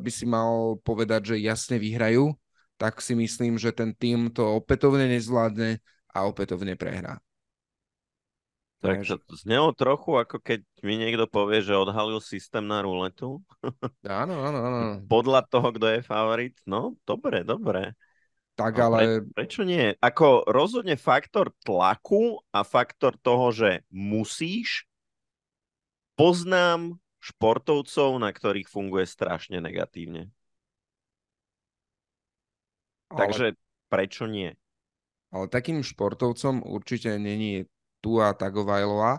by 0.00 0.08
si 0.08 0.24
mal 0.24 0.80
povedať, 0.80 1.36
že 1.36 1.44
jasne 1.44 1.76
vyhrajú, 1.76 2.32
tak 2.80 3.04
si 3.04 3.12
myslím, 3.12 3.60
že 3.60 3.76
ten 3.76 3.92
tým 3.92 4.32
to 4.32 4.56
opätovne 4.56 5.04
nezvládne 5.12 5.84
a 6.16 6.18
opätovne 6.24 6.80
prehrá. 6.80 7.20
Tak 8.78 9.02
to 9.02 9.34
znelo 9.34 9.74
trochu, 9.74 10.22
ako 10.22 10.38
keď 10.38 10.62
mi 10.86 10.94
niekto 10.94 11.26
povie, 11.26 11.66
že 11.66 11.74
odhalil 11.74 12.22
systém 12.22 12.62
na 12.62 12.78
ruletu. 12.78 13.42
Áno, 14.06 14.38
áno, 14.38 14.58
áno. 14.62 14.78
Podľa 15.10 15.42
toho, 15.50 15.74
kto 15.74 15.98
je 15.98 16.00
favorit. 16.06 16.54
No, 16.62 16.94
dobre, 17.02 17.42
dobre. 17.42 17.98
Tak 18.54 18.78
no, 18.78 18.82
ale... 18.90 18.98
Pre, 18.98 19.10
prečo 19.34 19.66
nie? 19.66 19.98
Ako 19.98 20.46
rozhodne 20.46 20.94
faktor 20.94 21.50
tlaku 21.66 22.38
a 22.54 22.62
faktor 22.62 23.18
toho, 23.18 23.50
že 23.50 23.82
musíš, 23.90 24.86
poznám 26.14 27.02
športovcov, 27.18 28.14
na 28.22 28.30
ktorých 28.30 28.70
funguje 28.70 29.10
strašne 29.10 29.58
negatívne. 29.58 30.30
Ale... 33.10 33.18
Takže 33.26 33.46
prečo 33.90 34.30
nie? 34.30 34.54
Ale 35.34 35.50
takým 35.50 35.82
športovcom 35.82 36.62
určite 36.62 37.18
není 37.18 37.66
Tua 37.98 38.34
Tagovailoa, 38.34 39.18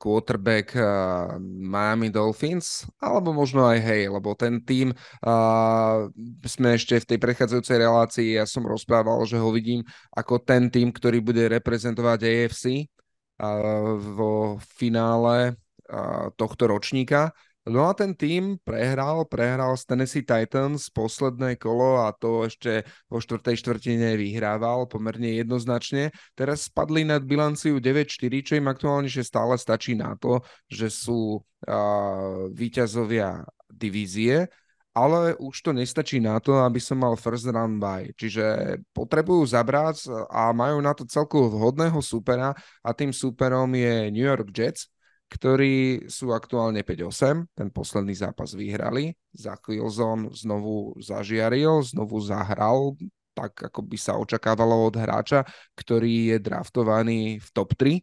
quarterback 0.00 0.72
uh, 0.80 1.36
Miami 1.44 2.08
Dolphins, 2.08 2.88
alebo 2.96 3.36
možno 3.36 3.68
aj 3.68 3.78
hej, 3.84 4.02
lebo 4.08 4.32
ten 4.32 4.64
tým 4.64 4.96
uh, 4.96 6.08
sme 6.48 6.80
ešte 6.80 6.96
v 7.04 7.08
tej 7.14 7.18
prechádzajúcej 7.20 7.76
relácii, 7.76 8.28
ja 8.40 8.48
som 8.48 8.64
rozprával, 8.64 9.20
že 9.28 9.36
ho 9.36 9.52
vidím 9.52 9.84
ako 10.16 10.40
ten 10.40 10.72
tým, 10.72 10.88
ktorý 10.88 11.20
bude 11.20 11.44
reprezentovať 11.52 12.18
AFC 12.24 12.64
uh, 12.80 13.94
vo 14.00 14.56
finále 14.64 15.52
uh, 15.92 16.32
tohto 16.32 16.72
ročníka 16.72 17.36
No 17.68 17.84
a 17.84 17.92
ten 17.92 18.16
tým 18.16 18.56
prehral, 18.64 19.28
prehral 19.28 19.76
z 19.76 19.84
Tennessee 19.84 20.24
Titans 20.24 20.88
posledné 20.88 21.60
kolo 21.60 22.00
a 22.00 22.08
to 22.16 22.48
ešte 22.48 22.88
vo 23.12 23.20
štvrtej 23.20 23.60
štvrtine 23.60 24.16
vyhrával 24.16 24.88
pomerne 24.88 25.36
jednoznačne. 25.36 26.08
Teraz 26.32 26.72
spadli 26.72 27.04
nad 27.04 27.20
bilanciu 27.20 27.76
9-4, 27.76 28.40
čo 28.40 28.56
im 28.56 28.64
aktuálne 28.64 29.12
stále 29.12 29.60
stačí 29.60 29.92
na 29.92 30.16
to, 30.16 30.40
že 30.72 30.88
sú 30.88 31.36
uh, 31.36 32.48
víťazovia 32.48 33.44
divízie, 33.68 34.48
ale 34.96 35.36
už 35.36 35.60
to 35.60 35.70
nestačí 35.76 36.16
na 36.16 36.40
to, 36.40 36.64
aby 36.64 36.80
som 36.80 36.96
mal 36.96 37.12
first 37.12 37.44
run 37.44 37.76
by. 37.76 38.08
Čiže 38.16 38.76
potrebujú 38.96 39.44
zabrať 39.46 40.08
a 40.32 40.50
majú 40.56 40.80
na 40.80 40.96
to 40.96 41.04
celku 41.04 41.44
vhodného 41.46 42.00
supera 42.00 42.56
a 42.80 42.90
tým 42.96 43.12
superom 43.12 43.68
je 43.76 44.08
New 44.10 44.24
York 44.24 44.48
Jets, 44.48 44.88
ktorí 45.30 46.10
sú 46.10 46.34
aktuálne 46.34 46.82
5-8. 46.82 47.46
Ten 47.54 47.70
posledný 47.70 48.18
zápas 48.18 48.50
vyhrali. 48.50 49.14
Za 49.30 49.54
Wilson 49.62 50.34
znovu 50.34 50.98
zažiaril, 50.98 51.86
znovu 51.86 52.18
zahral 52.18 52.98
tak, 53.30 53.70
ako 53.70 53.86
by 53.86 53.96
sa 53.96 54.18
očakávalo 54.18 54.90
od 54.90 54.98
hráča, 54.98 55.46
ktorý 55.78 56.34
je 56.34 56.38
draftovaný 56.42 57.38
v 57.38 57.48
top 57.54 57.78
3. 57.78 58.02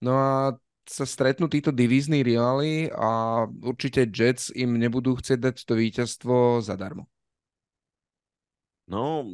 No 0.00 0.14
a 0.14 0.54
sa 0.86 1.04
stretnú 1.06 1.50
títo 1.50 1.74
divízni 1.74 2.22
riváli 2.24 2.88
a 2.90 3.44
určite 3.46 4.08
Jets 4.08 4.50
im 4.54 4.74
nebudú 4.78 5.18
chcieť 5.18 5.38
dať 5.38 5.56
to 5.66 5.74
víťazstvo 5.76 6.64
zadarmo. 6.64 7.06
No, 8.90 9.26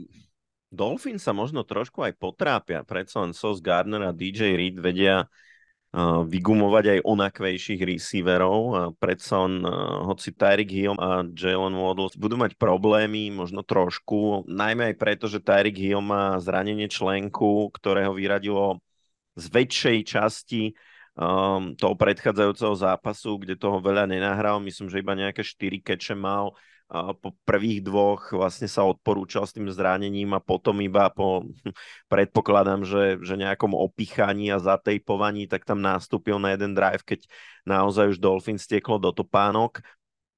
Dolphin 0.69 1.17
sa 1.17 1.33
možno 1.33 1.65
trošku 1.65 2.05
aj 2.05 2.19
potrápia, 2.21 2.85
predsa 2.85 3.25
len 3.25 3.33
Sos 3.33 3.65
Gardner 3.65 4.05
a 4.05 4.13
DJ 4.13 4.53
Reed 4.53 4.77
vedia 4.77 5.25
vygumovať 6.05 6.85
aj 6.93 7.07
onakvejších 7.09 7.81
receiverov. 7.81 8.93
Predsa 9.01 9.49
on, 9.49 9.65
hoci 10.13 10.37
Tyreek 10.37 10.69
Hill 10.69 10.97
a 11.01 11.25
Jalen 11.25 11.73
Waddle 11.73 12.13
budú 12.21 12.37
mať 12.37 12.53
problémy, 12.61 13.33
možno 13.33 13.65
trošku, 13.65 14.45
najmä 14.45 14.93
aj 14.93 14.97
preto, 15.01 15.25
že 15.25 15.41
Tyreek 15.41 15.81
Hill 15.81 16.05
má 16.05 16.37
zranenie 16.37 16.85
členku, 16.93 17.73
ktorého 17.73 18.13
vyradilo 18.13 18.85
z 19.41 19.45
väčšej 19.49 19.99
časti 20.05 20.63
um, 21.17 21.73
toho 21.77 21.97
predchádzajúceho 21.97 22.77
zápasu, 22.77 23.41
kde 23.41 23.57
toho 23.57 23.81
veľa 23.81 24.05
nenahral. 24.05 24.61
Myslím, 24.61 24.93
že 24.93 25.01
iba 25.01 25.17
nejaké 25.17 25.41
4 25.41 25.81
keče 25.81 26.13
mal 26.13 26.53
po 26.87 27.35
prvých 27.43 27.83
dvoch 27.83 28.31
vlastne 28.31 28.71
sa 28.71 28.87
odporúčal 28.87 29.43
s 29.43 29.51
tým 29.51 29.67
zranením 29.67 30.31
a 30.39 30.41
potom 30.41 30.79
iba 30.79 31.11
po, 31.11 31.43
predpokladám, 32.13 32.87
že, 32.87 33.19
že 33.27 33.35
nejakom 33.35 33.75
opichaní 33.75 34.55
a 34.55 34.63
zatejpovaní, 34.63 35.51
tak 35.51 35.67
tam 35.67 35.83
nastúpil 35.83 36.39
na 36.39 36.55
jeden 36.55 36.79
drive, 36.79 37.03
keď 37.03 37.27
naozaj 37.67 38.15
už 38.15 38.23
Dolphin 38.23 38.55
stieklo 38.55 39.03
do 39.03 39.11
topánok 39.11 39.83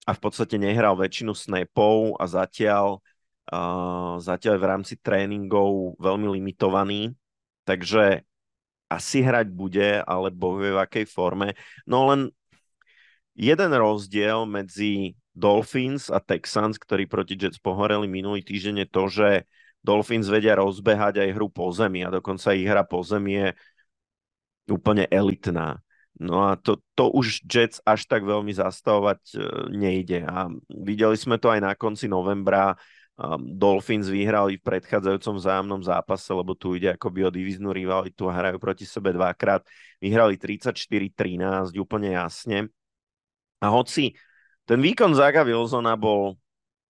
a 0.08 0.16
v 0.16 0.20
podstate 0.24 0.56
nehral 0.56 0.96
väčšinu 0.96 1.36
snapov 1.36 2.16
a 2.16 2.24
zatiaľ, 2.24 3.04
uh, 3.52 4.16
zatiaľ 4.16 4.56
v 4.56 4.68
rámci 4.72 4.94
tréningov 4.96 6.00
veľmi 6.00 6.32
limitovaný, 6.40 7.12
takže 7.68 8.24
asi 8.88 9.20
hrať 9.20 9.52
bude, 9.52 10.00
ale 10.00 10.32
bohuje 10.32 10.72
v 10.72 10.80
akej 10.80 11.04
forme. 11.04 11.52
No 11.84 12.08
len 12.08 12.32
jeden 13.36 13.70
rozdiel 13.76 14.48
medzi 14.48 15.12
Dolphins 15.38 16.10
a 16.10 16.18
Texans, 16.18 16.74
ktorí 16.82 17.06
proti 17.06 17.38
Jets 17.38 17.62
pohoreli 17.62 18.10
minulý 18.10 18.42
týždeň, 18.42 18.82
je 18.82 18.88
to, 18.90 19.04
že 19.06 19.28
Dolphins 19.78 20.26
vedia 20.26 20.58
rozbehať 20.58 21.22
aj 21.22 21.30
hru 21.38 21.46
po 21.46 21.70
zemi 21.70 22.02
a 22.02 22.10
dokonca 22.10 22.50
ich 22.58 22.66
hra 22.66 22.82
po 22.82 23.06
zemi 23.06 23.38
je 23.38 23.48
úplne 24.66 25.06
elitná. 25.06 25.78
No 26.18 26.50
a 26.50 26.58
to, 26.58 26.82
to 26.98 27.14
už 27.14 27.46
Jets 27.46 27.78
až 27.86 28.10
tak 28.10 28.26
veľmi 28.26 28.50
zastavovať 28.50 29.20
e, 29.32 29.38
nejde. 29.70 30.26
A 30.26 30.50
videli 30.66 31.14
sme 31.14 31.38
to 31.38 31.54
aj 31.54 31.62
na 31.62 31.78
konci 31.78 32.10
novembra. 32.10 32.74
Dolphins 33.38 34.06
vyhrali 34.06 34.62
v 34.62 34.66
predchádzajúcom 34.66 35.42
vzájomnom 35.42 35.82
zápase, 35.82 36.30
lebo 36.30 36.54
tu 36.54 36.78
ide 36.78 36.94
akoby 36.94 37.26
o 37.26 37.34
divíznu 37.34 37.74
rivalitu 37.74 38.30
a 38.30 38.34
hrajú 38.34 38.62
proti 38.62 38.86
sebe 38.86 39.10
dvakrát. 39.10 39.66
Vyhrali 39.98 40.38
34-13 40.38 41.74
úplne 41.82 42.14
jasne. 42.14 42.70
A 43.58 43.74
hoci 43.74 44.14
ten 44.68 44.84
výkon 44.84 45.16
Zaga 45.16 45.48
Wilsona 45.48 45.96
bol 45.96 46.36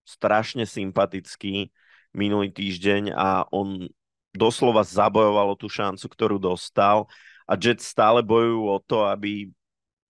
strašne 0.02 0.66
sympatický 0.66 1.70
minulý 2.10 2.50
týždeň 2.50 3.14
a 3.14 3.46
on 3.54 3.86
doslova 4.34 4.82
zabojoval 4.82 5.54
tú 5.54 5.70
šancu, 5.70 6.04
ktorú 6.10 6.36
dostal. 6.42 7.06
A 7.46 7.54
Jets 7.54 7.86
stále 7.86 8.20
bojujú 8.26 8.66
o 8.66 8.78
to, 8.82 9.06
aby 9.06 9.54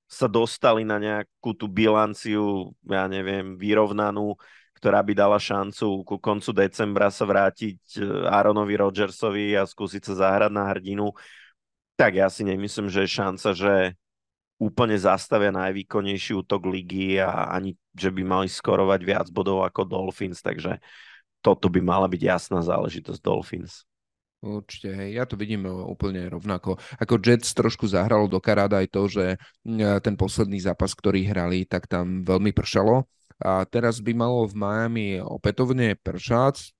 sa 0.08 0.24
dostali 0.24 0.88
na 0.88 0.96
nejakú 0.96 1.52
tú 1.52 1.68
bilanciu, 1.68 2.72
ja 2.88 3.04
neviem, 3.04 3.60
vyrovnanú, 3.60 4.40
ktorá 4.80 5.04
by 5.04 5.12
dala 5.12 5.36
šancu 5.36 6.06
ku 6.06 6.16
koncu 6.16 6.54
decembra 6.54 7.12
sa 7.12 7.28
vrátiť 7.28 8.00
eh, 8.00 8.32
Aaronovi 8.32 8.78
Rodgersovi 8.78 9.52
a 9.58 9.68
skúsiť 9.68 10.08
sa 10.08 10.14
zahrať 10.24 10.50
na 10.54 10.64
hrdinu, 10.72 11.12
tak 11.98 12.16
ja 12.16 12.30
si 12.32 12.46
nemyslím, 12.46 12.88
že 12.88 13.04
je 13.04 13.10
šanca, 13.10 13.48
že 13.52 13.74
úplne 14.58 14.98
zastavia 14.98 15.54
najvýkonnejší 15.54 16.34
útok 16.34 16.66
ligy 16.66 17.22
a 17.22 17.50
ani, 17.54 17.78
že 17.94 18.10
by 18.10 18.22
mali 18.26 18.48
skorovať 18.50 19.00
viac 19.06 19.26
bodov 19.30 19.62
ako 19.62 19.86
Dolphins, 19.86 20.42
takže 20.42 20.82
toto 21.38 21.70
by 21.70 21.78
mala 21.78 22.10
byť 22.10 22.22
jasná 22.22 22.58
záležitosť 22.60 23.20
Dolphins. 23.22 23.86
Určite, 24.38 24.94
hej, 24.94 25.18
ja 25.18 25.26
to 25.26 25.34
vidím 25.34 25.66
e, 25.66 25.70
úplne 25.70 26.30
rovnako. 26.30 26.78
Ako 27.02 27.18
Jets 27.18 27.50
trošku 27.58 27.90
zahralo 27.90 28.30
do 28.30 28.38
karáda 28.38 28.78
aj 28.78 28.88
to, 28.94 29.02
že 29.10 29.24
e, 29.34 29.36
ten 29.98 30.14
posledný 30.14 30.62
zápas, 30.62 30.94
ktorý 30.94 31.26
hrali, 31.26 31.66
tak 31.66 31.90
tam 31.90 32.22
veľmi 32.22 32.54
pršalo 32.54 33.02
a 33.38 33.62
teraz 33.70 34.02
by 34.02 34.18
malo 34.18 34.50
v 34.50 34.58
Miami 34.58 35.06
opätovne 35.22 35.94
pršať. 35.94 36.74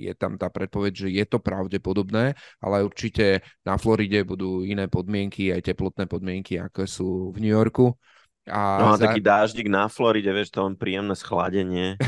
Je 0.00 0.14
tam 0.16 0.40
tá 0.40 0.48
predpoveď, 0.48 0.92
že 1.06 1.08
je 1.12 1.24
to 1.28 1.38
pravdepodobné, 1.42 2.32
ale 2.64 2.76
určite 2.80 3.44
na 3.66 3.76
Floride 3.76 4.24
budú 4.24 4.64
iné 4.64 4.88
podmienky, 4.88 5.52
aj 5.52 5.68
teplotné 5.74 6.08
podmienky, 6.08 6.56
ako 6.56 6.80
sú 6.88 7.08
v 7.34 7.44
New 7.44 7.52
Yorku. 7.52 7.92
A 8.48 8.80
no 8.80 8.86
a 8.92 8.96
za... 8.96 9.12
taký 9.12 9.20
dáždik 9.20 9.68
na 9.68 9.84
Floride, 9.92 10.32
vieš, 10.32 10.48
to 10.48 10.64
len 10.64 10.72
príjemné 10.72 11.12
schladenie. 11.12 12.00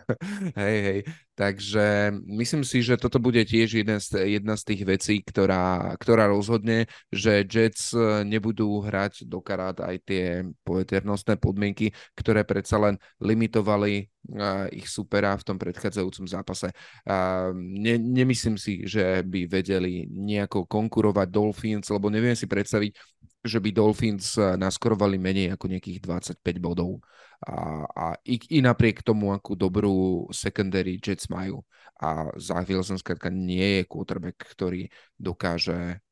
hej, 0.60 0.78
hej. 0.86 1.00
Takže 1.34 2.14
myslím 2.28 2.62
si, 2.68 2.84
že 2.84 3.00
toto 3.00 3.16
bude 3.16 3.40
tiež 3.42 3.80
jedna 3.80 3.96
z, 3.98 4.38
jedna 4.38 4.54
z 4.54 4.62
tých 4.70 4.82
vecí, 4.84 5.14
ktorá, 5.24 5.96
ktorá 5.96 6.28
rozhodne, 6.28 6.84
že 7.08 7.42
Jets 7.48 7.96
e, 7.96 8.22
nebudú 8.28 8.84
hrať 8.84 9.24
do 9.24 9.40
karát 9.40 9.74
aj 9.80 9.96
tie 10.04 10.44
poveternostné 10.62 11.40
podmienky, 11.40 11.96
ktoré 12.12 12.44
predsa 12.44 12.76
len 12.76 13.00
limitovali 13.24 14.04
uh, 14.36 14.68
ich 14.68 14.84
supera 14.84 15.32
v 15.40 15.46
tom 15.48 15.56
predchádzajúcom 15.56 16.28
zápase. 16.28 16.68
Uh, 17.08 17.56
ne, 17.56 17.96
nemyslím 17.96 18.60
si, 18.60 18.84
že 18.84 19.24
by 19.24 19.48
vedeli 19.48 20.04
nejako 20.12 20.68
konkurovať 20.68 21.28
Dolphins, 21.32 21.88
lebo 21.88 22.12
neviem 22.12 22.36
si 22.36 22.44
predstaviť, 22.44 22.92
že 23.40 23.58
by 23.60 23.70
Dolphins 23.72 24.36
e, 24.36 24.56
naskorovali 24.60 25.16
menej 25.16 25.56
ako 25.56 25.72
nejakých 25.72 25.98
25 26.04 26.60
bodov. 26.60 27.00
A, 27.40 27.88
a 27.88 28.06
i, 28.28 28.36
i 28.52 28.58
napriek 28.60 29.00
tomu, 29.00 29.32
akú 29.32 29.56
dobrú 29.56 30.28
secondary 30.28 31.00
Jets 31.00 31.32
majú. 31.32 31.64
A 32.00 32.28
Zach 32.36 32.68
Wilson 32.68 33.00
skrátka 33.00 33.32
nie 33.32 33.80
je 33.80 33.88
quarterback, 33.88 34.36
ktorý 34.44 34.88
dokáže 35.16 36.04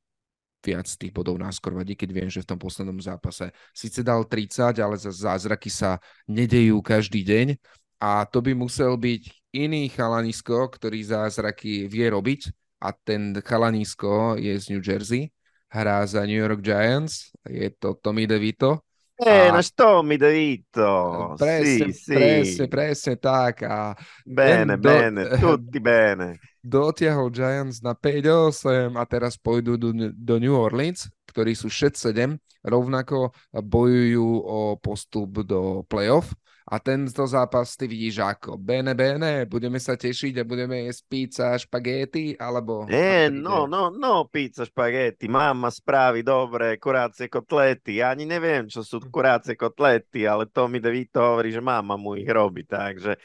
viac 0.65 0.89
tých 0.91 1.15
bodov 1.15 1.39
náskorovať, 1.39 1.95
keď 1.95 2.11
viem, 2.11 2.29
že 2.33 2.43
v 2.43 2.51
tom 2.51 2.59
poslednom 2.59 2.99
zápase 2.99 3.55
síce 3.71 4.03
dal 4.03 4.27
30, 4.27 4.75
ale 4.83 4.97
za 4.99 5.13
zázraky 5.15 5.71
sa 5.71 6.03
nedejú 6.27 6.83
každý 6.83 7.23
deň. 7.23 7.57
A 7.99 8.27
to 8.27 8.43
by 8.43 8.55
musel 8.55 8.95
byť 8.95 9.23
iný 9.55 9.91
chalanisko, 9.91 10.71
ktorý 10.71 11.03
zázraky 11.03 11.87
vie 11.91 12.07
robiť. 12.11 12.51
A 12.79 12.95
ten 12.95 13.35
chalanisko 13.43 14.39
je 14.39 14.55
z 14.55 14.71
New 14.71 14.79
Jersey, 14.79 15.35
hrá 15.69 16.07
za 16.07 16.25
New 16.25 16.39
York 16.39 16.61
Giants, 16.61 17.33
je 17.45 17.71
to 17.79 17.95
Tommy 18.01 18.27
DeVito 18.27 18.81
Eh, 19.19 19.51
a... 19.51 19.53
náš 19.53 19.75
Tommy 19.75 20.15
DeVito. 20.15 21.35
Presne, 21.35 21.91
sì, 21.91 22.15
presne, 22.15 22.45
sì. 22.47 22.69
presne 22.71 23.15
tak. 23.19 23.67
A 23.67 23.91
bene, 24.23 24.79
bene, 24.79 25.35
do... 25.35 25.37
tutti 25.59 25.83
bene. 25.83 26.39
Dotiahol 26.63 27.35
Giants 27.35 27.83
na 27.83 27.99
5-8 27.99 28.95
a 28.95 29.03
teraz 29.11 29.35
pôjdu 29.35 29.75
do, 29.75 29.91
do 30.15 30.35
New 30.39 30.55
Orleans, 30.55 31.11
ktorí 31.27 31.59
sú 31.59 31.67
6-7, 31.67 32.39
rovnako 32.63 33.35
bojujú 33.51 34.29
o 34.39 34.79
postup 34.79 35.43
do 35.43 35.83
playoff 35.91 36.31
a 36.69 36.77
tento 36.77 37.25
zápas 37.25 37.81
ty 37.81 37.89
vidíš 37.89 38.21
ako? 38.21 38.61
Bene, 38.61 38.93
bene, 38.93 39.49
budeme 39.49 39.81
sa 39.81 39.97
tešiť 39.97 40.37
a 40.37 40.45
budeme 40.45 40.85
jesť 40.85 41.03
pizza 41.09 41.45
a 41.57 41.57
špagéty, 41.57 42.37
alebo... 42.37 42.85
Nie, 42.85 43.33
no, 43.33 43.65
no, 43.65 43.89
no, 43.89 44.29
pizza, 44.29 44.69
špagéty, 44.69 45.33
máma 45.33 45.73
spraví 45.73 46.21
dobre, 46.21 46.77
kurácie 46.77 47.33
kotlety. 47.33 48.05
Ja 48.05 48.13
ani 48.13 48.29
neviem, 48.29 48.69
čo 48.69 48.85
sú 48.85 49.01
kurácie 49.09 49.57
kotlety, 49.57 50.29
ale 50.29 50.45
to 50.45 50.69
mi 50.69 50.77
DeVito 50.77 51.25
hovorí, 51.25 51.57
že 51.57 51.65
máma 51.65 51.97
mu 51.97 52.21
ich 52.21 52.29
robí, 52.29 52.69
takže 52.69 53.17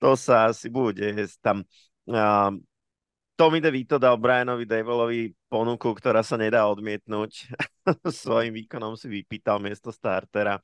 to 0.00 0.16
sa 0.16 0.48
asi 0.48 0.72
bude 0.72 1.12
jesť 1.12 1.36
tam. 1.44 1.58
Uh, 2.08 2.56
Tommy 3.36 3.60
DeVito 3.60 4.00
dal 4.00 4.16
Brianovi 4.16 4.64
Davolovi 4.64 5.28
ponuku, 5.52 5.92
ktorá 5.92 6.24
sa 6.24 6.40
nedá 6.40 6.64
odmietnúť. 6.72 7.52
Svojím 8.24 8.64
výkonom 8.64 8.96
si 8.96 9.12
vypýtal 9.12 9.60
miesto 9.60 9.92
startera 9.92 10.56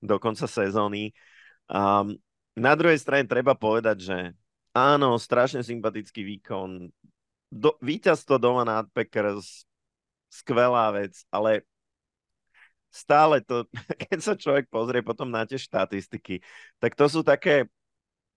do 0.00 0.16
konca 0.16 0.46
sezóny. 0.46 1.12
Um, 1.70 2.18
na 2.58 2.74
druhej 2.74 2.98
strane 2.98 3.24
treba 3.28 3.54
povedať, 3.54 3.96
že 4.00 4.18
áno, 4.74 5.16
strašne 5.16 5.62
sympatický 5.62 6.26
výkon. 6.26 6.90
Do, 7.50 7.74
víťazstvo 7.82 8.38
doma 8.38 8.62
nad 8.62 8.86
Packers, 8.94 9.66
skvelá 10.30 10.94
vec, 10.94 11.26
ale 11.34 11.66
stále 12.90 13.42
to, 13.42 13.66
keď 14.10 14.18
sa 14.22 14.34
človek 14.34 14.66
pozrie 14.70 15.02
potom 15.02 15.30
na 15.30 15.46
tie 15.46 15.58
štatistiky, 15.58 16.42
tak 16.78 16.94
to 16.94 17.06
sú 17.10 17.22
také 17.22 17.66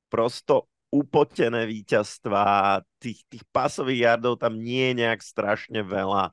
prosto 0.10 0.70
upotené 0.94 1.65
víťazstva, 1.65 2.82
tých, 3.02 3.26
tých 3.26 3.41
pasových 3.49 4.14
jardov 4.14 4.38
tam 4.38 4.61
nie 4.61 4.94
je 4.94 5.02
nejak 5.02 5.26
strašne 5.26 5.82
veľa 5.82 6.30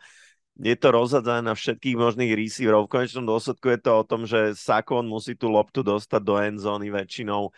je 0.61 0.77
to 0.77 0.89
rozhadzané 0.93 1.41
na 1.41 1.57
všetkých 1.57 1.97
možných 1.97 2.37
receiverov. 2.37 2.85
V 2.87 3.01
konečnom 3.01 3.25
dôsledku 3.25 3.73
je 3.73 3.81
to 3.81 3.93
o 3.97 4.05
tom, 4.05 4.29
že 4.29 4.53
Sakon 4.53 5.09
musí 5.09 5.33
tú 5.33 5.49
loptu 5.49 5.81
dostať 5.81 6.21
do 6.21 6.37
endzóny 6.37 6.93
väčšinou. 6.93 7.49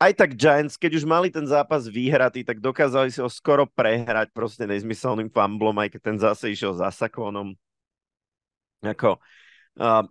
Aj 0.00 0.12
tak 0.16 0.34
Giants, 0.34 0.80
keď 0.80 0.98
už 0.98 1.04
mali 1.04 1.28
ten 1.28 1.44
zápas 1.44 1.84
vyhratý, 1.86 2.42
tak 2.42 2.58
dokázali 2.58 3.12
si 3.12 3.20
ho 3.20 3.28
skoro 3.28 3.68
prehrať 3.68 4.32
proste 4.32 4.64
nezmyselným 4.64 5.28
fumblom, 5.30 5.76
aj 5.78 5.94
keď 5.94 6.00
ten 6.00 6.18
zase 6.18 6.50
išiel 6.50 6.74
za 6.74 6.90
Sakonom. 6.90 7.54
Ako, 8.82 9.20
uh, 9.78 10.04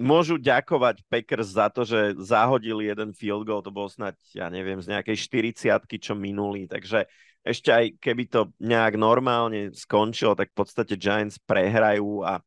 môžu 0.00 0.40
ďakovať 0.40 1.04
Packers 1.06 1.54
za 1.54 1.68
to, 1.68 1.86
že 1.86 2.18
zahodili 2.18 2.88
jeden 2.88 3.12
field 3.12 3.44
goal, 3.44 3.60
to 3.60 3.70
bol 3.70 3.86
snať, 3.90 4.18
ja 4.34 4.46
neviem, 4.48 4.78
z 4.82 4.94
nejakej 4.96 5.16
40 5.54 5.86
čo 5.98 6.14
minulý, 6.18 6.66
takže 6.70 7.06
ešte 7.46 7.70
aj 7.70 7.84
keby 8.02 8.24
to 8.28 8.40
nejak 8.60 8.98
normálne 8.98 9.72
skončilo, 9.72 10.36
tak 10.36 10.52
v 10.52 10.58
podstate 10.58 10.94
Giants 10.98 11.40
prehrajú 11.42 12.22
a 12.26 12.42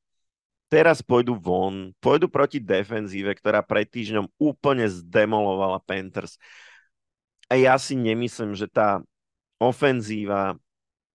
teraz 0.72 1.04
pôjdu 1.04 1.36
von, 1.36 1.92
pôjdu 2.00 2.32
proti 2.32 2.64
defenzíve, 2.64 3.36
ktorá 3.36 3.60
pred 3.60 3.90
týždňom 3.92 4.32
úplne 4.40 4.88
zdemolovala 4.88 5.84
Panthers. 5.84 6.40
A 7.52 7.60
ja 7.60 7.76
si 7.76 8.00
nemyslím, 8.00 8.56
že 8.56 8.72
tá 8.72 9.04
ofenzíva 9.60 10.56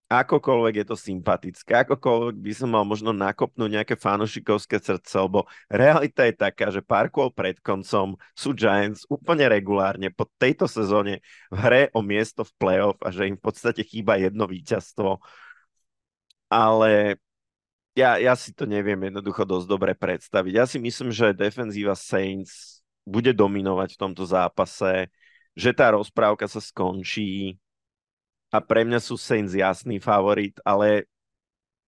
akokoľvek 0.06 0.74
je 0.82 0.86
to 0.86 0.96
sympatické, 0.96 1.82
akokoľvek 1.82 2.38
by 2.38 2.52
som 2.54 2.70
mal 2.70 2.86
možno 2.86 3.10
nakopnúť 3.10 3.70
nejaké 3.70 3.94
fanušikovské 3.98 4.78
srdce, 4.78 5.14
lebo 5.18 5.50
realita 5.66 6.22
je 6.22 6.34
taká, 6.38 6.70
že 6.70 6.78
pár 6.78 7.10
kôl 7.10 7.34
pred 7.34 7.58
koncom 7.58 8.14
sú 8.30 8.54
Giants 8.54 9.02
úplne 9.10 9.50
regulárne 9.50 10.14
po 10.14 10.30
tejto 10.38 10.70
sezóne 10.70 11.26
v 11.50 11.58
hre 11.58 11.82
o 11.90 12.06
miesto 12.06 12.46
v 12.46 12.54
playoff 12.54 12.98
a 13.02 13.10
že 13.10 13.26
im 13.26 13.34
v 13.34 13.44
podstate 13.44 13.82
chýba 13.82 14.14
jedno 14.22 14.46
víťazstvo. 14.46 15.18
Ale 16.46 17.18
ja, 17.98 18.22
ja 18.22 18.38
si 18.38 18.54
to 18.54 18.62
neviem 18.68 19.10
jednoducho 19.10 19.42
dosť 19.42 19.66
dobre 19.66 19.92
predstaviť. 19.98 20.52
Ja 20.54 20.70
si 20.70 20.78
myslím, 20.78 21.10
že 21.10 21.34
defenzíva 21.34 21.98
Saints 21.98 22.78
bude 23.02 23.34
dominovať 23.34 23.98
v 23.98 24.00
tomto 24.06 24.22
zápase, 24.22 25.10
že 25.56 25.70
tá 25.74 25.90
rozprávka 25.90 26.46
sa 26.46 26.62
skončí, 26.62 27.58
a 28.50 28.58
pre 28.62 28.86
mňa 28.86 29.00
sú 29.02 29.18
Saints 29.18 29.54
jasný 29.54 29.98
favorit, 29.98 30.54
ale 30.62 31.10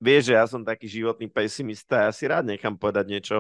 vieš, 0.03 0.33
že 0.33 0.35
ja 0.35 0.45
som 0.47 0.63
taký 0.63 0.87
životný 0.91 1.31
pesimista, 1.31 2.07
ja 2.07 2.13
si 2.15 2.27
rád 2.27 2.47
nechám 2.47 2.75
povedať 2.75 3.07
niečo 3.07 3.37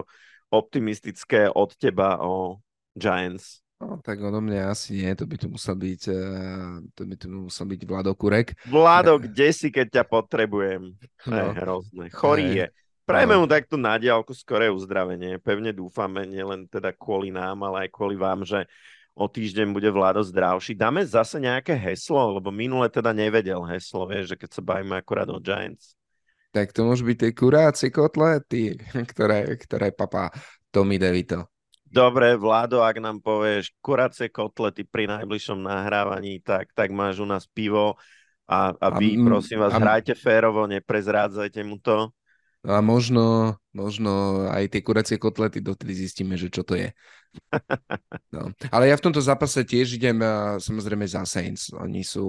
optimistické 0.48 1.50
od 1.52 1.74
teba 1.76 2.18
o 2.22 2.58
Giants. 2.96 3.62
No, 3.78 4.02
tak 4.02 4.18
odo 4.18 4.42
mňa 4.42 4.74
asi 4.74 5.06
nie, 5.06 5.14
to 5.14 5.22
by 5.22 5.38
tu 5.38 5.46
musel 5.46 5.78
byť, 5.78 6.02
uh, 6.10 6.82
to 6.98 7.02
by 7.06 7.14
tu 7.14 7.26
musel 7.30 7.62
byť 7.62 7.80
Vlado 7.86 8.10
Kurek. 8.18 8.58
Vlado, 8.66 9.22
kde 9.22 9.54
si, 9.54 9.70
keď 9.70 10.02
ťa 10.02 10.04
potrebujem? 10.10 10.98
No. 11.30 11.34
Je 11.38 11.42
hrozné. 11.62 12.04
Chorý 12.10 12.48
je. 12.58 12.66
Prajme 13.06 13.38
no. 13.38 13.40
mu 13.40 13.46
takto 13.46 13.78
na 13.78 13.94
diálku 13.94 14.34
skoré 14.34 14.66
uzdravenie. 14.66 15.38
Pevne 15.38 15.70
dúfame, 15.70 16.26
nielen 16.26 16.66
teda 16.66 16.90
kvôli 16.90 17.30
nám, 17.30 17.62
ale 17.70 17.86
aj 17.86 17.94
kvôli 17.94 18.18
vám, 18.18 18.42
že 18.42 18.66
o 19.18 19.26
týždeň 19.26 19.74
bude 19.74 19.90
Vlado 19.90 20.22
zdravší. 20.22 20.78
Dáme 20.78 21.02
zase 21.02 21.42
nejaké 21.42 21.74
heslo, 21.74 22.38
lebo 22.38 22.54
minule 22.54 22.86
teda 22.86 23.10
nevedel 23.10 23.58
heslo, 23.66 24.06
vieš, 24.06 24.34
že 24.34 24.36
keď 24.38 24.50
sa 24.54 24.62
bavíme 24.62 24.94
akurát 24.94 25.26
o 25.26 25.42
Giants. 25.42 25.98
Tak 26.54 26.70
to 26.70 26.86
môže 26.86 27.02
byť 27.02 27.16
tie 27.18 27.32
kuráci 27.34 27.86
kotlety, 27.90 28.78
ktoré, 29.10 29.58
ktoré 29.58 29.90
papá 29.90 30.30
Tommy 30.70 31.02
DeVito. 31.02 31.50
Dobre, 31.88 32.36
Vlado, 32.36 32.84
ak 32.84 33.00
nám 33.00 33.18
povieš 33.18 33.72
kurácie 33.80 34.28
kotlety 34.28 34.84
pri 34.84 35.08
najbližšom 35.08 35.66
nahrávaní, 35.66 36.38
tak, 36.44 36.70
tak 36.76 36.92
máš 36.92 37.18
u 37.18 37.26
nás 37.26 37.48
pivo 37.48 37.96
a, 38.44 38.76
a 38.76 38.86
vy, 38.92 39.16
a, 39.18 39.24
prosím 39.24 39.64
vás, 39.64 39.72
a, 39.72 39.80
hrajte 39.80 40.12
férovo, 40.12 40.68
neprezrádzajte 40.68 41.60
mu 41.64 41.80
to. 41.80 42.12
A 42.68 42.84
možno, 42.84 43.56
možno 43.72 44.44
aj 44.52 44.68
tie 44.76 44.84
kuracie 44.84 45.16
kotlety, 45.16 45.64
dotedy 45.64 45.96
zistíme, 45.96 46.36
že 46.36 46.52
čo 46.52 46.60
to 46.60 46.76
je. 46.76 46.92
No. 48.28 48.52
Ale 48.68 48.92
ja 48.92 48.96
v 49.00 49.04
tomto 49.08 49.24
zápase 49.24 49.64
tiež 49.64 49.96
idem 49.96 50.20
samozrejme 50.60 51.08
za 51.08 51.24
Saints. 51.24 51.72
Oni 51.72 52.04
sú, 52.04 52.24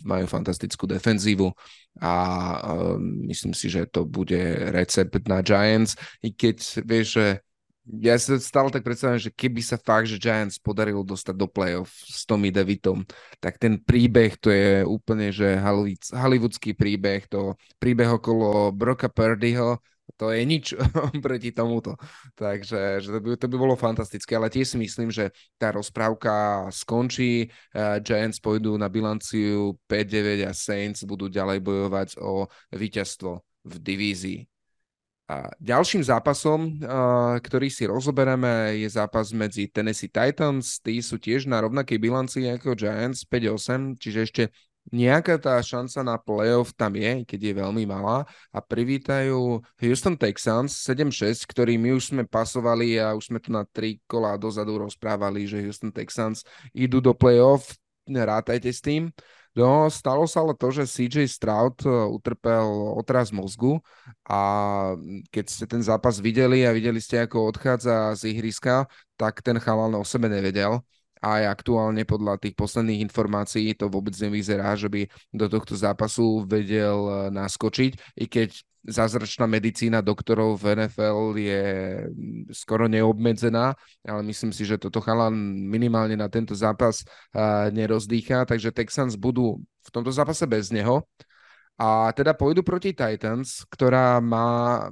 majú 0.00 0.24
fantastickú 0.24 0.88
defenzívu 0.88 1.52
a 2.00 2.14
um, 2.96 3.28
myslím 3.28 3.52
si, 3.52 3.68
že 3.68 3.84
to 3.88 4.08
bude 4.08 4.40
recept 4.72 5.28
na 5.28 5.44
Giants. 5.44 5.92
I 6.24 6.32
keď 6.32 6.56
vieš, 6.88 7.06
že 7.20 7.26
ja 7.98 8.14
sa 8.14 8.38
stále 8.38 8.70
tak 8.70 8.86
predstavím, 8.86 9.18
že 9.18 9.34
keby 9.34 9.58
sa 9.58 9.74
fakt, 9.74 10.06
že 10.06 10.22
Giants 10.22 10.62
podarilo 10.62 11.02
dostať 11.02 11.34
do 11.34 11.50
playoff 11.50 11.90
s 12.06 12.22
Tommy 12.22 12.54
Devitom, 12.54 13.02
tak 13.42 13.58
ten 13.58 13.82
príbeh 13.82 14.38
to 14.38 14.54
je 14.54 14.86
úplne, 14.86 15.34
že 15.34 15.58
hollywoodský 16.14 16.78
príbeh, 16.78 17.26
to 17.26 17.58
príbeh 17.82 18.06
okolo 18.14 18.70
Broka 18.70 19.10
Purdyho, 19.10 19.82
to 20.18 20.34
je 20.34 20.42
nič 20.42 20.74
proti 21.24 21.50
tomuto. 21.54 21.94
Takže 22.34 23.00
že 23.00 23.08
to, 23.14 23.18
by, 23.22 23.28
to 23.38 23.46
by 23.46 23.56
bolo 23.56 23.74
fantastické, 23.78 24.34
ale 24.34 24.50
tiež 24.50 24.74
si 24.74 24.78
myslím, 24.78 25.08
že 25.08 25.30
tá 25.56 25.70
rozprávka 25.70 26.66
skončí, 26.74 27.48
uh, 27.74 28.02
Giants 28.02 28.42
pôjdu 28.42 28.74
na 28.74 28.90
bilanciu 28.90 29.78
5-9 29.86 30.46
a 30.46 30.52
Saints 30.52 31.06
budú 31.06 31.30
ďalej 31.30 31.62
bojovať 31.62 32.08
o 32.18 32.50
víťazstvo 32.74 33.40
v 33.64 33.74
divízii. 33.78 34.49
A 35.30 35.46
ďalším 35.62 36.02
zápasom, 36.02 36.82
ktorý 37.38 37.70
si 37.70 37.86
rozoberieme, 37.86 38.82
je 38.82 38.90
zápas 38.90 39.30
medzi 39.30 39.70
Tennessee 39.70 40.10
Titans. 40.10 40.82
Tí 40.82 40.98
sú 40.98 41.22
tiež 41.22 41.46
na 41.46 41.62
rovnakej 41.62 42.02
bilancii 42.02 42.50
ako 42.50 42.74
Giants 42.74 43.22
5-8, 43.30 43.94
čiže 43.94 44.18
ešte 44.26 44.42
nejaká 44.90 45.38
tá 45.38 45.54
šanca 45.62 46.02
na 46.02 46.16
playoff 46.18 46.74
tam 46.74 46.98
je, 46.98 47.22
keď 47.22 47.40
je 47.46 47.52
veľmi 47.62 47.86
malá 47.86 48.26
a 48.50 48.58
privítajú 48.58 49.62
Houston 49.78 50.18
Texans 50.18 50.74
7-6, 50.82 51.46
ktorý 51.46 51.78
my 51.78 51.94
už 51.94 52.10
sme 52.10 52.26
pasovali 52.26 52.98
a 52.98 53.14
už 53.14 53.30
sme 53.30 53.38
tu 53.38 53.54
na 53.54 53.62
tri 53.62 54.02
kola 54.10 54.34
dozadu 54.34 54.82
rozprávali, 54.82 55.46
že 55.46 55.62
Houston 55.62 55.94
Texans 55.94 56.42
idú 56.74 56.98
do 56.98 57.14
playoff, 57.14 57.70
rátajte 58.10 58.74
s 58.74 58.82
tým. 58.82 59.14
No, 59.50 59.90
stalo 59.90 60.30
sa 60.30 60.46
ale 60.46 60.54
to, 60.54 60.70
že 60.70 60.86
CJ 60.86 61.26
Stroud 61.26 61.82
e, 61.82 61.90
utrpel 61.90 62.62
otraz 62.94 63.34
mozgu 63.34 63.82
a 64.22 64.38
keď 65.34 65.44
ste 65.50 65.64
ten 65.66 65.82
zápas 65.82 66.22
videli 66.22 66.62
a 66.62 66.70
videli 66.70 67.02
ste, 67.02 67.26
ako 67.26 67.50
odchádza 67.50 68.14
z 68.14 68.30
ihriska, 68.30 68.86
tak 69.18 69.42
ten 69.42 69.58
chalan 69.58 69.98
o 69.98 70.06
sebe 70.06 70.30
nevedel 70.30 70.78
aj 71.20 71.42
aktuálne 71.60 72.08
podľa 72.08 72.40
tých 72.40 72.56
posledných 72.56 73.04
informácií 73.04 73.76
to 73.76 73.92
vôbec 73.92 74.16
nevyzerá, 74.16 74.76
že 74.76 74.88
by 74.88 75.04
do 75.32 75.46
tohto 75.46 75.76
zápasu 75.76 76.44
vedel 76.48 76.96
e, 77.06 77.12
naskočiť, 77.32 78.18
i 78.20 78.24
keď 78.26 78.56
zázračná 78.80 79.44
medicína 79.44 80.00
doktorov 80.00 80.56
v 80.56 80.80
NFL 80.80 81.36
je 81.36 81.64
mm, 82.08 82.56
skoro 82.56 82.88
neobmedzená, 82.88 83.76
ale 84.08 84.20
myslím 84.24 84.56
si, 84.56 84.64
že 84.64 84.80
toto 84.80 85.04
chalan 85.04 85.36
minimálne 85.68 86.16
na 86.16 86.32
tento 86.32 86.56
zápas 86.56 87.04
nerozdýcha, 87.72 88.48
takže 88.48 88.72
Texans 88.72 89.20
budú 89.20 89.60
v 89.60 89.90
tomto 89.92 90.08
zápase 90.08 90.48
bez 90.48 90.72
neho. 90.72 91.04
A 91.80 92.12
teda 92.12 92.36
pôjdu 92.36 92.60
proti 92.60 92.92
Titans, 92.92 93.64
ktorá 93.72 94.20
má 94.20 94.88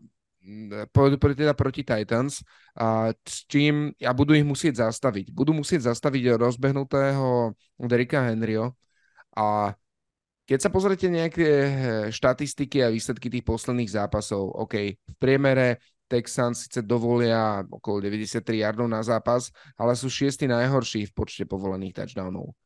pôjdu 0.93 1.17
teda 1.21 1.53
proti 1.53 1.85
Titans, 1.85 2.41
a 2.79 3.13
s 3.13 3.45
čím 3.49 3.93
a 4.01 4.13
budú 4.15 4.33
ich 4.33 4.47
musieť 4.47 4.89
zastaviť. 4.89 5.35
Budú 5.35 5.53
musieť 5.53 5.93
zastaviť 5.93 6.39
rozbehnutého 6.39 7.53
Derika 7.85 8.25
Henryho 8.29 8.73
a 9.37 9.75
keď 10.49 10.59
sa 10.65 10.73
pozrite 10.73 11.13
nejaké 11.13 11.45
eh, 11.45 11.71
štatistiky 12.09 12.81
a 12.81 12.89
výsledky 12.89 13.29
tých 13.29 13.45
posledných 13.45 13.93
zápasov, 13.93 14.49
OK, 14.57 14.75
v 14.97 15.15
priemere 15.21 15.77
Texans 16.09 16.65
síce 16.65 16.81
dovolia 16.81 17.61
okolo 17.69 18.01
93 18.01 18.65
yardov 18.65 18.89
na 18.89 19.05
zápas, 19.05 19.53
ale 19.77 19.93
sú 19.93 20.09
šiesti 20.09 20.49
najhorší 20.49 21.13
v 21.13 21.13
počte 21.13 21.45
povolených 21.45 22.01
touchdownov. 22.01 22.57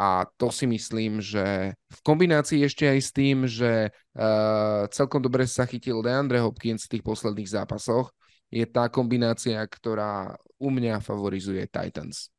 A 0.00 0.24
to 0.40 0.48
si 0.48 0.64
myslím, 0.64 1.20
že 1.20 1.76
v 1.76 2.00
kombinácii 2.00 2.64
ešte 2.64 2.88
aj 2.88 3.00
s 3.04 3.10
tým, 3.12 3.44
že 3.44 3.92
uh, 3.92 4.88
celkom 4.88 5.20
dobre 5.20 5.44
sa 5.44 5.68
chytil 5.68 6.00
DeAndre 6.00 6.40
Hopkins 6.40 6.88
v 6.88 6.96
tých 6.96 7.04
posledných 7.04 7.52
zápasoch, 7.52 8.08
je 8.48 8.64
tá 8.64 8.88
kombinácia, 8.88 9.60
ktorá 9.60 10.40
u 10.56 10.72
mňa 10.72 11.04
favorizuje 11.04 11.68
Titans. 11.68 12.32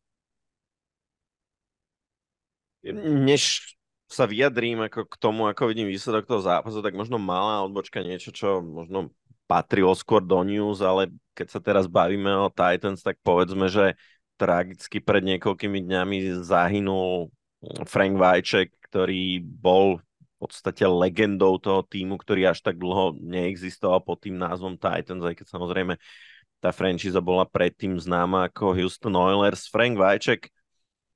Než 3.05 3.77
sa 4.09 4.25
vyjadrím 4.25 4.89
ako 4.89 5.05
k 5.05 5.15
tomu, 5.21 5.45
ako 5.45 5.69
vidím 5.69 5.85
výsledok 5.85 6.25
toho 6.25 6.41
zápasu, 6.41 6.81
tak 6.81 6.97
možno 6.97 7.21
malá 7.21 7.61
odbočka 7.61 8.01
niečo, 8.01 8.33
čo 8.33 8.59
možno 8.59 9.13
patrilo 9.45 9.93
skôr 9.93 10.25
do 10.25 10.41
news, 10.41 10.81
ale 10.81 11.13
keď 11.37 11.47
sa 11.47 11.59
teraz 11.61 11.85
bavíme 11.85 12.27
o 12.41 12.49
Titans, 12.49 13.05
tak 13.05 13.21
povedzme, 13.21 13.69
že 13.69 13.93
tragicky 14.35 14.97
pred 14.97 15.21
niekoľkými 15.21 15.85
dňami 15.85 16.41
zahynul 16.41 17.29
Frank 17.85 18.17
Vajček, 18.17 18.73
ktorý 18.89 19.39
bol 19.41 20.01
v 20.01 20.33
podstate 20.41 20.83
legendou 20.89 21.61
toho 21.61 21.85
týmu, 21.85 22.17
ktorý 22.17 22.49
až 22.49 22.65
tak 22.65 22.81
dlho 22.81 23.13
neexistoval 23.21 24.01
pod 24.01 24.25
tým 24.25 24.41
názvom 24.41 24.73
Titans, 24.77 25.21
aj 25.21 25.37
keď 25.37 25.47
samozrejme 25.47 25.93
tá 26.57 26.73
franchíza 26.73 27.21
bola 27.21 27.45
predtým 27.45 27.97
známa 27.97 28.49
ako 28.49 28.73
Houston 28.73 29.13
Oilers. 29.13 29.69
Frank 29.69 29.97
Vajček 29.97 30.49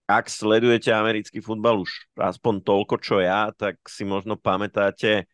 ak 0.05 0.29
sledujete 0.29 0.93
americký 0.93 1.41
futbal 1.41 1.81
už 1.81 2.05
aspoň 2.13 2.61
toľko, 2.61 2.95
čo 3.01 3.17
ja, 3.17 3.49
tak 3.49 3.81
si 3.89 4.05
možno 4.05 4.37
pamätáte 4.37 5.25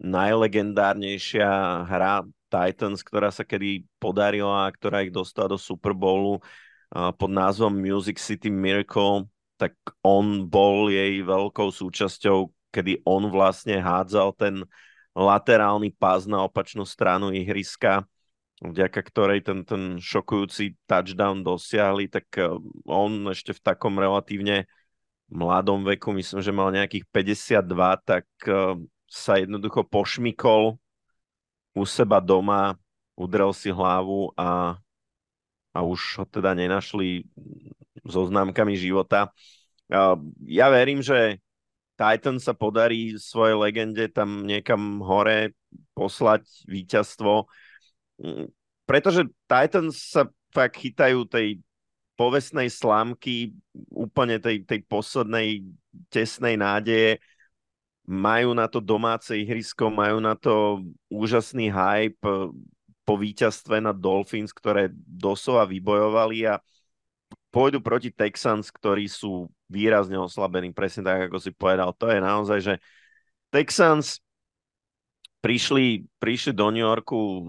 najlegendárnejšia 0.00 1.48
hra 1.84 2.24
Titans, 2.48 3.04
ktorá 3.04 3.28
sa 3.28 3.44
kedy 3.44 3.84
podarila 4.00 4.64
a 4.64 4.72
ktorá 4.72 5.04
ich 5.04 5.12
dostala 5.12 5.52
do 5.52 5.58
Super 5.60 5.92
Bowlu 5.92 6.40
pod 6.88 7.30
názvom 7.30 7.76
Music 7.76 8.16
City 8.16 8.48
Miracle, 8.48 9.28
tak 9.56 9.74
on 10.02 10.46
bol 10.50 10.90
jej 10.90 11.22
veľkou 11.22 11.70
súčasťou, 11.70 12.50
kedy 12.74 13.06
on 13.06 13.30
vlastne 13.30 13.78
hádzal 13.78 14.34
ten 14.34 14.66
laterálny 15.14 15.94
pás 15.94 16.26
na 16.26 16.42
opačnú 16.42 16.82
stranu 16.82 17.30
ihriska 17.30 18.02
vďaka 18.62 19.00
ktorej 19.02 19.40
ten, 19.44 19.66
ten 19.66 19.98
šokujúci 19.98 20.78
touchdown 20.88 21.42
dosiahli, 21.42 22.08
tak 22.08 22.26
eh, 22.38 22.48
on 22.86 23.28
ešte 23.28 23.52
v 23.56 23.60
takom 23.60 23.98
relatívne 23.98 24.70
mladom 25.32 25.82
veku, 25.82 26.14
myslím, 26.14 26.40
že 26.44 26.52
mal 26.54 26.70
nejakých 26.70 27.04
52, 27.10 28.08
tak 28.08 28.26
eh, 28.46 28.78
sa 29.10 29.32
jednoducho 29.36 29.82
pošmikol 29.84 30.78
u 31.74 31.82
seba 31.82 32.22
doma, 32.22 32.78
udrel 33.18 33.50
si 33.50 33.70
hlavu 33.74 34.30
a, 34.38 34.78
a 35.74 35.78
už 35.82 36.22
ho 36.22 36.24
teda 36.26 36.54
nenašli 36.54 37.26
so 38.04 38.28
známkami 38.28 38.76
života. 38.76 39.32
Ja 40.44 40.66
verím, 40.72 41.00
že 41.04 41.40
Titan 41.94 42.42
sa 42.42 42.52
podarí 42.56 43.14
svojej 43.14 43.54
legende 43.54 44.10
tam 44.10 44.42
niekam 44.42 44.98
hore 44.98 45.54
poslať 45.94 46.42
víťazstvo. 46.66 47.46
Mm, 48.18 48.50
pretože 48.82 49.30
Titans 49.46 49.94
sa 50.10 50.26
fakt 50.50 50.82
chytajú 50.82 51.26
tej 51.26 51.62
povestnej 52.14 52.70
slámky, 52.70 53.54
úplne 53.90 54.38
tej, 54.38 54.62
tej 54.62 54.86
poslednej 54.86 55.66
tesnej 56.10 56.58
nádeje. 56.58 57.18
Majú 58.06 58.54
na 58.54 58.70
to 58.70 58.78
domáce 58.78 59.34
ihrisko, 59.34 59.90
majú 59.90 60.22
na 60.22 60.36
to 60.38 60.84
úžasný 61.10 61.72
hype 61.72 62.20
po 63.04 63.14
víťazstve 63.18 63.82
na 63.82 63.90
Dolphins, 63.90 64.52
ktoré 64.54 64.92
doslova 64.94 65.66
vybojovali 65.66 66.46
a 66.46 66.60
pôjdu 67.54 67.78
proti 67.78 68.10
Texans, 68.10 68.66
ktorí 68.74 69.06
sú 69.06 69.46
výrazne 69.70 70.18
oslabení, 70.18 70.74
presne 70.74 71.06
tak, 71.06 71.30
ako 71.30 71.38
si 71.38 71.54
povedal. 71.54 71.94
To 71.94 72.10
je 72.10 72.18
naozaj, 72.18 72.58
že 72.58 72.74
Texans 73.54 74.18
prišli, 75.38 76.02
prišli 76.18 76.50
do 76.50 76.74
New 76.74 76.82
Yorku 76.82 77.46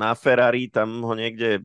na 0.00 0.16
Ferrari, 0.16 0.72
tam 0.72 1.04
ho 1.04 1.12
niekde 1.12 1.60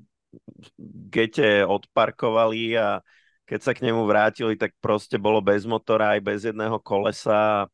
gete 1.08 1.64
odparkovali 1.64 2.76
a 2.76 3.00
keď 3.48 3.60
sa 3.64 3.72
k 3.72 3.88
nemu 3.88 4.04
vrátili, 4.04 4.60
tak 4.60 4.76
proste 4.84 5.16
bolo 5.16 5.40
bez 5.40 5.64
motora 5.64 6.20
aj 6.20 6.22
bez 6.26 6.40
jedného 6.44 6.76
kolesa, 6.84 7.72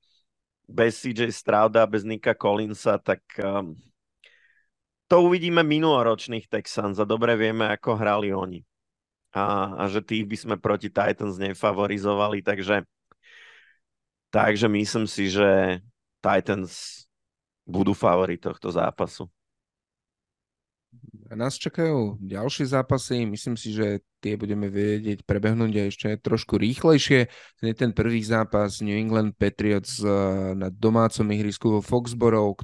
bez 0.70 1.02
CJ 1.02 1.34
Strauda, 1.34 1.90
bez 1.90 2.06
Nika 2.06 2.38
Collinsa, 2.38 3.02
tak 3.02 3.26
um, 3.42 3.74
to 5.10 5.26
uvidíme 5.26 5.66
minuloročných 5.66 6.46
Texans 6.46 7.02
a 7.02 7.10
dobre 7.10 7.34
vieme, 7.34 7.66
ako 7.74 7.98
hrali 7.98 8.30
oni. 8.30 8.69
A, 9.30 9.78
a 9.78 9.84
že 9.86 10.02
tých 10.02 10.26
by 10.26 10.38
sme 10.38 10.56
proti 10.58 10.90
Titans 10.90 11.38
nefavorizovali, 11.38 12.42
takže 12.42 12.82
takže 14.34 14.66
myslím 14.70 15.06
si, 15.06 15.30
že 15.30 15.82
Titans 16.22 17.06
budú 17.70 17.94
favori 17.94 18.42
tohto 18.42 18.74
zápasu. 18.74 19.30
Nás 21.30 21.62
čakajú 21.62 22.18
ďalšie 22.18 22.74
zápasy, 22.74 23.22
myslím 23.30 23.54
si, 23.54 23.70
že 23.70 24.02
tie 24.18 24.34
budeme 24.34 24.66
vedieť 24.74 25.22
prebehnúť 25.22 25.74
aj 25.78 25.88
ešte 25.94 26.08
trošku 26.18 26.58
rýchlejšie. 26.58 27.30
Ten, 27.62 27.70
ten 27.78 27.92
prvý 27.94 28.26
zápas 28.26 28.82
New 28.82 28.98
England 28.98 29.38
Patriots 29.38 30.02
eh, 30.02 30.10
na 30.58 30.74
domácom 30.74 31.30
ihrisku 31.30 31.78
vo 31.78 31.82
Foxborough 31.86 32.58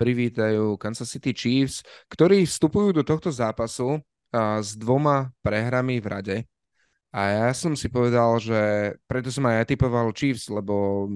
privítajú 0.00 0.80
Kansas 0.80 1.12
City 1.12 1.36
Chiefs, 1.36 1.84
ktorí 2.08 2.48
vstupujú 2.48 2.96
do 2.96 3.04
tohto 3.04 3.28
zápasu 3.28 4.00
s 4.34 4.76
dvoma 4.76 5.32
prehrami 5.40 6.00
v 6.00 6.06
rade. 6.06 6.36
A 7.08 7.32
ja 7.32 7.48
som 7.56 7.72
si 7.72 7.88
povedal, 7.88 8.36
že 8.36 8.92
preto 9.08 9.32
som 9.32 9.48
aj 9.48 9.72
typoval 9.72 10.12
Chiefs, 10.12 10.52
lebo 10.52 11.08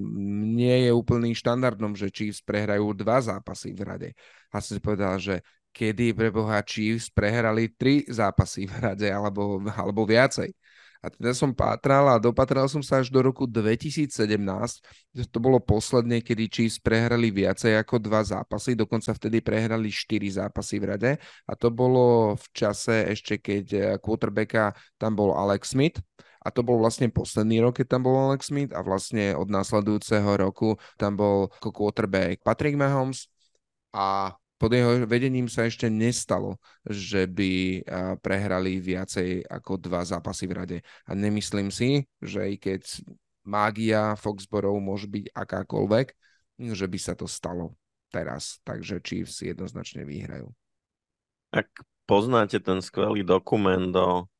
nie 0.57 0.89
je 0.89 0.91
úplný 0.91 1.37
štandardom, 1.37 1.93
že 1.93 2.09
Chiefs 2.09 2.41
prehrajú 2.41 2.97
dva 2.97 3.21
zápasy 3.21 3.77
v 3.77 3.81
rade. 3.85 4.09
A 4.49 4.57
som 4.57 4.73
si 4.73 4.81
povedal, 4.81 5.21
že 5.21 5.45
kedy 5.69 6.17
pre 6.17 6.33
Boha 6.33 6.61
Chiefs 6.65 7.13
prehrali 7.13 7.69
tri 7.69 8.05
zápasy 8.09 8.65
v 8.65 8.73
rade 8.73 9.09
alebo, 9.09 9.61
alebo 9.69 10.01
viacej. 10.05 10.49
A 11.03 11.11
teda 11.11 11.35
som 11.35 11.51
pátral 11.51 12.07
a 12.07 12.15
dopatral 12.15 12.71
som 12.71 12.79
sa 12.79 13.03
až 13.03 13.11
do 13.11 13.19
roku 13.19 13.43
2017. 13.43 14.07
To 15.27 15.37
bolo 15.43 15.59
posledné, 15.59 16.23
kedy 16.23 16.47
Chiefs 16.47 16.79
prehrali 16.79 17.27
viacej 17.27 17.75
ako 17.75 17.99
dva 17.99 18.23
zápasy, 18.23 18.71
dokonca 18.71 19.11
vtedy 19.11 19.43
prehrali 19.43 19.91
štyri 19.91 20.31
zápasy 20.31 20.79
v 20.79 20.85
rade. 20.95 21.11
A 21.43 21.59
to 21.59 21.67
bolo 21.75 22.39
v 22.39 22.45
čase 22.55 23.11
ešte, 23.11 23.35
keď 23.43 23.65
eh, 23.75 23.83
quarterbacka 23.99 24.71
tam 24.95 25.19
bol 25.19 25.35
Alex 25.35 25.75
Smith. 25.75 25.99
A 26.43 26.51
to 26.51 26.63
bol 26.63 26.79
vlastne 26.79 27.07
posledný 27.07 27.63
rok, 27.63 27.83
keď 27.83 27.99
tam 27.99 28.07
bol 28.07 28.15
Alex 28.19 28.51
Smith 28.51 28.71
a 28.71 28.79
vlastne 28.83 29.35
od 29.35 29.47
následujúceho 29.47 30.39
roku 30.39 30.75
tam 30.99 31.15
bol 31.19 31.47
ako 31.59 31.71
quarterback 31.71 32.43
Patrick 32.43 32.75
Mahomes 32.75 33.31
a 33.95 34.35
pod 34.63 34.71
jeho 34.71 35.03
vedením 35.03 35.51
sa 35.51 35.67
ešte 35.67 35.91
nestalo, 35.91 36.55
že 36.87 37.27
by 37.27 37.83
prehrali 38.23 38.79
viacej 38.79 39.43
ako 39.51 39.75
dva 39.75 40.07
zápasy 40.07 40.47
v 40.47 40.55
rade. 40.55 40.77
A 41.03 41.11
nemyslím 41.11 41.67
si, 41.67 42.07
že 42.23 42.47
i 42.47 42.55
keď 42.55 43.03
mágia 43.43 44.15
Foxborov 44.15 44.79
môže 44.79 45.11
byť 45.11 45.35
akákoľvek, 45.35 46.07
že 46.71 46.87
by 46.87 46.95
sa 46.95 47.11
to 47.11 47.27
stalo 47.27 47.75
teraz. 48.07 48.63
Takže 48.63 49.03
Chiefs 49.03 49.43
jednoznačne 49.43 50.07
vyhrajú. 50.07 50.47
Ak 51.51 51.67
poznáte 52.07 52.63
ten 52.63 52.79
skvelý 52.79 53.27
dokument 53.27 53.91
o 53.99 54.31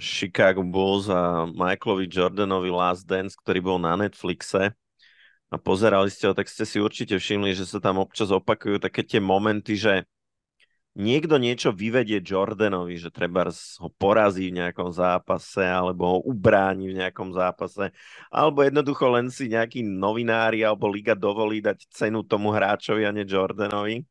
Chicago 0.00 0.64
Bulls 0.64 1.12
a 1.12 1.44
Michaelovi 1.52 2.08
Jordanovi 2.08 2.72
Last 2.72 3.04
Dance, 3.04 3.36
ktorý 3.36 3.60
bol 3.60 3.76
na 3.76 3.92
Netflixe, 3.92 4.72
a 5.48 5.56
pozerali 5.56 6.12
ste 6.12 6.28
ho, 6.28 6.36
tak 6.36 6.48
ste 6.48 6.68
si 6.68 6.76
určite 6.76 7.16
všimli, 7.16 7.56
že 7.56 7.64
sa 7.64 7.80
tam 7.80 8.00
občas 8.00 8.28
opakujú 8.28 8.76
také 8.76 9.00
tie 9.00 9.16
momenty, 9.16 9.80
že 9.80 10.04
niekto 10.98 11.40
niečo 11.40 11.70
vyvedie 11.72 12.20
Jordanovi, 12.20 12.98
že 13.00 13.08
treba 13.08 13.48
ho 13.48 13.88
porazí 13.96 14.50
v 14.50 14.60
nejakom 14.60 14.92
zápase, 14.92 15.64
alebo 15.64 16.02
ho 16.04 16.18
ubráni 16.26 16.92
v 16.92 16.98
nejakom 17.00 17.32
zápase, 17.32 17.94
alebo 18.28 18.60
jednoducho 18.66 19.08
len 19.08 19.32
si 19.32 19.48
nejakí 19.48 19.80
novinári 19.80 20.66
alebo 20.66 20.90
liga 20.90 21.16
dovolí 21.16 21.64
dať 21.64 21.86
cenu 21.88 22.26
tomu 22.26 22.52
hráčovi 22.52 23.08
a 23.08 23.14
nie 23.14 23.24
Jordanovi. 23.24 24.04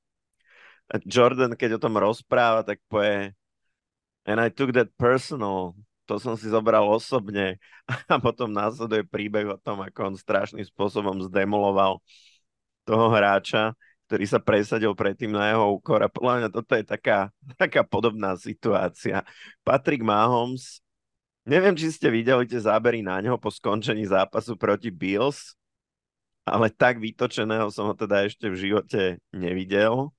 A 0.88 0.98
Jordan, 1.04 1.54
keď 1.54 1.78
o 1.78 1.84
tom 1.84 2.00
rozpráva, 2.00 2.64
tak 2.64 2.80
povie 2.88 3.36
and 4.28 4.40
I 4.40 4.50
took 4.50 4.74
that 4.74 4.92
personal 4.98 5.76
to 6.08 6.16
som 6.18 6.40
si 6.40 6.48
zobral 6.48 6.88
osobne 6.88 7.60
a 8.12 8.16
potom 8.18 8.48
následuje 8.48 9.04
príbeh 9.04 9.52
o 9.52 9.60
tom, 9.60 9.84
ako 9.84 10.14
on 10.14 10.16
strašným 10.16 10.64
spôsobom 10.64 11.20
zdemoloval 11.28 12.00
toho 12.88 13.12
hráča, 13.12 13.76
ktorý 14.08 14.24
sa 14.24 14.40
presadil 14.40 14.96
predtým 14.96 15.36
na 15.36 15.52
jeho 15.52 15.76
úkor 15.76 16.00
a 16.00 16.08
podľa 16.08 16.34
mňa 16.40 16.50
toto 16.56 16.74
je 16.80 16.88
taká, 16.88 17.28
taká 17.62 17.84
podobná 17.84 18.40
situácia. 18.40 19.28
Patrick 19.68 20.00
Mahomes, 20.00 20.80
neviem, 21.44 21.76
či 21.76 21.92
ste 21.92 22.08
videli 22.08 22.48
tie 22.48 22.64
zábery 22.64 23.04
na 23.04 23.20
ňo 23.20 23.36
po 23.36 23.52
skončení 23.52 24.08
zápasu 24.08 24.56
proti 24.56 24.88
Bills, 24.88 25.60
ale 26.48 26.72
tak 26.72 27.04
vytočeného 27.04 27.68
som 27.68 27.92
ho 27.92 27.96
teda 27.96 28.24
ešte 28.24 28.48
v 28.48 28.56
živote 28.56 29.20
nevidel. 29.36 30.16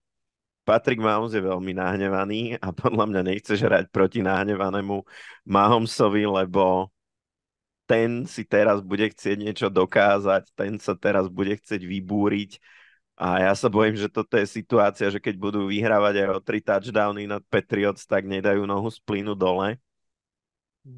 Patrick 0.68 1.00
Mahomes 1.00 1.32
je 1.32 1.40
veľmi 1.40 1.72
nahnevaný 1.72 2.60
a 2.60 2.68
podľa 2.76 3.08
mňa 3.08 3.22
nechce 3.24 3.56
hrať 3.56 3.88
proti 3.88 4.20
nahnevanému 4.20 5.00
Mahomesovi, 5.48 6.28
lebo 6.28 6.92
ten 7.88 8.28
si 8.28 8.44
teraz 8.44 8.84
bude 8.84 9.08
chcieť 9.08 9.36
niečo 9.40 9.72
dokázať, 9.72 10.52
ten 10.52 10.76
sa 10.76 10.92
teraz 10.92 11.32
bude 11.32 11.56
chcieť 11.56 11.80
vybúriť 11.80 12.60
a 13.18 13.50
ja 13.50 13.52
sa 13.56 13.66
bojím, 13.66 13.98
že 13.98 14.06
toto 14.12 14.38
je 14.38 14.46
situácia, 14.46 15.10
že 15.10 15.18
keď 15.18 15.40
budú 15.40 15.66
vyhrávať 15.66 16.22
aj 16.22 16.28
o 16.36 16.38
tri 16.38 16.62
touchdowny 16.62 17.26
nad 17.26 17.42
Patriots, 17.50 18.06
tak 18.06 18.28
nedajú 18.28 18.62
nohu 18.62 18.92
z 18.92 19.02
dole. 19.34 19.80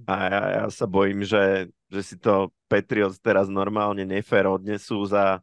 A 0.05 0.15
ja, 0.29 0.43
ja 0.61 0.65
sa 0.69 0.85
bojím, 0.85 1.25
že, 1.25 1.73
že 1.89 2.01
si 2.05 2.17
to 2.21 2.53
Patriots 2.69 3.17
teraz 3.23 3.49
normálne 3.49 4.05
nefér 4.05 4.53
odnesú 4.53 5.01
za 5.09 5.41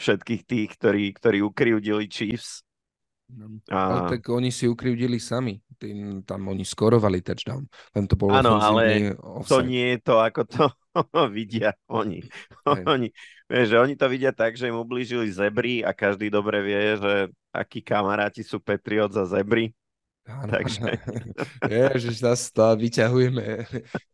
všetkých 0.00 0.42
tých, 0.48 0.68
ktorí, 0.80 1.04
ktorí 1.12 1.44
ukryvdili 1.44 2.08
Chiefs. 2.08 2.64
A... 3.68 3.76
Ale 3.76 4.00
tak 4.16 4.24
oni 4.32 4.48
si 4.48 4.64
ukrivdili 4.64 5.20
sami. 5.20 5.60
Tým, 5.78 6.26
tam 6.26 6.48
oni 6.48 6.64
skorovali 6.64 7.22
touchdown. 7.22 7.62
Len 7.94 8.04
to 8.08 8.16
bolo 8.18 8.34
Áno, 8.34 8.58
ale 8.58 9.14
offside. 9.14 9.46
to 9.46 9.56
nie 9.62 9.86
je 9.94 9.98
to, 10.02 10.14
ako 10.18 10.42
to 10.48 10.64
vidia 11.36 11.76
oni. 11.86 12.24
oni 12.92 13.12
vieš, 13.46 13.78
oni 13.78 13.94
to 13.94 14.06
vidia 14.08 14.32
tak, 14.32 14.56
že 14.56 14.72
im 14.72 14.80
ublížili 14.80 15.28
zebry 15.30 15.84
a 15.84 15.92
každý 15.92 16.32
dobre 16.32 16.60
vie, 16.64 16.98
že 16.98 17.14
akí 17.52 17.84
kamaráti 17.84 18.42
sú 18.42 18.58
Patriot 18.58 19.12
za 19.12 19.28
zebry. 19.28 19.70
Áno, 20.28 20.52
Takže... 20.52 21.00
že 22.04 22.10
zase 22.12 22.52
to 22.52 22.76
vyťahujeme 22.76 23.64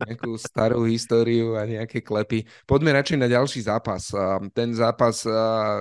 nejakú 0.06 0.38
starú 0.38 0.86
históriu 0.86 1.58
a 1.58 1.66
nejaké 1.66 1.98
klepy. 1.98 2.46
Poďme 2.70 2.94
radšej 2.94 3.18
na 3.18 3.26
ďalší 3.26 3.66
zápas. 3.66 4.14
Ten 4.54 4.70
zápas 4.78 5.26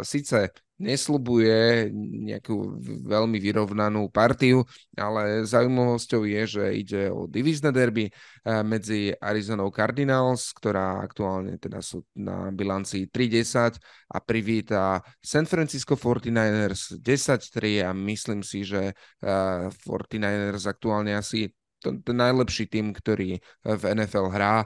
síce 0.02 0.50
neslubuje 0.84 1.88
nejakú 2.28 2.84
veľmi 3.08 3.40
vyrovnanú 3.40 4.12
partiu, 4.12 4.68
ale 5.00 5.48
zaujímavosťou 5.48 6.22
je, 6.28 6.42
že 6.44 6.64
ide 6.76 7.02
o 7.08 7.24
divízne 7.26 7.72
derby 7.72 8.12
eh, 8.12 8.62
medzi 8.62 9.16
Arizona 9.16 9.64
Cardinals, 9.72 10.52
ktorá 10.52 11.00
aktuálne 11.00 11.56
teda 11.56 11.80
sú 11.80 12.04
na 12.20 12.52
bilancii 12.52 13.08
3-10 13.08 13.80
a 14.12 14.18
privíta 14.20 15.00
San 15.24 15.48
Francisco 15.48 15.96
49ers 15.96 17.00
10-3 17.00 17.88
a 17.88 17.96
myslím 17.96 18.44
si, 18.44 18.68
že 18.68 18.92
49ers 19.24 20.64
eh, 20.68 20.70
aktuálne 20.70 21.16
asi 21.16 21.48
ten 21.84 22.16
najlepší 22.16 22.72
tým, 22.72 22.96
ktorý 22.96 23.44
v 23.68 23.84
NFL 23.92 24.32
hrá 24.32 24.64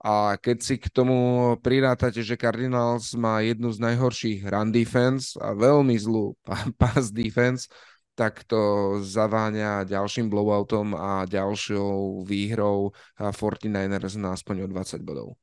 a 0.00 0.40
keď 0.40 0.58
si 0.64 0.74
k 0.80 0.88
tomu 0.88 1.52
prirátate, 1.60 2.24
že 2.24 2.40
Cardinals 2.40 3.12
má 3.12 3.44
jednu 3.44 3.68
z 3.68 3.84
najhorších 3.84 4.48
run 4.48 4.72
defense 4.72 5.36
a 5.36 5.52
veľmi 5.52 5.92
zlú 6.00 6.32
pass 6.80 7.12
defense, 7.12 7.68
tak 8.16 8.44
to 8.48 8.96
zaváňa 9.04 9.84
ďalším 9.84 10.32
blowoutom 10.32 10.96
a 10.96 11.28
ďalšou 11.28 12.24
výhrou 12.24 12.96
49ers 13.16 14.16
na 14.16 14.32
aspoň 14.32 14.64
o 14.64 14.68
20 14.68 15.04
bodov. 15.04 15.36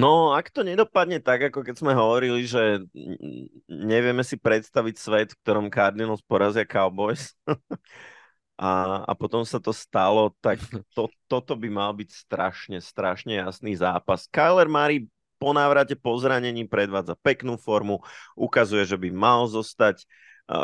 No, 0.00 0.32
ak 0.32 0.48
to 0.48 0.64
nedopadne 0.64 1.20
tak, 1.20 1.52
ako 1.52 1.62
keď 1.62 1.76
sme 1.76 1.92
hovorili, 1.92 2.48
že 2.48 2.80
nevieme 3.68 4.24
si 4.24 4.40
predstaviť 4.40 4.94
svet, 4.96 5.28
v 5.36 5.40
ktorom 5.44 5.68
Cardinals 5.68 6.24
porazia 6.24 6.64
Cowboys 6.64 7.36
a, 8.62 9.02
a 9.02 9.12
potom 9.18 9.42
sa 9.42 9.58
to 9.58 9.74
stalo, 9.74 10.30
tak 10.38 10.62
to, 10.94 11.10
toto 11.26 11.58
by 11.58 11.66
mal 11.66 11.90
byť 11.90 12.10
strašne, 12.14 12.78
strašne 12.78 13.42
jasný 13.42 13.74
zápas. 13.74 14.30
Kyler 14.30 14.70
Murray 14.70 15.10
po 15.42 15.50
návrate 15.50 15.98
po 15.98 16.14
zranení 16.14 16.70
predvádza 16.70 17.18
peknú 17.18 17.58
formu, 17.58 17.98
ukazuje, 18.38 18.86
že 18.86 18.94
by 18.94 19.10
mal 19.10 19.50
zostať 19.50 20.06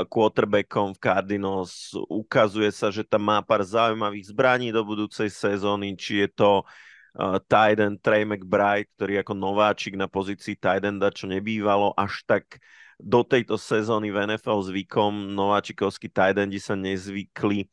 quarterbackom 0.07 0.95
v 0.95 1.03
Cardinals, 1.03 1.91
ukazuje 2.07 2.70
sa, 2.70 2.95
že 2.95 3.03
tam 3.03 3.27
má 3.27 3.43
pár 3.43 3.66
zaujímavých 3.66 4.31
zbraní 4.31 4.70
do 4.70 4.87
budúcej 4.87 5.27
sezóny, 5.27 5.99
či 5.99 6.23
je 6.23 6.29
to 6.31 6.62
uh, 6.62 7.43
tight 7.51 7.83
end 7.83 7.99
Trey 7.99 8.23
McBride, 8.23 8.91
ktorý 8.95 9.27
ako 9.27 9.33
nováčik 9.35 9.99
na 9.99 10.07
pozícii 10.07 10.55
tight 10.55 10.87
čo 11.15 11.27
nebývalo 11.27 11.95
až 11.99 12.23
tak 12.29 12.62
do 12.99 13.23
tejto 13.23 13.59
sezóny 13.59 14.11
v 14.11 14.27
NFL 14.31 14.62
zvykom. 14.66 15.35
Nováčikovskí 15.35 16.11
tight 16.11 16.39
sa 16.59 16.75
nezvykli 16.75 17.70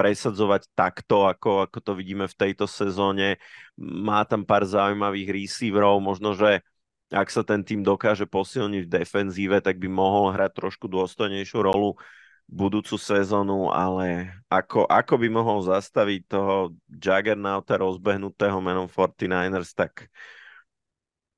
presadzovať 0.00 0.72
takto, 0.72 1.28
ako, 1.28 1.68
ako 1.68 1.78
to 1.84 1.92
vidíme 1.92 2.24
v 2.24 2.38
tejto 2.40 2.64
sezóne. 2.64 3.36
Má 3.76 4.24
tam 4.24 4.48
pár 4.48 4.64
zaujímavých 4.64 5.28
receiverov, 5.28 6.00
možno, 6.00 6.32
že 6.32 6.64
ak 7.12 7.28
sa 7.28 7.44
ten 7.44 7.60
tým 7.60 7.84
dokáže 7.84 8.24
posilniť 8.24 8.88
v 8.88 8.92
defenzíve, 9.04 9.60
tak 9.60 9.76
by 9.76 9.92
mohol 9.92 10.32
hrať 10.32 10.56
trošku 10.56 10.88
dôstojnejšiu 10.88 11.60
rolu 11.60 12.00
budúcu 12.50 12.96
sezónu, 12.98 13.70
ale 13.70 14.34
ako, 14.50 14.88
ako 14.88 15.14
by 15.20 15.28
mohol 15.30 15.62
zastaviť 15.62 16.20
toho 16.26 16.74
Juggernauta 16.90 17.78
rozbehnutého 17.78 18.58
menom 18.58 18.90
49ers, 18.90 19.70
tak 19.76 20.10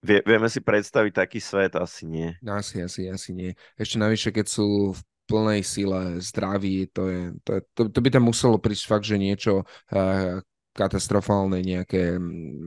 vie, 0.01 0.25
vieme 0.25 0.49
si 0.49 0.65
predstaviť 0.65 1.13
taký 1.13 1.41
svet? 1.43 1.77
Asi 1.77 2.09
nie. 2.09 2.33
Asi, 2.49 2.81
asi, 2.81 3.13
asi 3.13 3.31
nie. 3.37 3.51
Ešte 3.77 4.01
navyše, 4.01 4.33
keď 4.33 4.47
sú 4.49 4.97
v 4.97 5.01
plnej 5.33 5.65
sile, 5.65 6.21
zdraví, 6.21 6.93
to, 6.93 7.09
je, 7.09 7.23
to, 7.41 7.51
je, 7.57 7.61
to, 7.73 7.81
to 7.89 7.99
by 8.05 8.09
tam 8.13 8.29
muselo 8.29 8.61
prísť 8.61 8.85
fakt, 8.85 9.09
že 9.09 9.17
niečo, 9.17 9.65
uh, 9.65 10.45
katastrofálne 10.73 11.61
nejaké 11.61 12.17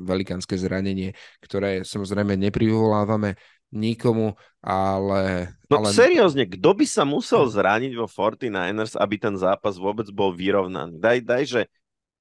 velikánske 0.06 0.56
zranenie, 0.58 1.18
ktoré 1.42 1.82
samozrejme 1.82 2.38
neprivolávame 2.38 3.38
nikomu, 3.74 4.38
ale... 4.62 5.52
No 5.68 5.82
ale... 5.82 5.92
seriózne, 5.92 6.46
kto 6.46 6.72
by 6.78 6.86
sa 6.86 7.04
musel 7.04 7.50
zraniť 7.50 7.98
vo 7.98 8.06
49ers, 8.06 8.96
aby 8.96 9.16
ten 9.18 9.36
zápas 9.36 9.76
vôbec 9.76 10.08
bol 10.14 10.32
vyrovnaný? 10.32 11.02
Daj, 11.02 11.18
daj 11.26 11.44
že, 11.50 11.62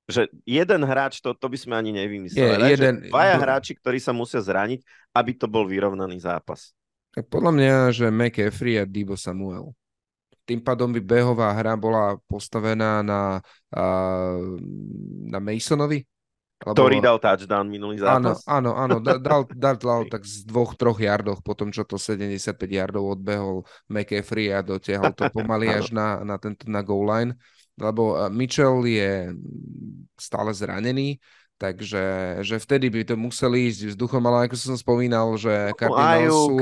že 0.08 0.22
jeden 0.48 0.82
hráč, 0.82 1.20
to, 1.20 1.36
to 1.36 1.46
by 1.46 1.58
sme 1.60 1.76
ani 1.76 1.94
nevymysleli. 1.94 2.42
Je, 2.42 2.58
daj, 2.58 2.70
jeden... 2.74 2.94
Dvaja 3.12 3.36
hráči, 3.38 3.76
ktorí 3.76 4.00
sa 4.00 4.16
musia 4.16 4.40
zraniť, 4.40 4.82
aby 5.14 5.32
to 5.36 5.46
bol 5.46 5.68
vyrovnaný 5.68 6.18
zápas. 6.18 6.72
Tak 7.14 7.30
podľa 7.30 7.52
mňa, 7.54 7.74
že 7.94 8.06
McAfee 8.10 8.82
a 8.82 8.84
Divo 8.88 9.14
Samuel 9.14 9.76
tým 10.44 10.60
pádom 10.60 10.92
by 10.92 11.00
behová 11.00 11.52
hra 11.56 11.74
bola 11.74 12.20
postavená 12.28 13.00
na, 13.00 13.40
na 15.28 15.38
Masonovi. 15.40 16.04
Lebo... 16.64 16.80
Ktorý 16.80 16.96
dal 17.04 17.20
touchdown 17.20 17.68
minulý 17.68 18.00
zápas. 18.00 18.40
Áno, 18.48 18.72
áno, 18.72 18.96
áno 18.96 18.96
dal, 19.02 19.20
dal, 19.52 19.76
dal, 19.76 20.02
tak 20.08 20.24
z 20.24 20.48
dvoch, 20.48 20.72
troch 20.78 20.96
jardoch, 20.96 21.44
potom 21.44 21.68
čo 21.68 21.84
to 21.84 22.00
75 22.00 22.56
yardov 22.64 23.20
odbehol 23.20 23.68
McAfee 23.92 24.54
a 24.54 24.64
dotiahol 24.64 25.12
to 25.12 25.28
pomaly 25.28 25.68
až 25.78 25.92
na, 25.92 26.24
na, 26.24 26.40
tento, 26.40 26.64
na 26.64 26.80
goal 26.80 27.04
line. 27.04 27.36
Lebo 27.74 28.16
Mitchell 28.30 28.86
je 28.86 29.34
stále 30.14 30.54
zranený, 30.54 31.18
Takže 31.64 32.04
že 32.44 32.60
vtedy 32.60 32.92
by 32.92 33.08
to 33.08 33.16
museli 33.16 33.72
ísť 33.72 33.96
vzduchom, 33.96 34.20
ale 34.28 34.44
ako 34.44 34.56
som 34.60 34.76
spomínal, 34.76 35.32
že 35.40 35.72
Cardinals 35.80 36.28
sú, 36.28 36.56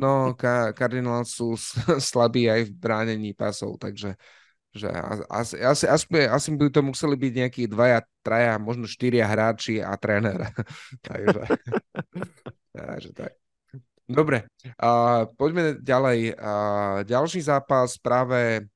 no, 0.00 0.32
ka, 0.32 0.72
Cardinals 0.72 1.36
sú 1.36 1.52
slabí 2.00 2.48
aj 2.48 2.64
v 2.64 2.72
bránení 2.72 3.36
pasov, 3.36 3.76
takže 3.76 4.16
že 4.70 4.86
asi, 5.28 5.58
asi, 5.60 5.84
asi, 5.84 6.06
asi 6.30 6.48
by 6.54 6.70
to 6.70 6.80
museli 6.80 7.18
byť 7.18 7.32
nejakí 7.44 7.62
dvaja, 7.66 8.06
traja, 8.22 8.54
možno 8.56 8.86
štyria 8.88 9.26
hráči 9.26 9.82
a 9.82 9.92
tréner. 10.00 10.48
takže, 11.06 11.42
takže 12.78 13.10
tak. 13.12 13.32
Dobre, 14.10 14.48
uh, 14.80 15.28
poďme 15.38 15.78
ďalej. 15.78 16.34
Uh, 16.34 17.06
ďalší 17.06 17.44
zápas 17.46 18.00
práve 18.00 18.66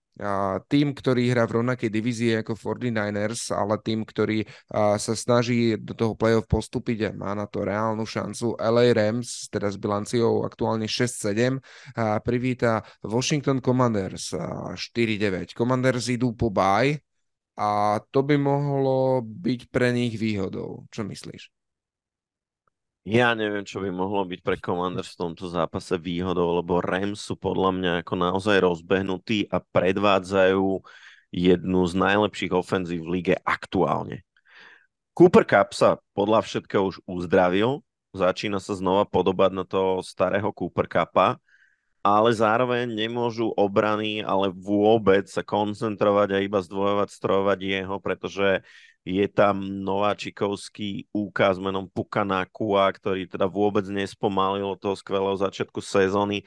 tým, 0.71 0.95
ktorý 0.95 1.35
hrá 1.35 1.43
v 1.43 1.59
rovnakej 1.59 1.91
divízii 1.91 2.39
ako 2.39 2.55
49ers, 2.55 3.51
ale 3.51 3.83
tým, 3.83 4.07
ktorý 4.07 4.47
sa 4.71 5.13
snaží 5.19 5.75
do 5.75 5.91
toho 5.91 6.15
playoff 6.15 6.47
postúpiť 6.47 7.11
a 7.11 7.17
má 7.19 7.35
na 7.35 7.51
to 7.51 7.67
reálnu 7.67 8.07
šancu. 8.07 8.55
LA 8.55 8.95
Rams, 8.95 9.51
teda 9.51 9.67
s 9.67 9.75
bilanciou 9.75 10.47
aktuálne 10.47 10.87
6-7, 10.87 11.59
privíta 12.23 12.87
Washington 13.03 13.59
Commanders 13.59 14.31
4-9. 14.31 15.51
Commanders 15.51 16.07
idú 16.07 16.31
po 16.31 16.55
bye 16.55 16.95
a 17.59 17.99
to 18.15 18.23
by 18.23 18.39
mohlo 18.39 19.19
byť 19.27 19.61
pre 19.75 19.91
nich 19.91 20.15
výhodou. 20.15 20.87
Čo 20.95 21.03
myslíš? 21.03 21.64
Ja 23.05 23.37
neviem, 23.37 23.69
čo 23.69 23.85
by 23.85 23.93
mohlo 23.93 24.25
byť 24.25 24.41
pre 24.41 24.57
Commanders 24.57 25.13
v 25.13 25.29
tomto 25.29 25.45
zápase 25.53 26.01
výhodou, 26.01 26.57
lebo 26.57 26.81
Rams 26.81 27.21
sú 27.21 27.37
podľa 27.37 27.71
mňa 27.77 27.93
ako 28.01 28.15
naozaj 28.17 28.57
rozbehnutí 28.65 29.53
a 29.53 29.61
predvádzajú 29.61 30.81
jednu 31.29 31.81
z 31.85 31.95
najlepších 32.01 32.57
ofenzív 32.57 33.05
v 33.05 33.21
lige 33.21 33.37
aktuálne. 33.45 34.25
Cooper 35.13 35.45
Cup 35.45 35.77
sa 35.77 36.01
podľa 36.17 36.49
všetkého 36.49 36.81
už 36.89 37.05
uzdravil, 37.05 37.85
začína 38.17 38.57
sa 38.57 38.73
znova 38.73 39.05
podobať 39.05 39.51
na 39.53 39.69
toho 39.69 40.01
starého 40.01 40.49
Cooper 40.57 40.89
Cupa, 40.89 41.37
ale 42.01 42.33
zároveň 42.33 42.89
nemôžu 42.89 43.53
obrany, 43.53 44.25
ale 44.25 44.49
vôbec 44.49 45.29
sa 45.29 45.45
koncentrovať 45.45 46.29
a 46.33 46.39
iba 46.41 46.65
zdvojovať, 46.65 47.09
strojovať 47.13 47.59
jeho, 47.65 47.97
pretože 48.01 48.65
je 49.05 49.29
tam 49.29 49.61
nováčikovský 49.85 51.13
úkaz 51.13 51.61
menom 51.61 51.85
Pukanakua, 51.93 52.89
ktorý 52.89 53.29
teda 53.29 53.45
vôbec 53.45 53.85
nespomalil 53.93 54.81
toho 54.81 54.97
skvelého 54.97 55.37
začiatku 55.37 55.85
sezóny, 55.85 56.41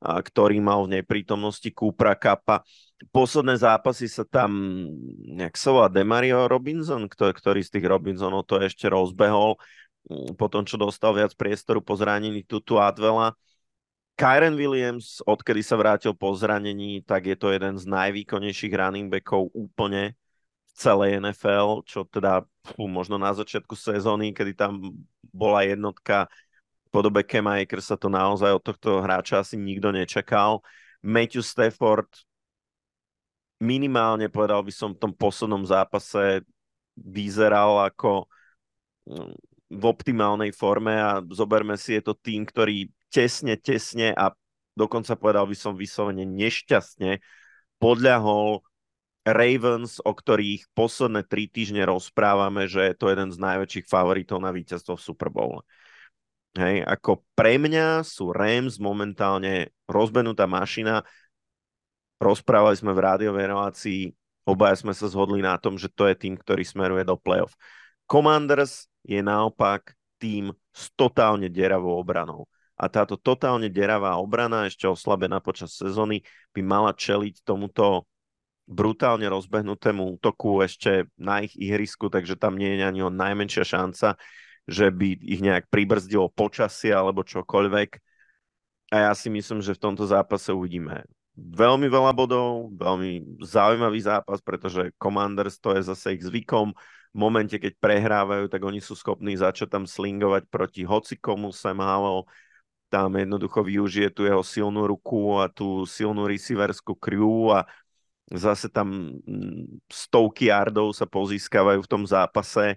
a 0.00 0.22
ktorý 0.22 0.62
mal 0.62 0.88
v 0.88 0.98
neprítomnosti 0.98 1.68
Kúpra 1.74 2.16
Kapa. 2.16 2.64
Posledné 3.12 3.60
zápasy 3.60 4.08
sa 4.08 4.24
tam, 4.24 4.50
nejak 5.26 5.58
sa 5.58 5.74
volá 5.74 5.88
Demario 5.92 6.48
Robinson, 6.48 7.04
ktorý, 7.10 7.60
z 7.60 7.70
tých 7.76 7.86
Robinsonov 7.86 8.48
to 8.48 8.62
ešte 8.62 8.88
rozbehol, 8.88 9.58
mm, 10.08 10.38
potom 10.38 10.64
čo 10.64 10.80
dostal 10.80 11.12
viac 11.12 11.34
priestoru 11.34 11.84
po 11.84 11.98
zranení 11.98 12.46
Tutu 12.46 12.80
Advela. 12.80 13.34
Kyren 14.18 14.58
Williams, 14.58 15.22
odkedy 15.22 15.62
sa 15.62 15.78
vrátil 15.78 16.10
po 16.10 16.34
zranení, 16.34 17.06
tak 17.06 17.30
je 17.30 17.36
to 17.38 17.54
jeden 17.54 17.78
z 17.78 17.86
najvýkonnejších 17.86 18.74
running 18.74 19.06
backov 19.10 19.50
úplne 19.54 20.18
celej 20.78 21.18
NFL, 21.18 21.82
čo 21.82 22.06
teda 22.06 22.46
fú, 22.62 22.86
možno 22.86 23.18
na 23.18 23.34
začiatku 23.34 23.74
sezóny, 23.74 24.30
kedy 24.30 24.54
tam 24.54 24.94
bola 25.34 25.66
jednotka 25.66 26.30
v 26.88 27.04
podobe 27.04 27.20
Akers 27.20 27.92
sa 27.92 28.00
to 28.00 28.08
naozaj 28.08 28.48
od 28.48 28.64
tohto 28.64 29.04
hráča 29.04 29.44
asi 29.44 29.60
nikto 29.60 29.92
nečakal. 29.92 30.64
Matthew 31.04 31.44
Stafford 31.44 32.08
minimálne, 33.60 34.32
povedal 34.32 34.64
by 34.64 34.72
som, 34.72 34.96
v 34.96 35.02
tom 35.04 35.12
poslednom 35.12 35.68
zápase 35.68 36.46
vyzeral 36.96 37.84
ako 37.84 38.24
mm, 39.04 39.34
v 39.68 39.84
optimálnej 39.84 40.48
forme 40.56 40.96
a 40.96 41.20
zoberme 41.28 41.76
si, 41.76 42.00
je 42.00 42.08
to 42.08 42.16
tým, 42.16 42.48
ktorý 42.48 42.88
tesne, 43.12 43.60
tesne 43.60 44.16
a 44.16 44.32
dokonca 44.72 45.12
povedal 45.12 45.44
by 45.44 45.56
som 45.58 45.76
vyslovene 45.76 46.24
nešťastne 46.24 47.20
podľahol 47.76 48.64
Ravens, 49.32 50.00
o 50.04 50.12
ktorých 50.12 50.70
posledné 50.72 51.24
tri 51.26 51.48
týždne 51.48 51.84
rozprávame, 51.84 52.64
že 52.68 52.92
je 52.92 52.94
to 52.96 53.12
jeden 53.12 53.28
z 53.32 53.38
najväčších 53.38 53.86
favoritov 53.86 54.40
na 54.40 54.52
víťazstvo 54.52 54.96
v 54.96 55.04
Super 55.04 55.28
Bowl. 55.28 55.64
Hej, 56.56 56.82
ako 56.82 57.22
pre 57.36 57.60
mňa 57.60 58.02
sú 58.02 58.34
Rams 58.34 58.80
momentálne 58.82 59.70
rozbenutá 59.86 60.48
mašina. 60.48 61.04
Rozprávali 62.18 62.74
sme 62.74 62.90
v 62.96 63.04
rádiovej 63.04 63.46
relácii, 63.46 64.00
obaja 64.42 64.80
sme 64.80 64.90
sa 64.90 65.06
zhodli 65.06 65.38
na 65.38 65.54
tom, 65.60 65.78
že 65.78 65.86
to 65.86 66.10
je 66.10 66.18
tým, 66.18 66.34
ktorý 66.34 66.66
smeruje 66.66 67.06
do 67.06 67.14
playoff. 67.14 67.54
Commanders 68.10 68.90
je 69.06 69.22
naopak 69.22 69.94
tým 70.18 70.50
s 70.74 70.90
totálne 70.98 71.46
deravou 71.46 71.94
obranou. 71.94 72.50
A 72.78 72.86
táto 72.86 73.18
totálne 73.18 73.66
deravá 73.70 74.18
obrana, 74.18 74.66
ešte 74.66 74.86
oslabená 74.86 75.42
počas 75.42 75.74
sezóny, 75.74 76.22
by 76.54 76.62
mala 76.62 76.90
čeliť 76.94 77.42
tomuto 77.42 78.06
brutálne 78.68 79.24
rozbehnutému 79.32 80.20
útoku 80.20 80.60
ešte 80.60 81.08
na 81.16 81.40
ich 81.40 81.56
ihrisku, 81.56 82.12
takže 82.12 82.36
tam 82.36 82.60
nie 82.60 82.76
je 82.76 82.84
ani 82.84 83.00
o 83.00 83.08
najmenšia 83.08 83.64
šanca, 83.64 84.20
že 84.68 84.92
by 84.92 85.08
ich 85.24 85.40
nejak 85.40 85.72
pribrzdilo 85.72 86.28
počasie 86.28 86.92
alebo 86.92 87.24
čokoľvek. 87.24 87.90
A 88.92 89.08
ja 89.08 89.12
si 89.16 89.32
myslím, 89.32 89.64
že 89.64 89.72
v 89.72 89.82
tomto 89.88 90.04
zápase 90.04 90.52
uvidíme 90.52 91.08
veľmi 91.38 91.88
veľa 91.88 92.12
bodov, 92.12 92.76
veľmi 92.76 93.40
zaujímavý 93.40 94.00
zápas, 94.04 94.44
pretože 94.44 94.92
Commanders 95.00 95.56
to 95.56 95.72
je 95.72 95.86
zase 95.86 96.20
ich 96.20 96.22
zvykom, 96.26 96.76
v 97.08 97.16
momente, 97.16 97.56
keď 97.56 97.72
prehrávajú, 97.80 98.52
tak 98.52 98.60
oni 98.60 98.84
sú 98.84 98.92
schopní 98.92 99.32
začať 99.32 99.72
tam 99.72 99.84
slingovať 99.88 100.44
proti 100.52 100.84
hocikomu 100.84 101.56
Sam 101.56 101.80
Howell, 101.80 102.28
tam 102.92 103.16
jednoducho 103.16 103.64
využije 103.64 104.12
tú 104.12 104.24
jeho 104.28 104.44
silnú 104.44 104.84
ruku 104.88 105.40
a 105.40 105.48
tú 105.48 105.84
silnú 105.88 106.28
receiverskú 106.28 106.96
crew 106.96 107.52
a 107.52 107.68
zase 108.32 108.68
tam 108.68 109.16
mm, 109.24 109.88
stovky 109.88 110.52
yardov 110.52 110.92
sa 110.92 111.08
pozískavajú 111.08 111.80
v 111.84 111.90
tom 111.90 112.04
zápase 112.04 112.76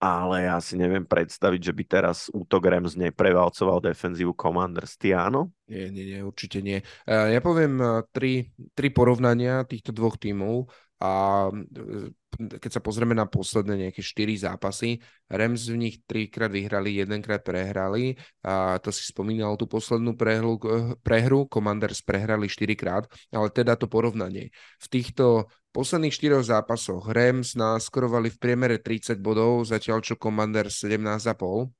ale 0.00 0.48
ja 0.48 0.56
si 0.64 0.80
neviem 0.80 1.04
predstaviť, 1.04 1.60
že 1.60 1.72
by 1.76 1.84
teraz 1.84 2.32
útok 2.32 2.72
Rams 2.72 2.96
neprevalcoval 2.96 3.84
defenzívu 3.84 4.32
Commanders. 4.32 4.96
Ty 4.96 5.28
áno? 5.28 5.52
Nie, 5.68 5.92
nie, 5.92 6.08
nie, 6.08 6.20
určite 6.24 6.64
nie. 6.64 6.80
Ja 7.04 7.44
poviem 7.44 7.76
eh, 7.76 8.00
tri, 8.08 8.48
tri 8.72 8.88
porovnania 8.88 9.60
týchto 9.68 9.92
dvoch 9.92 10.16
tímov 10.16 10.72
a 11.00 11.48
eh, 11.48 12.12
keď 12.40 12.70
sa 12.70 12.84
pozrieme 12.84 13.16
na 13.16 13.26
posledné 13.26 13.88
nejaké 13.88 14.04
štyri 14.04 14.38
zápasy, 14.38 15.02
Rams 15.26 15.66
v 15.66 15.76
nich 15.76 15.96
trikrát 16.06 16.52
vyhrali, 16.52 17.00
jedenkrát 17.00 17.42
prehrali 17.42 18.14
a 18.44 18.78
to 18.78 18.94
si 18.94 19.02
spomínal 19.08 19.58
tú 19.58 19.66
poslednú 19.66 20.14
prehru, 20.14 20.60
eh, 20.68 20.94
prehru 21.00 21.48
Commanders 21.48 22.04
prehrali 22.04 22.46
štyrikrát, 22.46 23.08
ale 23.32 23.48
teda 23.50 23.74
to 23.80 23.88
porovnanie. 23.88 24.52
V 24.78 24.86
týchto 24.92 25.48
posledných 25.72 26.14
štyroch 26.14 26.44
zápasoch 26.44 27.08
Rams 27.08 27.56
náskorovali 27.56 28.28
v 28.30 28.38
priemere 28.38 28.76
30 28.78 29.18
bodov, 29.18 29.64
zatiaľ 29.64 30.04
čo 30.04 30.20
Commander 30.20 30.68
17,5. 30.68 31.72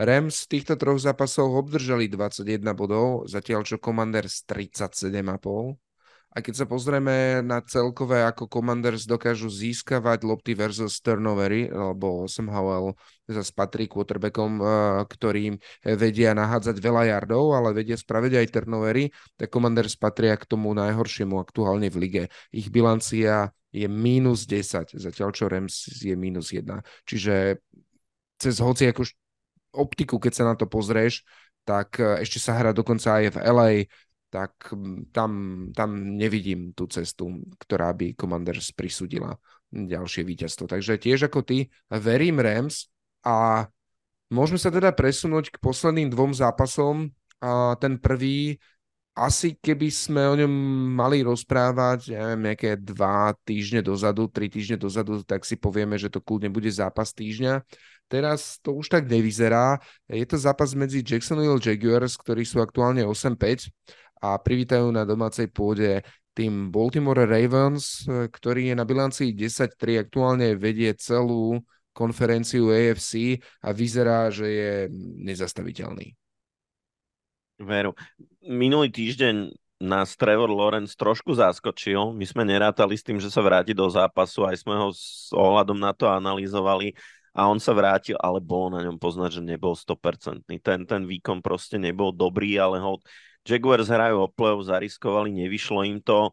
Rams 0.00 0.48
v 0.48 0.50
týchto 0.56 0.80
troch 0.80 0.96
zápasoch 0.96 1.52
obdržali 1.52 2.08
21 2.08 2.72
bodov, 2.72 3.28
zatiaľ 3.28 3.60
čo 3.62 3.76
Commanders 3.76 4.48
37,5. 4.48 5.76
A 6.32 6.40
keď 6.40 6.64
sa 6.64 6.66
pozrieme 6.66 7.44
na 7.44 7.60
celkové, 7.60 8.24
ako 8.24 8.48
Commanders 8.48 9.04
dokážu 9.04 9.52
získavať 9.52 10.24
lopty 10.24 10.56
versus 10.56 10.96
turnovery, 11.04 11.68
lebo 11.68 12.24
Sam 12.24 12.48
Howell 12.48 12.96
zase 13.28 13.52
patrí 13.52 13.84
quarterbackom, 13.84 14.56
eh, 14.56 14.64
ktorým 15.04 15.60
vedia 15.84 16.32
nahádzať 16.32 16.76
veľa 16.80 17.12
yardov, 17.12 17.52
ale 17.52 17.76
vedia 17.76 18.00
spraviť 18.00 18.32
aj 18.40 18.46
turnovery, 18.48 19.12
tak 19.36 19.52
Commanders 19.52 19.92
patria 20.00 20.32
k 20.40 20.48
tomu 20.48 20.72
najhoršiemu 20.72 21.36
aktuálne 21.36 21.92
v 21.92 21.96
lige. 22.00 22.24
Ich 22.48 22.72
bilancia 22.72 23.52
je 23.68 23.84
minus 23.84 24.48
10, 24.48 24.96
zatiaľ 24.96 25.36
čo 25.36 25.52
Rams 25.52 25.84
je 26.00 26.16
minus 26.16 26.48
1. 26.56 26.80
Čiže 27.04 27.60
cez 28.40 28.56
hoci 28.56 28.88
ako 28.88 29.04
optiku, 29.76 30.16
keď 30.16 30.32
sa 30.32 30.44
na 30.48 30.54
to 30.56 30.64
pozrieš, 30.64 31.28
tak 31.68 32.00
eh, 32.00 32.24
ešte 32.24 32.40
sa 32.40 32.56
hrá 32.56 32.72
dokonca 32.72 33.20
aj 33.20 33.36
v 33.36 33.38
LA, 33.44 33.70
tak 34.32 34.72
tam, 35.12 35.32
tam 35.76 36.16
nevidím 36.16 36.72
tú 36.72 36.88
cestu, 36.88 37.44
ktorá 37.60 37.92
by 37.92 38.16
Commanders 38.16 38.72
prisudila 38.72 39.36
ďalšie 39.68 40.24
víťazstvo. 40.24 40.64
Takže 40.72 40.96
tiež 40.96 41.28
ako 41.28 41.44
ty, 41.44 41.68
verím 41.92 42.40
Rams 42.40 42.88
a 43.28 43.68
môžeme 44.32 44.56
sa 44.56 44.72
teda 44.72 44.88
presunúť 44.96 45.52
k 45.52 45.60
posledným 45.60 46.08
dvom 46.08 46.32
zápasom. 46.32 47.12
A 47.44 47.76
ten 47.76 48.00
prvý, 48.00 48.56
asi 49.12 49.52
keby 49.60 49.92
sme 49.92 50.22
o 50.32 50.34
ňom 50.40 50.52
mali 50.96 51.20
rozprávať, 51.20 52.16
neviem, 52.16 52.40
nejaké 52.48 52.80
dva 52.80 53.36
týždne 53.44 53.84
dozadu, 53.84 54.32
tri 54.32 54.48
týždne 54.48 54.80
dozadu, 54.80 55.20
tak 55.20 55.44
si 55.44 55.60
povieme, 55.60 56.00
že 56.00 56.08
to 56.08 56.24
kľudne 56.24 56.48
bude 56.48 56.72
zápas 56.72 57.12
týždňa. 57.12 57.60
Teraz 58.08 58.60
to 58.60 58.76
už 58.76 58.88
tak 58.92 59.08
nevyzerá. 59.08 59.80
Je 60.08 60.24
to 60.24 60.36
zápas 60.36 60.72
medzi 60.76 61.00
Jacksonville 61.00 61.60
Jaguars, 61.60 62.16
ktorí 62.16 62.44
sú 62.44 62.60
aktuálne 62.60 63.04
8-5 63.08 63.72
a 64.22 64.38
privítajú 64.38 64.94
na 64.94 65.02
domácej 65.02 65.50
pôde 65.50 66.00
tým 66.32 66.72
Baltimore 66.72 67.28
Ravens, 67.28 68.06
ktorý 68.08 68.72
je 68.72 68.74
na 68.78 68.86
bilancii 68.88 69.36
10-3, 69.36 70.08
aktuálne 70.08 70.56
vedie 70.56 70.94
celú 70.96 71.60
konferenciu 71.92 72.72
AFC 72.72 73.36
a 73.60 73.74
vyzerá, 73.76 74.32
že 74.32 74.46
je 74.48 74.72
nezastaviteľný. 75.20 76.16
Veru. 77.60 77.92
Minulý 78.48 78.88
týždeň 78.88 79.52
nás 79.82 80.14
Trevor 80.16 80.48
Lawrence 80.48 80.96
trošku 80.96 81.34
zaskočil. 81.36 82.14
My 82.16 82.24
sme 82.24 82.48
nerátali 82.48 82.96
s 82.96 83.04
tým, 83.04 83.20
že 83.20 83.28
sa 83.28 83.44
vráti 83.44 83.76
do 83.76 83.84
zápasu, 83.90 84.46
aj 84.46 84.62
sme 84.62 84.78
ho 84.78 84.88
s 84.94 85.28
ohľadom 85.34 85.76
na 85.76 85.92
to 85.92 86.08
analyzovali 86.08 86.94
a 87.32 87.48
on 87.48 87.60
sa 87.60 87.72
vrátil, 87.72 88.16
ale 88.20 88.44
bolo 88.44 88.76
na 88.76 88.84
ňom 88.84 89.00
poznať, 89.00 89.40
že 89.40 89.42
nebol 89.42 89.74
100%. 89.74 90.44
Ten, 90.46 90.84
ten 90.84 91.02
výkon 91.02 91.40
proste 91.40 91.80
nebol 91.80 92.12
dobrý, 92.12 92.56
ale 92.56 92.78
ho 92.78 93.00
Jaguars 93.42 93.90
hrajú 93.90 94.26
o 94.26 94.28
play 94.30 94.54
zariskovali, 94.62 95.34
nevyšlo 95.34 95.82
im 95.86 95.98
to. 95.98 96.30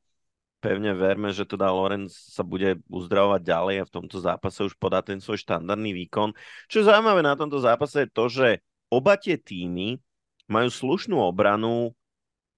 Pevne 0.60 0.92
verme, 0.92 1.32
že 1.32 1.48
teda 1.48 1.72
Lorenz 1.72 2.36
sa 2.36 2.44
bude 2.44 2.84
uzdravovať 2.92 3.42
ďalej 3.48 3.76
a 3.80 3.88
v 3.88 3.94
tomto 3.96 4.20
zápase 4.20 4.60
už 4.60 4.76
podá 4.76 5.00
ten 5.00 5.24
svoj 5.24 5.40
štandardný 5.40 5.96
výkon. 5.96 6.36
Čo 6.68 6.84
je 6.84 6.88
zaujímavé 6.92 7.24
na 7.24 7.40
tomto 7.40 7.64
zápase 7.64 8.04
je 8.04 8.10
to, 8.12 8.28
že 8.28 8.48
oba 8.92 9.16
tie 9.16 9.40
týmy 9.40 10.04
majú 10.52 10.68
slušnú 10.68 11.16
obranu 11.16 11.96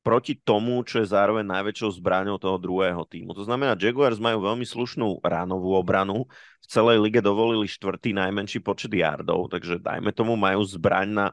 proti 0.01 0.33
tomu, 0.33 0.81
čo 0.81 1.05
je 1.05 1.13
zároveň 1.13 1.45
najväčšou 1.45 2.01
zbraňou 2.01 2.41
toho 2.41 2.57
druhého 2.57 3.05
týmu. 3.05 3.37
To 3.37 3.45
znamená, 3.45 3.77
Jaguars 3.77 4.17
majú 4.17 4.41
veľmi 4.41 4.65
slušnú 4.65 5.21
ránovú 5.21 5.77
obranu. 5.77 6.25
V 6.65 6.67
celej 6.67 6.97
lige 7.05 7.21
dovolili 7.21 7.69
štvrtý 7.69 8.17
najmenší 8.17 8.65
počet 8.65 8.89
yardov, 8.89 9.53
takže 9.53 9.77
dajme 9.77 10.09
tomu 10.09 10.33
majú 10.33 10.65
zbraň 10.65 11.07
na 11.13 11.27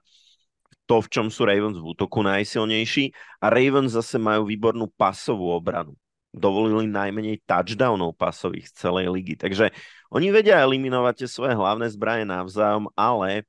to, 0.88 1.04
v 1.04 1.12
čom 1.12 1.26
sú 1.28 1.44
Ravens 1.44 1.76
v 1.76 1.92
útoku 1.92 2.24
najsilnejší 2.24 3.12
a 3.44 3.52
Ravens 3.52 3.92
zase 3.92 4.16
majú 4.16 4.48
výbornú 4.48 4.88
pasovú 4.96 5.52
obranu. 5.52 5.92
Dovolili 6.32 6.88
najmenej 6.88 7.44
touchdownov 7.44 8.16
pasových 8.16 8.72
z 8.72 8.88
celej 8.88 9.12
ligy. 9.12 9.36
Takže 9.36 9.68
oni 10.08 10.32
vedia 10.32 10.64
eliminovať 10.64 11.24
tie 11.24 11.28
svoje 11.28 11.52
hlavné 11.52 11.92
zbranie 11.92 12.24
navzájom, 12.24 12.88
ale 12.96 13.44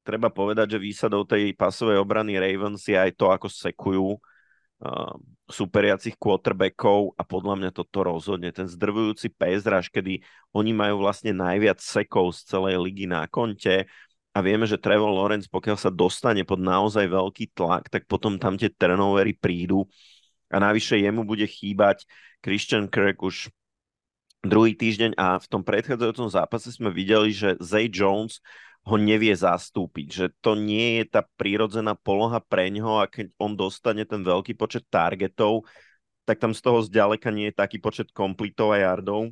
treba 0.00 0.32
povedať, 0.32 0.76
že 0.76 0.78
výsadou 0.80 1.28
tej 1.28 1.52
pasovej 1.52 2.00
obrany 2.00 2.40
Ravens 2.40 2.80
je 2.88 2.96
aj 2.96 3.12
to, 3.12 3.28
ako 3.28 3.52
sekujú 3.52 4.16
uh, 4.16 5.12
superiacich 5.48 6.16
quarterbackov 6.16 7.16
a 7.16 7.22
podľa 7.24 7.54
mňa 7.60 7.70
toto 7.76 8.04
rozhodne. 8.04 8.48
Ten 8.52 8.68
zdrvujúci 8.68 9.32
pézraž, 9.32 9.88
kedy 9.92 10.24
oni 10.56 10.72
majú 10.72 11.04
vlastne 11.04 11.32
najviac 11.36 11.80
sekov 11.80 12.36
z 12.36 12.48
celej 12.48 12.76
ligy 12.80 13.04
na 13.08 13.28
konte, 13.28 13.88
a 14.36 14.38
vieme, 14.44 14.68
že 14.68 14.78
Trevor 14.78 15.10
Lawrence, 15.10 15.48
pokiaľ 15.50 15.76
sa 15.80 15.90
dostane 15.90 16.44
pod 16.44 16.60
naozaj 16.60 17.08
veľký 17.08 17.56
tlak, 17.56 17.88
tak 17.88 18.04
potom 18.06 18.36
tam 18.36 18.54
tie 18.54 18.70
turnovery 18.70 19.34
prídu. 19.34 19.88
A 20.52 20.60
navyše 20.60 21.00
jemu 21.00 21.24
bude 21.24 21.44
chýbať 21.44 22.04
Christian 22.44 22.88
Kirk 22.88 23.20
už 23.20 23.50
druhý 24.44 24.76
týždeň. 24.76 25.18
A 25.18 25.40
v 25.40 25.46
tom 25.50 25.66
predchádzajúcom 25.66 26.28
zápase 26.30 26.70
sme 26.70 26.92
videli, 26.92 27.34
že 27.34 27.58
Zay 27.58 27.90
Jones 27.90 28.40
ho 28.86 28.96
nevie 28.96 29.34
zastúpiť, 29.34 30.06
že 30.08 30.26
to 30.40 30.56
nie 30.56 31.02
je 31.02 31.18
tá 31.18 31.20
prírodzená 31.36 31.92
poloha 31.92 32.40
pre 32.40 32.72
ňoho 32.72 33.04
a 33.04 33.10
keď 33.10 33.34
on 33.36 33.52
dostane 33.52 34.06
ten 34.08 34.24
veľký 34.24 34.56
počet 34.56 34.88
targetov, 34.88 35.68
tak 36.24 36.40
tam 36.40 36.56
z 36.56 36.60
toho 36.64 36.80
zďaleka 36.80 37.28
nie 37.28 37.52
je 37.52 37.58
taký 37.58 37.82
počet 37.82 38.08
komplitov 38.16 38.72
a 38.72 38.80
yardov, 38.80 39.28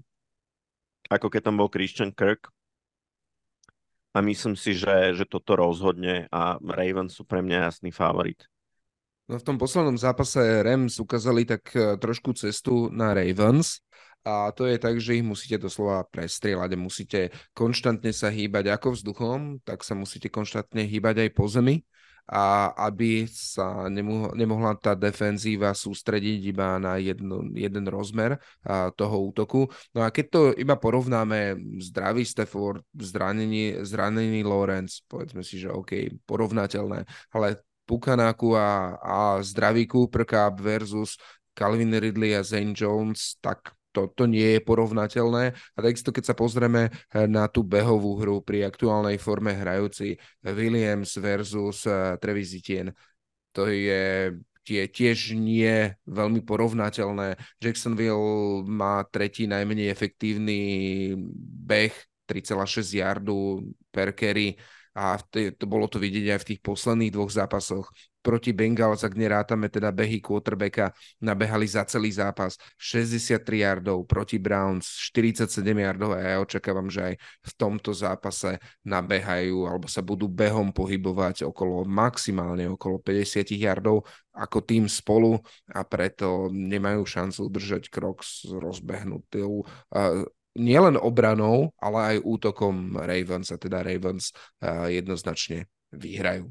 ako 1.09 1.27
keď 1.32 1.40
tam 1.48 1.56
bol 1.56 1.73
Christian 1.73 2.12
Kirk 2.12 2.52
a 4.16 4.24
myslím 4.24 4.56
si, 4.56 4.72
že, 4.72 5.12
že 5.12 5.28
toto 5.28 5.60
rozhodne 5.60 6.24
a 6.32 6.56
Ravens 6.64 7.20
sú 7.20 7.28
pre 7.28 7.44
mňa 7.44 7.68
jasný 7.68 7.93
favorit. 7.93 8.48
No 9.28 9.36
v 9.36 9.44
tom 9.44 9.60
poslednom 9.60 10.01
zápase 10.01 10.40
Rams 10.64 10.97
ukázali 10.97 11.44
tak 11.44 11.68
e, 11.76 12.01
trošku 12.01 12.32
cestu 12.32 12.88
na 12.88 13.12
Ravens 13.12 13.84
a 14.24 14.48
to 14.56 14.64
je 14.64 14.80
tak, 14.80 14.97
že 14.97 15.20
ich 15.20 15.26
musíte 15.26 15.60
doslova 15.60 16.09
prestrieľať 16.09 16.70
a 16.72 16.78
musíte 16.80 17.20
konštantne 17.52 18.14
sa 18.16 18.32
hýbať 18.32 18.72
ako 18.72 18.97
vzduchom, 18.97 19.60
tak 19.68 19.84
sa 19.84 19.93
musíte 19.93 20.32
konštantne 20.32 20.88
hýbať 20.88 21.28
aj 21.28 21.30
po 21.36 21.44
zemi 21.52 21.84
a 22.26 22.74
aby 22.90 23.30
sa 23.30 23.86
nemohla, 23.86 24.34
nemohla 24.34 24.74
tá 24.74 24.98
defenzíva 24.98 25.70
sústrediť 25.70 26.40
iba 26.50 26.74
na 26.82 26.98
jedno, 26.98 27.46
jeden 27.54 27.86
rozmer 27.86 28.42
a, 28.66 28.90
toho 28.90 29.30
útoku. 29.30 29.70
No 29.94 30.02
a 30.02 30.10
keď 30.10 30.26
to 30.30 30.40
iba 30.58 30.74
porovnáme 30.74 31.54
zdravý 31.78 32.26
Stafford, 32.26 32.82
zranený, 32.98 33.86
zranený 33.86 34.42
Lawrence, 34.42 35.06
povedzme 35.06 35.46
si, 35.46 35.62
že 35.62 35.70
OK, 35.70 36.10
porovnateľné, 36.26 37.06
ale 37.30 37.62
Pukanáku 37.86 38.58
a, 38.58 38.98
a 38.98 39.18
zdravý 39.46 39.86
Cooper 39.86 40.26
Cup 40.26 40.58
versus 40.58 41.14
Calvin 41.54 41.94
Ridley 41.94 42.34
a 42.34 42.42
Zane 42.42 42.74
Jones, 42.74 43.38
tak 43.38 43.75
to, 43.97 44.12
to 44.12 44.28
nie 44.28 44.60
je 44.60 44.60
porovnateľné. 44.60 45.56
A 45.56 45.78
takisto, 45.81 46.12
keď 46.12 46.24
sa 46.28 46.35
pozrieme 46.36 46.93
eh, 46.93 47.24
na 47.24 47.48
tú 47.48 47.64
behovú 47.64 48.20
hru 48.20 48.44
pri 48.44 48.68
aktuálnej 48.68 49.16
forme 49.16 49.56
hrajúci 49.56 50.20
Williams 50.44 51.16
versus 51.16 51.89
uh, 51.89 52.20
Travis 52.20 52.52
Etienne, 52.52 52.93
to 53.56 53.73
je 53.73 54.36
tie 54.66 54.82
tiež 54.90 55.32
nie 55.32 55.97
veľmi 56.05 56.44
porovnateľné. 56.44 57.40
Jacksonville 57.56 58.66
má 58.68 59.01
tretí 59.09 59.48
najmenej 59.48 59.89
efektívny 59.89 60.59
beh, 61.64 61.94
3,6 62.27 63.01
yardu 63.01 63.62
per 63.94 64.12
carry 64.12 64.59
a 64.97 65.20
to 65.28 65.64
bolo 65.68 65.85
to 65.93 66.01
vidieť 66.01 66.27
aj 66.32 66.40
v 66.40 66.48
tých 66.56 66.60
posledných 66.64 67.12
dvoch 67.12 67.28
zápasoch. 67.28 67.93
Proti 68.24 68.51
Bengals, 68.51 69.05
ak 69.06 69.14
nerátame 69.14 69.70
teda 69.70 69.93
behy 69.94 70.18
quarterbacka, 70.18 70.90
nabehali 71.23 71.68
za 71.68 71.86
celý 71.86 72.10
zápas 72.10 72.56
63 72.74 73.44
yardov, 73.62 74.09
proti 74.09 74.40
Browns 74.40 74.89
47 75.12 75.62
yardov 75.62 76.16
a 76.16 76.18
ja 76.18 76.36
očakávam, 76.43 76.89
že 76.90 77.12
aj 77.12 77.14
v 77.20 77.52
tomto 77.55 77.93
zápase 77.94 78.59
nabehajú 78.82 79.68
alebo 79.68 79.86
sa 79.86 80.01
budú 80.02 80.27
behom 80.27 80.73
pohybovať 80.74 81.47
okolo 81.47 81.85
maximálne 81.86 82.66
okolo 82.73 82.98
50 82.98 83.47
yardov 83.52 84.02
ako 84.32 84.59
tým 84.64 84.90
spolu 84.90 85.39
a 85.70 85.86
preto 85.86 86.48
nemajú 86.51 87.06
šancu 87.06 87.47
udržať 87.47 87.93
krok 87.93 88.27
s 88.27 88.48
rozbehnutou 88.48 89.62
nielen 90.56 90.96
obranou, 90.96 91.70
ale 91.76 92.16
aj 92.16 92.24
útokom 92.24 92.96
Ravens 92.96 93.52
a 93.52 93.60
teda 93.60 93.84
Ravens 93.84 94.32
uh, 94.64 94.88
jednoznačne 94.88 95.68
vyhrajú. 95.92 96.50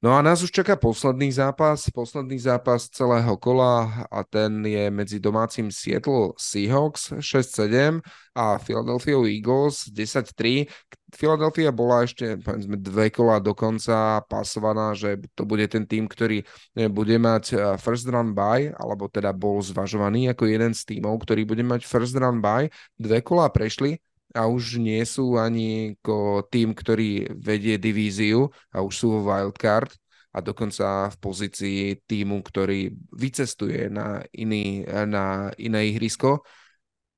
No 0.00 0.16
a 0.16 0.24
nás 0.24 0.40
už 0.40 0.48
čaká 0.48 0.80
posledný 0.80 1.28
zápas, 1.28 1.92
posledný 1.92 2.40
zápas 2.40 2.88
celého 2.88 3.36
kola 3.36 4.08
a 4.08 4.24
ten 4.24 4.64
je 4.64 4.88
medzi 4.88 5.20
domácim 5.20 5.68
Seattle 5.68 6.32
Seahawks 6.40 7.20
6-7 7.20 8.00
a 8.32 8.56
Philadelphia 8.56 9.20
Eagles 9.28 9.92
10-3. 9.92 10.64
Philadelphia 11.12 11.68
bola 11.68 12.08
ešte 12.08 12.40
povedzme, 12.40 12.80
dve 12.80 13.12
kola 13.12 13.44
dokonca 13.44 14.24
pasovaná, 14.24 14.96
že 14.96 15.20
to 15.36 15.44
bude 15.44 15.68
ten 15.68 15.84
tým, 15.84 16.08
ktorý 16.08 16.48
e, 16.48 16.88
bude 16.88 17.20
mať 17.20 17.44
e, 17.52 17.54
first 17.76 18.08
run 18.08 18.32
by, 18.32 18.72
alebo 18.80 19.04
teda 19.12 19.36
bol 19.36 19.60
zvažovaný 19.60 20.32
ako 20.32 20.48
jeden 20.48 20.72
z 20.72 20.96
tímov, 20.96 21.20
ktorý 21.28 21.44
bude 21.44 21.60
mať 21.60 21.84
first 21.84 22.16
run 22.16 22.40
by. 22.40 22.72
Dve 22.96 23.20
kola 23.20 23.52
prešli, 23.52 24.00
a 24.34 24.46
už 24.46 24.78
nie 24.78 25.02
sú 25.02 25.34
ani 25.34 25.98
ako 25.98 26.46
tým, 26.46 26.74
ktorý 26.74 27.34
vedie 27.34 27.76
divíziu 27.76 28.50
a 28.70 28.82
už 28.82 28.94
sú 28.94 29.06
vo 29.18 29.20
wildcard 29.26 29.90
a 30.30 30.38
dokonca 30.38 31.10
v 31.10 31.16
pozícii 31.18 31.78
týmu, 32.06 32.46
ktorý 32.46 32.94
vycestuje 33.10 33.90
na, 33.90 34.22
iný, 34.30 34.86
na 34.86 35.50
iné 35.58 35.90
ihrisko. 35.90 36.46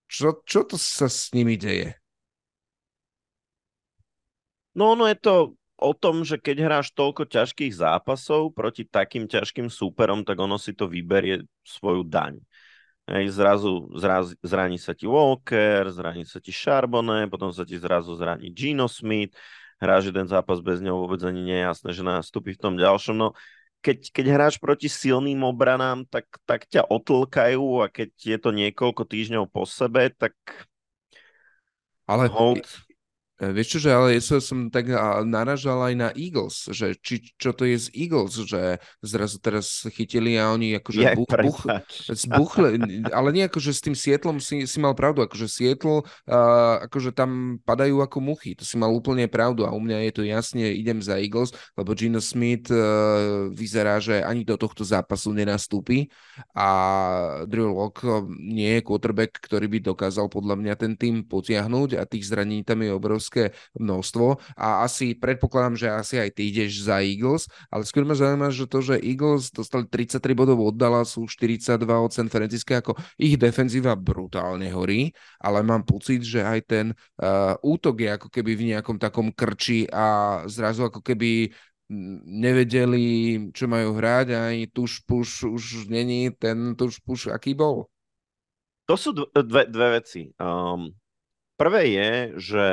Čo, 0.09 0.41
čo 0.45 0.65
to 0.65 0.81
sa 0.81 1.13
s 1.13 1.29
nimi 1.37 1.61
deje? 1.61 1.97
No 4.73 4.97
ono 4.97 5.05
je 5.09 5.17
to 5.21 5.35
o 5.77 5.93
tom, 5.93 6.25
že 6.25 6.41
keď 6.41 6.57
hráš 6.65 6.97
toľko 6.97 7.29
ťažkých 7.29 7.75
zápasov 7.77 8.57
proti 8.57 8.89
takým 8.89 9.29
ťažkým 9.29 9.69
súperom, 9.69 10.25
tak 10.25 10.41
ono 10.41 10.57
si 10.57 10.73
to 10.73 10.89
vyberie 10.89 11.45
svoju 11.61 12.09
daň. 12.09 12.41
Hej, 13.13 13.37
zrazu 13.37 13.93
zraz, 13.93 14.33
zraní 14.41 14.81
sa 14.81 14.97
ti 14.97 15.05
Walker, 15.05 15.85
zraní 15.93 16.25
sa 16.25 16.41
ti 16.41 16.49
Charbonnet, 16.49 17.29
potom 17.29 17.53
sa 17.53 17.69
ti 17.69 17.77
zrazu 17.77 18.17
zraní 18.17 18.49
Gino 18.57 18.89
Smith, 18.89 19.37
hráš 19.77 20.09
jeden 20.09 20.25
zápas 20.25 20.65
bez 20.65 20.81
neho, 20.81 20.97
vôbec 20.97 21.21
ani 21.21 21.45
nie 21.45 21.61
je 21.61 21.67
jasné, 21.69 21.91
že 21.93 22.01
nastúpi 22.01 22.57
v 22.57 22.63
tom 22.65 22.75
ďalšom. 22.81 23.13
No, 23.13 23.37
keď, 23.85 24.17
keď 24.17 24.27
hráš 24.33 24.57
proti 24.57 24.89
silným 24.89 25.45
obranám, 25.45 26.09
tak, 26.09 26.25
tak 26.49 26.65
ťa 26.65 26.89
otlkajú 26.89 27.85
a 27.85 27.93
keď 27.93 28.17
je 28.17 28.39
to 28.41 28.49
niekoľko 28.49 29.05
týždňov 29.05 29.45
po 29.53 29.69
sebe, 29.69 30.09
tak 30.17 30.33
ale 32.09 32.33
hold, 32.33 32.65
vieš 33.41 33.77
čo, 33.77 33.89
že 33.89 33.91
ale 33.91 34.15
ja 34.15 34.23
som 34.23 34.71
tak 34.71 34.87
naražal 35.27 35.83
aj 35.83 35.95
na 35.99 36.09
Eagles, 36.15 36.71
že 36.71 36.95
či, 37.03 37.35
čo 37.35 37.51
to 37.51 37.67
je 37.67 37.75
z 37.75 37.89
Eagles, 37.91 38.39
že 38.47 38.79
zrazu 39.03 39.43
teraz 39.43 39.83
chytili 39.91 40.39
a 40.39 40.55
oni 40.55 40.79
akože 40.79 41.19
buch, 41.19 41.33
buch, 41.43 41.61
zbuchli, 42.07 42.79
ale 43.11 43.29
nie 43.35 43.43
akože 43.51 43.75
s 43.75 43.83
tým 43.83 43.99
Sietlom 43.99 44.39
si, 44.39 44.71
si 44.71 44.79
mal 44.79 44.95
pravdu, 44.95 45.27
akože 45.27 45.51
Sietl, 45.51 46.07
uh, 46.07 46.87
akože 46.87 47.11
tam 47.11 47.59
padajú 47.67 47.99
ako 48.05 48.19
muchy, 48.23 48.55
to 48.55 48.63
si 48.63 48.79
mal 48.79 48.95
úplne 48.95 49.27
pravdu 49.27 49.67
a 49.67 49.75
u 49.75 49.81
mňa 49.83 50.07
je 50.07 50.13
to 50.15 50.23
jasne, 50.23 50.63
idem 50.71 51.03
za 51.03 51.19
Eagles, 51.19 51.51
lebo 51.75 51.99
Gino 51.99 52.23
Smith 52.23 52.71
uh, 52.71 53.51
vyzerá, 53.51 53.99
že 53.99 54.23
ani 54.23 54.47
do 54.47 54.55
tohto 54.55 54.87
zápasu 54.87 55.35
nenastúpi 55.35 56.07
a 56.55 56.69
Drew 57.51 57.75
Lock 57.75 58.07
nie 58.39 58.79
je 58.79 58.87
quarterback, 58.87 59.43
ktorý 59.43 59.67
by 59.67 59.79
dokázal 59.83 60.31
podľa 60.31 60.55
mňa 60.63 60.75
ten 60.79 60.95
tým 60.95 61.27
potiahnuť 61.27 61.99
a 61.99 62.07
tých 62.07 62.31
zranení 62.31 62.63
tam 62.63 62.87
je 62.87 62.95
obrovské 62.95 63.22
obrovské 63.23 63.55
množstvo 63.79 64.43
a 64.59 64.83
asi 64.83 65.15
predpokladám, 65.15 65.79
že 65.79 65.87
asi 65.87 66.19
aj 66.19 66.31
ty 66.35 66.51
ideš 66.51 66.83
za 66.83 66.99
Eagles, 66.99 67.47
ale 67.71 67.87
skôr 67.87 68.03
ma 68.03 68.19
zaujíma, 68.19 68.51
že 68.51 68.67
to, 68.67 68.83
že 68.83 68.99
Eagles 68.99 69.55
dostali 69.55 69.87
33 69.87 70.35
bodov 70.35 70.59
od 70.59 70.75
Dallasu, 70.75 71.31
42 71.31 71.79
od 71.87 72.11
San 72.11 72.27
Francisco, 72.27 72.75
ako 72.75 72.93
ich 73.15 73.39
defenzíva 73.39 73.95
brutálne 73.95 74.67
horí, 74.75 75.15
ale 75.39 75.63
mám 75.63 75.87
pocit, 75.87 76.27
že 76.27 76.43
aj 76.43 76.61
ten 76.67 76.87
uh, 77.23 77.55
útok 77.63 78.03
je 78.03 78.11
ako 78.11 78.29
keby 78.29 78.59
v 78.59 78.67
nejakom 78.75 78.99
takom 78.99 79.31
krči 79.31 79.87
a 79.87 80.43
zrazu 80.51 80.91
ako 80.91 80.99
keby 80.99 81.55
nevedeli, 82.27 83.39
čo 83.53 83.69
majú 83.69 84.01
hrať 84.01 84.27
a 84.33 84.49
ani 84.51 84.65
tuš 84.67 85.05
puš 85.05 85.45
už 85.45 85.93
není 85.93 86.33
ten 86.33 86.73
tuš 86.73 86.99
puš, 87.05 87.29
aký 87.29 87.53
bol. 87.53 87.87
To 88.89 88.97
sú 88.97 89.15
dve, 89.15 89.69
dve 89.69 90.01
veci. 90.01 90.33
Um, 90.41 90.91
prvé 91.61 91.83
je, 91.93 92.11
že 92.41 92.67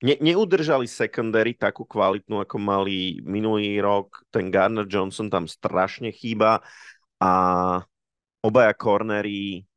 Ne, 0.00 0.16
neudržali 0.16 0.88
secondary 0.88 1.52
takú 1.52 1.84
kvalitnú, 1.84 2.40
ako 2.40 2.56
mali 2.56 3.20
minulý 3.20 3.76
rok. 3.84 4.24
Ten 4.32 4.48
Garner 4.48 4.88
Johnson 4.88 5.28
tam 5.28 5.44
strašne 5.44 6.08
chýba 6.08 6.64
a 7.20 7.32
obaja 8.40 8.72
cornery 8.72 9.68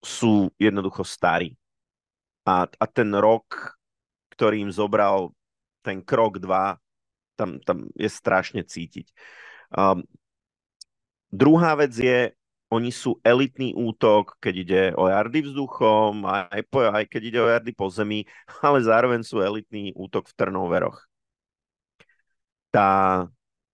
sú 0.00 0.48
jednoducho 0.56 1.04
starí. 1.04 1.52
A, 2.48 2.64
a 2.64 2.84
ten 2.88 3.12
rok, 3.12 3.76
ktorý 4.32 4.64
im 4.64 4.72
zobral 4.72 5.36
ten 5.84 6.00
krok 6.00 6.40
2, 6.40 6.80
tam, 7.36 7.60
tam 7.60 7.84
je 8.00 8.08
strašne 8.08 8.64
cítiť. 8.64 9.12
Um, 9.76 10.08
druhá 11.28 11.76
vec 11.76 11.92
je, 11.92 12.32
oni 12.68 12.92
sú 12.92 13.16
elitný 13.24 13.72
útok, 13.72 14.36
keď 14.44 14.54
ide 14.54 14.82
o 15.00 15.08
jardy 15.08 15.40
vzduchom, 15.40 16.28
aj, 16.28 16.62
po, 16.68 16.84
aj 16.84 17.04
keď 17.08 17.22
ide 17.24 17.40
o 17.40 17.48
jardy 17.48 17.72
po 17.72 17.88
zemi, 17.88 18.28
ale 18.66 18.84
zároveň 18.84 19.24
sú 19.24 19.40
elitný 19.40 19.96
útok 19.96 20.28
v 20.28 20.36
turnoveroch. 20.36 21.00
Tá 22.68 23.24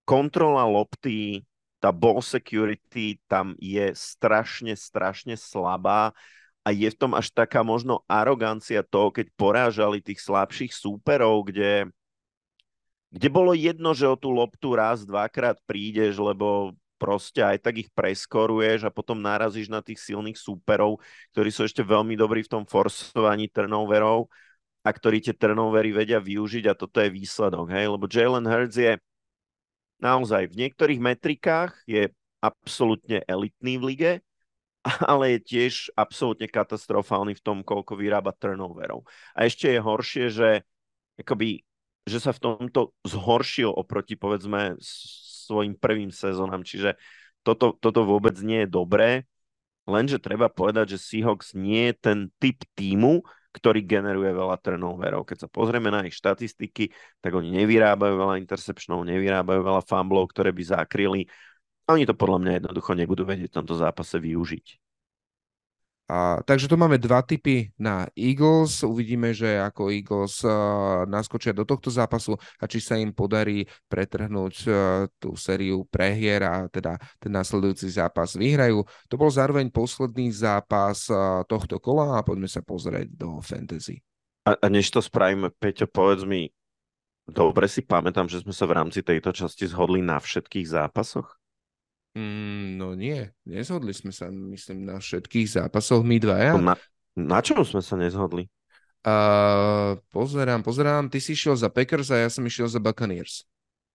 kontrola 0.07 0.63
lopty, 0.63 1.43
tá 1.83 1.91
ball 1.91 2.23
security 2.23 3.19
tam 3.27 3.53
je 3.59 3.91
strašne, 3.91 4.71
strašne 4.73 5.35
slabá 5.35 6.15
a 6.63 6.71
je 6.71 6.87
v 6.87 6.97
tom 6.97 7.13
až 7.13 7.29
taká 7.35 7.61
možno 7.61 8.01
arogancia 8.07 8.81
toho, 8.81 9.11
keď 9.11 9.27
porážali 9.35 9.99
tých 9.99 10.23
slabších 10.23 10.71
súperov, 10.71 11.51
kde, 11.51 11.91
kde 13.11 13.27
bolo 13.27 13.51
jedno, 13.51 13.91
že 13.91 14.07
o 14.07 14.15
tú 14.15 14.31
loptu 14.31 14.73
raz, 14.73 15.03
dvakrát 15.03 15.59
prídeš, 15.67 16.17
lebo 16.17 16.73
proste 16.95 17.43
aj 17.43 17.63
tak 17.63 17.75
ich 17.83 17.89
preskoruješ 17.91 18.87
a 18.87 18.93
potom 18.93 19.19
narazíš 19.19 19.67
na 19.67 19.83
tých 19.83 19.99
silných 19.99 20.39
súperov, 20.39 21.03
ktorí 21.35 21.49
sú 21.51 21.67
ešte 21.67 21.83
veľmi 21.83 22.15
dobrí 22.15 22.43
v 22.43 22.51
tom 22.51 22.63
forsovaní 22.63 23.51
turnoverov 23.51 24.31
a 24.85 24.89
ktorí 24.93 25.19
tie 25.19 25.33
turnovery 25.33 25.91
vedia 25.91 26.21
využiť 26.21 26.65
a 26.69 26.77
toto 26.77 27.01
je 27.01 27.09
výsledok, 27.09 27.73
hej, 27.73 27.89
lebo 27.89 28.05
Jalen 28.05 28.45
Hurts 28.45 28.77
je 28.77 28.95
naozaj 29.99 30.51
v 30.51 30.59
niektorých 30.65 31.01
metrikách 31.01 31.73
je 31.89 32.11
absolútne 32.43 33.25
elitný 33.25 33.81
v 33.81 33.83
lige, 33.89 34.11
ale 35.11 35.37
je 35.37 35.39
tiež 35.41 35.73
absolútne 35.97 36.45
katastrofálny 36.45 37.33
v 37.33 37.43
tom, 37.43 37.57
koľko 37.65 37.97
vyrába 37.97 38.35
turnoverov. 38.37 39.03
A 39.33 39.49
ešte 39.49 39.73
je 39.73 39.79
horšie, 39.81 40.25
že 40.29 40.49
akoby, 41.17 41.65
že 42.05 42.21
sa 42.21 42.29
v 42.35 42.43
tomto 42.43 42.93
zhoršil 43.01 43.73
oproti 43.73 44.13
povedzme 44.13 44.77
svojim 45.45 45.77
prvým 45.77 46.09
sezónam, 46.09 46.65
čiže 46.65 46.97
toto, 47.45 47.77
toto 47.77 48.01
vôbec 48.01 48.33
nie 48.41 48.65
je 48.65 48.69
dobré, 48.69 49.09
lenže 49.85 50.17
treba 50.17 50.49
povedať, 50.49 50.97
že 50.97 51.03
Seahawks 51.05 51.53
nie 51.53 51.93
je 51.93 51.95
ten 52.01 52.19
typ 52.41 52.57
týmu, 52.73 53.21
ktorý 53.55 53.87
generuje 53.87 54.35
veľa 54.35 54.59
turnoverov. 54.59 55.23
Keď 55.23 55.45
sa 55.45 55.47
pozrieme 55.47 55.87
na 55.87 56.03
ich 56.03 56.17
štatistiky, 56.17 56.91
tak 57.23 57.31
oni 57.31 57.55
nevyrábajú 57.63 58.19
veľa 58.19 58.35
interceptionov, 58.43 59.07
nevyrábajú 59.07 59.63
veľa 59.63 59.81
fumblov, 59.87 60.27
ktoré 60.35 60.51
by 60.51 60.63
zakryli. 60.75 61.23
Oni 61.87 62.03
to 62.03 62.17
podľa 62.17 62.37
mňa 62.41 62.51
jednoducho 62.59 62.91
nebudú 62.97 63.23
vedieť 63.23 63.53
v 63.53 63.57
tomto 63.61 63.79
zápase 63.79 64.19
využiť. 64.19 64.84
A, 66.05 66.37
takže 66.45 66.69
tu 66.69 66.77
máme 66.77 67.01
dva 67.01 67.25
typy 67.25 67.73
na 67.81 68.05
Eagles. 68.13 68.85
Uvidíme, 68.85 69.33
že 69.33 69.57
ako 69.57 69.89
Eagles 69.89 70.45
uh, 70.45 71.01
naskočia 71.09 71.49
do 71.49 71.65
tohto 71.65 71.89
zápasu 71.89 72.37
a 72.61 72.69
či 72.69 72.77
sa 72.77 72.93
im 72.93 73.09
podarí 73.09 73.65
pretrhnúť 73.89 74.55
uh, 74.69 75.09
tú 75.17 75.33
sériu 75.33 75.81
prehier 75.89 76.45
a 76.45 76.69
teda 76.69 77.01
ten 77.17 77.33
následujúci 77.33 77.89
zápas 77.89 78.37
vyhrajú. 78.37 78.85
To 79.09 79.15
bol 79.17 79.33
zároveň 79.33 79.73
posledný 79.73 80.29
zápas 80.29 81.09
uh, 81.09 81.41
tohto 81.49 81.81
kola 81.81 82.21
a 82.21 82.25
poďme 82.25 82.53
sa 82.53 82.61
pozrieť 82.61 83.09
do 83.09 83.41
fantasy. 83.41 83.97
A, 84.45 84.53
a 84.61 84.67
než 84.69 84.93
to 84.93 85.01
spravíme, 85.01 85.49
Peťo, 85.57 85.89
povedz 85.89 86.21
mi, 86.21 86.53
dobre 87.25 87.65
si 87.65 87.81
pamätám, 87.81 88.29
že 88.29 88.45
sme 88.45 88.53
sa 88.53 88.69
v 88.69 88.77
rámci 88.77 89.01
tejto 89.01 89.33
časti 89.33 89.65
zhodli 89.65 90.05
na 90.05 90.21
všetkých 90.21 90.69
zápasoch? 90.69 91.33
Mm, 92.15 92.79
no 92.79 92.95
nie, 92.95 93.27
nezhodli 93.43 93.91
sme 93.91 94.15
sa, 94.15 94.31
myslím, 94.31 94.87
na 94.87 95.03
všetkých 95.03 95.59
zápasoch 95.59 95.99
my 95.99 96.15
dvaja. 96.15 96.55
Na, 96.55 96.79
na 97.19 97.39
čom 97.43 97.59
sme 97.67 97.83
sa 97.83 97.99
nezhodli? 97.99 98.47
Uh, 99.05 99.99
pozerám, 100.09 100.63
pozerám, 100.63 101.11
ty 101.11 101.19
si 101.19 101.35
išiel 101.35 101.59
za 101.59 101.67
Packers 101.67 102.09
a 102.09 102.25
ja 102.25 102.29
som 102.31 102.41
išiel 102.47 102.71
za 102.71 102.79
Buccaneers. 102.79 103.43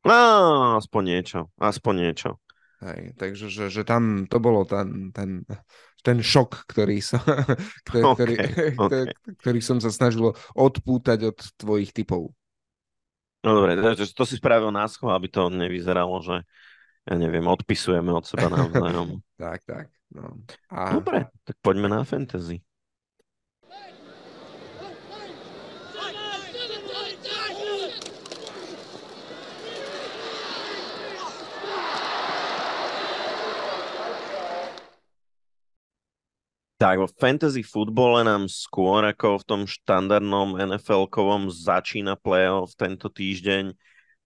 No, 0.04 0.76
aspoň 0.76 1.02
niečo, 1.16 1.38
aspoň 1.56 1.94
niečo. 1.96 2.30
Hej, 2.80 3.12
takže 3.20 3.52
že, 3.52 3.68
že 3.68 3.82
tam 3.84 4.24
to 4.24 4.40
bolo 4.40 4.64
ten, 4.64 5.12
ten, 5.12 5.44
ten 6.00 6.20
šok, 6.20 6.64
ktorý 6.64 7.00
som, 7.04 7.20
ktorý, 7.88 8.04
okay, 8.04 8.16
ktorý, 8.16 8.34
okay. 8.76 9.04
ktorý 9.40 9.60
som 9.60 9.80
sa 9.80 9.92
snažil 9.92 10.32
odpútať 10.56 11.18
od 11.28 11.38
tvojich 11.60 11.92
typov. 11.92 12.32
No 13.40 13.56
dobre, 13.56 13.76
to 13.96 14.24
si 14.28 14.36
spravil 14.36 14.68
na 14.68 14.84
schvál, 14.84 15.16
aby 15.16 15.28
to 15.32 15.48
nevyzeralo, 15.48 16.20
že 16.20 16.44
ja 17.06 17.14
neviem, 17.16 17.46
odpisujeme 17.48 18.12
od 18.12 18.24
seba 18.28 18.52
navzájom. 18.52 19.20
tak, 19.40 19.64
tak. 19.64 19.86
No. 20.10 20.36
A... 20.68 20.92
Dobre, 20.92 21.30
tak 21.46 21.56
poďme 21.62 21.88
na 21.88 22.04
fantasy. 22.04 22.60
Tak, 36.80 36.96
vo 36.96 37.12
fantasy 37.12 37.60
futbole 37.60 38.24
nám 38.24 38.48
skôr 38.48 39.04
ako 39.04 39.44
v 39.44 39.44
tom 39.44 39.62
štandardnom 39.68 40.56
NFL-kovom 40.56 41.52
začína 41.52 42.16
playoff 42.16 42.72
tento 42.72 43.12
týždeň 43.12 43.76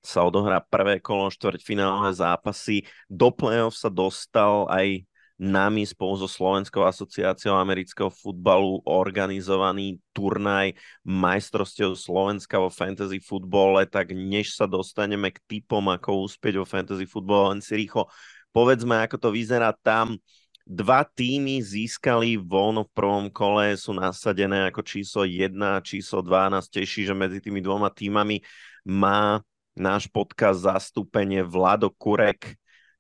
sa 0.04 0.20
odohrá 0.28 0.60
prvé 0.60 1.00
kolo 1.00 1.32
štvrťfinálové 1.32 2.12
zápasy. 2.12 2.84
Do 3.08 3.32
playoff 3.32 3.80
sa 3.80 3.88
dostal 3.88 4.68
aj 4.68 5.08
nami 5.34 5.82
spolu 5.82 6.14
so 6.14 6.28
Slovenskou 6.30 6.86
asociáciou 6.86 7.58
amerického 7.58 8.06
futbalu 8.06 8.78
organizovaný 8.86 9.98
turnaj 10.14 10.78
majstrovstiev 11.02 11.98
Slovenska 11.98 12.62
vo 12.62 12.70
fantasy 12.70 13.18
futbole, 13.18 13.82
tak 13.90 14.14
než 14.14 14.54
sa 14.54 14.70
dostaneme 14.70 15.34
k 15.34 15.42
typom, 15.48 15.90
ako 15.90 16.30
úspieť 16.30 16.54
vo 16.62 16.66
fantasy 16.68 17.02
futbole, 17.08 17.58
len 17.58 17.60
si 17.64 17.74
rýchlo 17.74 18.06
povedzme, 18.54 19.02
ako 19.02 19.18
to 19.18 19.28
vyzerá 19.34 19.74
tam. 19.74 20.22
Dva 20.64 21.04
týmy 21.04 21.60
získali 21.60 22.40
voľno 22.40 22.88
v 22.88 22.94
prvom 22.96 23.26
kole, 23.28 23.76
sú 23.76 23.92
nasadené 23.92 24.70
ako 24.70 24.80
číslo 24.80 25.22
1 25.28 25.52
a 25.60 25.84
číslo 25.84 26.24
2. 26.24 26.48
Nás 26.48 26.72
teší, 26.72 27.04
že 27.04 27.12
medzi 27.12 27.42
tými 27.42 27.60
dvoma 27.60 27.92
týmami 27.92 28.40
má 28.88 29.44
náš 29.74 30.06
podcast 30.10 30.62
zastúpenie 30.62 31.42
Vlado 31.42 31.90
Kurek, 31.90 32.54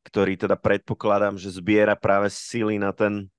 ktorý 0.04 0.36
teda 0.36 0.58
predpokladám, 0.58 1.38
že 1.40 1.54
zbiera 1.54 1.96
práve 1.96 2.28
sily 2.28 2.76
na 2.76 2.92
ten 2.92 3.30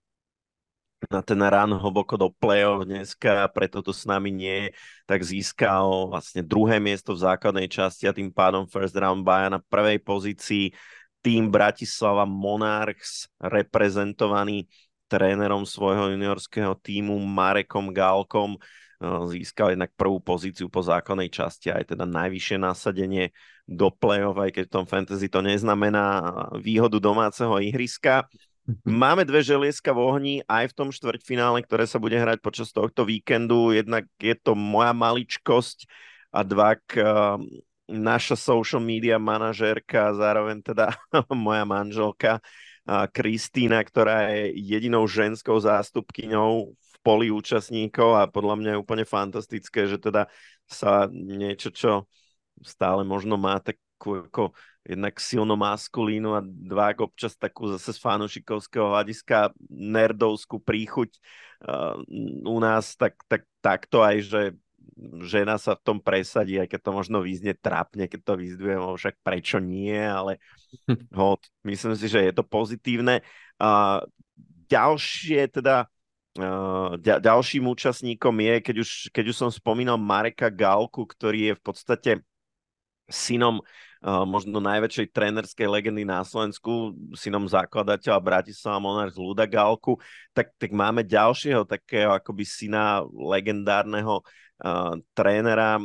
na 1.12 1.22
ten 1.22 1.38
run 1.38 1.76
hlboko 1.78 2.18
do 2.18 2.34
play-off 2.34 2.88
dneska, 2.88 3.46
preto 3.54 3.84
to 3.86 3.94
s 3.94 4.10
nami 4.10 4.34
nie 4.34 4.58
je, 4.58 4.68
tak 5.06 5.22
získal 5.22 6.10
vlastne 6.10 6.42
druhé 6.42 6.82
miesto 6.82 7.14
v 7.14 7.22
základnej 7.22 7.68
časti 7.70 8.10
a 8.10 8.16
tým 8.16 8.34
pádom 8.34 8.66
first 8.66 8.98
round 8.98 9.22
by 9.22 9.52
na 9.52 9.62
prvej 9.62 10.02
pozícii. 10.02 10.74
Tým 11.22 11.50
Bratislava 11.50 12.26
Monarchs 12.26 13.30
reprezentovaný 13.38 14.66
trénerom 15.06 15.66
svojho 15.66 16.14
juniorského 16.14 16.74
týmu 16.82 17.18
Marekom 17.22 17.94
Gálkom. 17.94 18.58
eh, 18.58 18.85
získal 19.04 19.76
jednak 19.76 19.92
prvú 19.94 20.24
pozíciu 20.24 20.72
po 20.72 20.80
základnej 20.80 21.28
časti 21.28 21.72
aj 21.72 21.96
teda 21.96 22.08
najvyššie 22.08 22.58
nasadenie 22.60 23.36
do 23.68 23.92
play-off, 23.92 24.40
aj 24.40 24.56
keď 24.56 24.64
v 24.70 24.74
tom 24.74 24.86
fantasy 24.88 25.28
to 25.28 25.44
neznamená 25.44 26.06
výhodu 26.60 27.02
domáceho 27.02 27.60
ihriska. 27.60 28.24
Máme 28.82 29.28
dve 29.28 29.46
želieska 29.46 29.94
v 29.94 30.00
ohni 30.02 30.36
aj 30.50 30.74
v 30.74 30.76
tom 30.78 30.90
štvrťfinále, 30.90 31.62
ktoré 31.62 31.86
sa 31.86 32.02
bude 32.02 32.18
hrať 32.18 32.42
počas 32.42 32.74
tohto 32.74 33.06
víkendu. 33.06 33.70
Jednak 33.76 34.10
je 34.18 34.34
to 34.34 34.58
moja 34.58 34.90
maličkosť 34.90 35.86
a 36.34 36.42
dvak 36.42 36.82
naša 37.86 38.34
social 38.34 38.82
media 38.82 39.22
manažérka, 39.22 40.18
zároveň 40.18 40.66
teda 40.66 40.98
moja 41.30 41.62
manželka 41.62 42.42
Kristýna, 42.86 43.82
ktorá 43.82 44.30
je 44.30 44.54
jedinou 44.62 45.10
ženskou 45.10 45.58
zástupkyňou 45.58 46.74
poli 47.06 47.30
účastníkov 47.30 48.18
a 48.18 48.26
podľa 48.26 48.56
mňa 48.58 48.70
je 48.74 48.82
úplne 48.82 49.06
fantastické, 49.06 49.86
že 49.86 50.02
teda 50.02 50.26
sa 50.66 51.06
niečo, 51.14 51.70
čo 51.70 52.10
stále 52.66 53.06
možno 53.06 53.38
má 53.38 53.62
takú 53.62 54.26
ako 54.26 54.58
jednak 54.82 55.18
silno 55.22 55.54
maskulínu 55.54 56.34
a 56.34 56.42
dva 56.42 56.98
občas 56.98 57.38
takú 57.38 57.70
zase 57.70 57.94
z 57.94 58.02
fanušikovského 58.02 58.90
hľadiska 58.90 59.54
nerdovskú 59.70 60.62
príchuť 60.62 61.14
uh, 61.66 62.02
u 62.46 62.58
nás, 62.58 62.98
tak, 62.98 63.22
tak 63.30 63.46
takto 63.62 64.02
aj, 64.02 64.16
že 64.26 64.42
žena 65.26 65.58
sa 65.58 65.74
v 65.74 65.84
tom 65.86 65.98
presadí, 65.98 66.62
aj 66.62 66.70
keď 66.70 66.80
to 66.86 66.92
možno 66.94 67.18
význie 67.26 67.58
trápne, 67.58 68.06
keď 68.06 68.22
to 68.22 68.34
vyzduje, 68.38 68.76
však 68.78 69.16
prečo 69.26 69.58
nie, 69.58 69.98
ale 69.98 70.38
ho, 71.18 71.38
myslím 71.66 71.94
si, 71.98 72.06
že 72.06 72.22
je 72.22 72.34
to 72.34 72.46
pozitívne. 72.46 73.26
A 73.58 74.02
ďalšie 74.70 75.50
teda 75.50 75.90
Uh, 76.36 77.00
ďalším 77.00 77.72
účastníkom 77.72 78.36
je, 78.44 78.56
keď 78.60 78.76
už, 78.84 78.90
keď 79.16 79.26
už 79.32 79.38
som 79.40 79.48
spomínal 79.48 79.96
Mareka 79.96 80.52
Galku, 80.52 81.08
ktorý 81.08 81.48
je 81.48 81.54
v 81.56 81.64
podstate 81.64 82.12
synom 83.08 83.64
uh, 83.64 84.28
možno 84.28 84.60
najväčšej 84.60 85.16
trénerskej 85.16 85.64
legendy 85.64 86.04
na 86.04 86.28
Slovensku, 86.28 86.92
synom 87.16 87.48
zakladateľa 87.48 88.20
Bratislava 88.20 88.84
Monarch 88.84 89.16
Luda 89.16 89.48
Galku, 89.48 89.96
tak, 90.36 90.52
tak 90.60 90.76
máme 90.76 91.08
ďalšieho 91.08 91.64
takého 91.64 92.12
akoby 92.12 92.44
syna 92.44 93.08
legendárneho 93.08 94.20
uh, 94.62 94.96
trénera 95.18 95.82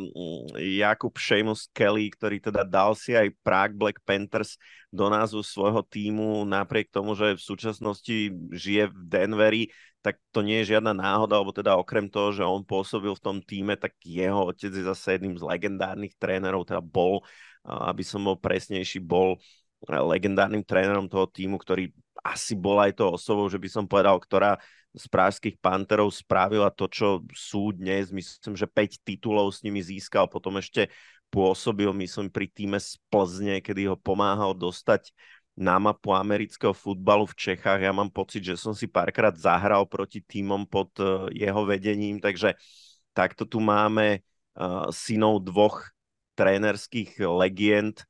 Jakub 0.59 1.15
Seamus 1.17 1.67
Kelly, 1.73 2.13
ktorý 2.13 2.39
teda 2.39 2.63
dal 2.63 2.95
si 2.95 3.17
aj 3.17 3.35
Prague 3.43 3.75
Black 3.75 3.99
Panthers 4.05 4.61
do 4.91 5.07
názvu 5.07 5.43
svojho 5.43 5.83
týmu, 5.87 6.43
napriek 6.47 6.91
tomu, 6.91 7.15
že 7.15 7.39
v 7.39 7.43
súčasnosti 7.43 8.17
žije 8.51 8.91
v 8.91 8.99
Denveri, 9.07 9.65
tak 10.01 10.17
to 10.33 10.41
nie 10.41 10.65
je 10.65 10.75
žiadna 10.77 10.97
náhoda, 10.97 11.37
alebo 11.37 11.53
teda 11.53 11.77
okrem 11.77 12.09
toho, 12.09 12.33
že 12.33 12.41
on 12.41 12.65
pôsobil 12.65 13.13
v 13.13 13.25
tom 13.25 13.39
týme, 13.45 13.77
tak 13.77 13.93
jeho 14.01 14.49
otec 14.49 14.73
je 14.73 14.85
zase 14.85 15.21
jedným 15.21 15.37
z 15.37 15.45
legendárnych 15.45 16.17
trénerov, 16.17 16.65
teda 16.65 16.81
bol, 16.81 17.21
aby 17.63 18.01
som 18.01 18.25
bol 18.25 18.41
presnejší, 18.41 19.05
bol 19.05 19.37
legendárnym 19.85 20.65
trénerom 20.65 21.05
toho 21.09 21.29
týmu, 21.29 21.61
ktorý 21.61 21.93
asi 22.21 22.53
bol 22.57 22.81
aj 22.81 22.97
to 22.97 23.13
osobou, 23.17 23.49
že 23.49 23.61
by 23.61 23.69
som 23.69 23.85
povedal, 23.89 24.17
ktorá 24.21 24.61
z 24.91 25.07
prážských 25.07 25.57
Panterov 25.63 26.11
spravila 26.11 26.71
to, 26.75 26.91
čo 26.91 27.23
sú 27.31 27.71
dnes. 27.71 28.11
Myslím, 28.11 28.59
že 28.59 28.67
5 28.67 29.07
titulov 29.07 29.55
s 29.55 29.63
nimi 29.63 29.79
získal, 29.79 30.27
potom 30.27 30.59
ešte 30.59 30.91
pôsobil, 31.31 31.91
myslím, 31.95 32.27
pri 32.27 32.51
týme 32.51 32.79
z 32.83 32.99
Plzne, 33.07 33.63
kedy 33.63 33.87
ho 33.87 33.97
pomáhal 33.97 34.51
dostať 34.51 35.15
na 35.55 35.79
mapu 35.79 36.11
amerického 36.11 36.75
futbalu 36.75 37.29
v 37.31 37.39
Čechách. 37.39 37.81
Ja 37.85 37.95
mám 37.95 38.11
pocit, 38.11 38.43
že 38.43 38.59
som 38.59 38.75
si 38.75 38.91
párkrát 38.91 39.35
zahral 39.37 39.87
proti 39.87 40.25
týmom 40.25 40.67
pod 40.67 40.91
uh, 40.99 41.31
jeho 41.31 41.63
vedením, 41.69 42.19
takže 42.19 42.59
takto 43.15 43.47
tu 43.47 43.63
máme 43.63 44.25
uh, 44.57 44.89
synov 44.91 45.45
dvoch 45.47 45.87
trénerských 46.35 47.21
legend 47.21 48.03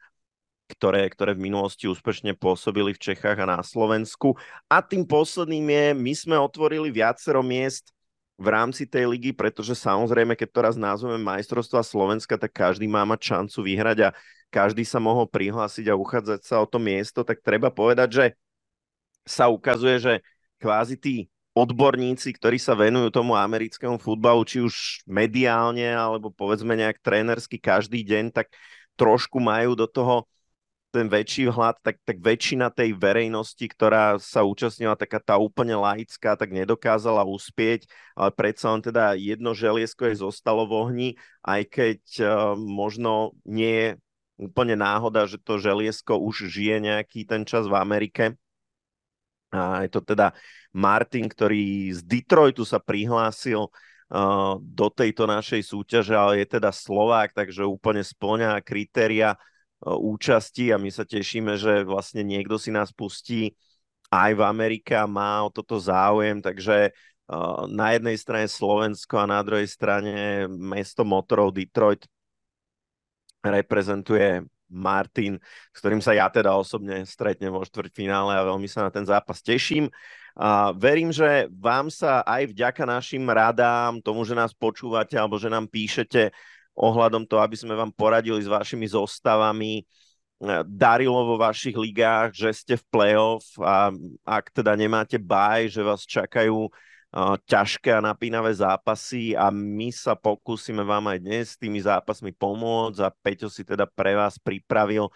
ktoré, 0.70 1.10
ktoré 1.10 1.34
v 1.34 1.50
minulosti 1.50 1.90
úspešne 1.90 2.38
pôsobili 2.38 2.94
v 2.94 3.02
Čechách 3.10 3.42
a 3.42 3.50
na 3.58 3.60
Slovensku. 3.66 4.38
A 4.70 4.78
tým 4.78 5.02
posledným 5.02 5.66
je, 5.66 5.86
my 5.98 6.12
sme 6.14 6.36
otvorili 6.38 6.94
viacero 6.94 7.42
miest 7.42 7.90
v 8.40 8.46
rámci 8.48 8.88
tej 8.88 9.10
ligy, 9.10 9.36
pretože 9.36 9.76
samozrejme, 9.76 10.32
keď 10.38 10.48
to 10.48 10.60
raz 10.64 10.76
názveme 10.78 11.20
majstrovstva 11.20 11.84
Slovenska, 11.84 12.40
tak 12.40 12.54
každý 12.54 12.88
má 12.88 13.04
mať 13.04 13.20
šancu 13.36 13.58
vyhrať 13.66 13.98
a 14.08 14.14
každý 14.48 14.86
sa 14.86 14.96
mohol 14.96 15.28
prihlásiť 15.28 15.92
a 15.92 15.98
uchádzať 15.98 16.40
sa 16.46 16.62
o 16.62 16.66
to 16.66 16.80
miesto, 16.80 17.20
tak 17.20 17.44
treba 17.44 17.68
povedať, 17.68 18.08
že 18.08 18.26
sa 19.28 19.52
ukazuje, 19.52 20.00
že 20.00 20.14
kvázi 20.56 20.96
tí 20.96 21.14
odborníci, 21.52 22.32
ktorí 22.34 22.56
sa 22.56 22.72
venujú 22.72 23.12
tomu 23.12 23.36
americkému 23.36 24.00
futbalu, 24.00 24.46
či 24.48 24.62
už 24.62 25.04
mediálne, 25.04 25.92
alebo 25.92 26.30
povedzme 26.30 26.72
nejak 26.78 27.02
trénersky 27.02 27.58
každý 27.58 28.06
deň, 28.06 28.32
tak 28.32 28.48
trošku 28.96 29.36
majú 29.36 29.76
do 29.76 29.84
toho 29.84 30.24
ten 30.90 31.06
väčší 31.06 31.46
vhľad, 31.48 31.78
tak, 31.86 32.02
tak 32.02 32.18
väčšina 32.18 32.74
tej 32.74 32.98
verejnosti, 32.98 33.62
ktorá 33.62 34.18
sa 34.18 34.42
účastnila, 34.42 34.98
taká 34.98 35.22
tá 35.22 35.38
úplne 35.38 35.78
laická, 35.78 36.34
tak 36.34 36.50
nedokázala 36.50 37.22
uspieť, 37.22 37.86
ale 38.18 38.34
predsa 38.34 38.74
len 38.74 38.82
teda 38.82 39.14
jedno 39.14 39.54
želiesko 39.54 40.10
je 40.10 40.20
zostalo 40.20 40.66
v 40.66 40.72
ohni, 40.74 41.08
aj 41.46 41.62
keď 41.70 42.00
uh, 42.20 42.26
možno 42.58 43.38
nie 43.46 43.70
je 43.70 43.88
úplne 44.42 44.74
náhoda, 44.74 45.30
že 45.30 45.38
to 45.38 45.62
želiesko 45.62 46.18
už 46.18 46.50
žije 46.50 46.82
nejaký 46.82 47.22
ten 47.22 47.46
čas 47.46 47.70
v 47.70 47.78
Amerike. 47.78 48.24
A 49.54 49.86
je 49.86 49.90
to 49.90 50.02
teda 50.02 50.34
Martin, 50.74 51.26
ktorý 51.26 51.90
z 51.94 52.02
Detroitu 52.06 52.62
sa 52.66 52.82
prihlásil 52.82 53.66
uh, 53.66 54.54
do 54.58 54.86
tejto 54.90 55.26
našej 55.26 55.62
súťaže, 55.70 56.14
ale 56.18 56.42
je 56.42 56.58
teda 56.58 56.74
Slovák, 56.74 57.30
takže 57.30 57.62
úplne 57.62 58.02
splňa 58.02 58.58
kritéria 58.62 59.38
účasti 59.84 60.72
a 60.72 60.76
my 60.76 60.92
sa 60.92 61.08
tešíme, 61.08 61.56
že 61.56 61.88
vlastne 61.88 62.20
niekto 62.20 62.60
si 62.60 62.68
nás 62.68 62.92
pustí 62.92 63.56
aj 64.10 64.34
v 64.34 64.42
Amerike 64.42 64.98
má 65.06 65.46
o 65.46 65.54
toto 65.54 65.78
záujem, 65.78 66.42
takže 66.42 66.90
na 67.70 67.94
jednej 67.94 68.18
strane 68.18 68.50
Slovensko 68.50 69.22
a 69.22 69.30
na 69.30 69.38
druhej 69.46 69.70
strane 69.70 70.50
mesto 70.50 71.06
motorov 71.06 71.54
Detroit 71.54 72.02
reprezentuje 73.38 74.42
Martin, 74.66 75.38
s 75.70 75.78
ktorým 75.78 76.02
sa 76.02 76.10
ja 76.10 76.26
teda 76.26 76.58
osobne 76.58 77.06
stretnem 77.06 77.54
vo 77.54 77.62
štvrťfinále 77.62 78.34
a 78.34 78.46
veľmi 78.50 78.66
sa 78.66 78.86
na 78.86 78.90
ten 78.90 79.06
zápas 79.06 79.38
teším. 79.42 79.86
A 80.34 80.74
verím, 80.74 81.14
že 81.14 81.46
vám 81.54 81.86
sa 81.90 82.26
aj 82.26 82.50
vďaka 82.50 82.82
našim 82.86 83.22
radám, 83.30 84.02
tomu, 84.02 84.26
že 84.26 84.34
nás 84.34 84.50
počúvate 84.50 85.14
alebo 85.14 85.38
že 85.38 85.50
nám 85.50 85.70
píšete 85.70 86.34
ohľadom 86.80 87.28
toho, 87.28 87.44
aby 87.44 87.56
sme 87.60 87.76
vám 87.76 87.92
poradili 87.92 88.40
s 88.40 88.48
vašimi 88.48 88.88
zostavami, 88.88 89.84
darilo 90.64 91.20
vo 91.28 91.36
vašich 91.36 91.76
ligách, 91.76 92.32
že 92.32 92.48
ste 92.56 92.74
v 92.80 92.84
playoff 92.88 93.44
a 93.60 93.92
ak 94.24 94.48
teda 94.56 94.72
nemáte 94.72 95.20
baj, 95.20 95.68
že 95.68 95.84
vás 95.84 96.08
čakajú 96.08 96.72
ťažké 97.44 97.90
a 97.92 98.00
napínavé 98.00 98.54
zápasy 98.54 99.36
a 99.36 99.50
my 99.50 99.90
sa 99.92 100.16
pokúsime 100.16 100.80
vám 100.80 101.10
aj 101.12 101.18
dnes 101.20 101.44
s 101.52 101.60
tými 101.60 101.82
zápasmi 101.82 102.32
pomôcť 102.32 102.98
a 103.04 103.10
Peťo 103.10 103.50
si 103.50 103.66
teda 103.66 103.84
pre 103.84 104.16
vás 104.16 104.38
pripravil 104.40 105.10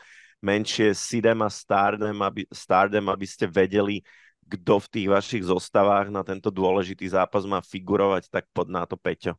menšie 0.45 0.93
Sidem 0.93 1.41
a 1.41 1.49
Stardom, 1.49 2.19
aby, 2.21 2.45
Stardom, 2.53 3.09
aby 3.09 3.25
ste 3.25 3.49
vedeli, 3.49 4.05
kto 4.45 4.77
v 4.77 4.91
tých 4.91 5.09
vašich 5.09 5.45
zostavách 5.49 6.13
na 6.13 6.21
tento 6.21 6.53
dôležitý 6.53 7.09
zápas 7.09 7.49
má 7.49 7.65
figurovať, 7.65 8.29
tak 8.29 8.45
pod 8.53 8.69
na 8.69 8.85
to 8.85 8.99
Peťo. 9.01 9.39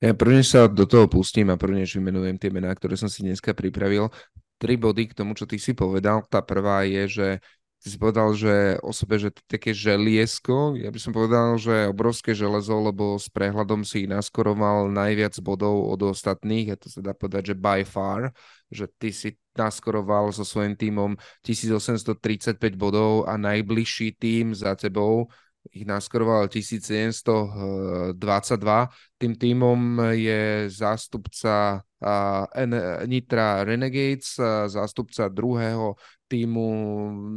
Ja 0.00 0.16
prvne 0.16 0.40
sa 0.40 0.64
do 0.64 0.88
toho 0.88 1.06
pustím 1.12 1.52
a 1.52 1.60
prvne 1.60 1.84
vymenujem 1.84 2.40
tie 2.40 2.48
mená, 2.48 2.72
ktoré 2.72 2.96
som 2.96 3.12
si 3.12 3.20
dneska 3.20 3.52
pripravil. 3.52 4.08
Tri 4.56 4.80
body 4.80 5.12
k 5.12 5.16
tomu, 5.16 5.36
čo 5.36 5.44
ty 5.44 5.60
si 5.60 5.76
povedal. 5.76 6.24
Tá 6.28 6.40
prvá 6.40 6.88
je, 6.88 7.04
že 7.08 7.28
Ty 7.80 7.88
si 7.88 7.96
povedal, 7.96 8.36
že 8.36 8.76
o 8.84 8.92
sebe, 8.92 9.16
že 9.16 9.32
také 9.48 9.72
želiesko, 9.72 10.76
ja 10.76 10.92
by 10.92 11.00
som 11.00 11.16
povedal, 11.16 11.56
že 11.56 11.88
obrovské 11.88 12.36
železo, 12.36 12.76
lebo 12.76 13.16
s 13.16 13.32
prehľadom 13.32 13.88
si 13.88 14.04
naskoroval 14.04 14.92
najviac 14.92 15.32
bodov 15.40 15.88
od 15.88 16.12
ostatných, 16.12 16.68
a 16.68 16.76
to 16.76 16.92
sa 16.92 17.00
dá 17.00 17.16
povedať, 17.16 17.52
že 17.52 17.56
by 17.56 17.80
far, 17.88 18.36
že 18.68 18.84
ty 19.00 19.16
si 19.16 19.40
naskoroval 19.56 20.28
so 20.28 20.44
svojím 20.44 20.76
tímom 20.76 21.16
1835 21.40 22.60
bodov 22.76 23.24
a 23.24 23.40
najbližší 23.40 24.12
tým 24.12 24.52
za 24.52 24.76
tebou 24.76 25.32
ich 25.72 25.86
naskoroval 25.86 26.48
1722. 26.48 28.88
Tým 29.18 29.36
týmom 29.36 30.00
je 30.10 30.70
zástupca 30.72 31.82
Nitra 33.06 33.64
Renegades, 33.64 34.40
zástupca 34.66 35.28
druhého 35.28 35.94
týmu 36.30 36.70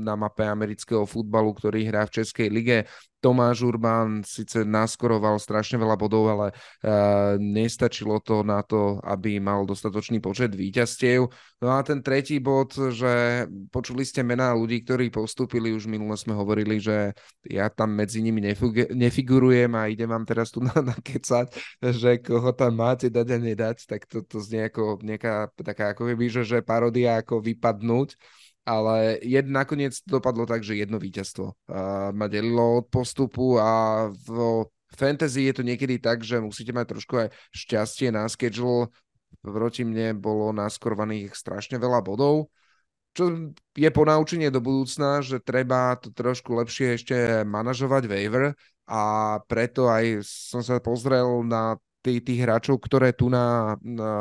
na 0.05 0.13
mape 0.13 0.45
amerického 0.45 1.09
futbalu, 1.09 1.57
ktorý 1.57 1.89
hrá 1.89 2.05
v 2.05 2.21
Českej 2.21 2.53
lige. 2.53 2.85
Tomáš 3.23 3.63
Urbán 3.63 4.19
síce 4.27 4.67
naskoroval 4.67 5.39
strašne 5.39 5.79
veľa 5.79 5.95
bodov, 5.95 6.27
ale 6.27 6.51
uh, 6.51 7.39
nestačilo 7.39 8.19
to 8.19 8.43
na 8.43 8.59
to, 8.67 8.99
aby 8.99 9.39
mal 9.39 9.63
dostatočný 9.63 10.19
počet 10.19 10.51
víťazstiev. 10.51 11.31
No 11.63 11.67
a 11.71 11.79
ten 11.87 12.03
tretí 12.03 12.43
bod, 12.43 12.75
že 12.75 13.47
počuli 13.71 14.03
ste 14.03 14.27
mená 14.27 14.51
ľudí, 14.51 14.83
ktorí 14.83 15.07
postúpili, 15.07 15.71
už 15.71 15.87
minule 15.87 16.19
sme 16.19 16.35
hovorili, 16.35 16.83
že 16.83 17.15
ja 17.47 17.71
tam 17.71 17.95
medzi 17.95 18.19
nimi 18.19 18.43
nefigurujem 18.91 19.71
a 19.71 19.87
idem 19.87 20.11
vám 20.11 20.27
teraz 20.27 20.51
tu 20.51 20.59
na, 20.67 20.75
nakecať, 20.75 21.47
že 21.79 22.19
koho 22.19 22.51
tam 22.51 22.75
máte 22.75 23.07
dať 23.07 23.27
a 23.31 23.37
nedať, 23.39 23.87
tak 23.87 24.03
to, 24.03 24.19
to 24.27 24.43
znie 24.43 24.67
ako 24.67 24.99
nejaká 24.99 25.47
taká 25.63 25.95
ako 25.95 26.11
keby, 26.11 26.27
že, 26.27 26.43
že 26.43 26.59
parodia 26.59 27.23
ako 27.23 27.39
vypadnúť 27.39 28.19
ale 28.63 29.19
jed, 29.19 29.47
nakoniec 29.47 29.99
dopadlo 30.07 30.47
tak, 30.47 30.63
že 30.63 30.79
jedno 30.79 30.99
víťazstvo 30.99 31.45
uh, 31.45 31.55
ma 32.15 32.31
delilo 32.31 32.83
od 32.83 32.87
postupu 32.87 33.59
a 33.59 34.07
v 34.11 34.63
fantasy 34.95 35.51
je 35.51 35.53
to 35.59 35.63
niekedy 35.67 35.99
tak, 35.99 36.23
že 36.23 36.39
musíte 36.39 36.71
mať 36.71 36.85
trošku 36.95 37.13
aj 37.27 37.27
šťastie 37.51 38.13
na 38.13 38.27
schedule. 38.31 38.87
Proti 39.43 39.83
mne 39.83 40.15
bolo 40.15 40.55
naskorovaných 40.55 41.35
strašne 41.35 41.75
veľa 41.75 41.99
bodov, 42.05 42.53
čo 43.13 43.51
je 43.75 43.89
ponaučenie 43.91 44.47
do 44.49 44.63
budúcna, 44.63 45.19
že 45.19 45.43
treba 45.43 45.97
to 45.99 46.09
trošku 46.09 46.53
lepšie 46.57 46.97
ešte 46.97 47.15
manažovať 47.45 48.09
waiver 48.09 48.55
a 48.87 49.01
preto 49.45 49.89
aj 49.89 50.25
som 50.25 50.61
sa 50.65 50.79
pozrel 50.79 51.45
na 51.45 51.77
tých, 52.03 52.21
tých 52.27 52.39
hráčov, 52.43 52.83
ktoré 52.83 53.15
tu 53.15 53.31
na, 53.31 53.79
na, 53.79 54.11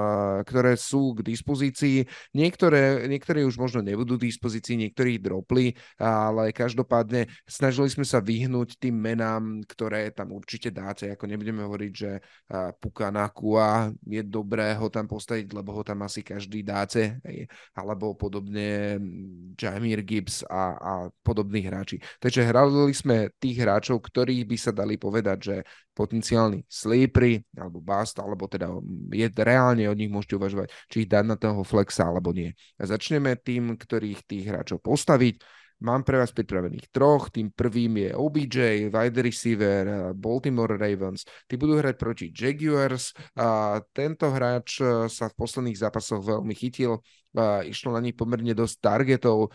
ktoré 0.47 0.79
sú 0.79 1.19
k 1.19 1.27
dispozícii. 1.27 2.07
Niektoré, 2.33 3.11
niektoré 3.11 3.43
už 3.43 3.59
možno 3.59 3.83
nebudú 3.83 4.15
k 4.17 4.31
dispozícii, 4.31 4.79
niektorí 4.79 5.19
dropli, 5.19 5.75
ale 5.99 6.55
každopádne 6.55 7.27
snažili 7.43 7.91
sme 7.91 8.07
sa 8.07 8.23
vyhnúť 8.23 8.79
tým 8.79 8.95
menám, 8.95 9.67
ktoré 9.67 10.15
tam 10.15 10.31
určite 10.31 10.71
dáte. 10.71 11.11
Ako 11.11 11.27
nebudeme 11.27 11.67
hovoriť, 11.67 11.93
že 11.93 12.23
Pukanakua 12.79 13.91
je 14.07 14.23
dobré 14.23 14.79
ho 14.79 14.87
tam 14.87 15.11
postaviť, 15.11 15.51
lebo 15.51 15.75
ho 15.75 15.83
tam 15.83 16.07
asi 16.07 16.23
každý 16.23 16.63
dáte, 16.63 17.19
alebo 17.75 18.15
podobne 18.15 19.03
Jamir 19.55 20.03
Gibbs 20.03 20.43
a, 20.49 20.77
a 20.77 20.93
podobní 21.23 21.65
hráči. 21.65 22.01
Takže 22.19 22.49
hrali 22.49 22.93
sme 22.93 23.31
tých 23.39 23.63
hráčov, 23.63 24.03
ktorých 24.03 24.45
by 24.49 24.57
sa 24.59 24.73
dali 24.75 24.99
povedať, 24.99 25.39
že 25.39 25.57
potenciálni 25.93 26.65
sleepery 26.67 27.45
alebo 27.57 27.85
bust, 27.85 28.17
alebo 28.17 28.49
teda 28.49 28.73
je 29.13 29.29
reálne 29.37 29.85
od 29.89 29.99
nich 29.99 30.09
môžete 30.09 30.41
uvažovať, 30.41 30.69
či 30.89 31.05
ich 31.05 31.11
dať 31.11 31.25
na 31.29 31.37
toho 31.37 31.61
flexa 31.63 32.09
alebo 32.09 32.33
nie. 32.33 32.53
A 32.81 32.89
začneme 32.89 33.37
tým, 33.37 33.77
ktorých 33.77 34.25
tých 34.25 34.49
hráčov 34.49 34.81
postaviť. 34.81 35.41
Mám 35.83 36.07
pre 36.07 36.23
vás 36.23 36.31
pripravených 36.31 36.95
troch. 36.95 37.27
Tým 37.35 37.51
prvým 37.51 38.07
je 38.07 38.11
OBJ, 38.15 38.87
wide 38.95 39.19
receiver, 39.19 40.15
Baltimore 40.15 40.79
Ravens. 40.79 41.27
Tí 41.51 41.59
budú 41.59 41.75
hrať 41.75 41.99
proti 41.99 42.31
Jaguars. 42.31 43.11
A 43.35 43.83
tento 43.91 44.31
hráč 44.31 44.79
sa 45.11 45.27
v 45.27 45.35
posledných 45.35 45.75
zápasoch 45.75 46.23
veľmi 46.23 46.55
chytil. 46.55 47.03
Išlo 47.65 47.97
na 47.97 48.01
nich 48.05 48.17
pomerne 48.17 48.53
dosť 48.53 48.77
targetov. 48.81 49.51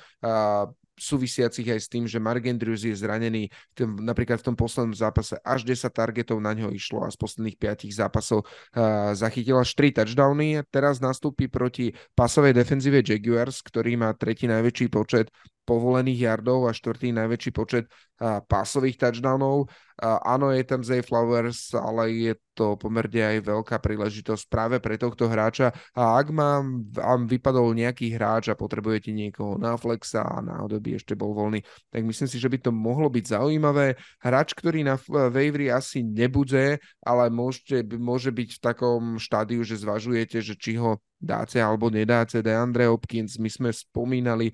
Súvisiacich 0.98 1.70
aj 1.70 1.80
s 1.86 1.88
tým, 1.94 2.10
že 2.10 2.18
Mark 2.18 2.42
Andrews 2.50 2.82
je 2.82 2.98
zranený. 2.98 3.54
Tým, 3.78 4.02
napríklad 4.02 4.42
v 4.42 4.50
tom 4.50 4.56
poslednom 4.58 4.98
zápase 4.98 5.38
až 5.46 5.62
10 5.62 5.94
targetov 5.94 6.42
na 6.42 6.58
ňo 6.58 6.74
išlo 6.74 7.06
a 7.06 7.14
z 7.14 7.22
posledných 7.22 7.54
5 7.54 7.94
zápasov 7.94 8.42
uh, 8.42 9.14
zachytil 9.14 9.62
až 9.62 9.78
3 9.78 9.94
touchdowny. 9.94 10.66
Teraz 10.74 10.98
nastúpi 10.98 11.54
proti 11.54 11.94
pasovej 12.18 12.58
defenzíve 12.58 13.06
Jaguars, 13.06 13.62
ktorý 13.62 13.94
má 13.94 14.10
tretí 14.18 14.50
najväčší 14.50 14.90
počet 14.90 15.30
povolených 15.70 16.34
yardov 16.34 16.66
a 16.66 16.74
štvrtý 16.74 17.14
najväčší 17.14 17.52
počet 17.54 17.86
uh, 17.86 18.42
pásových 18.42 18.98
touchdownov. 18.98 19.70
Áno, 20.04 20.54
je 20.54 20.62
tam 20.62 20.86
Zay 20.86 21.02
Flowers, 21.02 21.74
ale 21.74 22.14
je 22.14 22.34
to 22.54 22.78
pomerne 22.78 23.38
aj 23.38 23.38
veľká 23.50 23.82
príležitosť 23.82 24.46
práve 24.46 24.78
pre 24.78 24.94
tohto 24.94 25.26
hráča. 25.26 25.74
A 25.98 26.22
ak 26.22 26.30
mám, 26.30 26.86
vám 26.94 27.26
vypadol 27.26 27.74
nejaký 27.74 28.14
hráč 28.14 28.54
a 28.54 28.58
potrebujete 28.58 29.10
niekoho 29.10 29.58
na 29.58 29.74
flexa 29.74 30.22
a 30.22 30.38
náhodou 30.42 30.78
by 30.78 31.02
ešte 31.02 31.18
bol 31.18 31.34
voľný, 31.34 31.66
tak 31.90 32.06
myslím 32.06 32.30
si, 32.30 32.38
že 32.38 32.46
by 32.46 32.58
to 32.62 32.70
mohlo 32.70 33.10
byť 33.10 33.26
zaujímavé. 33.26 33.98
Hráč, 34.22 34.54
ktorý 34.54 34.86
na 34.86 35.02
wavery 35.02 35.74
asi 35.74 36.06
nebude, 36.06 36.78
ale 37.02 37.24
môžete, 37.34 37.82
môže 37.98 38.30
byť 38.30 38.50
v 38.54 38.62
takom 38.62 39.02
štádiu, 39.18 39.66
že 39.66 39.82
zvažujete, 39.82 40.46
že 40.46 40.54
či 40.54 40.78
ho 40.78 41.02
dáce 41.18 41.58
alebo 41.58 41.90
nedáce 41.90 42.46
DeAndre 42.46 42.86
Hopkins. 42.86 43.42
My 43.42 43.50
sme 43.50 43.70
spomínali 43.74 44.54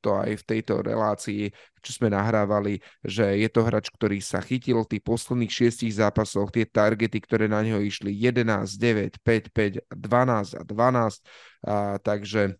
to 0.00 0.16
aj 0.16 0.32
v 0.40 0.44
tejto 0.48 0.80
relácii, 0.80 1.52
čo 1.84 1.90
sme 2.00 2.08
nahrávali, 2.08 2.80
že 3.04 3.36
je 3.36 3.48
to 3.52 3.60
hráč, 3.68 3.92
ktorý 3.92 4.18
sa 4.24 4.40
chytil 4.40 4.80
v 4.82 4.96
tých 4.96 5.04
posledných 5.04 5.52
šiestich 5.52 5.92
zápasoch, 5.92 6.48
tie 6.48 6.64
targety, 6.64 7.20
ktoré 7.20 7.46
na 7.46 7.60
neho 7.60 7.78
išli 7.78 8.16
11, 8.16 8.64
9, 8.80 9.20
5, 9.20 9.52
5, 9.52 9.92
12 9.92 10.56
a 10.56 10.62
12. 10.64 11.20
A, 11.68 12.00
takže 12.00 12.56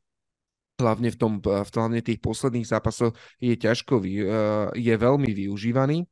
hlavne 0.77 1.09
v, 1.15 1.17
tom, 1.17 1.33
v 1.41 1.71
hlavne 1.71 2.01
tých 2.05 2.19
posledných 2.19 2.69
zápasoch 2.69 3.17
je 3.41 3.55
ťažko, 3.57 4.03
e, 4.05 4.09
je 4.77 4.95
veľmi 4.95 5.31
využívaný 5.33 6.05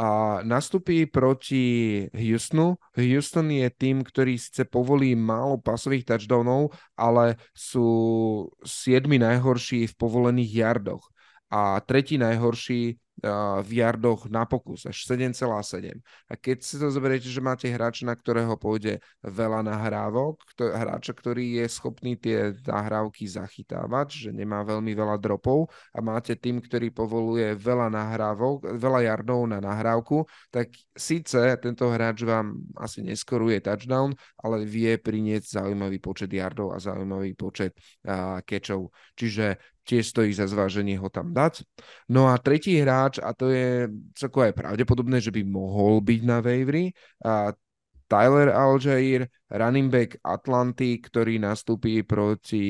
a 0.00 0.40
nastupí 0.48 1.04
proti 1.04 2.08
Houstonu. 2.16 2.80
Houston 2.96 3.52
je 3.52 3.68
tým, 3.68 4.00
ktorý 4.00 4.40
síce 4.40 4.64
povolí 4.64 5.12
málo 5.12 5.60
pasových 5.60 6.08
touchdownov, 6.08 6.72
ale 6.96 7.36
sú 7.52 7.84
siedmi 8.64 9.20
najhorší 9.20 9.92
v 9.92 9.94
povolených 10.00 10.52
yardoch 10.56 11.04
a 11.52 11.84
tretí 11.84 12.16
najhorší 12.16 12.96
v 13.60 13.70
jardoch 13.76 14.32
na 14.32 14.48
pokus, 14.48 14.88
až 14.88 15.04
7,7. 15.04 16.00
A 16.28 16.34
keď 16.40 16.64
si 16.64 16.80
to 16.80 16.88
zoberiete, 16.88 17.28
že 17.28 17.44
máte 17.44 17.68
hráča, 17.68 18.08
na 18.08 18.16
ktorého 18.16 18.56
pôjde 18.56 19.04
veľa 19.20 19.60
nahrávok, 19.60 20.40
hráča, 20.56 21.12
ktorý 21.12 21.60
je 21.60 21.66
schopný 21.68 22.16
tie 22.16 22.56
nahrávky 22.64 23.28
zachytávať, 23.28 24.28
že 24.28 24.30
nemá 24.32 24.64
veľmi 24.64 24.96
veľa 24.96 25.20
dropov 25.20 25.68
a 25.92 26.00
máte 26.00 26.32
tým, 26.32 26.64
ktorý 26.64 26.88
povoluje 26.96 27.52
veľa 27.60 27.92
nahrávok, 27.92 28.80
veľa 28.80 29.00
jardov 29.04 29.44
na 29.52 29.60
nahrávku, 29.60 30.24
tak 30.48 30.72
síce 30.96 31.36
tento 31.60 31.92
hráč 31.92 32.24
vám 32.24 32.56
asi 32.80 33.04
neskoruje 33.04 33.60
touchdown, 33.60 34.16
ale 34.40 34.64
vie 34.64 34.96
priniesť 34.96 35.60
zaujímavý 35.60 36.00
počet 36.00 36.32
jardov 36.32 36.72
a 36.72 36.80
zaujímavý 36.80 37.36
počet 37.36 37.76
catchov. 38.48 38.96
Čiže 39.12 39.60
tiež 39.90 40.14
stojí 40.14 40.30
za 40.30 40.46
zváženie 40.46 40.94
ho 40.94 41.10
tam 41.10 41.34
dať. 41.34 41.66
No 42.06 42.30
a 42.30 42.38
tretí 42.38 42.78
hráč, 42.78 43.18
a 43.18 43.34
to 43.34 43.50
je 43.50 43.90
celkovo 44.14 44.46
aj 44.46 44.54
pravdepodobné, 44.54 45.18
že 45.18 45.34
by 45.34 45.42
mohol 45.42 45.98
byť 45.98 46.20
na 46.22 46.38
wavery, 46.38 46.94
a 47.26 47.50
Tyler 48.10 48.50
Aljair, 48.50 49.30
running 49.50 49.86
back 49.86 50.18
Atlanty, 50.26 50.98
ktorý 50.98 51.38
nastúpi 51.38 52.02
proti 52.02 52.62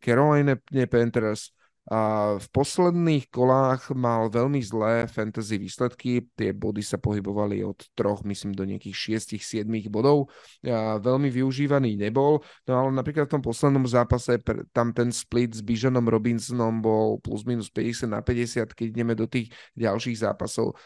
Carolina 0.00 0.56
Panthers 0.88 1.52
a 1.88 2.36
v 2.36 2.46
posledných 2.52 3.32
kolách 3.32 3.96
mal 3.96 4.28
veľmi 4.28 4.60
zlé 4.60 5.08
fantasy 5.08 5.56
výsledky, 5.56 6.20
tie 6.36 6.52
body 6.52 6.84
sa 6.84 7.00
pohybovali 7.00 7.64
od 7.64 7.80
troch, 7.96 8.20
myslím, 8.28 8.52
do 8.52 8.68
nejakých 8.68 9.16
6-7 9.24 9.64
bodov. 9.88 10.28
A 10.68 11.00
veľmi 11.00 11.32
využívaný 11.32 11.96
nebol, 11.96 12.44
no 12.68 12.72
ale 12.76 12.92
napríklad 12.92 13.32
v 13.32 13.40
tom 13.40 13.44
poslednom 13.44 13.88
zápase 13.88 14.36
tam 14.76 14.92
ten 14.92 15.08
split 15.08 15.56
s 15.56 15.64
Bižanom 15.64 16.04
Robinsonom 16.04 16.84
bol 16.84 17.16
plus 17.24 17.48
minus 17.48 17.72
50 17.72 18.04
na 18.12 18.20
50, 18.20 18.68
keď 18.76 18.86
ideme 18.92 19.16
do 19.16 19.24
tých 19.24 19.48
ďalších 19.72 20.28
zápasov 20.28 20.76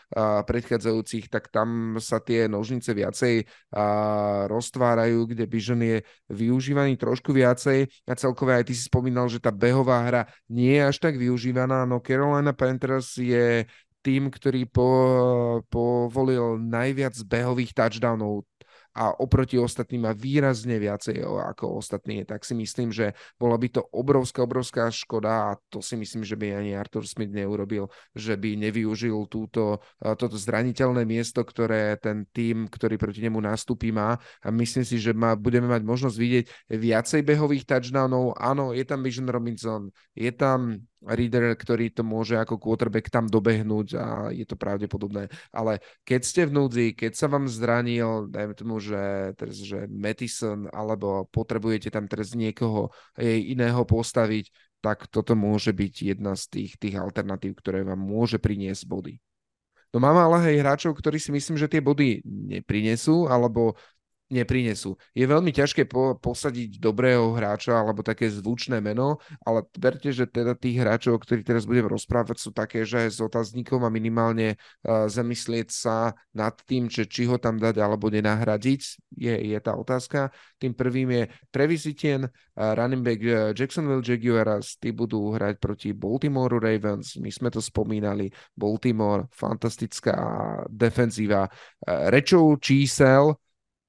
predchádzajúcich, 0.46 1.26
tak 1.26 1.50
tam 1.50 1.98
sa 1.98 2.22
tie 2.22 2.46
nožnice 2.46 2.94
viacej 2.94 3.42
roztvárajú, 4.46 5.26
kde 5.26 5.50
Bižan 5.50 5.82
je 5.82 6.06
využívaný 6.30 6.94
trošku 6.94 7.34
viacej. 7.34 7.90
A 8.06 8.14
celkové 8.14 8.62
aj 8.62 8.70
ty 8.70 8.78
si 8.78 8.86
spomínal, 8.86 9.26
že 9.26 9.42
tá 9.42 9.50
behová 9.50 10.06
hra 10.06 10.22
nie 10.46 10.78
je 10.78 10.91
až 10.92 11.00
tak 11.00 11.16
využívaná, 11.16 11.88
no 11.88 12.04
Carolina 12.04 12.52
Panthers 12.52 13.16
je 13.16 13.64
tým, 14.04 14.28
ktorý 14.28 14.68
po, 14.68 14.90
povolil 15.72 16.60
najviac 16.60 17.16
behových 17.24 17.72
touchdownov 17.72 18.44
a 18.92 19.16
oproti 19.16 19.56
ostatným 19.56 20.04
má 20.04 20.12
výrazne 20.12 20.76
viacej 20.76 21.24
ako 21.24 21.80
ostatní, 21.80 22.28
tak 22.28 22.44
si 22.44 22.52
myslím, 22.52 22.92
že 22.92 23.16
bola 23.40 23.56
by 23.56 23.68
to 23.72 23.82
obrovská, 23.92 24.44
obrovská 24.44 24.92
škoda 24.92 25.52
a 25.52 25.56
to 25.72 25.80
si 25.80 25.96
myslím, 25.96 26.22
že 26.24 26.36
by 26.36 26.60
ani 26.60 26.76
Arthur 26.76 27.08
Smith 27.08 27.32
neurobil, 27.32 27.88
že 28.12 28.36
by 28.36 28.56
nevyužil 28.60 29.26
túto, 29.32 29.80
toto 29.98 30.36
zraniteľné 30.36 31.08
miesto, 31.08 31.40
ktoré 31.40 31.96
ten 31.96 32.28
tým, 32.36 32.68
ktorý 32.68 33.00
proti 33.00 33.24
nemu 33.24 33.40
nastúpi 33.40 33.88
má 33.90 34.20
a 34.44 34.48
myslím 34.52 34.84
si, 34.84 35.00
že 35.00 35.16
má, 35.16 35.32
budeme 35.34 35.72
mať 35.72 35.82
možnosť 35.82 36.16
vidieť 36.16 36.44
viacej 36.76 37.20
behových 37.24 37.64
touchdownov. 37.64 38.36
Áno, 38.36 38.76
je 38.76 38.84
tam 38.84 39.00
Vision 39.00 39.28
Robinson, 39.28 39.88
je 40.12 40.28
tam 40.36 40.76
reader, 41.06 41.54
ktorý 41.58 41.90
to 41.90 42.06
môže 42.06 42.38
ako 42.38 42.58
quarterback 42.58 43.10
tam 43.10 43.26
dobehnúť 43.26 43.88
a 43.98 44.06
je 44.30 44.46
to 44.46 44.54
pravdepodobné. 44.54 45.26
Ale 45.50 45.82
keď 46.06 46.20
ste 46.22 46.42
v 46.46 46.54
núdzi, 46.54 46.86
keď 46.94 47.12
sa 47.18 47.26
vám 47.26 47.50
zranil, 47.50 48.30
dajme 48.30 48.54
tomu, 48.54 48.78
že, 48.78 49.34
teraz, 49.34 49.58
že 49.58 49.90
Mattison, 49.90 50.70
alebo 50.70 51.26
potrebujete 51.30 51.90
tam 51.90 52.06
teraz 52.06 52.32
niekoho 52.38 52.94
iného 53.20 53.82
postaviť, 53.82 54.50
tak 54.82 55.06
toto 55.06 55.38
môže 55.38 55.70
byť 55.70 55.94
jedna 56.14 56.34
z 56.34 56.44
tých, 56.50 56.72
tých 56.74 56.98
alternatív, 56.98 57.54
ktoré 57.62 57.86
vám 57.86 58.02
môže 58.02 58.42
priniesť 58.42 58.82
body. 58.90 59.14
No 59.92 60.00
mám 60.00 60.16
ale 60.16 60.56
aj 60.56 60.60
hráčov, 60.64 60.96
ktorí 60.96 61.20
si 61.20 61.30
myslím, 61.30 61.60
že 61.60 61.68
tie 61.68 61.84
body 61.84 62.24
neprinesú, 62.24 63.28
alebo 63.28 63.76
neprinesú. 64.32 64.96
Je 65.12 65.28
veľmi 65.28 65.52
ťažké 65.52 65.84
po, 65.84 66.16
posadiť 66.16 66.80
dobrého 66.80 67.36
hráča 67.36 67.76
alebo 67.76 68.00
také 68.00 68.32
zvučné 68.32 68.80
meno, 68.80 69.20
ale 69.44 69.68
verte, 69.76 70.08
že 70.08 70.24
teda 70.24 70.56
tých 70.56 70.80
hráčov, 70.80 71.20
o 71.20 71.22
ktorých 71.22 71.44
teraz 71.44 71.68
budem 71.68 71.84
rozprávať, 71.84 72.40
sú 72.40 72.50
také, 72.56 72.88
že 72.88 73.12
s 73.12 73.20
otáznikom 73.20 73.84
a 73.84 73.92
minimálne 73.92 74.56
uh, 74.56 75.04
zamyslieť 75.12 75.68
sa 75.68 76.16
nad 76.32 76.56
tým, 76.64 76.88
že 76.88 77.04
či 77.04 77.28
ho 77.28 77.36
tam 77.36 77.60
dať 77.60 77.76
alebo 77.76 78.08
nenahradiť, 78.08 78.80
je, 79.20 79.34
je 79.52 79.58
tá 79.60 79.76
otázka. 79.76 80.32
Tým 80.56 80.72
prvým 80.72 81.12
je 81.12 81.22
Travis 81.52 81.84
uh, 81.84 82.24
running 82.56 83.04
back 83.04 83.20
uh, 83.20 83.52
Jacksonville 83.52 84.02
Jaguars, 84.02 84.80
tí 84.80 84.96
budú 84.96 85.36
hrať 85.36 85.60
proti 85.60 85.92
Baltimore 85.92 86.56
Ravens, 86.56 87.20
my 87.20 87.28
sme 87.28 87.52
to 87.52 87.60
spomínali, 87.60 88.32
Baltimore, 88.56 89.28
fantastická 89.28 90.16
defenzíva. 90.72 91.44
Uh, 91.84 92.08
rečou 92.08 92.56
čísel, 92.56 93.36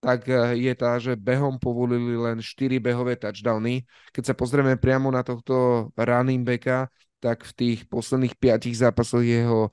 tak 0.03 0.27
eh, 0.27 0.59
je 0.59 0.73
tá, 0.75 0.99
že 0.99 1.15
behom 1.15 1.55
povolili 1.55 2.19
len 2.19 2.43
4 2.43 2.75
behové 2.83 3.15
touchdowny. 3.15 3.87
Keď 4.11 4.23
sa 4.27 4.35
pozrieme 4.35 4.75
priamo 4.75 5.07
na 5.07 5.23
tohto 5.23 5.87
running 5.95 6.43
backa, 6.43 6.91
tak 7.23 7.47
v 7.47 7.53
tých 7.55 7.79
posledných 7.87 8.35
piatich 8.35 8.75
zápasoch 8.75 9.23
jeho 9.23 9.71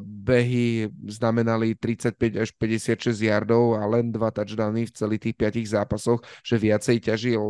behy 0.00 0.88
znamenali 1.04 1.76
35 1.76 2.40
až 2.40 2.50
56 2.56 3.12
yardov 3.20 3.76
a 3.76 3.84
len 3.84 4.08
dva 4.08 4.32
touchdowny 4.32 4.88
v 4.88 4.92
celých 4.96 5.22
tých 5.28 5.36
piatich 5.36 5.68
zápasoch, 5.68 6.24
že 6.40 6.56
viacej 6.56 7.04
ťažil 7.04 7.42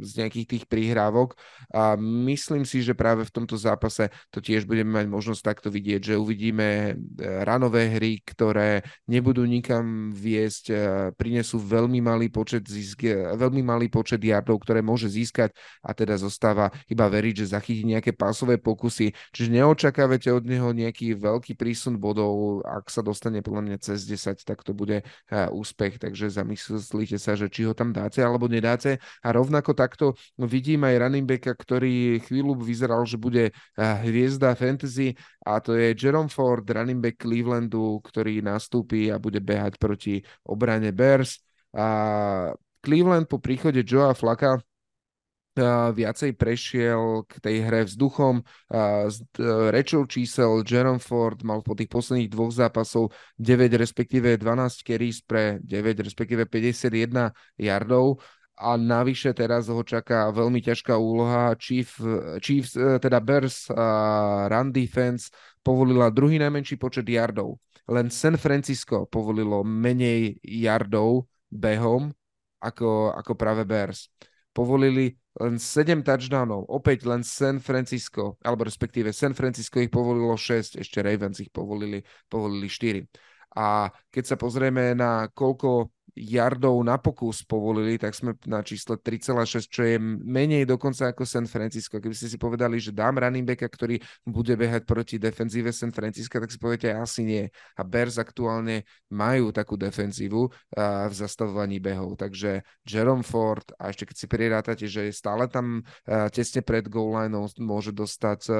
z 0.00 0.10
nejakých 0.24 0.46
tých 0.56 0.64
prihrávok. 0.64 1.36
A 1.68 2.00
myslím 2.00 2.64
si, 2.64 2.80
že 2.80 2.96
práve 2.96 3.28
v 3.28 3.34
tomto 3.34 3.60
zápase 3.60 4.08
to 4.32 4.40
tiež 4.40 4.64
budeme 4.64 4.96
mať 4.96 5.06
možnosť 5.12 5.42
takto 5.44 5.68
vidieť, 5.68 6.12
že 6.12 6.14
uvidíme 6.16 6.68
e, 6.68 6.92
ranové 7.44 7.92
hry, 7.92 8.24
ktoré 8.24 8.80
nebudú 9.04 9.44
nikam 9.44 10.10
viesť, 10.16 10.64
uh, 10.72 10.78
prinesú 11.12 11.60
veľmi 11.60 12.00
malý 12.00 12.32
počet 12.32 12.64
zisk, 12.64 13.04
e, 13.04 13.36
veľmi 13.36 13.60
malý 13.60 13.92
počet 13.92 14.18
yardov, 14.24 14.64
ktoré 14.64 14.80
môže 14.80 15.12
získať. 15.12 15.52
A 15.84 15.92
teda 15.92 16.16
zostáva 16.16 16.72
iba 16.88 17.04
veriť, 17.04 17.44
že 17.44 17.52
zachytí 17.52 17.84
nejaké 17.84 18.16
pásové 18.16 18.56
pokusy 18.56 18.79
pokusy, 18.80 19.12
čiže 19.36 19.52
neočakávate 19.52 20.32
od 20.32 20.48
neho 20.48 20.72
nejaký 20.72 21.12
veľký 21.20 21.52
prísun 21.52 22.00
bodov, 22.00 22.64
ak 22.64 22.88
sa 22.88 23.04
dostane 23.04 23.44
podľa 23.44 23.68
mňa 23.68 23.76
cez 23.84 24.08
10, 24.08 24.40
tak 24.40 24.64
to 24.64 24.72
bude 24.72 25.04
úspech, 25.28 26.00
takže 26.00 26.32
zamyslíte 26.32 27.20
sa, 27.20 27.36
že 27.36 27.52
či 27.52 27.68
ho 27.68 27.76
tam 27.76 27.92
dáte 27.92 28.24
alebo 28.24 28.48
nedáte. 28.48 28.96
A 29.20 29.36
rovnako 29.36 29.76
takto 29.76 30.16
vidím 30.40 30.88
aj 30.88 30.96
running 30.96 31.28
backa, 31.28 31.52
ktorý 31.52 32.24
chvíľu 32.24 32.56
vyzeral, 32.56 33.04
že 33.04 33.20
bude 33.20 33.52
hviezda 33.76 34.56
fantasy. 34.56 35.12
A 35.44 35.60
to 35.60 35.76
je 35.76 35.92
Jerome 35.92 36.32
Ford, 36.32 36.64
running 36.64 37.04
back 37.04 37.20
Clevelandu, 37.20 38.00
ktorý 38.00 38.40
nastúpi 38.40 39.12
a 39.12 39.20
bude 39.20 39.44
behať 39.44 39.76
proti 39.76 40.24
obrane 40.48 40.88
Bears. 40.96 41.36
A 41.76 42.56
Cleveland 42.80 43.28
po 43.28 43.36
príchode 43.36 43.84
Joea 43.84 44.16
Flaka 44.16 44.56
viacej 45.58 46.38
prešiel 46.38 47.26
k 47.26 47.32
tej 47.42 47.56
hre 47.66 47.82
vzduchom. 47.86 48.40
E, 48.40 48.44
rečou 49.74 50.06
čísel 50.06 50.62
Jerome 50.62 51.02
Ford 51.02 51.42
mal 51.42 51.60
po 51.66 51.74
tých 51.74 51.90
posledných 51.90 52.30
dvoch 52.30 52.54
zápasov 52.54 53.10
9 53.38 53.74
respektíve 53.74 54.38
12 54.38 54.86
carries 54.86 55.18
pre 55.26 55.58
9 55.62 56.06
respektíve 56.06 56.46
51 56.46 57.34
yardov 57.58 58.22
a 58.60 58.76
navyše 58.76 59.32
teraz 59.32 59.72
ho 59.72 59.80
čaká 59.80 60.28
veľmi 60.30 60.60
ťažká 60.60 60.92
úloha. 60.94 61.56
Chief, 61.56 61.88
Chiefs, 62.38 62.76
e, 62.76 63.00
teda 63.00 63.18
Bears 63.18 63.66
run 64.46 64.70
defense 64.70 65.32
povolila 65.64 66.12
druhý 66.12 66.38
najmenší 66.38 66.76
počet 66.78 67.08
yardov. 67.08 67.58
Len 67.90 68.06
San 68.12 68.38
Francisco 68.38 69.08
povolilo 69.10 69.66
menej 69.66 70.38
yardov 70.46 71.26
behom 71.50 72.14
ako, 72.62 73.16
ako 73.16 73.32
práve 73.34 73.66
Bears. 73.66 74.06
Povolili 74.52 75.19
len 75.38 75.62
7 75.62 76.02
touchdownov, 76.02 76.66
opäť 76.66 77.06
len 77.06 77.22
San 77.22 77.62
Francisco, 77.62 78.34
alebo 78.42 78.66
respektíve 78.66 79.14
San 79.14 79.36
Francisco 79.38 79.78
ich 79.78 79.92
povolilo 79.92 80.34
6, 80.34 80.82
ešte 80.82 80.98
Ravens 80.98 81.38
ich 81.38 81.54
povolili, 81.54 82.02
povolili 82.26 82.66
4. 82.66 83.06
A 83.54 83.90
keď 84.10 84.34
sa 84.34 84.36
pozrieme 84.38 84.94
na 84.94 85.30
koľko 85.30 85.94
yardov 86.20 86.76
na 86.84 87.00
pokus 87.00 87.40
povolili, 87.40 87.96
tak 87.96 88.12
sme 88.12 88.36
na 88.44 88.60
čísle 88.60 89.00
3,6, 89.00 89.72
čo 89.72 89.88
je 89.88 89.96
menej 90.00 90.68
dokonca 90.68 91.08
ako 91.08 91.24
San 91.24 91.48
Francisco. 91.48 91.96
Keby 91.96 92.12
ste 92.12 92.28
si 92.28 92.36
povedali, 92.36 92.76
že 92.76 92.92
dám 92.92 93.16
running 93.16 93.48
backa, 93.48 93.72
ktorý 93.72 93.96
bude 94.28 94.52
behať 94.52 94.84
proti 94.84 95.16
defenzíve 95.16 95.72
San 95.72 95.96
Francisco, 95.96 96.36
tak 96.36 96.52
si 96.52 96.60
poviete, 96.60 96.92
asi 96.92 97.24
nie. 97.24 97.48
A 97.80 97.82
Bears 97.88 98.20
aktuálne 98.20 98.84
majú 99.08 99.48
takú 99.48 99.80
defenzívu 99.80 100.52
v 100.76 101.12
zastavovaní 101.16 101.80
behov. 101.80 102.20
Takže 102.20 102.68
Jerome 102.84 103.24
Ford, 103.24 103.64
a 103.80 103.88
ešte 103.88 104.04
keď 104.04 104.16
si 104.20 104.26
prirátate, 104.28 104.84
že 104.84 105.08
je 105.08 105.16
stále 105.16 105.48
tam 105.48 105.80
tesne 106.36 106.60
pred 106.60 106.84
goal 106.84 107.16
line 107.16 107.32
môže 107.64 107.96
dostať 107.96 108.52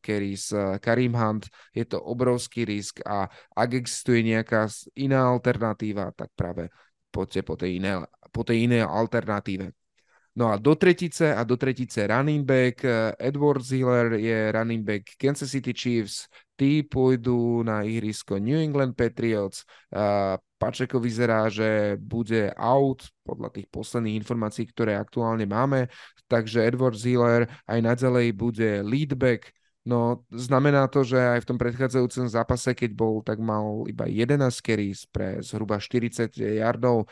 Keris 0.00 0.48
Karim 0.80 1.12
Hunt, 1.12 1.44
je 1.76 1.84
to 1.84 2.00
obrovský 2.00 2.64
risk 2.64 3.04
a 3.04 3.28
ak 3.52 3.70
existuje 3.76 4.24
nejaká 4.24 4.70
iná 4.96 5.28
alternatíva, 5.28 6.14
tak 6.16 6.32
práve 6.32 6.69
poďte 7.10 7.40
po 7.42 7.54
tej 7.58 7.82
inej, 7.82 8.06
po 8.30 8.42
tej 8.46 8.70
inej 8.70 8.86
alternatíve. 8.86 9.74
No 10.30 10.54
a 10.54 10.56
do 10.56 10.78
tretice 10.78 11.34
a 11.34 11.42
do 11.42 11.58
tretice 11.58 12.06
running 12.06 12.46
back. 12.46 12.86
Eh, 12.86 13.12
Edward 13.18 13.66
Ziller 13.66 14.14
je 14.14 14.54
running 14.54 14.86
back 14.86 15.18
Kansas 15.18 15.50
City 15.50 15.74
Chiefs. 15.74 16.30
Tí 16.54 16.86
pôjdu 16.86 17.66
na 17.66 17.82
ihrisko 17.82 18.36
New 18.36 18.60
England 18.60 18.92
Patriots. 18.92 19.64
Pačeko 20.60 21.00
vyzerá, 21.00 21.48
že 21.48 21.96
bude 21.96 22.52
out 22.52 23.08
podľa 23.24 23.48
tých 23.48 23.64
posledných 23.72 24.20
informácií, 24.20 24.68
ktoré 24.68 24.92
aktuálne 24.92 25.48
máme. 25.48 25.88
Takže 26.28 26.68
Edward 26.68 27.00
Ziller 27.00 27.48
aj 27.64 27.80
naďalej 27.80 28.36
bude 28.36 28.84
leadback 28.84 29.56
No, 29.80 30.28
znamená 30.28 30.92
to, 30.92 31.00
že 31.00 31.16
aj 31.16 31.40
v 31.40 31.48
tom 31.48 31.56
predchádzajúcom 31.56 32.28
zápase, 32.28 32.76
keď 32.76 32.90
bol, 32.92 33.24
tak 33.24 33.40
mal 33.40 33.88
iba 33.88 34.04
11 34.04 34.52
carries 34.60 35.08
pre 35.08 35.40
zhruba 35.40 35.80
40 35.80 36.36
yardov. 36.36 37.08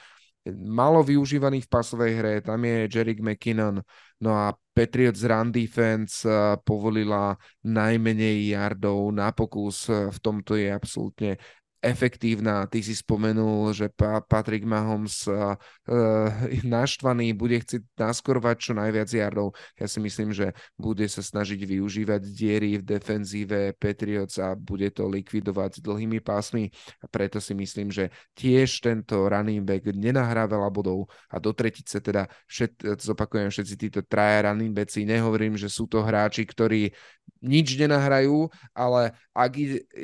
malo 0.53 1.01
využívaný 1.05 1.65
v 1.65 1.69
pasovej 1.69 2.13
hre, 2.21 2.35
tam 2.41 2.65
je 2.65 2.89
Jerick 2.89 3.21
McKinnon, 3.21 3.81
no 4.21 4.31
a 4.33 4.53
Patriots 4.73 5.25
run 5.25 5.53
defense 5.53 6.25
povolila 6.65 7.37
najmenej 7.65 8.53
yardov 8.55 9.13
na 9.13 9.33
pokus, 9.33 9.89
v 9.89 10.19
tomto 10.23 10.55
je 10.57 10.69
absolútne 10.73 11.41
efektívna. 11.79 12.67
Ty 12.67 12.83
si 12.83 12.95
spomenul, 12.95 13.71
že 13.71 13.87
Patrick 14.27 14.67
Mahomes 14.67 15.27
uh, 15.31 15.55
naštvaný 16.67 17.33
bude 17.39 17.63
chcieť 17.63 17.83
naskorovať 17.95 18.57
čo 18.59 18.73
najviac 18.75 19.09
jardov. 19.09 19.55
Ja 19.79 19.87
si 19.87 20.03
myslím, 20.03 20.35
že 20.35 20.55
bude 20.75 21.07
sa 21.07 21.23
snažiť 21.23 21.59
využívať 21.63 22.23
diery 22.35 22.83
v 22.83 22.87
defenzíve 22.87 23.79
Patriots 23.79 24.43
a 24.43 24.59
bude 24.59 24.91
to 24.91 25.07
likvidovať 25.07 25.79
dlhými 25.79 26.19
pásmi. 26.19 26.71
A 27.03 27.07
preto 27.07 27.39
si 27.39 27.55
myslím, 27.55 27.95
že 27.95 28.11
tiež 28.35 28.83
tento 28.83 29.31
running 29.31 29.63
back 29.63 29.87
nenahrá 29.95 30.51
veľa 30.51 30.71
bodov 30.75 31.07
a 31.31 31.39
do 31.39 31.55
tretice 31.55 32.03
teda 32.03 32.27
všet, 32.51 32.99
zopakujem 32.99 33.51
všetci 33.51 33.75
títo 33.79 34.01
traja 34.03 34.51
running 34.51 34.75
backi. 34.75 35.07
Nehovorím, 35.07 35.55
že 35.55 35.71
sú 35.71 35.87
to 35.87 36.03
hráči, 36.03 36.43
ktorí 36.43 36.91
nič 37.39 37.79
nenahrajú, 37.79 38.51
ale 38.75 39.15
ak 39.37 39.53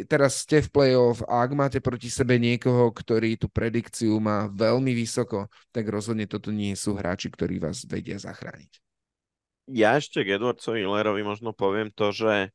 teraz 0.07 0.47
ste 0.47 0.63
v 0.63 0.71
playoff 0.71 1.19
a 1.27 1.43
ak 1.43 1.51
máte 1.65 1.81
proti 1.81 2.13
sebe 2.13 2.37
niekoho, 2.37 2.93
ktorý 2.93 3.41
tú 3.41 3.49
predikciu 3.49 4.21
má 4.21 4.53
veľmi 4.53 4.93
vysoko, 4.93 5.49
tak 5.73 5.89
rozhodne 5.89 6.29
toto 6.29 6.53
nie 6.53 6.77
sú 6.77 6.93
hráči, 6.93 7.33
ktorí 7.33 7.57
vás 7.57 7.89
vedia 7.89 8.21
zachrániť. 8.21 8.85
Ja 9.73 9.97
ešte 9.97 10.21
k 10.21 10.37
Edwardsovi 10.37 10.85
Hillerovi 10.85 11.25
možno 11.25 11.57
poviem 11.57 11.89
to, 11.89 12.13
že 12.13 12.53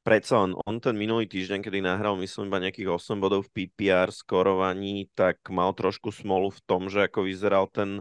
predsa 0.00 0.40
on, 0.40 0.56
on 0.64 0.80
ten 0.80 0.96
minulý 0.96 1.28
týždeň, 1.28 1.60
kedy 1.60 1.84
nahral 1.84 2.16
myslím 2.16 2.48
iba 2.48 2.64
nejakých 2.64 2.88
8 2.88 3.20
bodov 3.20 3.44
v 3.52 3.68
PPR 3.68 4.08
skorovaní, 4.08 5.12
tak 5.12 5.44
mal 5.52 5.76
trošku 5.76 6.08
smolu 6.08 6.48
v 6.48 6.60
tom, 6.64 6.88
že 6.88 7.04
ako 7.04 7.28
vyzeral 7.28 7.68
ten 7.68 8.00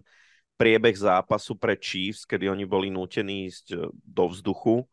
priebeh 0.55 0.95
zápasu 0.95 1.59
pre 1.59 1.75
Chiefs, 1.75 2.23
kedy 2.23 2.47
oni 2.47 2.63
boli 2.63 2.87
nútení 2.87 3.51
ísť 3.51 3.91
do 3.91 4.25
vzduchu 4.31 4.87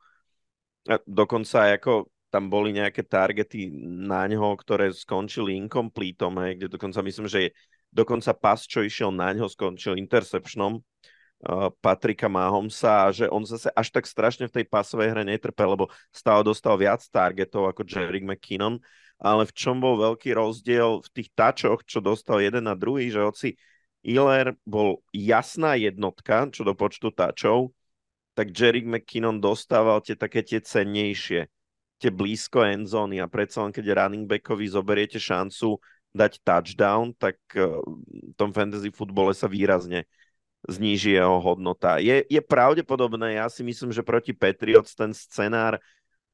a 0.89 0.97
dokonca 1.05 1.69
aj 1.69 1.73
ako 1.79 1.93
tam 2.29 2.53
boli 2.53 2.77
nejaké 2.77 3.05
targety 3.05 3.73
na 3.83 4.29
ňo, 4.29 4.53
ktoré 4.57 4.93
skončili 4.93 5.57
incompletom, 5.57 6.37
hej, 6.45 6.53
kde 6.61 6.69
dokonca 6.69 7.01
myslím, 7.01 7.27
že 7.29 7.57
dokonca 7.89 8.37
pas, 8.37 8.61
čo 8.61 8.85
išiel 8.85 9.09
na 9.09 9.33
ňo, 9.33 9.49
skončil 9.49 9.97
interceptionom 9.97 10.77
uh, 10.79 11.73
Patrika 11.81 12.29
Mahomsa 12.29 13.09
a 13.09 13.13
že 13.13 13.27
on 13.33 13.49
zase 13.49 13.73
až 13.73 13.89
tak 13.89 14.05
strašne 14.05 14.45
v 14.49 14.61
tej 14.61 14.65
pasovej 14.69 15.17
hre 15.17 15.25
netrpel, 15.25 15.73
lebo 15.73 15.89
stále 16.13 16.45
dostal 16.45 16.77
viac 16.77 17.01
targetov 17.09 17.73
ako 17.73 17.89
Jerry 17.89 18.21
McKinnon, 18.21 18.77
ale 19.17 19.49
v 19.49 19.53
čom 19.57 19.81
bol 19.81 19.97
veľký 19.97 20.37
rozdiel 20.37 21.01
v 21.01 21.09
tých 21.11 21.33
tačoch, 21.33 21.83
čo 21.89 22.05
dostal 22.05 22.45
jeden 22.45 22.69
a 22.69 22.77
druhý, 22.77 23.09
že 23.09 23.25
hoci 23.25 23.49
Iller 24.05 24.55
bol 24.63 25.03
jasná 25.11 25.75
jednotka, 25.75 26.47
čo 26.55 26.63
do 26.63 26.77
počtu 26.77 27.11
tačov, 27.11 27.75
tak 28.39 28.55
Jerry 28.55 28.87
McKinnon 28.87 29.43
dostával 29.43 29.99
tie 29.99 30.15
také 30.15 30.47
tie 30.47 30.63
cennejšie, 30.63 31.51
tie 31.99 32.11
blízko 32.15 32.63
endzóny 32.63 33.19
a 33.19 33.27
predsa 33.27 33.67
len 33.67 33.75
keď 33.75 33.95
running 33.95 34.25
backovi 34.25 34.71
zoberiete 34.71 35.19
šancu 35.19 35.83
dať 36.15 36.41
touchdown, 36.41 37.13
tak 37.19 37.37
eh, 37.55 37.67
v 38.31 38.35
tom 38.39 38.55
fantasy 38.55 38.89
futbole 38.95 39.35
sa 39.35 39.51
výrazne 39.51 40.09
zníži 40.67 41.15
jeho 41.15 41.39
hodnota. 41.39 42.03
Je, 42.03 42.27
je 42.27 42.41
pravdepodobné, 42.43 43.39
ja 43.39 43.47
si 43.47 43.63
myslím, 43.63 43.95
že 43.95 44.03
proti 44.03 44.35
Patriots 44.35 44.99
ten 44.99 45.15
scenár 45.15 45.79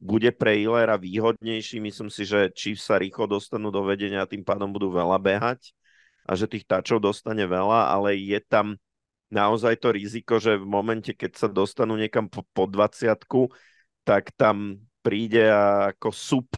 bude 0.00 0.32
pre 0.32 0.56
Ilera 0.56 0.96
výhodnejší. 0.96 1.80
Myslím 1.80 2.08
si, 2.08 2.24
že 2.24 2.48
Chiefs 2.56 2.88
sa 2.88 2.96
rýchlo 2.96 3.28
dostanú 3.28 3.68
do 3.68 3.84
vedenia 3.84 4.24
a 4.24 4.30
tým 4.30 4.40
pádom 4.40 4.72
budú 4.72 4.88
veľa 4.88 5.20
behať 5.20 5.76
a 6.24 6.32
že 6.32 6.48
tých 6.48 6.64
tačov 6.64 7.04
dostane 7.04 7.44
veľa, 7.44 7.92
ale 7.92 8.16
je 8.16 8.40
tam 8.40 8.80
naozaj 9.28 9.76
to 9.76 9.92
riziko, 9.92 10.40
že 10.40 10.56
v 10.56 10.64
momente, 10.64 11.12
keď 11.12 11.36
sa 11.36 11.48
dostanú 11.48 12.00
niekam 12.00 12.32
po, 12.32 12.44
po 12.56 12.64
20 12.64 13.12
tak 14.04 14.32
tam 14.36 14.80
príde 15.04 15.44
a 15.52 15.92
ako 15.92 16.08
sup 16.08 16.48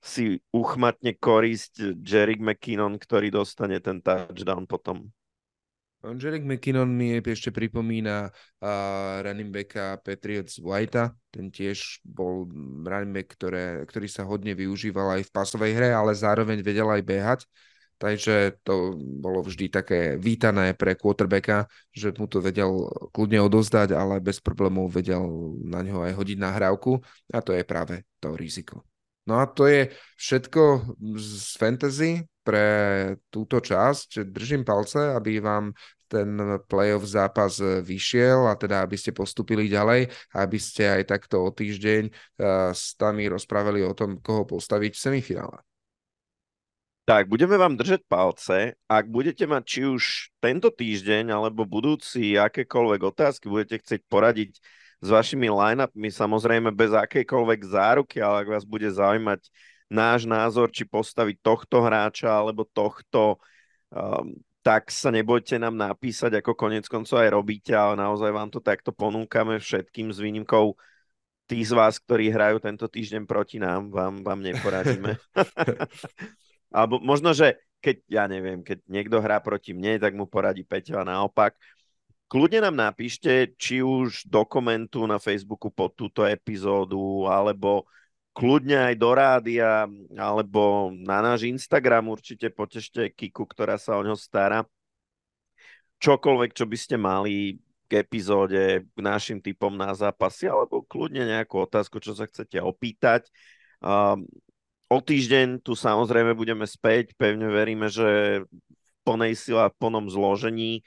si 0.00 0.40
uchmatne 0.54 1.12
korisť 1.20 2.00
Jerry 2.00 2.40
McKinnon, 2.40 2.96
ktorý 2.96 3.28
dostane 3.28 3.76
ten 3.84 4.00
touchdown 4.00 4.64
potom. 4.64 5.12
Jerick 6.14 6.46
McKinnon 6.46 6.86
mi 6.86 7.18
ešte 7.18 7.50
pripomína 7.50 8.30
uh, 8.30 9.26
running 9.26 9.50
backa 9.50 9.98
Patriots 10.06 10.62
Whitea. 10.62 11.10
Ten 11.34 11.50
tiež 11.50 11.98
bol 12.06 12.46
running 12.86 13.10
back, 13.10 13.34
ktoré, 13.34 13.82
ktorý 13.90 14.06
sa 14.06 14.22
hodne 14.22 14.54
využíval 14.54 15.18
aj 15.18 15.22
v 15.26 15.34
pasovej 15.34 15.72
hre, 15.74 15.90
ale 15.90 16.14
zároveň 16.14 16.62
vedel 16.62 16.86
aj 16.86 17.02
behať. 17.02 17.40
Takže 17.96 18.60
to 18.60 18.92
bolo 19.00 19.40
vždy 19.40 19.72
také 19.72 20.00
vítané 20.20 20.76
pre 20.76 21.00
quarterbacka, 21.00 21.64
že 21.88 22.12
mu 22.20 22.28
to 22.28 22.44
vedel 22.44 22.92
kľudne 23.08 23.40
odozdať, 23.40 23.96
ale 23.96 24.20
bez 24.20 24.44
problémov 24.44 24.92
vedel 24.92 25.24
na 25.64 25.80
ňo 25.80 26.04
aj 26.04 26.12
hodiť 26.12 26.36
nahrávku 26.36 27.00
a 27.32 27.40
to 27.40 27.56
je 27.56 27.64
práve 27.64 28.04
to 28.20 28.36
riziko. 28.36 28.84
No 29.26 29.42
a 29.42 29.48
to 29.50 29.66
je 29.66 29.90
všetko 30.20 30.94
z 31.18 31.58
fantasy 31.58 32.10
pre 32.46 32.66
túto 33.26 33.58
časť. 33.58 34.22
Držím 34.30 34.62
palce, 34.62 35.10
aby 35.16 35.42
vám 35.42 35.74
ten 36.06 36.38
playoff 36.70 37.02
zápas 37.02 37.58
vyšiel 37.82 38.46
a 38.46 38.54
teda 38.54 38.86
aby 38.86 38.94
ste 38.94 39.10
postupili 39.10 39.66
ďalej 39.66 40.06
aby 40.38 40.54
ste 40.54 40.86
aj 40.86 41.02
takto 41.10 41.42
o 41.42 41.50
týždeň 41.50 42.02
uh, 42.06 42.70
s 42.70 42.94
nami 43.02 43.26
rozprávali 43.26 43.82
o 43.82 43.90
tom, 43.90 44.22
koho 44.22 44.46
postaviť 44.46 44.94
v 44.94 45.02
semifinále. 45.02 45.58
Tak, 47.06 47.30
budeme 47.30 47.54
vám 47.54 47.78
držať 47.78 48.02
palce. 48.10 48.74
Ak 48.90 49.06
budete 49.06 49.46
mať 49.46 49.62
či 49.62 49.80
už 49.86 50.34
tento 50.42 50.74
týždeň 50.74 51.30
alebo 51.30 51.62
budúci 51.62 52.34
akékoľvek 52.34 53.00
otázky, 53.14 53.46
budete 53.46 53.78
chcieť 53.78 54.02
poradiť 54.10 54.58
s 54.98 55.08
vašimi 55.14 55.46
line-upmi, 55.46 56.10
samozrejme 56.10 56.74
bez 56.74 56.90
akejkoľvek 56.90 57.60
záruky, 57.62 58.18
ale 58.18 58.42
ak 58.42 58.48
vás 58.58 58.66
bude 58.66 58.90
zaujímať 58.90 59.38
náš 59.86 60.26
názor, 60.26 60.66
či 60.74 60.82
postaviť 60.82 61.46
tohto 61.46 61.78
hráča 61.78 62.26
alebo 62.26 62.66
tohto, 62.66 63.38
um, 63.94 64.34
tak 64.66 64.90
sa 64.90 65.14
nebojte 65.14 65.62
nám 65.62 65.78
napísať, 65.78 66.42
ako 66.42 66.58
konec 66.58 66.90
koncov 66.90 67.22
aj 67.22 67.30
robíte, 67.30 67.70
ale 67.70 67.94
naozaj 67.94 68.34
vám 68.34 68.50
to 68.50 68.58
takto 68.58 68.90
ponúkame 68.90 69.62
všetkým 69.62 70.10
s 70.10 70.18
výnimkou 70.18 70.74
tých 71.46 71.70
z 71.70 71.72
vás, 71.78 72.02
ktorí 72.02 72.34
hrajú 72.34 72.58
tento 72.58 72.90
týždeň 72.90 73.30
proti 73.30 73.62
nám, 73.62 73.94
vám, 73.94 74.26
vám 74.26 74.42
neporadíme. 74.42 75.14
Alebo 76.76 77.00
možno, 77.00 77.32
že 77.32 77.56
keď, 77.80 77.96
ja 78.04 78.24
neviem, 78.28 78.60
keď 78.60 78.84
niekto 78.84 79.16
hrá 79.24 79.40
proti 79.40 79.72
mne, 79.72 79.96
tak 79.96 80.12
mu 80.12 80.28
poradí 80.28 80.60
Peťo 80.60 81.00
a 81.00 81.08
naopak. 81.08 81.56
Kľudne 82.28 82.60
nám 82.68 82.76
napíšte, 82.76 83.56
či 83.56 83.80
už 83.80 84.28
do 84.28 84.44
komentu 84.44 85.08
na 85.08 85.16
Facebooku 85.16 85.72
pod 85.72 85.96
túto 85.96 86.26
epizódu, 86.28 87.24
alebo 87.30 87.88
kľudne 88.36 88.92
aj 88.92 88.94
do 89.00 89.10
rádia, 89.16 89.88
alebo 90.18 90.92
na 90.92 91.24
náš 91.24 91.48
Instagram 91.48 92.12
určite 92.12 92.52
potešte 92.52 93.08
Kiku, 93.14 93.48
ktorá 93.48 93.80
sa 93.80 93.96
o 93.96 94.04
ňo 94.04 94.18
stará. 94.18 94.66
Čokoľvek, 95.96 96.50
čo 96.52 96.68
by 96.68 96.76
ste 96.76 96.96
mali 97.00 97.56
k 97.88 98.02
epizóde, 98.02 98.84
k 98.84 98.98
našim 98.98 99.40
typom 99.40 99.72
na 99.72 99.94
zápasy, 99.94 100.50
alebo 100.50 100.84
kľudne 100.84 101.24
nejakú 101.24 101.62
otázku, 101.62 102.02
čo 102.02 102.12
sa 102.12 102.26
chcete 102.26 102.58
opýtať. 102.60 103.30
Um, 103.80 104.26
O 104.86 105.02
týždeň 105.02 105.66
tu 105.66 105.74
samozrejme 105.74 106.38
budeme 106.38 106.62
späť. 106.62 107.10
Pevne 107.18 107.50
veríme, 107.50 107.90
že 107.90 108.42
v 108.46 108.92
plnej 109.02 109.34
sile 109.34 109.66
a 109.66 109.72
v 109.72 109.78
plnom 109.82 110.06
zložení. 110.06 110.86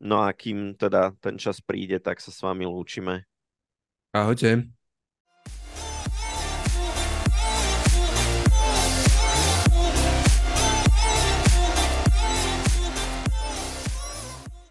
No 0.00 0.24
a 0.24 0.32
kým 0.32 0.76
teda 0.76 1.12
ten 1.20 1.36
čas 1.36 1.60
príde, 1.60 2.00
tak 2.00 2.24
sa 2.24 2.32
s 2.32 2.40
vami 2.40 2.64
lúčime. 2.64 3.28
Ahojte. 4.16 4.68